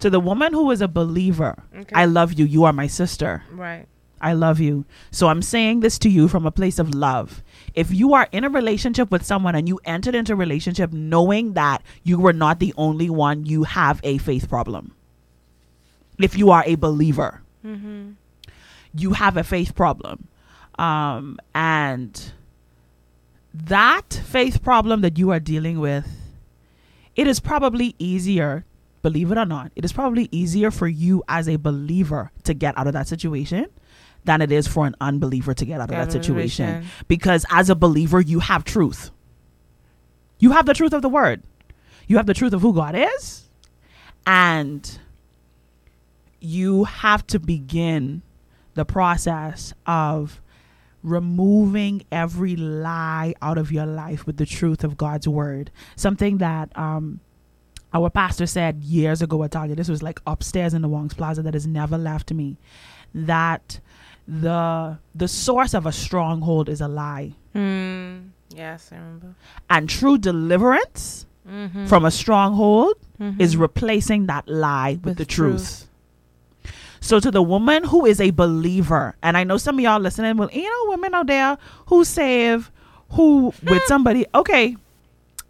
To 0.00 0.10
the 0.10 0.20
woman 0.20 0.52
who 0.52 0.70
is 0.70 0.80
a 0.80 0.88
believer, 0.88 1.56
Okay. 1.74 1.94
I 1.94 2.04
love 2.04 2.34
you. 2.34 2.44
You 2.44 2.64
are 2.64 2.72
my 2.72 2.86
sister. 2.86 3.42
Right. 3.50 3.86
I 4.20 4.32
love 4.32 4.60
you. 4.60 4.84
So 5.10 5.28
I'm 5.28 5.42
saying 5.42 5.80
this 5.80 5.98
to 6.00 6.08
you 6.08 6.26
from 6.28 6.46
a 6.46 6.50
place 6.50 6.78
of 6.78 6.94
love. 6.94 7.42
If 7.74 7.92
you 7.92 8.14
are 8.14 8.28
in 8.32 8.44
a 8.44 8.48
relationship 8.50 9.10
with 9.10 9.24
someone 9.24 9.54
and 9.54 9.68
you 9.68 9.78
entered 9.84 10.14
into 10.14 10.32
a 10.32 10.36
relationship 10.36 10.92
knowing 10.92 11.52
that 11.52 11.82
you 12.02 12.18
were 12.18 12.32
not 12.32 12.58
the 12.58 12.72
only 12.76 13.10
one, 13.10 13.44
you 13.46 13.64
have 13.64 14.00
a 14.02 14.16
faith 14.18 14.48
problem. 14.48 14.92
If 16.18 16.36
you 16.36 16.50
are 16.50 16.62
a 16.66 16.74
believer, 16.76 17.42
Mm-hmm. 17.64 18.12
you 18.94 19.12
have 19.14 19.36
a 19.36 19.42
faith 19.44 19.74
problem. 19.74 20.28
Um, 20.78 21.38
and 21.54 22.32
that 23.52 24.22
faith 24.24 24.62
problem 24.62 25.00
that 25.00 25.18
you 25.18 25.30
are 25.30 25.40
dealing 25.40 25.80
with, 25.80 26.06
it 27.16 27.26
is 27.26 27.40
probably 27.40 27.94
easier, 27.98 28.64
believe 29.06 29.30
it 29.30 29.38
or 29.38 29.46
not, 29.46 29.70
it 29.76 29.84
is 29.84 29.92
probably 29.92 30.28
easier 30.32 30.72
for 30.72 30.88
you 30.88 31.22
as 31.28 31.48
a 31.48 31.54
believer 31.54 32.32
to 32.42 32.52
get 32.52 32.76
out 32.76 32.88
of 32.88 32.92
that 32.94 33.06
situation 33.06 33.66
than 34.24 34.42
it 34.42 34.50
is 34.50 34.66
for 34.66 34.84
an 34.84 34.96
unbeliever 35.00 35.54
to 35.54 35.64
get 35.64 35.80
out 35.80 35.84
of 35.84 35.88
that 35.90 35.94
out 35.94 36.02
of 36.02 36.06
the 36.08 36.12
situation. 36.14 36.66
situation. 36.66 36.90
Because 37.06 37.46
as 37.48 37.70
a 37.70 37.76
believer, 37.76 38.20
you 38.20 38.40
have 38.40 38.64
truth. 38.64 39.10
You 40.40 40.50
have 40.50 40.66
the 40.66 40.74
truth 40.74 40.92
of 40.92 41.02
the 41.02 41.08
word. 41.08 41.44
You 42.08 42.16
have 42.16 42.26
the 42.26 42.34
truth 42.34 42.52
of 42.52 42.62
who 42.62 42.74
God 42.74 42.96
is. 42.96 43.48
And 44.26 44.98
you 46.40 46.82
have 46.82 47.24
to 47.28 47.38
begin 47.38 48.22
the 48.74 48.84
process 48.84 49.72
of 49.86 50.40
removing 51.04 52.02
every 52.10 52.56
lie 52.56 53.34
out 53.40 53.56
of 53.56 53.70
your 53.70 53.86
life 53.86 54.26
with 54.26 54.36
the 54.36 54.46
truth 54.46 54.82
of 54.82 54.96
God's 54.96 55.28
word. 55.28 55.70
Something 55.94 56.38
that 56.38 56.76
um, 56.76 57.20
our 57.92 58.10
pastor 58.10 58.46
said 58.46 58.82
years 58.82 59.22
ago 59.22 59.42
Italia, 59.42 59.74
this 59.74 59.88
was 59.88 60.02
like 60.02 60.20
upstairs 60.26 60.74
in 60.74 60.82
the 60.82 60.88
Wong's 60.88 61.14
Plaza 61.14 61.42
that 61.42 61.54
has 61.54 61.66
never 61.66 61.96
left 61.96 62.32
me, 62.32 62.56
that 63.14 63.80
the 64.28 64.98
the 65.14 65.28
source 65.28 65.72
of 65.74 65.86
a 65.86 65.92
stronghold 65.92 66.68
is 66.68 66.80
a 66.80 66.88
lie. 66.88 67.32
Mm. 67.54 68.30
Yes, 68.54 68.90
I 68.92 68.96
remember. 68.96 69.34
And 69.70 69.88
true 69.88 70.18
deliverance 70.18 71.26
Mhm. 71.48 71.88
from 71.88 72.04
a 72.04 72.10
stronghold 72.10 72.94
is 73.38 73.54
Mhm. 73.56 73.60
replacing 73.60 74.26
that 74.26 74.48
lie 74.48 74.94
with, 74.94 75.04
With 75.04 75.18
the 75.18 75.24
truth. 75.24 75.86
truth. 76.62 76.72
So 77.00 77.20
to 77.20 77.30
the 77.30 77.42
woman 77.42 77.84
who 77.84 78.04
is 78.04 78.20
a 78.20 78.30
believer, 78.30 79.14
and 79.22 79.36
I 79.36 79.44
know 79.44 79.58
some 79.58 79.76
of 79.76 79.80
y'all 79.80 80.00
listening, 80.00 80.36
well, 80.36 80.50
you 80.52 80.62
know, 80.68 80.90
women 80.90 81.14
out 81.14 81.28
there 81.28 81.56
who 81.86 82.04
save, 82.04 82.70
who 83.10 83.52
with 83.62 83.82
somebody, 83.86 84.26
okay. 84.34 84.76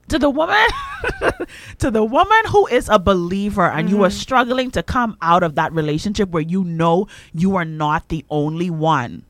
To 0.09 0.19
the 0.19 0.29
woman, 0.31 0.67
to 1.79 1.91
the 1.91 2.05
woman 2.05 2.43
who 2.49 2.67
is 2.67 2.89
a 2.89 2.99
believer 2.99 3.69
and 3.69 3.91
you 3.91 4.05
are 4.05 4.09
mm-hmm. 4.09 4.19
struggling 4.19 4.71
to 4.73 4.83
come 4.83 5.17
out 5.23 5.43
of 5.43 5.55
that 5.55 5.73
relationship 5.73 6.31
where 6.31 6.43
you 6.43 6.65
know 6.65 7.07
you 7.33 7.57
are 7.57 7.65
not 7.65 8.09
the 8.09 8.25
only 8.31 8.71
one. 8.71 9.25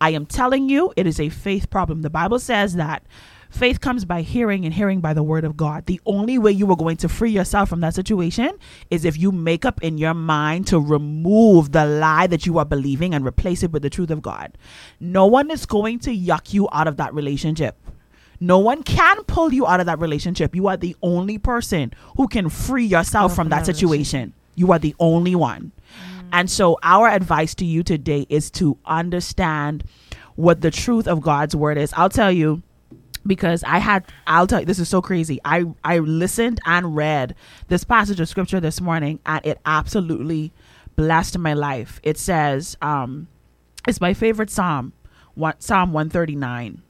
I 0.00 0.10
am 0.10 0.26
telling 0.26 0.68
you, 0.68 0.92
it 0.96 1.06
is 1.06 1.20
a 1.20 1.28
faith 1.28 1.68
problem. 1.68 2.02
The 2.02 2.10
Bible 2.10 2.38
says 2.38 2.74
that 2.76 3.02
faith 3.50 3.80
comes 3.80 4.04
by 4.04 4.22
hearing 4.22 4.64
and 4.64 4.72
hearing 4.72 5.00
by 5.00 5.12
the 5.12 5.22
word 5.22 5.44
of 5.44 5.56
God. 5.56 5.86
The 5.86 6.00
only 6.06 6.38
way 6.38 6.52
you 6.52 6.70
are 6.70 6.76
going 6.76 6.96
to 6.98 7.08
free 7.08 7.30
yourself 7.30 7.68
from 7.68 7.80
that 7.80 7.94
situation 7.94 8.52
is 8.90 9.04
if 9.04 9.18
you 9.18 9.30
make 9.30 9.64
up 9.66 9.82
in 9.82 9.98
your 9.98 10.14
mind 10.14 10.66
to 10.68 10.80
remove 10.80 11.72
the 11.72 11.84
lie 11.84 12.26
that 12.28 12.46
you 12.46 12.58
are 12.58 12.64
believing 12.64 13.12
and 13.12 13.26
replace 13.26 13.62
it 13.62 13.72
with 13.72 13.82
the 13.82 13.90
truth 13.90 14.10
of 14.10 14.22
God. 14.22 14.56
No 15.00 15.26
one 15.26 15.50
is 15.50 15.66
going 15.66 15.98
to 16.00 16.16
yuck 16.16 16.54
you 16.54 16.68
out 16.72 16.88
of 16.88 16.96
that 16.96 17.12
relationship. 17.12 17.76
No 18.40 18.58
one 18.58 18.82
can 18.82 19.22
pull 19.24 19.52
you 19.52 19.66
out 19.66 19.80
of 19.80 19.86
that 19.86 19.98
relationship. 19.98 20.54
You 20.54 20.66
are 20.68 20.76
the 20.76 20.96
only 21.02 21.36
person 21.38 21.92
who 22.16 22.26
can 22.26 22.48
free 22.48 22.86
yourself 22.86 23.34
from 23.34 23.50
that 23.50 23.66
situation. 23.66 24.32
You 24.54 24.72
are 24.72 24.78
the 24.78 24.94
only 24.98 25.34
one. 25.34 25.72
And 26.32 26.50
so, 26.50 26.78
our 26.82 27.08
advice 27.08 27.54
to 27.56 27.64
you 27.64 27.82
today 27.82 28.24
is 28.28 28.50
to 28.52 28.78
understand 28.86 29.84
what 30.36 30.60
the 30.60 30.70
truth 30.70 31.06
of 31.06 31.20
God's 31.20 31.54
word 31.54 31.76
is. 31.76 31.92
I'll 31.96 32.08
tell 32.08 32.32
you 32.32 32.62
because 33.26 33.62
I 33.64 33.78
had 33.78 34.04
I'll 34.26 34.46
tell 34.46 34.60
you 34.60 34.66
this 34.66 34.78
is 34.78 34.88
so 34.88 35.02
crazy. 35.02 35.40
I 35.44 35.64
I 35.84 35.98
listened 35.98 36.60
and 36.64 36.96
read 36.96 37.34
this 37.68 37.84
passage 37.84 38.20
of 38.20 38.28
scripture 38.28 38.60
this 38.60 38.80
morning 38.80 39.20
and 39.26 39.44
it 39.44 39.60
absolutely 39.66 40.52
blessed 40.96 41.36
my 41.38 41.52
life. 41.52 42.00
It 42.02 42.16
says 42.16 42.76
um 42.80 43.28
it's 43.86 44.00
my 44.00 44.14
favorite 44.14 44.50
psalm, 44.50 44.92
one, 45.34 45.54
Psalm 45.58 45.92
139. 45.92 46.82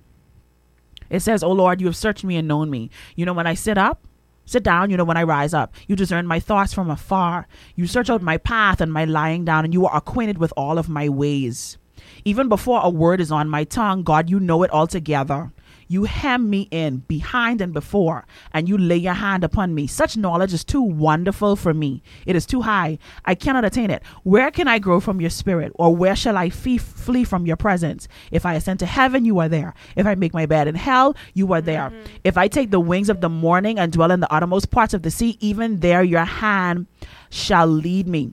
It 1.10 1.20
says, 1.20 1.42
"Oh 1.42 1.52
Lord, 1.52 1.80
you 1.80 1.86
have 1.88 1.96
searched 1.96 2.24
me 2.24 2.36
and 2.36 2.48
known 2.48 2.70
me. 2.70 2.90
You 3.16 3.26
know 3.26 3.32
when 3.32 3.46
I 3.46 3.54
sit 3.54 3.76
up, 3.76 4.06
sit 4.46 4.62
down, 4.62 4.90
you 4.90 4.96
know 4.96 5.04
when 5.04 5.16
I 5.16 5.24
rise 5.24 5.52
up. 5.52 5.74
You 5.86 5.96
discern 5.96 6.26
my 6.26 6.40
thoughts 6.40 6.72
from 6.72 6.88
afar. 6.88 7.46
You 7.74 7.86
search 7.86 8.08
out 8.08 8.22
my 8.22 8.38
path 8.38 8.80
and 8.80 8.92
my 8.92 9.04
lying 9.04 9.44
down 9.44 9.64
and 9.64 9.74
you 9.74 9.86
are 9.86 9.96
acquainted 9.96 10.38
with 10.38 10.52
all 10.56 10.78
of 10.78 10.88
my 10.88 11.08
ways." 11.08 11.76
Even 12.24 12.48
before 12.48 12.80
a 12.82 12.88
word 12.88 13.20
is 13.20 13.30
on 13.30 13.48
my 13.48 13.64
tongue, 13.64 14.02
God, 14.02 14.30
you 14.30 14.40
know 14.40 14.62
it 14.62 14.70
altogether. 14.70 15.52
You 15.90 16.04
hem 16.04 16.48
me 16.48 16.68
in 16.70 16.98
behind 17.08 17.60
and 17.60 17.72
before, 17.72 18.24
and 18.52 18.68
you 18.68 18.78
lay 18.78 18.96
your 18.96 19.14
hand 19.14 19.42
upon 19.42 19.74
me. 19.74 19.88
Such 19.88 20.16
knowledge 20.16 20.54
is 20.54 20.62
too 20.62 20.80
wonderful 20.80 21.56
for 21.56 21.74
me. 21.74 22.00
It 22.26 22.36
is 22.36 22.46
too 22.46 22.60
high. 22.60 22.98
I 23.24 23.34
cannot 23.34 23.64
attain 23.64 23.90
it. 23.90 24.04
Where 24.22 24.52
can 24.52 24.68
I 24.68 24.78
grow 24.78 25.00
from 25.00 25.20
your 25.20 25.30
spirit? 25.30 25.72
Or 25.74 25.96
where 25.96 26.14
shall 26.14 26.36
I 26.36 26.48
fee- 26.48 26.78
flee 26.78 27.24
from 27.24 27.44
your 27.44 27.56
presence? 27.56 28.06
If 28.30 28.46
I 28.46 28.54
ascend 28.54 28.78
to 28.78 28.86
heaven, 28.86 29.24
you 29.24 29.40
are 29.40 29.48
there. 29.48 29.74
If 29.96 30.06
I 30.06 30.14
make 30.14 30.32
my 30.32 30.46
bed 30.46 30.68
in 30.68 30.76
hell, 30.76 31.16
you 31.34 31.52
are 31.52 31.60
there. 31.60 31.90
Mm-hmm. 31.90 32.12
If 32.22 32.38
I 32.38 32.46
take 32.46 32.70
the 32.70 32.78
wings 32.78 33.08
of 33.08 33.20
the 33.20 33.28
morning 33.28 33.80
and 33.80 33.90
dwell 33.90 34.12
in 34.12 34.20
the 34.20 34.32
uttermost 34.32 34.70
parts 34.70 34.94
of 34.94 35.02
the 35.02 35.10
sea, 35.10 35.38
even 35.40 35.80
there 35.80 36.04
your 36.04 36.24
hand 36.24 36.86
shall 37.30 37.66
lead 37.66 38.06
me. 38.06 38.32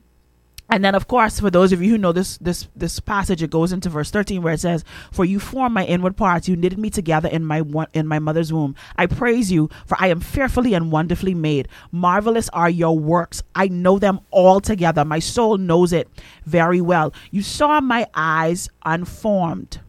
And 0.70 0.84
then, 0.84 0.96
of 0.96 1.08
course, 1.08 1.40
for 1.40 1.50
those 1.50 1.72
of 1.72 1.82
you 1.82 1.92
who 1.92 1.98
know 1.98 2.12
this 2.12 2.38
this 2.40 2.68
this 2.76 3.00
passage, 3.00 3.42
it 3.42 3.50
goes 3.50 3.72
into 3.72 3.90
verse 3.90 4.12
thirteen 4.12 4.42
where 4.42 4.54
it 4.54 4.60
says, 4.60 4.84
"For 5.12 5.24
you 5.24 5.40
formed 5.40 5.74
my 5.74 5.86
inward 5.86 6.18
parts; 6.18 6.50
you 6.50 6.58
knitted 6.58 6.78
me 6.78 6.90
together 6.90 7.30
in 7.30 7.46
my 7.46 7.64
in 7.94 8.06
my 8.06 8.20
mother's 8.20 8.52
womb. 8.52 8.76
I 8.98 9.06
praise 9.06 9.50
you, 9.50 9.70
for 9.86 9.96
I 10.00 10.08
am 10.08 10.20
fearfully 10.20 10.74
and 10.74 10.92
wonderfully 10.92 11.34
made. 11.34 11.70
Marvelous 11.92 12.50
are 12.50 12.70
your 12.70 13.00
works; 13.00 13.44
I 13.56 13.70
know 13.70 13.98
them 13.98 14.20
all 14.30 14.60
together. 14.60 15.06
My 15.06 15.20
soul 15.20 15.58
knows 15.58 15.94
it 15.94 16.10
very 16.46 16.82
well. 16.82 17.14
You 17.32 17.44
saw 17.44 17.80
my 17.80 18.06
eyes 18.14 18.68
unformed. 18.86 19.80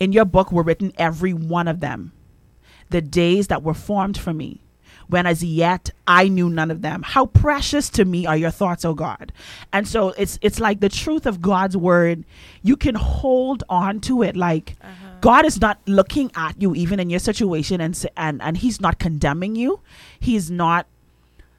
In 0.00 0.12
your 0.12 0.24
book 0.24 0.50
were 0.50 0.62
written 0.62 0.92
every 0.96 1.34
one 1.34 1.68
of 1.68 1.80
them, 1.80 2.12
the 2.88 3.02
days 3.02 3.48
that 3.48 3.62
were 3.62 3.74
formed 3.74 4.16
for 4.16 4.32
me." 4.32 4.62
When 5.08 5.26
as 5.26 5.42
yet 5.42 5.90
I 6.06 6.28
knew 6.28 6.48
none 6.48 6.70
of 6.70 6.82
them. 6.82 7.02
How 7.02 7.26
precious 7.26 7.90
to 7.90 8.04
me 8.04 8.26
are 8.26 8.36
your 8.36 8.50
thoughts, 8.50 8.84
O 8.84 8.94
God. 8.94 9.32
And 9.72 9.88
so 9.88 10.10
it's 10.10 10.38
it's 10.42 10.60
like 10.60 10.80
the 10.80 10.88
truth 10.88 11.26
of 11.26 11.40
God's 11.40 11.76
word, 11.76 12.24
you 12.62 12.76
can 12.76 12.94
hold 12.94 13.64
on 13.68 14.00
to 14.00 14.22
it 14.22 14.36
like 14.36 14.76
uh-huh. 14.80 15.16
God 15.20 15.44
is 15.44 15.60
not 15.60 15.80
looking 15.86 16.30
at 16.36 16.60
you 16.60 16.74
even 16.74 17.00
in 17.00 17.10
your 17.10 17.20
situation 17.20 17.80
and 17.80 18.06
and 18.16 18.40
and 18.42 18.56
he's 18.56 18.80
not 18.80 18.98
condemning 18.98 19.56
you. 19.56 19.80
He's 20.20 20.50
not 20.50 20.86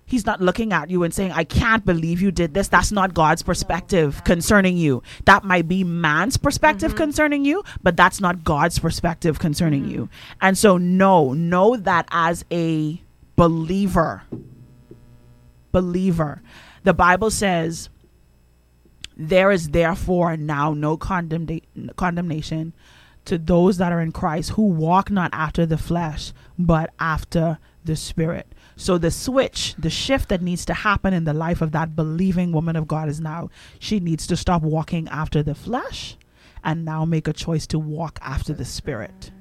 He's 0.10 0.26
not 0.26 0.42
looking 0.42 0.74
at 0.74 0.90
you 0.90 1.04
and 1.04 1.14
saying, 1.14 1.34
I 1.34 1.44
can't 1.44 1.86
believe 1.86 2.20
you 2.20 2.32
did 2.32 2.56
this. 2.56 2.68
That's 2.68 2.92
not 2.92 3.14
God's 3.14 3.44
perspective 3.44 4.24
concerning 4.24 4.76
you. 4.76 5.04
That 5.26 5.44
might 5.44 5.68
be 5.68 5.84
man's 5.84 6.36
perspective 6.36 6.92
mm-hmm. 6.92 6.98
concerning 6.98 7.46
you, 7.46 7.64
but 7.84 7.96
that's 7.96 8.20
not 8.20 8.44
God's 8.44 8.80
perspective 8.80 9.38
concerning 9.38 9.84
mm-hmm. 9.84 9.92
you. 9.92 10.10
And 10.42 10.58
so, 10.58 10.80
no, 10.80 11.34
know 11.34 11.78
that 11.78 12.08
as 12.10 12.44
a 12.52 13.00
believer, 13.40 14.24
believer, 15.72 16.42
the 16.84 16.94
Bible 16.94 17.32
says, 17.32 17.90
there 19.16 19.50
is 19.50 19.70
therefore 19.70 20.36
now 20.36 20.74
no 20.74 20.98
condemna- 20.98 21.64
condemnation 21.96 22.74
to 23.24 23.38
those 23.38 23.78
that 23.78 23.94
are 23.94 24.02
in 24.02 24.12
Christ 24.12 24.52
who 24.52 24.64
walk 24.64 25.10
not 25.10 25.30
after 25.32 25.66
the 25.66 25.78
flesh, 25.78 26.34
but 26.58 26.90
after 27.00 27.60
the 27.86 27.96
Spirit. 27.96 28.54
So 28.76 28.98
the 28.98 29.10
switch, 29.10 29.74
the 29.78 29.90
shift 29.90 30.28
that 30.28 30.42
needs 30.42 30.66
to 30.66 30.74
happen 30.74 31.14
in 31.14 31.24
the 31.24 31.34
life 31.34 31.62
of 31.62 31.72
that 31.72 31.96
believing 31.96 32.52
woman 32.52 32.76
of 32.76 32.90
God 32.90 33.08
is 33.08 33.22
now 33.22 33.50
she 33.80 34.02
needs 34.02 34.28
to 34.28 34.36
stop 34.36 34.64
walking 34.64 35.08
after 35.08 35.42
the 35.44 35.56
flesh 35.56 36.18
and 36.62 36.84
now 36.84 37.06
make 37.06 37.26
a 37.26 37.32
choice 37.32 37.66
to 37.68 37.80
walk 37.80 38.20
after 38.22 38.52
the 38.52 38.66
Spirit. 38.66 39.32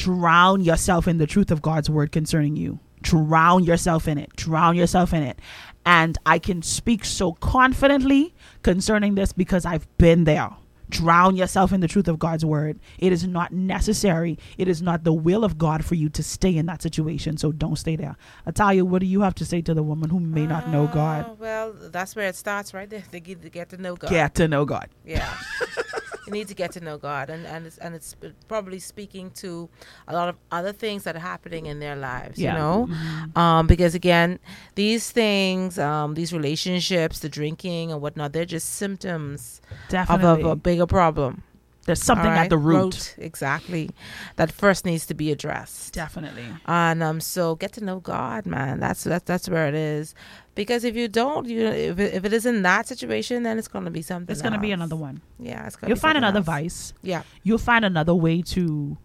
Drown 0.00 0.62
yourself 0.62 1.06
in 1.06 1.18
the 1.18 1.26
truth 1.26 1.50
of 1.50 1.60
God's 1.60 1.90
word 1.90 2.10
concerning 2.10 2.56
you. 2.56 2.78
Drown 3.02 3.64
yourself 3.64 4.08
in 4.08 4.16
it. 4.16 4.34
Drown 4.34 4.74
yourself 4.74 5.12
in 5.12 5.22
it. 5.22 5.38
And 5.84 6.16
I 6.24 6.38
can 6.38 6.62
speak 6.62 7.04
so 7.04 7.34
confidently 7.34 8.34
concerning 8.62 9.14
this 9.14 9.34
because 9.34 9.66
I've 9.66 9.86
been 9.98 10.24
there. 10.24 10.52
Drown 10.88 11.36
yourself 11.36 11.70
in 11.70 11.80
the 11.80 11.86
truth 11.86 12.08
of 12.08 12.18
God's 12.18 12.46
word. 12.46 12.80
It 12.98 13.12
is 13.12 13.26
not 13.26 13.52
necessary. 13.52 14.38
It 14.56 14.68
is 14.68 14.80
not 14.80 15.04
the 15.04 15.12
will 15.12 15.44
of 15.44 15.58
God 15.58 15.84
for 15.84 15.96
you 15.96 16.08
to 16.08 16.22
stay 16.22 16.56
in 16.56 16.64
that 16.64 16.80
situation. 16.80 17.36
So 17.36 17.52
don't 17.52 17.76
stay 17.76 17.94
there. 17.94 18.16
Italia, 18.46 18.86
what 18.86 19.00
do 19.00 19.06
you 19.06 19.20
have 19.20 19.34
to 19.34 19.44
say 19.44 19.60
to 19.60 19.74
the 19.74 19.82
woman 19.82 20.08
who 20.08 20.18
may 20.18 20.46
not 20.46 20.70
know 20.70 20.84
uh, 20.84 20.94
God? 20.94 21.26
Oh, 21.28 21.36
well, 21.38 21.74
that's 21.74 22.16
where 22.16 22.26
it 22.26 22.36
starts, 22.36 22.72
right 22.72 22.88
there. 22.88 23.02
They 23.10 23.20
get 23.20 23.68
to 23.68 23.76
know 23.76 23.96
God. 23.96 24.08
Get 24.08 24.34
to 24.36 24.48
know 24.48 24.64
God. 24.64 24.88
Yeah. 25.04 25.30
you 26.30 26.38
need 26.40 26.48
to 26.48 26.54
get 26.54 26.72
to 26.72 26.80
know 26.80 26.98
God, 26.98 27.30
and 27.30 27.46
and 27.46 27.66
it's, 27.66 27.78
and 27.78 27.94
it's 27.94 28.16
probably 28.48 28.78
speaking 28.78 29.30
to 29.32 29.68
a 30.06 30.14
lot 30.14 30.28
of 30.28 30.36
other 30.50 30.72
things 30.72 31.04
that 31.04 31.16
are 31.16 31.20
happening 31.20 31.66
in 31.66 31.80
their 31.80 31.96
lives. 31.96 32.38
Yeah. 32.38 32.52
You 32.52 32.58
know, 32.58 33.40
um, 33.40 33.66
because 33.66 33.94
again, 33.94 34.38
these 34.74 35.10
things, 35.10 35.78
um, 35.78 36.14
these 36.14 36.32
relationships, 36.32 37.20
the 37.20 37.28
drinking 37.28 37.92
and 37.92 38.00
whatnot, 38.00 38.32
they're 38.32 38.44
just 38.44 38.70
symptoms 38.70 39.60
of 39.92 40.22
a, 40.24 40.28
of 40.28 40.44
a 40.44 40.56
bigger 40.56 40.86
problem. 40.86 41.42
There's 41.90 42.04
something 42.04 42.30
All 42.30 42.38
at 42.38 42.50
the 42.50 42.56
root. 42.56 43.16
exactly, 43.18 43.90
that 44.36 44.52
first 44.52 44.84
needs 44.84 45.06
to 45.06 45.14
be 45.14 45.32
addressed. 45.32 45.92
Definitely. 45.92 46.44
And 46.66 47.02
um, 47.02 47.20
so 47.20 47.56
get 47.56 47.72
to 47.72 47.84
know 47.84 47.98
God, 47.98 48.46
man. 48.46 48.78
That's 48.78 49.02
that's 49.02 49.24
that's 49.24 49.48
where 49.48 49.66
it 49.66 49.74
is. 49.74 50.14
Because 50.54 50.84
if 50.84 50.94
you 50.94 51.08
don't, 51.08 51.48
you 51.48 51.66
if 51.66 51.98
it, 51.98 52.14
if 52.14 52.24
it 52.24 52.32
is 52.32 52.46
in 52.46 52.62
that 52.62 52.86
situation, 52.86 53.42
then 53.42 53.58
it's 53.58 53.66
going 53.66 53.86
to 53.86 53.90
be 53.90 54.02
something. 54.02 54.32
It's 54.32 54.40
going 54.40 54.52
to 54.52 54.60
be 54.60 54.70
another 54.70 54.94
one. 54.94 55.20
Yeah, 55.40 55.66
it's 55.66 55.74
going. 55.74 55.88
You'll 55.88 55.98
find 55.98 56.16
another 56.16 56.38
else. 56.38 56.46
vice. 56.46 56.92
Yeah. 57.02 57.24
You'll 57.42 57.58
find 57.58 57.84
another 57.84 58.14
way 58.14 58.40
to 58.42 58.96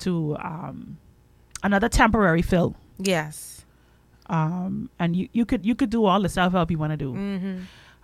to 0.00 0.36
um 0.42 0.98
another 1.62 1.88
temporary 1.88 2.42
fill. 2.42 2.76
Yes. 2.98 3.64
Um 4.26 4.90
and 4.98 5.16
you 5.16 5.30
you 5.32 5.46
could 5.46 5.64
you 5.64 5.74
could 5.74 5.88
do 5.88 6.04
all 6.04 6.20
the 6.20 6.28
self 6.28 6.52
help 6.52 6.70
you 6.70 6.76
want 6.76 6.92
to 6.92 6.98
do. 6.98 7.14
Mm-hmm. 7.14 7.58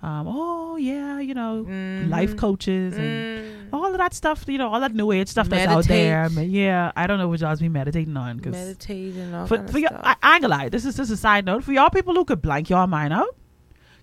Um 0.07 0.29
oh 0.29 0.77
yeah, 0.77 1.19
you 1.19 1.35
know, 1.35 1.67
life 2.07 2.37
coaches 2.37 2.95
and 2.97 3.73
all 3.73 3.91
of 3.91 3.99
that 3.99 4.15
stuff, 4.15 4.45
you 4.47 4.57
know, 4.57 4.73
all 4.73 4.79
that 4.79 4.95
new 4.95 5.11
age 5.11 5.27
stuff 5.27 5.49
that's 5.49 5.69
out 5.69 5.85
there. 5.87 6.23
Meditate. 6.23 6.37
But 6.37 6.49
yeah, 6.49 6.93
I 6.95 7.09
don't 7.09 7.19
know 7.19 7.27
what 7.27 7.41
y'all's 7.41 7.59
be 7.59 7.69
meditating 7.69 8.17
on 8.17 8.39
cuz 8.39 8.53
Meditating, 8.53 9.35
all 9.35 9.49
for, 9.49 9.57
kind 9.57 9.69
of 9.69 9.73
for 9.73 9.81
your, 9.81 9.89
stuff. 9.89 10.03
I, 10.05 10.15
I 10.23 10.35
ain't 10.35 10.43
gonna 10.43 10.57
lie. 10.57 10.69
This 10.69 10.85
is 10.85 10.95
just 10.97 11.11
a 11.11 11.17
side 11.17 11.45
note 11.45 11.65
for 11.65 11.73
y'all 11.73 11.91
people 11.91 12.15
who 12.15 12.25
could 12.25 12.41
blank 12.41 12.71
y'all 12.71 12.87
mind 12.87 13.13
out. 13.13 13.35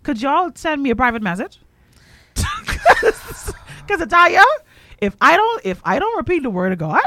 Could 0.03 0.21
y'all 0.21 0.51
send 0.55 0.83
me 0.83 0.89
a 0.89 0.95
private 0.97 1.21
message? 1.21 1.59
Because 2.35 4.01
I 4.01 4.05
tell 4.05 4.29
you, 4.29 4.45
if 4.97 5.15
I 5.21 5.37
don't, 5.37 5.61
if 5.63 5.79
I 5.85 5.99
don't 5.99 6.17
repeat 6.17 6.43
the 6.43 6.49
word 6.49 6.73
of 6.73 6.79
God, 6.79 7.01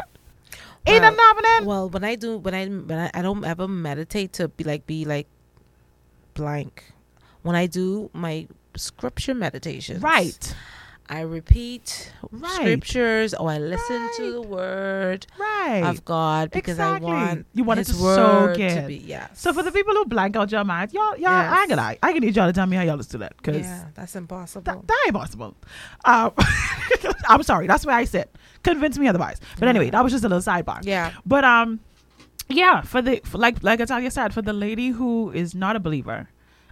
ain't 0.87 1.03
well, 1.03 1.13
nothing 1.13 1.19
happening. 1.19 1.69
Well, 1.69 1.91
when 1.91 2.03
I 2.03 2.15
do, 2.15 2.39
when 2.39 2.55
I 2.55 2.67
when 2.67 2.99
I, 2.99 3.11
I 3.13 3.21
don't 3.21 3.45
ever 3.45 3.69
meditate 3.69 4.33
to 4.35 4.49
be 4.49 4.65
like 4.65 4.87
be 4.87 5.05
like 5.05 5.27
blank. 6.33 6.95
When 7.43 7.55
I 7.55 7.67
do 7.67 8.11
my 8.15 8.49
scripture 8.77 9.35
meditations, 9.35 10.03
Right. 10.03 10.55
I 11.09 11.21
repeat 11.21 12.13
Right. 12.33 12.51
scriptures 12.51 13.33
or 13.33 13.49
I 13.49 13.59
listen 13.59 14.09
to 14.17 14.33
the 14.33 14.43
word 14.43 15.25
Right. 15.39 15.85
of 15.85 16.05
God 16.05 16.51
because 16.51 16.73
exactly. 16.79 17.09
I 17.13 17.15
want 17.15 17.47
you 17.55 17.63
want 17.63 17.79
His 17.79 17.91
it 17.91 17.95
to 17.95 18.03
word 18.03 18.17
soak 18.17 18.57
to 18.57 18.63
in. 18.83 18.87
be 18.89 18.97
yes. 18.97 19.31
So 19.35 19.53
for 19.53 19.63
the 19.63 19.71
people 19.71 19.95
who 19.95 20.05
blank 20.07 20.35
out 20.35 20.51
your 20.51 20.65
mind, 20.65 20.93
y'all, 20.93 21.17
y'all, 21.17 21.29
I 21.31 21.43
Yes. 21.51 21.59
ain't 21.61 21.69
gonna. 21.71 21.97
I 22.03 22.13
can 22.13 22.23
need 22.23 22.35
y'all 22.35 22.49
to 22.49 22.53
tell 22.53 22.67
me 22.67 22.77
how 22.77 22.83
y'all 22.83 22.97
do 22.97 23.19
that. 23.19 23.41
Cause 23.41 23.55
yeah, 23.57 23.85
that's 23.95 24.17
impossible. 24.17 24.63
that, 24.63 24.85
that 24.85 25.03
ain't 25.07 25.15
possible. 25.15 25.55
Um, 26.05 26.33
I'm 27.29 27.43
sorry. 27.45 27.69
That's 27.69 27.87
where 27.87 27.95
I 27.95 28.05
sit. 28.05 28.35
Convince 28.65 28.99
me 28.99 29.07
otherwise. 29.07 29.41
But 29.61 29.69
anyway, 29.69 29.91
that 29.91 30.03
was 30.03 30.13
just 30.13 30.25
a 30.25 30.29
little 30.29 30.43
sidebar. 30.43 30.81
Yeah. 30.83 31.13
But 31.25 31.45
um, 31.45 31.79
yeah. 32.49 32.81
For 32.81 33.01
the 33.01 33.21
for 33.25 33.39
like 33.39 33.63
like 33.63 33.79
Italia 33.79 34.11
said, 34.11 34.35
for 34.35 34.43
the 34.43 34.53
lady 34.53 34.89
who 34.89 35.31
is 35.31 35.55
not 35.55 35.77
a 35.77 35.81
believer, 35.81 36.29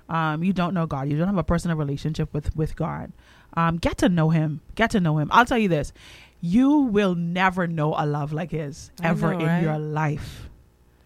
um, 0.09 0.45
you 0.45 0.53
don't 0.53 0.75
know 0.75 0.87
God. 0.87 1.09
You 1.09 1.17
don't 1.19 1.29
have 1.29 1.39
a 1.39 1.45
personal 1.45 1.77
relationship 1.77 2.33
with 2.33 2.55
with 2.57 2.77
God. 2.77 3.13
Um, 3.55 3.77
get 3.77 3.99
to 3.99 4.09
know 4.09 4.31
Him. 4.31 4.61
Get 4.75 4.91
to 4.91 5.01
know 5.01 5.19
Him. 5.19 5.29
I'll 5.33 5.47
tell 5.47 5.59
you 5.59 5.69
this: 5.69 5.93
you 6.41 6.81
will 6.81 7.15
never 7.15 7.67
know 7.67 7.95
a 7.97 8.05
love 8.07 8.33
like 8.33 8.51
His 8.51 8.91
ever 9.03 9.33
know, 9.33 9.41
in 9.41 9.47
right? 9.47 9.63
your 9.63 9.79
life 9.79 10.51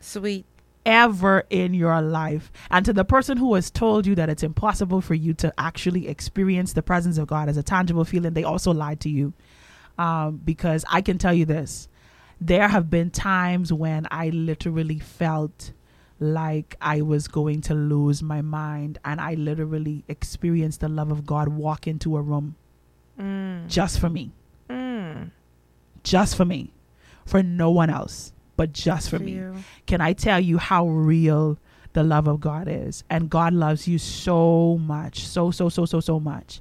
Sweet. 0.00 0.46
ever 0.84 1.44
in 1.50 1.74
your 1.74 2.00
life. 2.00 2.50
And 2.70 2.84
to 2.86 2.92
the 2.92 3.04
person 3.04 3.36
who 3.36 3.54
has 3.54 3.70
told 3.70 4.06
you 4.06 4.14
that 4.16 4.28
it's 4.28 4.42
impossible 4.42 5.00
for 5.00 5.14
you 5.14 5.34
to 5.34 5.52
actually 5.58 6.08
experience 6.08 6.72
the 6.72 6.82
presence 6.82 7.18
of 7.18 7.28
God 7.28 7.48
as 7.48 7.56
a 7.56 7.62
tangible 7.62 8.04
feeling, 8.04 8.32
they 8.32 8.44
also 8.44 8.72
lied 8.72 9.00
to 9.00 9.10
you. 9.10 9.32
Um, 9.98 10.40
because 10.44 10.84
I 10.88 11.00
can 11.00 11.18
tell 11.18 11.34
you 11.34 11.44
this 11.44 11.88
there 12.40 12.68
have 12.68 12.88
been 12.88 13.10
times 13.10 13.72
when 13.72 14.06
I 14.10 14.28
literally 14.30 15.00
felt 15.00 15.72
like 16.20 16.74
I 16.80 17.00
was 17.02 17.28
going 17.28 17.60
to 17.62 17.74
lose 17.74 18.22
my 18.22 18.42
mind, 18.42 18.98
and 19.04 19.20
I 19.20 19.34
literally 19.34 20.04
experienced 20.08 20.80
the 20.80 20.88
love 20.88 21.10
of 21.10 21.24
God 21.26 21.48
walk 21.48 21.86
into 21.86 22.16
a 22.16 22.22
room 22.22 22.56
Mm. 23.18 23.68
just 23.68 23.98
for 24.00 24.08
me, 24.08 24.32
Mm. 24.68 25.30
just 26.02 26.36
for 26.36 26.44
me, 26.44 26.72
for 27.24 27.42
no 27.42 27.70
one 27.70 27.90
else, 27.90 28.32
but 28.56 28.72
just 28.72 29.10
for 29.10 29.18
For 29.18 29.24
me 29.24 29.32
you. 29.32 29.54
can 29.86 30.00
I 30.00 30.12
tell 30.12 30.40
you 30.40 30.58
how 30.58 30.86
real 30.88 31.58
the 31.92 32.02
love 32.04 32.26
of 32.28 32.40
God 32.40 32.68
is? 32.68 33.04
And 33.10 33.28
God 33.30 33.52
loves 33.54 33.86
you 33.88 33.98
so 33.98 34.78
much, 34.78 35.26
so, 35.26 35.50
so, 35.50 35.68
so, 35.68 35.84
so, 35.84 36.00
so 36.00 36.20
much 36.20 36.60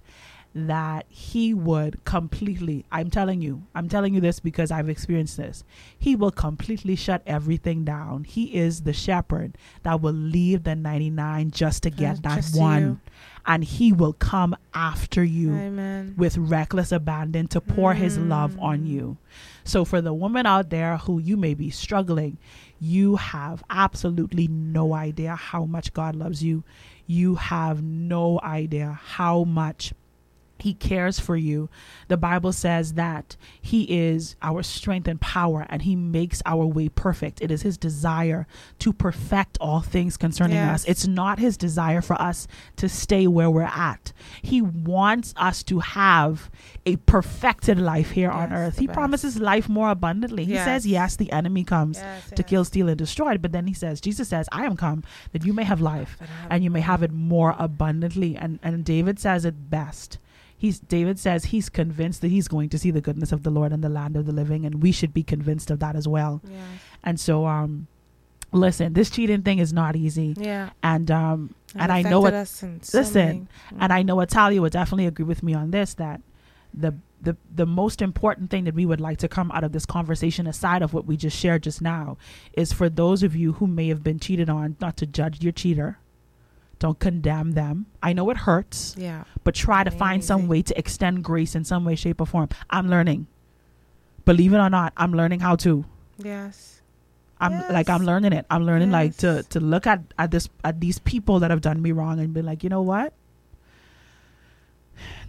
that 0.58 1.06
he 1.10 1.54
would 1.54 2.04
completely 2.04 2.84
i'm 2.92 3.10
telling 3.10 3.42
you 3.42 3.62
i'm 3.76 3.88
telling 3.88 4.14
you 4.14 4.20
this 4.20 4.40
because 4.40 4.72
i've 4.72 4.90
experienced 4.90 5.38
this. 5.38 5.64
He 5.98 6.16
will 6.16 6.32
completely 6.32 6.96
shut 6.96 7.22
everything 7.26 7.84
down. 7.84 8.24
He 8.24 8.56
is 8.56 8.82
the 8.82 8.94
shepherd 8.94 9.58
that 9.84 10.02
will 10.02 10.14
leave 10.14 10.64
the 10.64 10.76
99 10.76 11.52
just 11.52 11.84
to 11.84 11.90
get 11.90 12.24
that 12.24 12.46
one 12.54 12.82
you. 12.82 13.00
and 13.46 13.64
he 13.64 13.92
will 13.94 14.14
come 14.14 14.56
after 14.74 15.24
you 15.24 15.56
Amen. 15.56 16.14
with 16.18 16.38
reckless 16.38 16.92
abandon 16.92 17.48
to 17.50 17.62
pour 17.62 17.94
his 17.94 18.18
love 18.18 18.58
on 18.60 18.86
you. 18.86 19.18
So 19.64 19.86
for 19.86 20.02
the 20.02 20.14
woman 20.14 20.46
out 20.46 20.70
there 20.70 20.98
who 20.98 21.20
you 21.20 21.38
may 21.38 21.54
be 21.54 21.70
struggling 21.70 22.38
you 22.80 23.16
have 23.16 23.64
absolutely 23.70 24.48
no 24.48 24.94
idea 24.94 25.36
how 25.36 25.66
much 25.66 25.94
god 25.94 26.16
loves 26.16 26.44
you. 26.44 26.64
You 27.06 27.36
have 27.36 27.82
no 27.82 28.40
idea 28.44 29.00
how 29.04 29.44
much 29.44 29.94
he 30.60 30.74
cares 30.74 31.20
for 31.20 31.36
you. 31.36 31.70
The 32.08 32.18
Bible 32.18 32.52
says 32.52 32.94
that 32.94 33.36
He 33.62 33.84
is 33.84 34.36
our 34.42 34.64
strength 34.64 35.08
and 35.08 35.20
power, 35.22 35.66
and 35.70 35.82
He 35.84 35.96
makes 35.96 36.42
our 36.46 36.66
way 36.66 36.90
perfect. 36.90 37.42
It 37.42 37.52
is 37.52 37.62
His 37.62 37.78
desire 37.78 38.48
to 38.80 38.92
perfect 38.94 39.58
all 39.62 39.82
things 39.82 40.18
concerning 40.18 40.56
Yes. 40.58 40.82
us. 40.84 40.86
It's 40.86 41.08
not 41.08 41.40
His 41.40 41.58
desire 41.58 42.02
for 42.02 42.20
us 42.22 42.48
to 42.78 42.90
stay 42.90 43.28
where 43.28 43.50
we're 43.52 43.64
at. 43.64 44.14
He 44.42 44.62
wants 44.62 45.34
us 45.38 45.64
to 45.64 45.80
have 45.80 46.50
a 46.86 46.96
perfected 46.98 47.78
life 47.80 48.12
here 48.12 48.32
on 48.32 48.52
earth. 48.54 48.80
He 48.80 48.88
best. 48.88 48.96
promises 48.98 49.40
life 49.40 49.68
more 49.70 49.90
abundantly. 49.90 50.46
He 50.46 50.56
says, 50.56 50.86
Yes. 50.86 50.98
Yes, 50.98 51.16
the 51.18 51.32
enemy 51.32 51.64
comes 51.64 51.98
Yes, 52.00 52.32
to 52.32 52.42
kill, 52.44 52.66
steal, 52.66 52.90
and 52.90 52.98
destroy. 52.98 53.38
But 53.38 53.52
then 53.52 53.68
He 53.68 53.74
says, 53.74 54.02
Jesus 54.02 54.28
says, 54.30 54.50
I 54.52 54.66
am 54.66 54.76
come 54.76 55.04
that 55.32 55.46
you 55.46 55.54
may 55.54 55.64
have 55.64 55.80
life 55.82 56.18
and 56.50 56.64
you 56.64 56.72
may 56.72 56.82
have 56.82 57.04
it 57.04 57.12
more 57.12 57.56
abundantly. 57.60 58.36
And, 58.36 58.60
and 58.64 58.84
David 58.84 59.20
says 59.20 59.46
it 59.46 59.70
best 59.70 60.18
he's 60.58 60.80
David 60.80 61.20
says 61.20 61.46
he's 61.46 61.70
convinced 61.70 62.22
that 62.22 62.30
he's 62.30 62.48
going 62.48 62.70
to 62.70 62.80
see 62.80 62.92
the 62.92 63.02
goodness 63.02 63.32
of 63.32 63.44
the 63.44 63.50
Lord 63.52 63.72
in 63.72 63.82
the 63.82 63.90
land 63.90 64.16
of 64.18 64.26
the 64.26 64.32
living, 64.34 64.66
and 64.66 64.82
we 64.82 64.92
should 64.92 65.14
be 65.14 65.24
convinced 65.24 65.72
of 65.72 65.80
that 65.80 65.96
as 65.96 66.08
well. 66.08 66.42
Yes. 66.44 66.60
And 67.04 67.20
so, 67.20 67.46
um, 67.46 67.88
listen, 68.52 68.94
this 68.94 69.10
cheating 69.10 69.44
thing 69.44 69.60
is 69.60 69.72
not 69.72 69.96
easy. 69.96 70.34
Yeah. 70.38 70.72
And 70.84 71.10
um, 71.12 71.56
It 71.76 71.82
and 71.82 71.92
I 71.92 72.02
know 72.02 72.22
so 72.84 72.98
Listen, 72.98 73.26
many- 73.28 73.48
and 73.80 73.94
I 73.94 74.02
know 74.04 74.20
Italia 74.20 74.62
would 74.62 74.74
definitely 74.74 75.06
agree 75.06 75.26
with 75.26 75.44
me 75.44 75.54
on 75.54 75.72
this 75.72 75.94
that 75.96 76.22
the 76.74 76.94
the 77.22 77.36
the 77.54 77.66
most 77.66 78.02
important 78.02 78.50
thing 78.52 78.66
that 78.66 78.76
we 78.76 78.86
would 78.86 79.02
like 79.02 79.18
to 79.20 79.28
come 79.28 79.52
out 79.52 79.64
of 79.64 79.72
this 79.72 79.86
conversation 79.86 80.46
aside 80.46 80.82
of 80.84 80.94
what 80.94 81.06
we 81.06 81.18
just 81.18 81.36
shared 81.38 81.64
just 81.64 81.82
now 81.82 82.18
is 82.54 82.72
for 82.72 82.90
those 82.90 83.24
of 83.24 83.36
you 83.36 83.54
who 83.54 83.66
may 83.68 83.88
have 83.88 84.04
been 84.04 84.20
cheated 84.20 84.50
on 84.50 84.76
not 84.80 84.96
to 84.98 85.06
judge 85.06 85.42
your 85.42 85.52
cheater 85.52 85.98
don't 86.80 87.00
condemn 87.00 87.52
them. 87.54 87.88
I 88.04 88.14
know 88.14 88.30
it 88.30 88.38
hurts 88.38 88.96
Yeah. 88.98 89.24
but 89.44 89.56
try 89.56 89.84
to 89.84 89.90
find 89.92 90.24
some 90.24 90.48
way 90.48 90.62
to 90.62 90.78
extend 90.78 91.24
grace 91.24 91.56
in 91.56 91.64
some 91.64 91.84
way 91.86 91.96
shape 91.96 92.22
or 92.22 92.26
form. 92.28 92.50
I'm 92.70 92.88
learning. 92.90 93.28
Believe 94.26 94.54
it 94.54 94.58
or 94.58 94.70
not 94.70 94.94
i'm 94.98 95.14
learning 95.14 95.40
how 95.40 95.56
to. 95.58 95.86
Yes. 96.20 96.82
i'm 97.40 97.54
like 97.74 97.90
i'm 97.90 98.04
learning 98.04 98.34
it. 98.34 98.46
I'm 98.50 98.66
learning 98.66 98.92
like 98.92 99.18
to 99.18 99.44
to 99.50 99.60
look 99.60 99.86
at 99.88 100.02
at 100.18 100.32
this 100.32 100.50
at 100.64 100.80
these 100.82 101.00
people 101.00 101.40
that 101.40 101.50
have 101.52 101.62
done 101.62 101.82
me 101.82 101.92
wrong 101.92 102.20
and 102.20 102.34
be 102.34 102.42
like 102.42 102.64
you 102.64 102.70
know 102.70 102.82
what? 102.82 103.14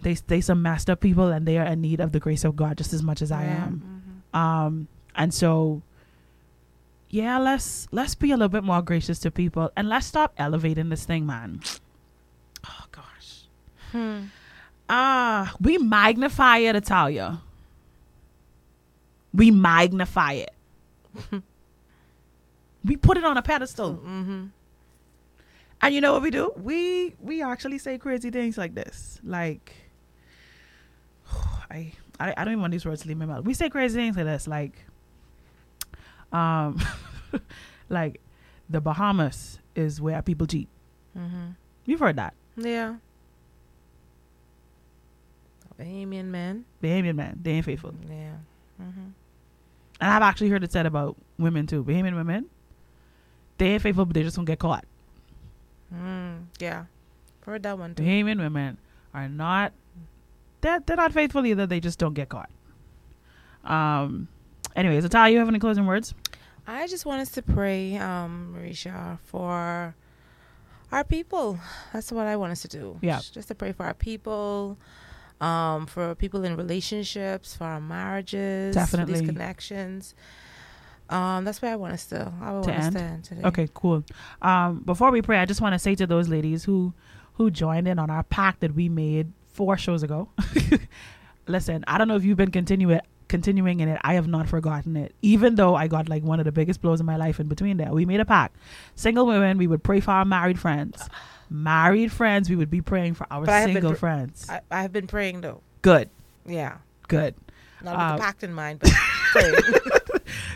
They 0.01 0.13
they 0.13 0.41
some 0.41 0.61
messed 0.61 0.89
up 0.89 0.99
people 1.01 1.27
and 1.27 1.45
they 1.47 1.57
are 1.57 1.65
in 1.65 1.81
need 1.81 1.99
of 1.99 2.11
the 2.11 2.19
grace 2.19 2.43
of 2.43 2.55
god 2.55 2.77
just 2.77 2.93
as 2.93 3.03
much 3.03 3.21
as 3.21 3.31
i 3.31 3.43
Yeah. 3.43 3.65
am. 3.65 4.23
Um 4.33 4.87
and 5.15 5.33
so 5.33 5.81
yeah 7.09 7.37
let's 7.37 7.87
let's 7.91 8.15
be 8.15 8.31
a 8.31 8.37
little 8.37 8.49
bit 8.49 8.63
more 8.63 8.81
gracious 8.81 9.19
to 9.19 9.31
people 9.31 9.71
and 9.75 9.89
let's 9.89 10.05
stop 10.05 10.33
elevating 10.37 10.89
this 10.89 11.05
thing 11.05 11.25
man. 11.25 11.61
Oh 12.65 12.85
gosh. 12.91 13.43
Hmm. 13.91 14.25
ah 14.89 15.53
we 15.59 15.77
magnify 15.77 16.57
it 16.57 16.75
italia. 16.75 17.41
We 19.33 19.51
magnify 19.51 20.33
it. 20.33 20.53
We 22.85 22.95
put 22.95 23.17
it 23.17 23.25
on 23.25 23.37
a 23.37 23.41
pedestal. 23.41 23.95
Mm-hmm. 23.95 24.45
and 25.81 25.93
you 25.95 26.01
know 26.01 26.13
what 26.13 26.21
we 26.21 26.31
do? 26.31 26.53
We 26.55 27.15
we 27.19 27.41
actually 27.41 27.77
say 27.77 27.97
crazy 27.97 28.29
things 28.31 28.57
like 28.57 28.73
this. 28.73 29.19
Like 29.23 29.73
i 31.69 31.91
i, 32.19 32.33
I 32.37 32.43
don't 32.45 32.53
even 32.53 32.61
want 32.61 32.71
these 32.71 32.85
words 32.85 33.01
to 33.01 33.07
leave 33.07 33.17
my 33.17 33.25
mouth. 33.25 33.43
We 33.45 33.53
say 33.53 33.69
crazy 33.69 33.99
things 33.99 34.15
like 34.15 34.25
this 34.25 34.47
like 34.47 34.85
um 36.31 36.79
like 37.89 38.19
the 38.69 38.79
bahamas 38.81 39.59
is 39.75 39.99
where 40.01 40.21
people 40.21 40.45
cheat 40.47 40.67
Mm-hmm. 41.17 41.51
you've 41.85 41.99
heard 41.99 42.15
that 42.17 42.33
Yeah. 42.55 42.95
Bahamian 45.79 46.25
men. 46.25 46.65
bahamian 46.83 47.15
man 47.15 47.39
they 47.41 47.51
ain't 47.51 47.65
faithful 47.65 47.93
Yeah. 48.09 48.35
Mm-hmm. 48.81 49.09
and 50.01 50.13
i've 50.13 50.21
actually 50.21 50.49
heard 50.49 50.63
it 50.63 50.71
said 50.71 50.85
about 50.85 51.15
women 51.37 51.67
too 51.67 51.83
bahamian 51.83 52.15
women 52.15 52.45
they 53.57 53.67
ain't 53.73 53.81
faithful 53.83 54.05
but 54.05 54.13
they 54.13 54.23
just 54.23 54.35
don't 54.35 54.45
get 54.45 54.59
caught 54.59 54.85
Mm, 55.91 56.43
yeah. 56.59 56.85
Heard 57.47 57.63
that 57.63 57.79
one 57.79 57.95
too. 57.95 58.03
Bahamian 58.03 58.37
women 58.37 58.77
are 59.11 59.27
not 59.27 59.73
they're, 60.61 60.79
they're 60.81 60.95
not 60.97 61.11
faithful 61.13 61.43
either. 61.47 61.65
They 61.65 61.79
just 61.79 61.97
don't 61.97 62.13
get 62.13 62.29
caught. 62.29 62.51
Um. 63.63 64.27
Anyways, 64.75 65.03
Natalia, 65.03 65.33
you 65.33 65.39
have 65.39 65.47
any 65.47 65.59
closing 65.59 65.85
words? 65.85 66.13
I 66.67 66.87
just 66.87 67.05
want 67.05 67.21
us 67.21 67.31
to 67.31 67.41
pray, 67.41 67.97
um, 67.97 68.55
Mericha, 68.55 69.17
for 69.25 69.95
our 70.91 71.03
people. 71.03 71.59
That's 71.93 72.11
what 72.11 72.27
I 72.27 72.35
want 72.35 72.51
us 72.51 72.61
to 72.61 72.67
do. 72.67 72.97
Yeah. 73.01 73.19
Just 73.31 73.47
to 73.47 73.55
pray 73.55 73.71
for 73.71 73.85
our 73.85 73.93
people, 73.93 74.77
um, 75.41 75.87
for 75.87 76.13
people 76.15 76.43
in 76.45 76.55
relationships, 76.55 77.55
for 77.55 77.63
our 77.65 77.81
marriages, 77.81 78.75
for 78.75 78.79
Definitely. 78.81 79.19
these 79.19 79.27
connections. 79.27 80.13
Um, 81.09 81.43
that's 81.43 81.59
where 81.61 81.71
I 81.73 81.75
want 81.75 81.93
us 81.93 82.05
to. 82.07 82.31
I 82.39 82.53
would 82.53 82.63
to 82.65 82.69
want 82.69 82.79
us 82.81 82.85
end. 82.85 82.95
to 82.95 83.01
end 83.01 83.23
today. 83.23 83.41
Okay, 83.45 83.69
cool. 83.73 84.03
Um, 84.41 84.81
before 84.81 85.09
we 85.09 85.23
pray, 85.23 85.39
I 85.39 85.45
just 85.45 85.61
want 85.61 85.73
to 85.73 85.79
say 85.79 85.95
to 85.95 86.05
those 86.05 86.29
ladies 86.29 86.63
who 86.63 86.93
who 87.33 87.49
joined 87.49 87.87
in 87.87 87.97
on 87.97 88.09
our 88.09 88.21
pact 88.23 88.59
that 88.59 88.75
we 88.75 88.89
made 88.89 89.31
four 89.47 89.77
shows 89.77 90.03
ago. 90.03 90.29
Listen, 91.47 91.83
I 91.87 91.97
don't 91.97 92.07
know 92.07 92.15
if 92.15 92.23
you've 92.23 92.37
been 92.37 92.51
continuing 92.51 92.99
continuing 93.29 93.79
in 93.79 93.87
it. 93.87 94.01
I 94.03 94.15
have 94.15 94.27
not 94.27 94.49
forgotten 94.49 94.97
it. 94.97 95.13
Even 95.21 95.55
though 95.55 95.75
I 95.75 95.87
got 95.87 96.09
like 96.09 96.23
one 96.23 96.39
of 96.39 96.45
the 96.45 96.51
biggest 96.51 96.81
blows 96.81 96.99
in 96.99 97.05
my 97.05 97.15
life 97.15 97.39
in 97.39 97.47
between 97.47 97.77
there. 97.77 97.93
We 97.93 98.05
made 98.05 98.19
a 98.19 98.25
pact. 98.25 98.57
Single 98.95 99.25
women, 99.25 99.57
we 99.57 99.67
would 99.67 99.83
pray 99.83 100.01
for 100.01 100.11
our 100.11 100.25
married 100.25 100.59
friends. 100.59 101.07
Married 101.49 102.11
friends, 102.11 102.49
we 102.49 102.55
would 102.57 102.69
be 102.69 102.81
praying 102.81 103.13
for 103.13 103.25
our 103.31 103.45
But 103.45 103.63
single 103.63 103.91
pr- 103.91 103.97
friends. 103.97 104.45
I, 104.49 104.59
I 104.69 104.81
have 104.81 104.91
been 104.91 105.07
praying 105.07 105.41
though. 105.41 105.61
Good. 105.81 106.09
Yeah. 106.45 106.77
Good. 107.07 107.35
Not 107.81 107.95
with 107.95 108.01
Um, 108.05 108.17
the 108.17 108.21
pact 108.21 108.43
in 108.43 108.53
mind, 108.53 108.79
but 108.79 108.91
praying. 109.31 109.53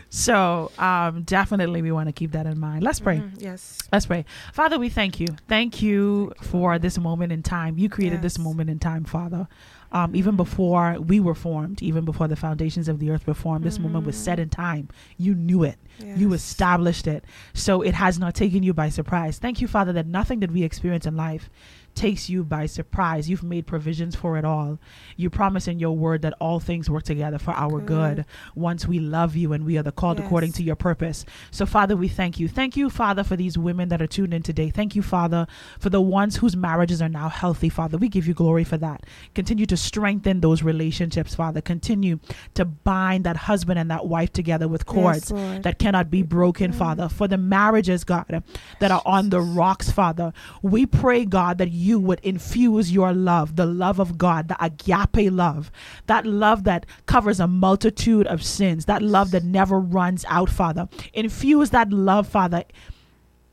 So 0.10 0.72
um, 0.78 1.24
definitely 1.24 1.82
we 1.82 1.92
want 1.92 2.08
to 2.08 2.14
keep 2.14 2.34
that 2.34 2.46
in 2.46 2.60
mind. 2.60 2.84
Let's 2.84 3.00
pray. 3.00 3.18
Mhm, 3.18 3.42
yes. 3.42 3.80
Let's 3.92 4.06
pray. 4.06 4.26
Father, 4.54 4.78
we 4.78 4.90
thank 4.90 5.20
you. 5.20 5.28
Thank 5.48 5.82
you 5.82 6.34
for 6.42 6.78
this 6.78 7.00
moment 7.00 7.32
in 7.32 7.42
time. 7.42 7.80
You 7.80 7.90
created 7.90 8.22
this 8.22 8.38
moment 8.38 8.70
in 8.70 8.78
time, 8.78 9.06
Father. 9.06 9.48
Um, 9.94 10.16
even 10.16 10.36
before 10.36 10.98
we 11.00 11.20
were 11.20 11.36
formed, 11.36 11.84
even 11.84 12.04
before 12.04 12.28
the 12.28 12.36
foundations 12.36 12.90
of 12.90 12.98
the 12.98 13.12
earth 13.12 13.28
were 13.28 13.36
formed, 13.36 13.64
this 13.64 13.78
moment 13.78 14.08
was 14.08 14.18
set 14.18 14.40
in 14.40 14.50
time. 14.50 14.90
You 15.18 15.36
knew 15.36 15.64
it. 15.64 15.78
You 16.18 16.34
established 16.34 17.06
it. 17.06 17.24
So 17.54 17.84
it 17.84 17.94
has 17.94 18.18
not 18.18 18.34
taken 18.34 18.64
you 18.64 18.74
by 18.74 18.90
surprise. 18.90 19.38
Thank 19.38 19.62
you, 19.62 19.68
Father, 19.68 19.94
that 19.94 20.08
nothing 20.08 20.40
that 20.40 20.50
we 20.50 20.64
experience 20.64 21.06
in 21.06 21.16
life 21.16 21.48
takes 21.96 22.30
you 22.30 22.44
by 22.44 22.66
surprise. 22.66 23.30
You've 23.30 23.44
made 23.44 23.68
provisions 23.68 24.16
for 24.16 24.38
it 24.38 24.46
all. 24.46 24.80
You 25.16 25.30
promise 25.30 25.68
in 25.68 25.80
your 25.80 25.96
word 25.96 26.22
that 26.24 26.34
all 26.40 26.60
things 26.60 26.90
work 26.90 27.04
together 27.04 27.38
for 27.38 27.52
our 27.52 27.80
good, 27.80 28.18
Good. 28.18 28.26
once 28.56 28.88
we 28.88 29.00
love 29.00 29.36
you 29.36 29.54
and 29.54 29.66
we 29.66 29.78
are 29.78 29.84
the 29.84 29.92
called 29.92 30.20
according 30.20 30.52
to 30.54 30.64
your 30.64 30.76
purpose. 30.76 31.26
So, 31.52 31.66
Father, 31.66 31.96
we 31.96 32.08
thank 32.08 32.40
you. 32.40 32.48
Thank 32.48 32.76
you, 32.76 32.90
Father, 32.90 33.24
for 33.24 33.36
these 33.36 33.58
women 33.58 33.90
that 33.90 34.02
are 34.02 34.08
tuned 34.08 34.34
in 34.34 34.42
today. 34.44 34.70
Thank 34.70 34.96
you, 34.96 35.02
Father, 35.02 35.48
for 35.80 35.90
the 35.90 36.02
ones 36.02 36.38
whose 36.38 36.56
marriages 36.56 37.02
are 37.02 37.10
now 37.10 37.30
healthy, 37.30 37.70
Father. 37.70 37.98
We 37.98 38.10
give 38.10 38.28
you 38.28 38.34
glory 38.34 38.64
for 38.64 38.78
that. 38.78 39.06
Continue 39.36 39.66
to 39.68 39.78
strengthen 39.78 40.42
those 40.42 40.64
relationships, 40.64 41.36
Father. 41.36 41.62
Continue 41.62 42.20
to 42.56 42.66
bind 42.66 43.24
that 43.26 43.38
husband 43.38 43.80
and 43.80 43.92
that 43.92 44.08
wife 44.08 44.34
together 44.34 44.68
with 44.68 44.86
cords 44.86 45.32
Lord. 45.32 45.64
that 45.64 45.80
cannot 45.80 46.10
be 46.10 46.24
broken, 46.24 46.72
mm. 46.72 46.76
Father. 46.76 47.10
For 47.10 47.28
the 47.28 47.38
marriages, 47.38 48.04
God, 48.04 48.44
that 48.80 48.92
are 48.92 49.02
on 49.06 49.30
the 49.30 49.42
rocks, 49.42 49.92
Father, 49.92 50.34
we 50.62 50.86
pray, 50.86 51.26
God, 51.26 51.58
that 51.60 51.72
you 51.72 51.83
would 52.00 52.20
infuse 52.22 52.92
your 52.92 53.14
love, 53.14 53.56
the 53.56 53.66
love 53.66 54.00
of 54.00 54.18
God, 54.18 54.48
the 54.48 54.64
agape 54.64 55.32
love, 55.32 55.72
that 56.08 56.26
love 56.26 56.64
that 56.64 56.86
covers 57.06 57.40
a 57.40 57.48
multitude 57.48 58.28
of 58.28 58.44
sins, 58.44 58.86
that 58.86 59.02
love 59.02 59.32
that 59.32 59.44
never 59.44 59.80
runs 59.80 60.26
out, 60.28 60.50
Father. 60.50 60.88
Infuse 61.14 61.72
that 61.72 61.92
love, 61.92 62.28
Father, 62.28 62.64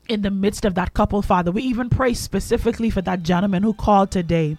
in 0.07 0.21
the 0.21 0.31
midst 0.31 0.65
of 0.65 0.75
that 0.75 0.93
couple, 0.93 1.21
Father. 1.21 1.51
We 1.51 1.63
even 1.63 1.89
pray 1.89 2.13
specifically 2.13 2.89
for 2.89 3.01
that 3.01 3.23
gentleman 3.23 3.63
who 3.63 3.73
called 3.73 4.11
today. 4.11 4.57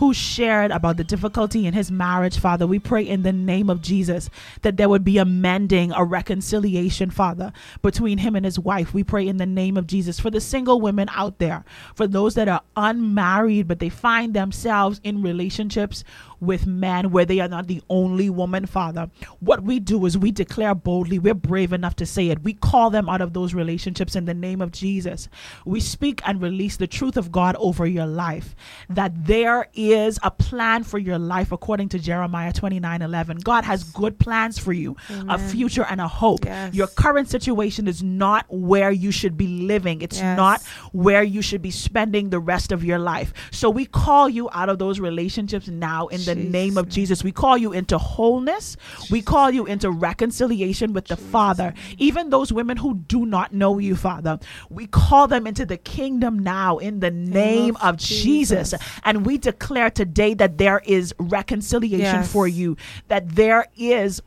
Who 0.00 0.14
shared 0.14 0.70
about 0.70 0.96
the 0.96 1.04
difficulty 1.04 1.66
in 1.66 1.74
his 1.74 1.92
marriage, 1.92 2.38
Father. 2.38 2.66
We 2.66 2.78
pray 2.78 3.06
in 3.06 3.22
the 3.22 3.34
name 3.34 3.68
of 3.68 3.82
Jesus 3.82 4.30
that 4.62 4.78
there 4.78 4.88
would 4.88 5.04
be 5.04 5.18
a 5.18 5.26
mending, 5.26 5.92
a 5.92 6.02
reconciliation, 6.02 7.10
Father, 7.10 7.52
between 7.82 8.16
him 8.16 8.34
and 8.34 8.46
his 8.46 8.58
wife. 8.58 8.94
We 8.94 9.04
pray 9.04 9.28
in 9.28 9.36
the 9.36 9.44
name 9.44 9.76
of 9.76 9.86
Jesus 9.86 10.18
for 10.18 10.30
the 10.30 10.40
single 10.40 10.80
women 10.80 11.10
out 11.12 11.38
there, 11.38 11.66
for 11.94 12.06
those 12.06 12.34
that 12.36 12.48
are 12.48 12.62
unmarried, 12.76 13.68
but 13.68 13.78
they 13.78 13.90
find 13.90 14.32
themselves 14.32 15.02
in 15.04 15.20
relationships 15.20 16.02
with 16.40 16.66
men 16.66 17.10
where 17.10 17.24
they 17.24 17.40
are 17.40 17.48
not 17.48 17.66
the 17.66 17.82
only 17.90 18.30
woman, 18.30 18.66
Father. 18.66 19.10
What 19.40 19.62
we 19.62 19.78
do 19.80 20.06
is 20.06 20.16
we 20.16 20.30
declare 20.32 20.74
boldly, 20.74 21.18
we're 21.18 21.34
brave 21.34 21.72
enough 21.72 21.96
to 21.96 22.06
say 22.06 22.28
it. 22.28 22.42
We 22.42 22.54
call 22.54 22.90
them 22.90 23.08
out 23.08 23.20
of 23.20 23.32
those 23.32 23.54
relationships 23.54 24.16
in 24.16 24.24
the 24.24 24.34
name 24.34 24.60
of 24.60 24.72
Jesus. 24.72 25.28
We 25.64 25.80
speak 25.80 26.20
and 26.26 26.40
release 26.40 26.76
the 26.76 26.86
truth 26.86 27.16
of 27.16 27.30
God 27.30 27.56
over 27.58 27.86
your 27.86 28.06
life 28.06 28.54
that 28.88 29.26
there 29.26 29.68
is 29.74 30.18
a 30.22 30.30
plan 30.30 30.82
for 30.84 30.98
your 30.98 31.18
life 31.18 31.52
according 31.52 31.88
to 31.90 31.98
Jeremiah 31.98 32.52
29 32.52 33.02
11. 33.02 33.38
God 33.38 33.64
has 33.64 33.84
good 33.84 34.18
plans 34.18 34.58
for 34.58 34.72
you, 34.72 34.96
a 35.28 35.38
future 35.38 35.84
and 35.88 36.00
a 36.00 36.08
hope. 36.08 36.44
Yes. 36.44 36.74
Your 36.74 36.86
current 36.86 37.28
situation 37.28 37.86
is 37.88 38.02
not 38.02 38.46
where 38.48 38.90
you 38.90 39.10
should 39.10 39.36
be 39.36 39.46
living, 39.46 40.02
it's 40.02 40.18
Yes. 40.20 40.36
not 40.36 40.62
where 40.92 41.22
you 41.22 41.42
should 41.42 41.62
be 41.62 41.70
spending 41.70 42.30
the 42.30 42.38
rest 42.40 42.72
of 42.72 42.84
your 42.84 42.98
life. 42.98 43.32
So 43.50 43.70
we 43.70 43.84
call 43.86 44.28
you 44.28 44.48
out 44.52 44.68
of 44.68 44.78
those 44.78 45.00
relationships 45.00 45.68
now 45.68 46.06
in 46.08 46.24
the 46.24 46.29
name 46.34 46.76
of 46.78 46.88
Jesus. 46.88 47.22
We 47.24 47.32
call 47.32 47.56
you 47.56 47.72
into 47.72 47.98
wholeness. 47.98 48.76
We 49.10 49.22
call 49.22 49.50
you 49.50 49.66
into 49.66 49.90
reconciliation 49.90 50.92
with 50.92 51.06
the 51.06 51.16
Father. 51.16 51.74
Even 51.98 52.30
those 52.30 52.52
women 52.52 52.76
who 52.76 52.94
do 52.94 53.26
not 53.26 53.52
know 53.52 53.78
you, 53.78 53.96
Father, 53.96 54.38
we 54.68 54.86
call 54.86 55.26
them 55.28 55.46
into 55.46 55.64
the 55.66 55.76
kingdom 55.76 56.38
now 56.38 56.78
in 56.78 57.00
the 57.00 57.10
name 57.10 57.76
of 57.82 57.96
Jesus. 57.96 58.74
And 59.04 59.26
we 59.26 59.38
declare 59.38 59.90
today 59.90 60.34
that 60.34 60.58
there 60.58 60.80
is 60.84 61.14
reconciliation 61.18 62.00
Yes. 62.00 62.32
for 62.32 62.46
you, 62.48 62.76
that 63.08 63.28
there 63.34 63.66
is 63.76 64.22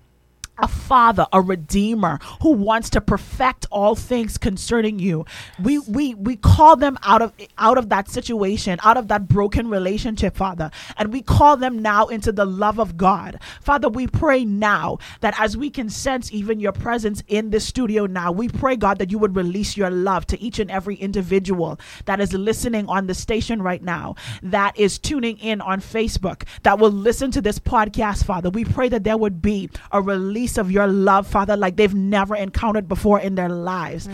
a 0.60 0.68
father, 0.68 1.26
a 1.34 1.42
redeemer 1.42 2.20
who 2.42 2.52
wants 2.52 2.90
to 2.92 3.02
perfect 3.02 3.66
all 3.72 3.96
things 3.96 4.38
concerning 4.38 5.00
you. 5.00 5.26
We 5.62 5.80
we 5.80 6.14
we 6.14 6.36
call 6.36 6.76
them 6.76 6.98
out 7.02 7.24
of 7.24 7.34
out 7.58 7.78
of 7.78 7.90
that 7.90 8.08
situation, 8.08 8.80
out 8.84 8.96
of 8.96 9.08
that 9.08 9.28
broken 9.28 9.68
relationship, 9.70 10.36
Father, 10.36 10.70
and 10.98 11.12
we 11.12 11.22
call 11.24 11.58
them 11.58 11.80
now 11.80 12.06
into 12.08 12.32
the 12.32 12.46
love 12.46 12.80
of 12.80 12.98
God. 12.98 13.40
Father, 13.62 13.90
we 13.90 14.06
pray 14.06 14.46
now 14.46 15.00
that 15.22 15.34
as 15.40 15.58
we 15.58 15.72
can 15.72 15.90
sense 15.90 16.32
even 16.32 16.60
your 16.60 16.72
presence 16.72 17.24
in 17.28 17.50
this 17.50 17.66
studio 17.66 18.06
now, 18.06 18.32
we 18.32 18.48
pray 18.48 18.76
God 18.76 19.00
that 19.00 19.12
you 19.12 19.18
would 19.18 19.36
release 19.36 19.76
your 19.76 19.90
love 19.90 20.28
to 20.28 20.40
each 20.40 20.60
and 20.60 20.70
every 20.70 20.96
individual 20.96 21.80
that 22.06 22.20
is 22.20 22.32
listening 22.32 22.88
on 22.88 23.08
the 23.08 23.16
station 23.16 23.60
right 23.62 23.82
now, 23.82 24.16
that 24.44 24.78
is 24.78 25.00
tuning 25.00 25.38
in 25.40 25.62
on 25.62 25.82
Facebook, 25.82 26.44
that 26.62 26.78
will 26.78 26.92
listen 26.92 27.32
to 27.32 27.42
this 27.42 27.58
podcast, 27.58 28.24
Father. 28.24 28.52
We 28.52 28.66
pray 28.66 28.90
that 28.90 29.04
there 29.04 29.18
would 29.18 29.42
be 29.42 29.70
a 29.92 30.00
release 30.02 30.43
of 30.58 30.72
your 30.72 30.88
love, 30.88 31.28
Father, 31.28 31.56
like 31.58 31.76
they've 31.76 31.94
never 31.94 32.36
encountered 32.36 32.88
before 32.88 33.20
in 33.20 33.36
their 33.36 33.50
lives. 33.50 34.08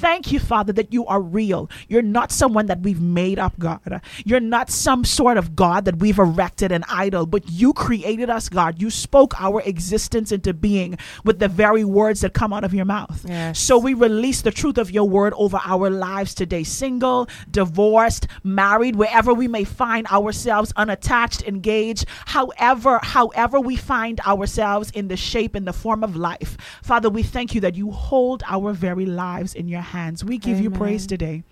Thank 0.00 0.32
you, 0.32 0.38
Father, 0.38 0.72
that 0.74 0.92
you 0.92 1.06
are 1.06 1.20
real. 1.20 1.70
You're 1.88 2.02
not 2.02 2.30
someone 2.32 2.66
that 2.66 2.80
we've 2.80 3.00
made 3.00 3.38
up, 3.38 3.58
God. 3.58 4.00
You're 4.24 4.40
not 4.40 4.70
some 4.70 5.04
sort 5.04 5.36
of 5.36 5.56
God 5.56 5.84
that 5.84 5.98
we've 5.98 6.18
erected 6.18 6.72
an 6.72 6.84
idol, 6.88 7.26
but 7.26 7.48
you 7.48 7.72
created 7.72 8.28
us, 8.30 8.48
God. 8.48 8.80
You 8.80 8.90
spoke 8.90 9.40
our 9.40 9.62
existence 9.62 10.32
into 10.32 10.52
being 10.52 10.98
with 11.24 11.38
the 11.38 11.48
very 11.48 11.84
words 11.84 12.20
that 12.20 12.34
come 12.34 12.52
out 12.52 12.64
of 12.64 12.74
your 12.74 12.84
mouth. 12.84 13.24
Yes. 13.28 13.58
So 13.58 13.78
we 13.78 13.94
release 13.94 14.42
the 14.42 14.50
truth 14.50 14.78
of 14.78 14.90
your 14.90 15.08
word 15.08 15.32
over 15.36 15.60
our 15.64 15.90
lives 15.90 16.34
today. 16.34 16.64
Single, 16.64 17.28
divorced, 17.50 18.26
married, 18.42 18.96
wherever 18.96 19.32
we 19.32 19.48
may 19.48 19.64
find 19.64 20.06
ourselves, 20.08 20.72
unattached, 20.76 21.42
engaged, 21.44 22.06
however, 22.26 23.00
however 23.02 23.60
we 23.60 23.76
find 23.76 24.20
ourselves 24.20 24.90
in 24.90 25.08
the 25.08 25.16
shape 25.16 25.54
and 25.54 25.66
the 25.66 25.72
form 25.76 26.02
of 26.02 26.16
life. 26.16 26.56
Father, 26.82 27.08
we 27.10 27.22
thank 27.22 27.54
you 27.54 27.60
that 27.60 27.74
you 27.74 27.90
hold 27.90 28.42
our 28.46 28.72
very 28.72 29.06
lives 29.06 29.54
in 29.54 29.68
your 29.68 29.80
hands. 29.80 30.24
We 30.24 30.38
give 30.38 30.60
you 30.60 30.70
praise 30.70 31.06
today. 31.06 31.44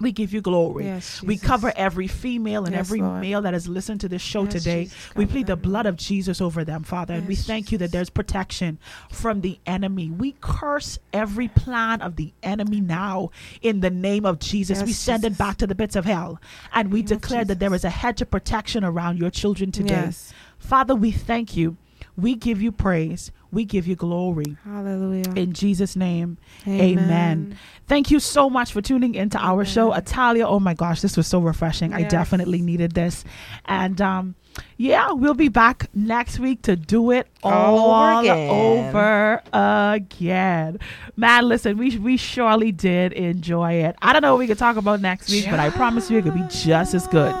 We 0.00 0.12
give 0.12 0.32
you 0.32 0.40
glory. 0.40 0.84
Yes, 0.84 1.24
we 1.24 1.36
cover 1.36 1.72
every 1.74 2.06
female 2.06 2.64
and 2.66 2.72
Yes, 2.72 2.86
every 2.86 3.00
Lord. 3.00 3.20
male 3.20 3.42
that 3.42 3.52
has 3.52 3.66
listened 3.66 4.00
to 4.02 4.08
this 4.08 4.22
show 4.22 4.44
Yes, 4.44 4.52
today. 4.52 4.84
Jesus, 4.84 5.16
we 5.16 5.26
plead 5.26 5.48
the 5.48 5.56
blood 5.56 5.86
of 5.86 5.96
Jesus 5.96 6.40
over 6.40 6.64
them, 6.64 6.84
Father, 6.84 7.14
and 7.14 7.26
we 7.26 7.34
thank 7.34 7.72
you 7.72 7.78
that 7.78 7.90
there's 7.90 8.08
protection 8.08 8.78
from 9.10 9.40
the 9.40 9.58
enemy. 9.66 10.08
We 10.08 10.36
curse 10.40 11.00
every 11.12 11.48
plan 11.48 12.00
of 12.00 12.14
the 12.14 12.32
enemy 12.44 12.80
now 12.80 13.30
in 13.60 13.80
the 13.80 13.90
name 13.90 14.24
of 14.24 14.38
Jesus. 14.38 14.84
we 14.84 14.92
send 14.92 15.24
it 15.24 15.36
back 15.36 15.56
to 15.56 15.66
the 15.66 15.74
pits 15.74 15.96
of 15.96 16.04
hell, 16.04 16.40
and 16.72 16.92
we 16.92 17.02
declare 17.02 17.44
that 17.44 17.58
there 17.58 17.74
is 17.74 17.82
a 17.82 17.90
hedge 17.90 18.22
of 18.22 18.30
protection 18.30 18.84
around 18.84 19.18
your 19.18 19.30
children 19.30 19.72
today. 19.72 20.12
Father, 20.60 20.94
we 20.94 21.10
thank 21.10 21.56
you. 21.56 21.76
We 22.16 22.36
give 22.36 22.62
you 22.62 22.70
praise. 22.70 23.32
We 23.50 23.64
give 23.64 23.86
you 23.86 23.96
glory. 23.96 24.56
Hallelujah. 24.64 25.32
In 25.34 25.54
Jesus' 25.54 25.96
name, 25.96 26.36
amen. 26.66 26.98
Amen. 26.98 27.58
Thank 27.86 28.10
you 28.10 28.20
so 28.20 28.50
much 28.50 28.72
for 28.72 28.82
tuning 28.82 29.14
into 29.14 29.38
our 29.38 29.64
show. 29.64 29.94
Italia, 29.94 30.46
oh 30.46 30.60
my 30.60 30.74
gosh, 30.74 31.00
this 31.00 31.16
was 31.16 31.26
so 31.26 31.38
refreshing. 31.40 31.94
I 31.94 32.02
definitely 32.02 32.60
needed 32.60 32.92
this. 32.92 33.24
And 33.64 33.98
um, 34.02 34.34
yeah, 34.76 35.12
we'll 35.12 35.32
be 35.34 35.48
back 35.48 35.88
next 35.94 36.38
week 36.38 36.62
to 36.62 36.76
do 36.76 37.10
it 37.10 37.28
All 37.42 37.78
all 37.78 38.18
over 38.18 38.20
again. 38.20 38.50
over 38.94 39.42
again. 39.52 40.78
Man, 41.16 41.48
listen, 41.48 41.78
we, 41.78 41.96
we 41.98 42.18
surely 42.18 42.72
did 42.72 43.14
enjoy 43.14 43.72
it. 43.74 43.96
I 44.02 44.12
don't 44.12 44.20
know 44.20 44.34
what 44.34 44.40
we 44.40 44.46
could 44.46 44.58
talk 44.58 44.76
about 44.76 45.00
next 45.00 45.30
week, 45.30 45.46
but 45.48 45.58
I 45.58 45.70
promise 45.70 46.10
you 46.10 46.18
it 46.18 46.24
could 46.24 46.34
be 46.34 46.44
just 46.50 46.92
as 46.92 47.06
good. 47.06 47.34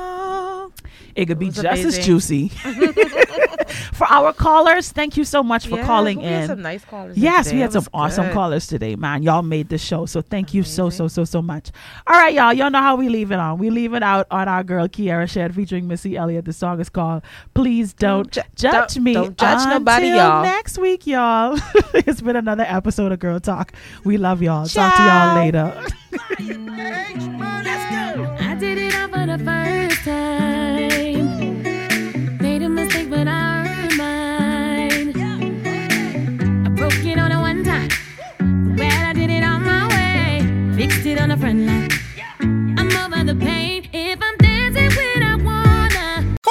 It 1.14 1.26
could 1.26 1.38
be 1.38 1.46
was 1.46 1.56
just 1.56 1.84
as 1.84 1.98
juicy. 2.06 2.52
for 3.92 4.06
our 4.10 4.32
callers, 4.32 4.90
thank 4.92 5.16
you 5.16 5.24
so 5.24 5.42
much 5.42 5.66
for 5.66 5.76
Yes, 5.76 5.86
calling 5.86 6.18
we 6.18 6.24
had 6.24 6.42
in. 6.42 6.48
some 6.48 6.62
nice 6.62 6.84
callers 6.84 7.16
Yes, 7.16 7.46
today. 7.46 7.56
we 7.56 7.62
had 7.62 7.72
some 7.72 7.80
was 7.80 7.88
awesome 7.94 8.24
good. 8.26 8.34
callers 8.34 8.66
today, 8.66 8.96
man. 8.96 9.22
Y'all 9.22 9.42
made 9.42 9.68
the 9.68 9.78
show, 9.78 10.06
so 10.06 10.20
thank 10.20 10.54
you 10.54 10.62
so 10.62 10.90
so 10.90 11.08
so 11.08 11.24
so 11.24 11.40
much. 11.42 11.70
All 12.06 12.16
right, 12.16 12.32
y'all. 12.34 12.52
Y'all 12.52 12.70
know 12.70 12.80
how 12.82 12.96
we 12.96 13.08
leave 13.08 13.30
it 13.32 13.38
on. 13.38 13.58
We 13.58 13.70
leave 13.70 13.94
it 13.94 14.02
out 14.02 14.26
on 14.30 14.48
our 14.48 14.62
girl 14.64 14.88
Kierra 14.88 15.28
Sheard 15.28 15.54
featuring 15.54 15.86
Missy 15.88 16.16
Elliott. 16.16 16.44
The 16.44 16.52
song 16.52 16.80
is 16.80 16.88
called 16.88 17.22
"Please 17.54 17.92
Don't, 17.92 18.30
Ju- 18.30 18.40
Judge 18.54 18.94
don't- 18.94 19.04
Me." 19.04 19.14
don't 19.14 19.36
judge 19.38 19.66
nobody, 19.68 20.08
y'all. 20.08 20.42
Next 20.42 20.78
week, 20.78 21.06
y'all. 21.06 21.58
it's 21.94 22.20
been 22.20 22.36
another 22.36 22.64
episode 22.66 23.12
of 23.12 23.18
Girl 23.18 23.40
Talk. 23.40 23.72
We 24.04 24.16
love 24.18 24.42
y'all. 24.42 24.66
Talk 24.66 24.96
to 24.96 25.02
y'all 25.02 25.08
Ciao. 25.08 25.34
later. 25.36 25.84
I 28.40 28.56
did 28.58 28.78
it 28.78 28.94
all 28.94 29.08
for 29.08 29.26
the 29.26 29.38
first 29.44 30.02
time. 30.04 31.17
Mine. 36.88 36.96
I 36.96 37.04
broke 37.04 37.06
it 37.06 37.18
on 37.18 37.32
a 37.32 37.40
one 37.40 37.64
time. 37.64 37.88
Well, 38.76 39.06
I 39.06 39.12
did 39.12 39.30
it 39.30 39.42
on 39.42 39.64
my 39.64 39.88
way. 39.88 40.76
Fixed 40.76 41.06
it 41.06 41.20
on 41.20 41.28
the 41.28 41.36
front 41.36 41.60
line. 41.60 41.90
I'm 42.40 42.90
over 42.96 43.24
the 43.24 43.34
pain. 43.34 43.88
If 43.92 44.18
I'm 44.22 44.27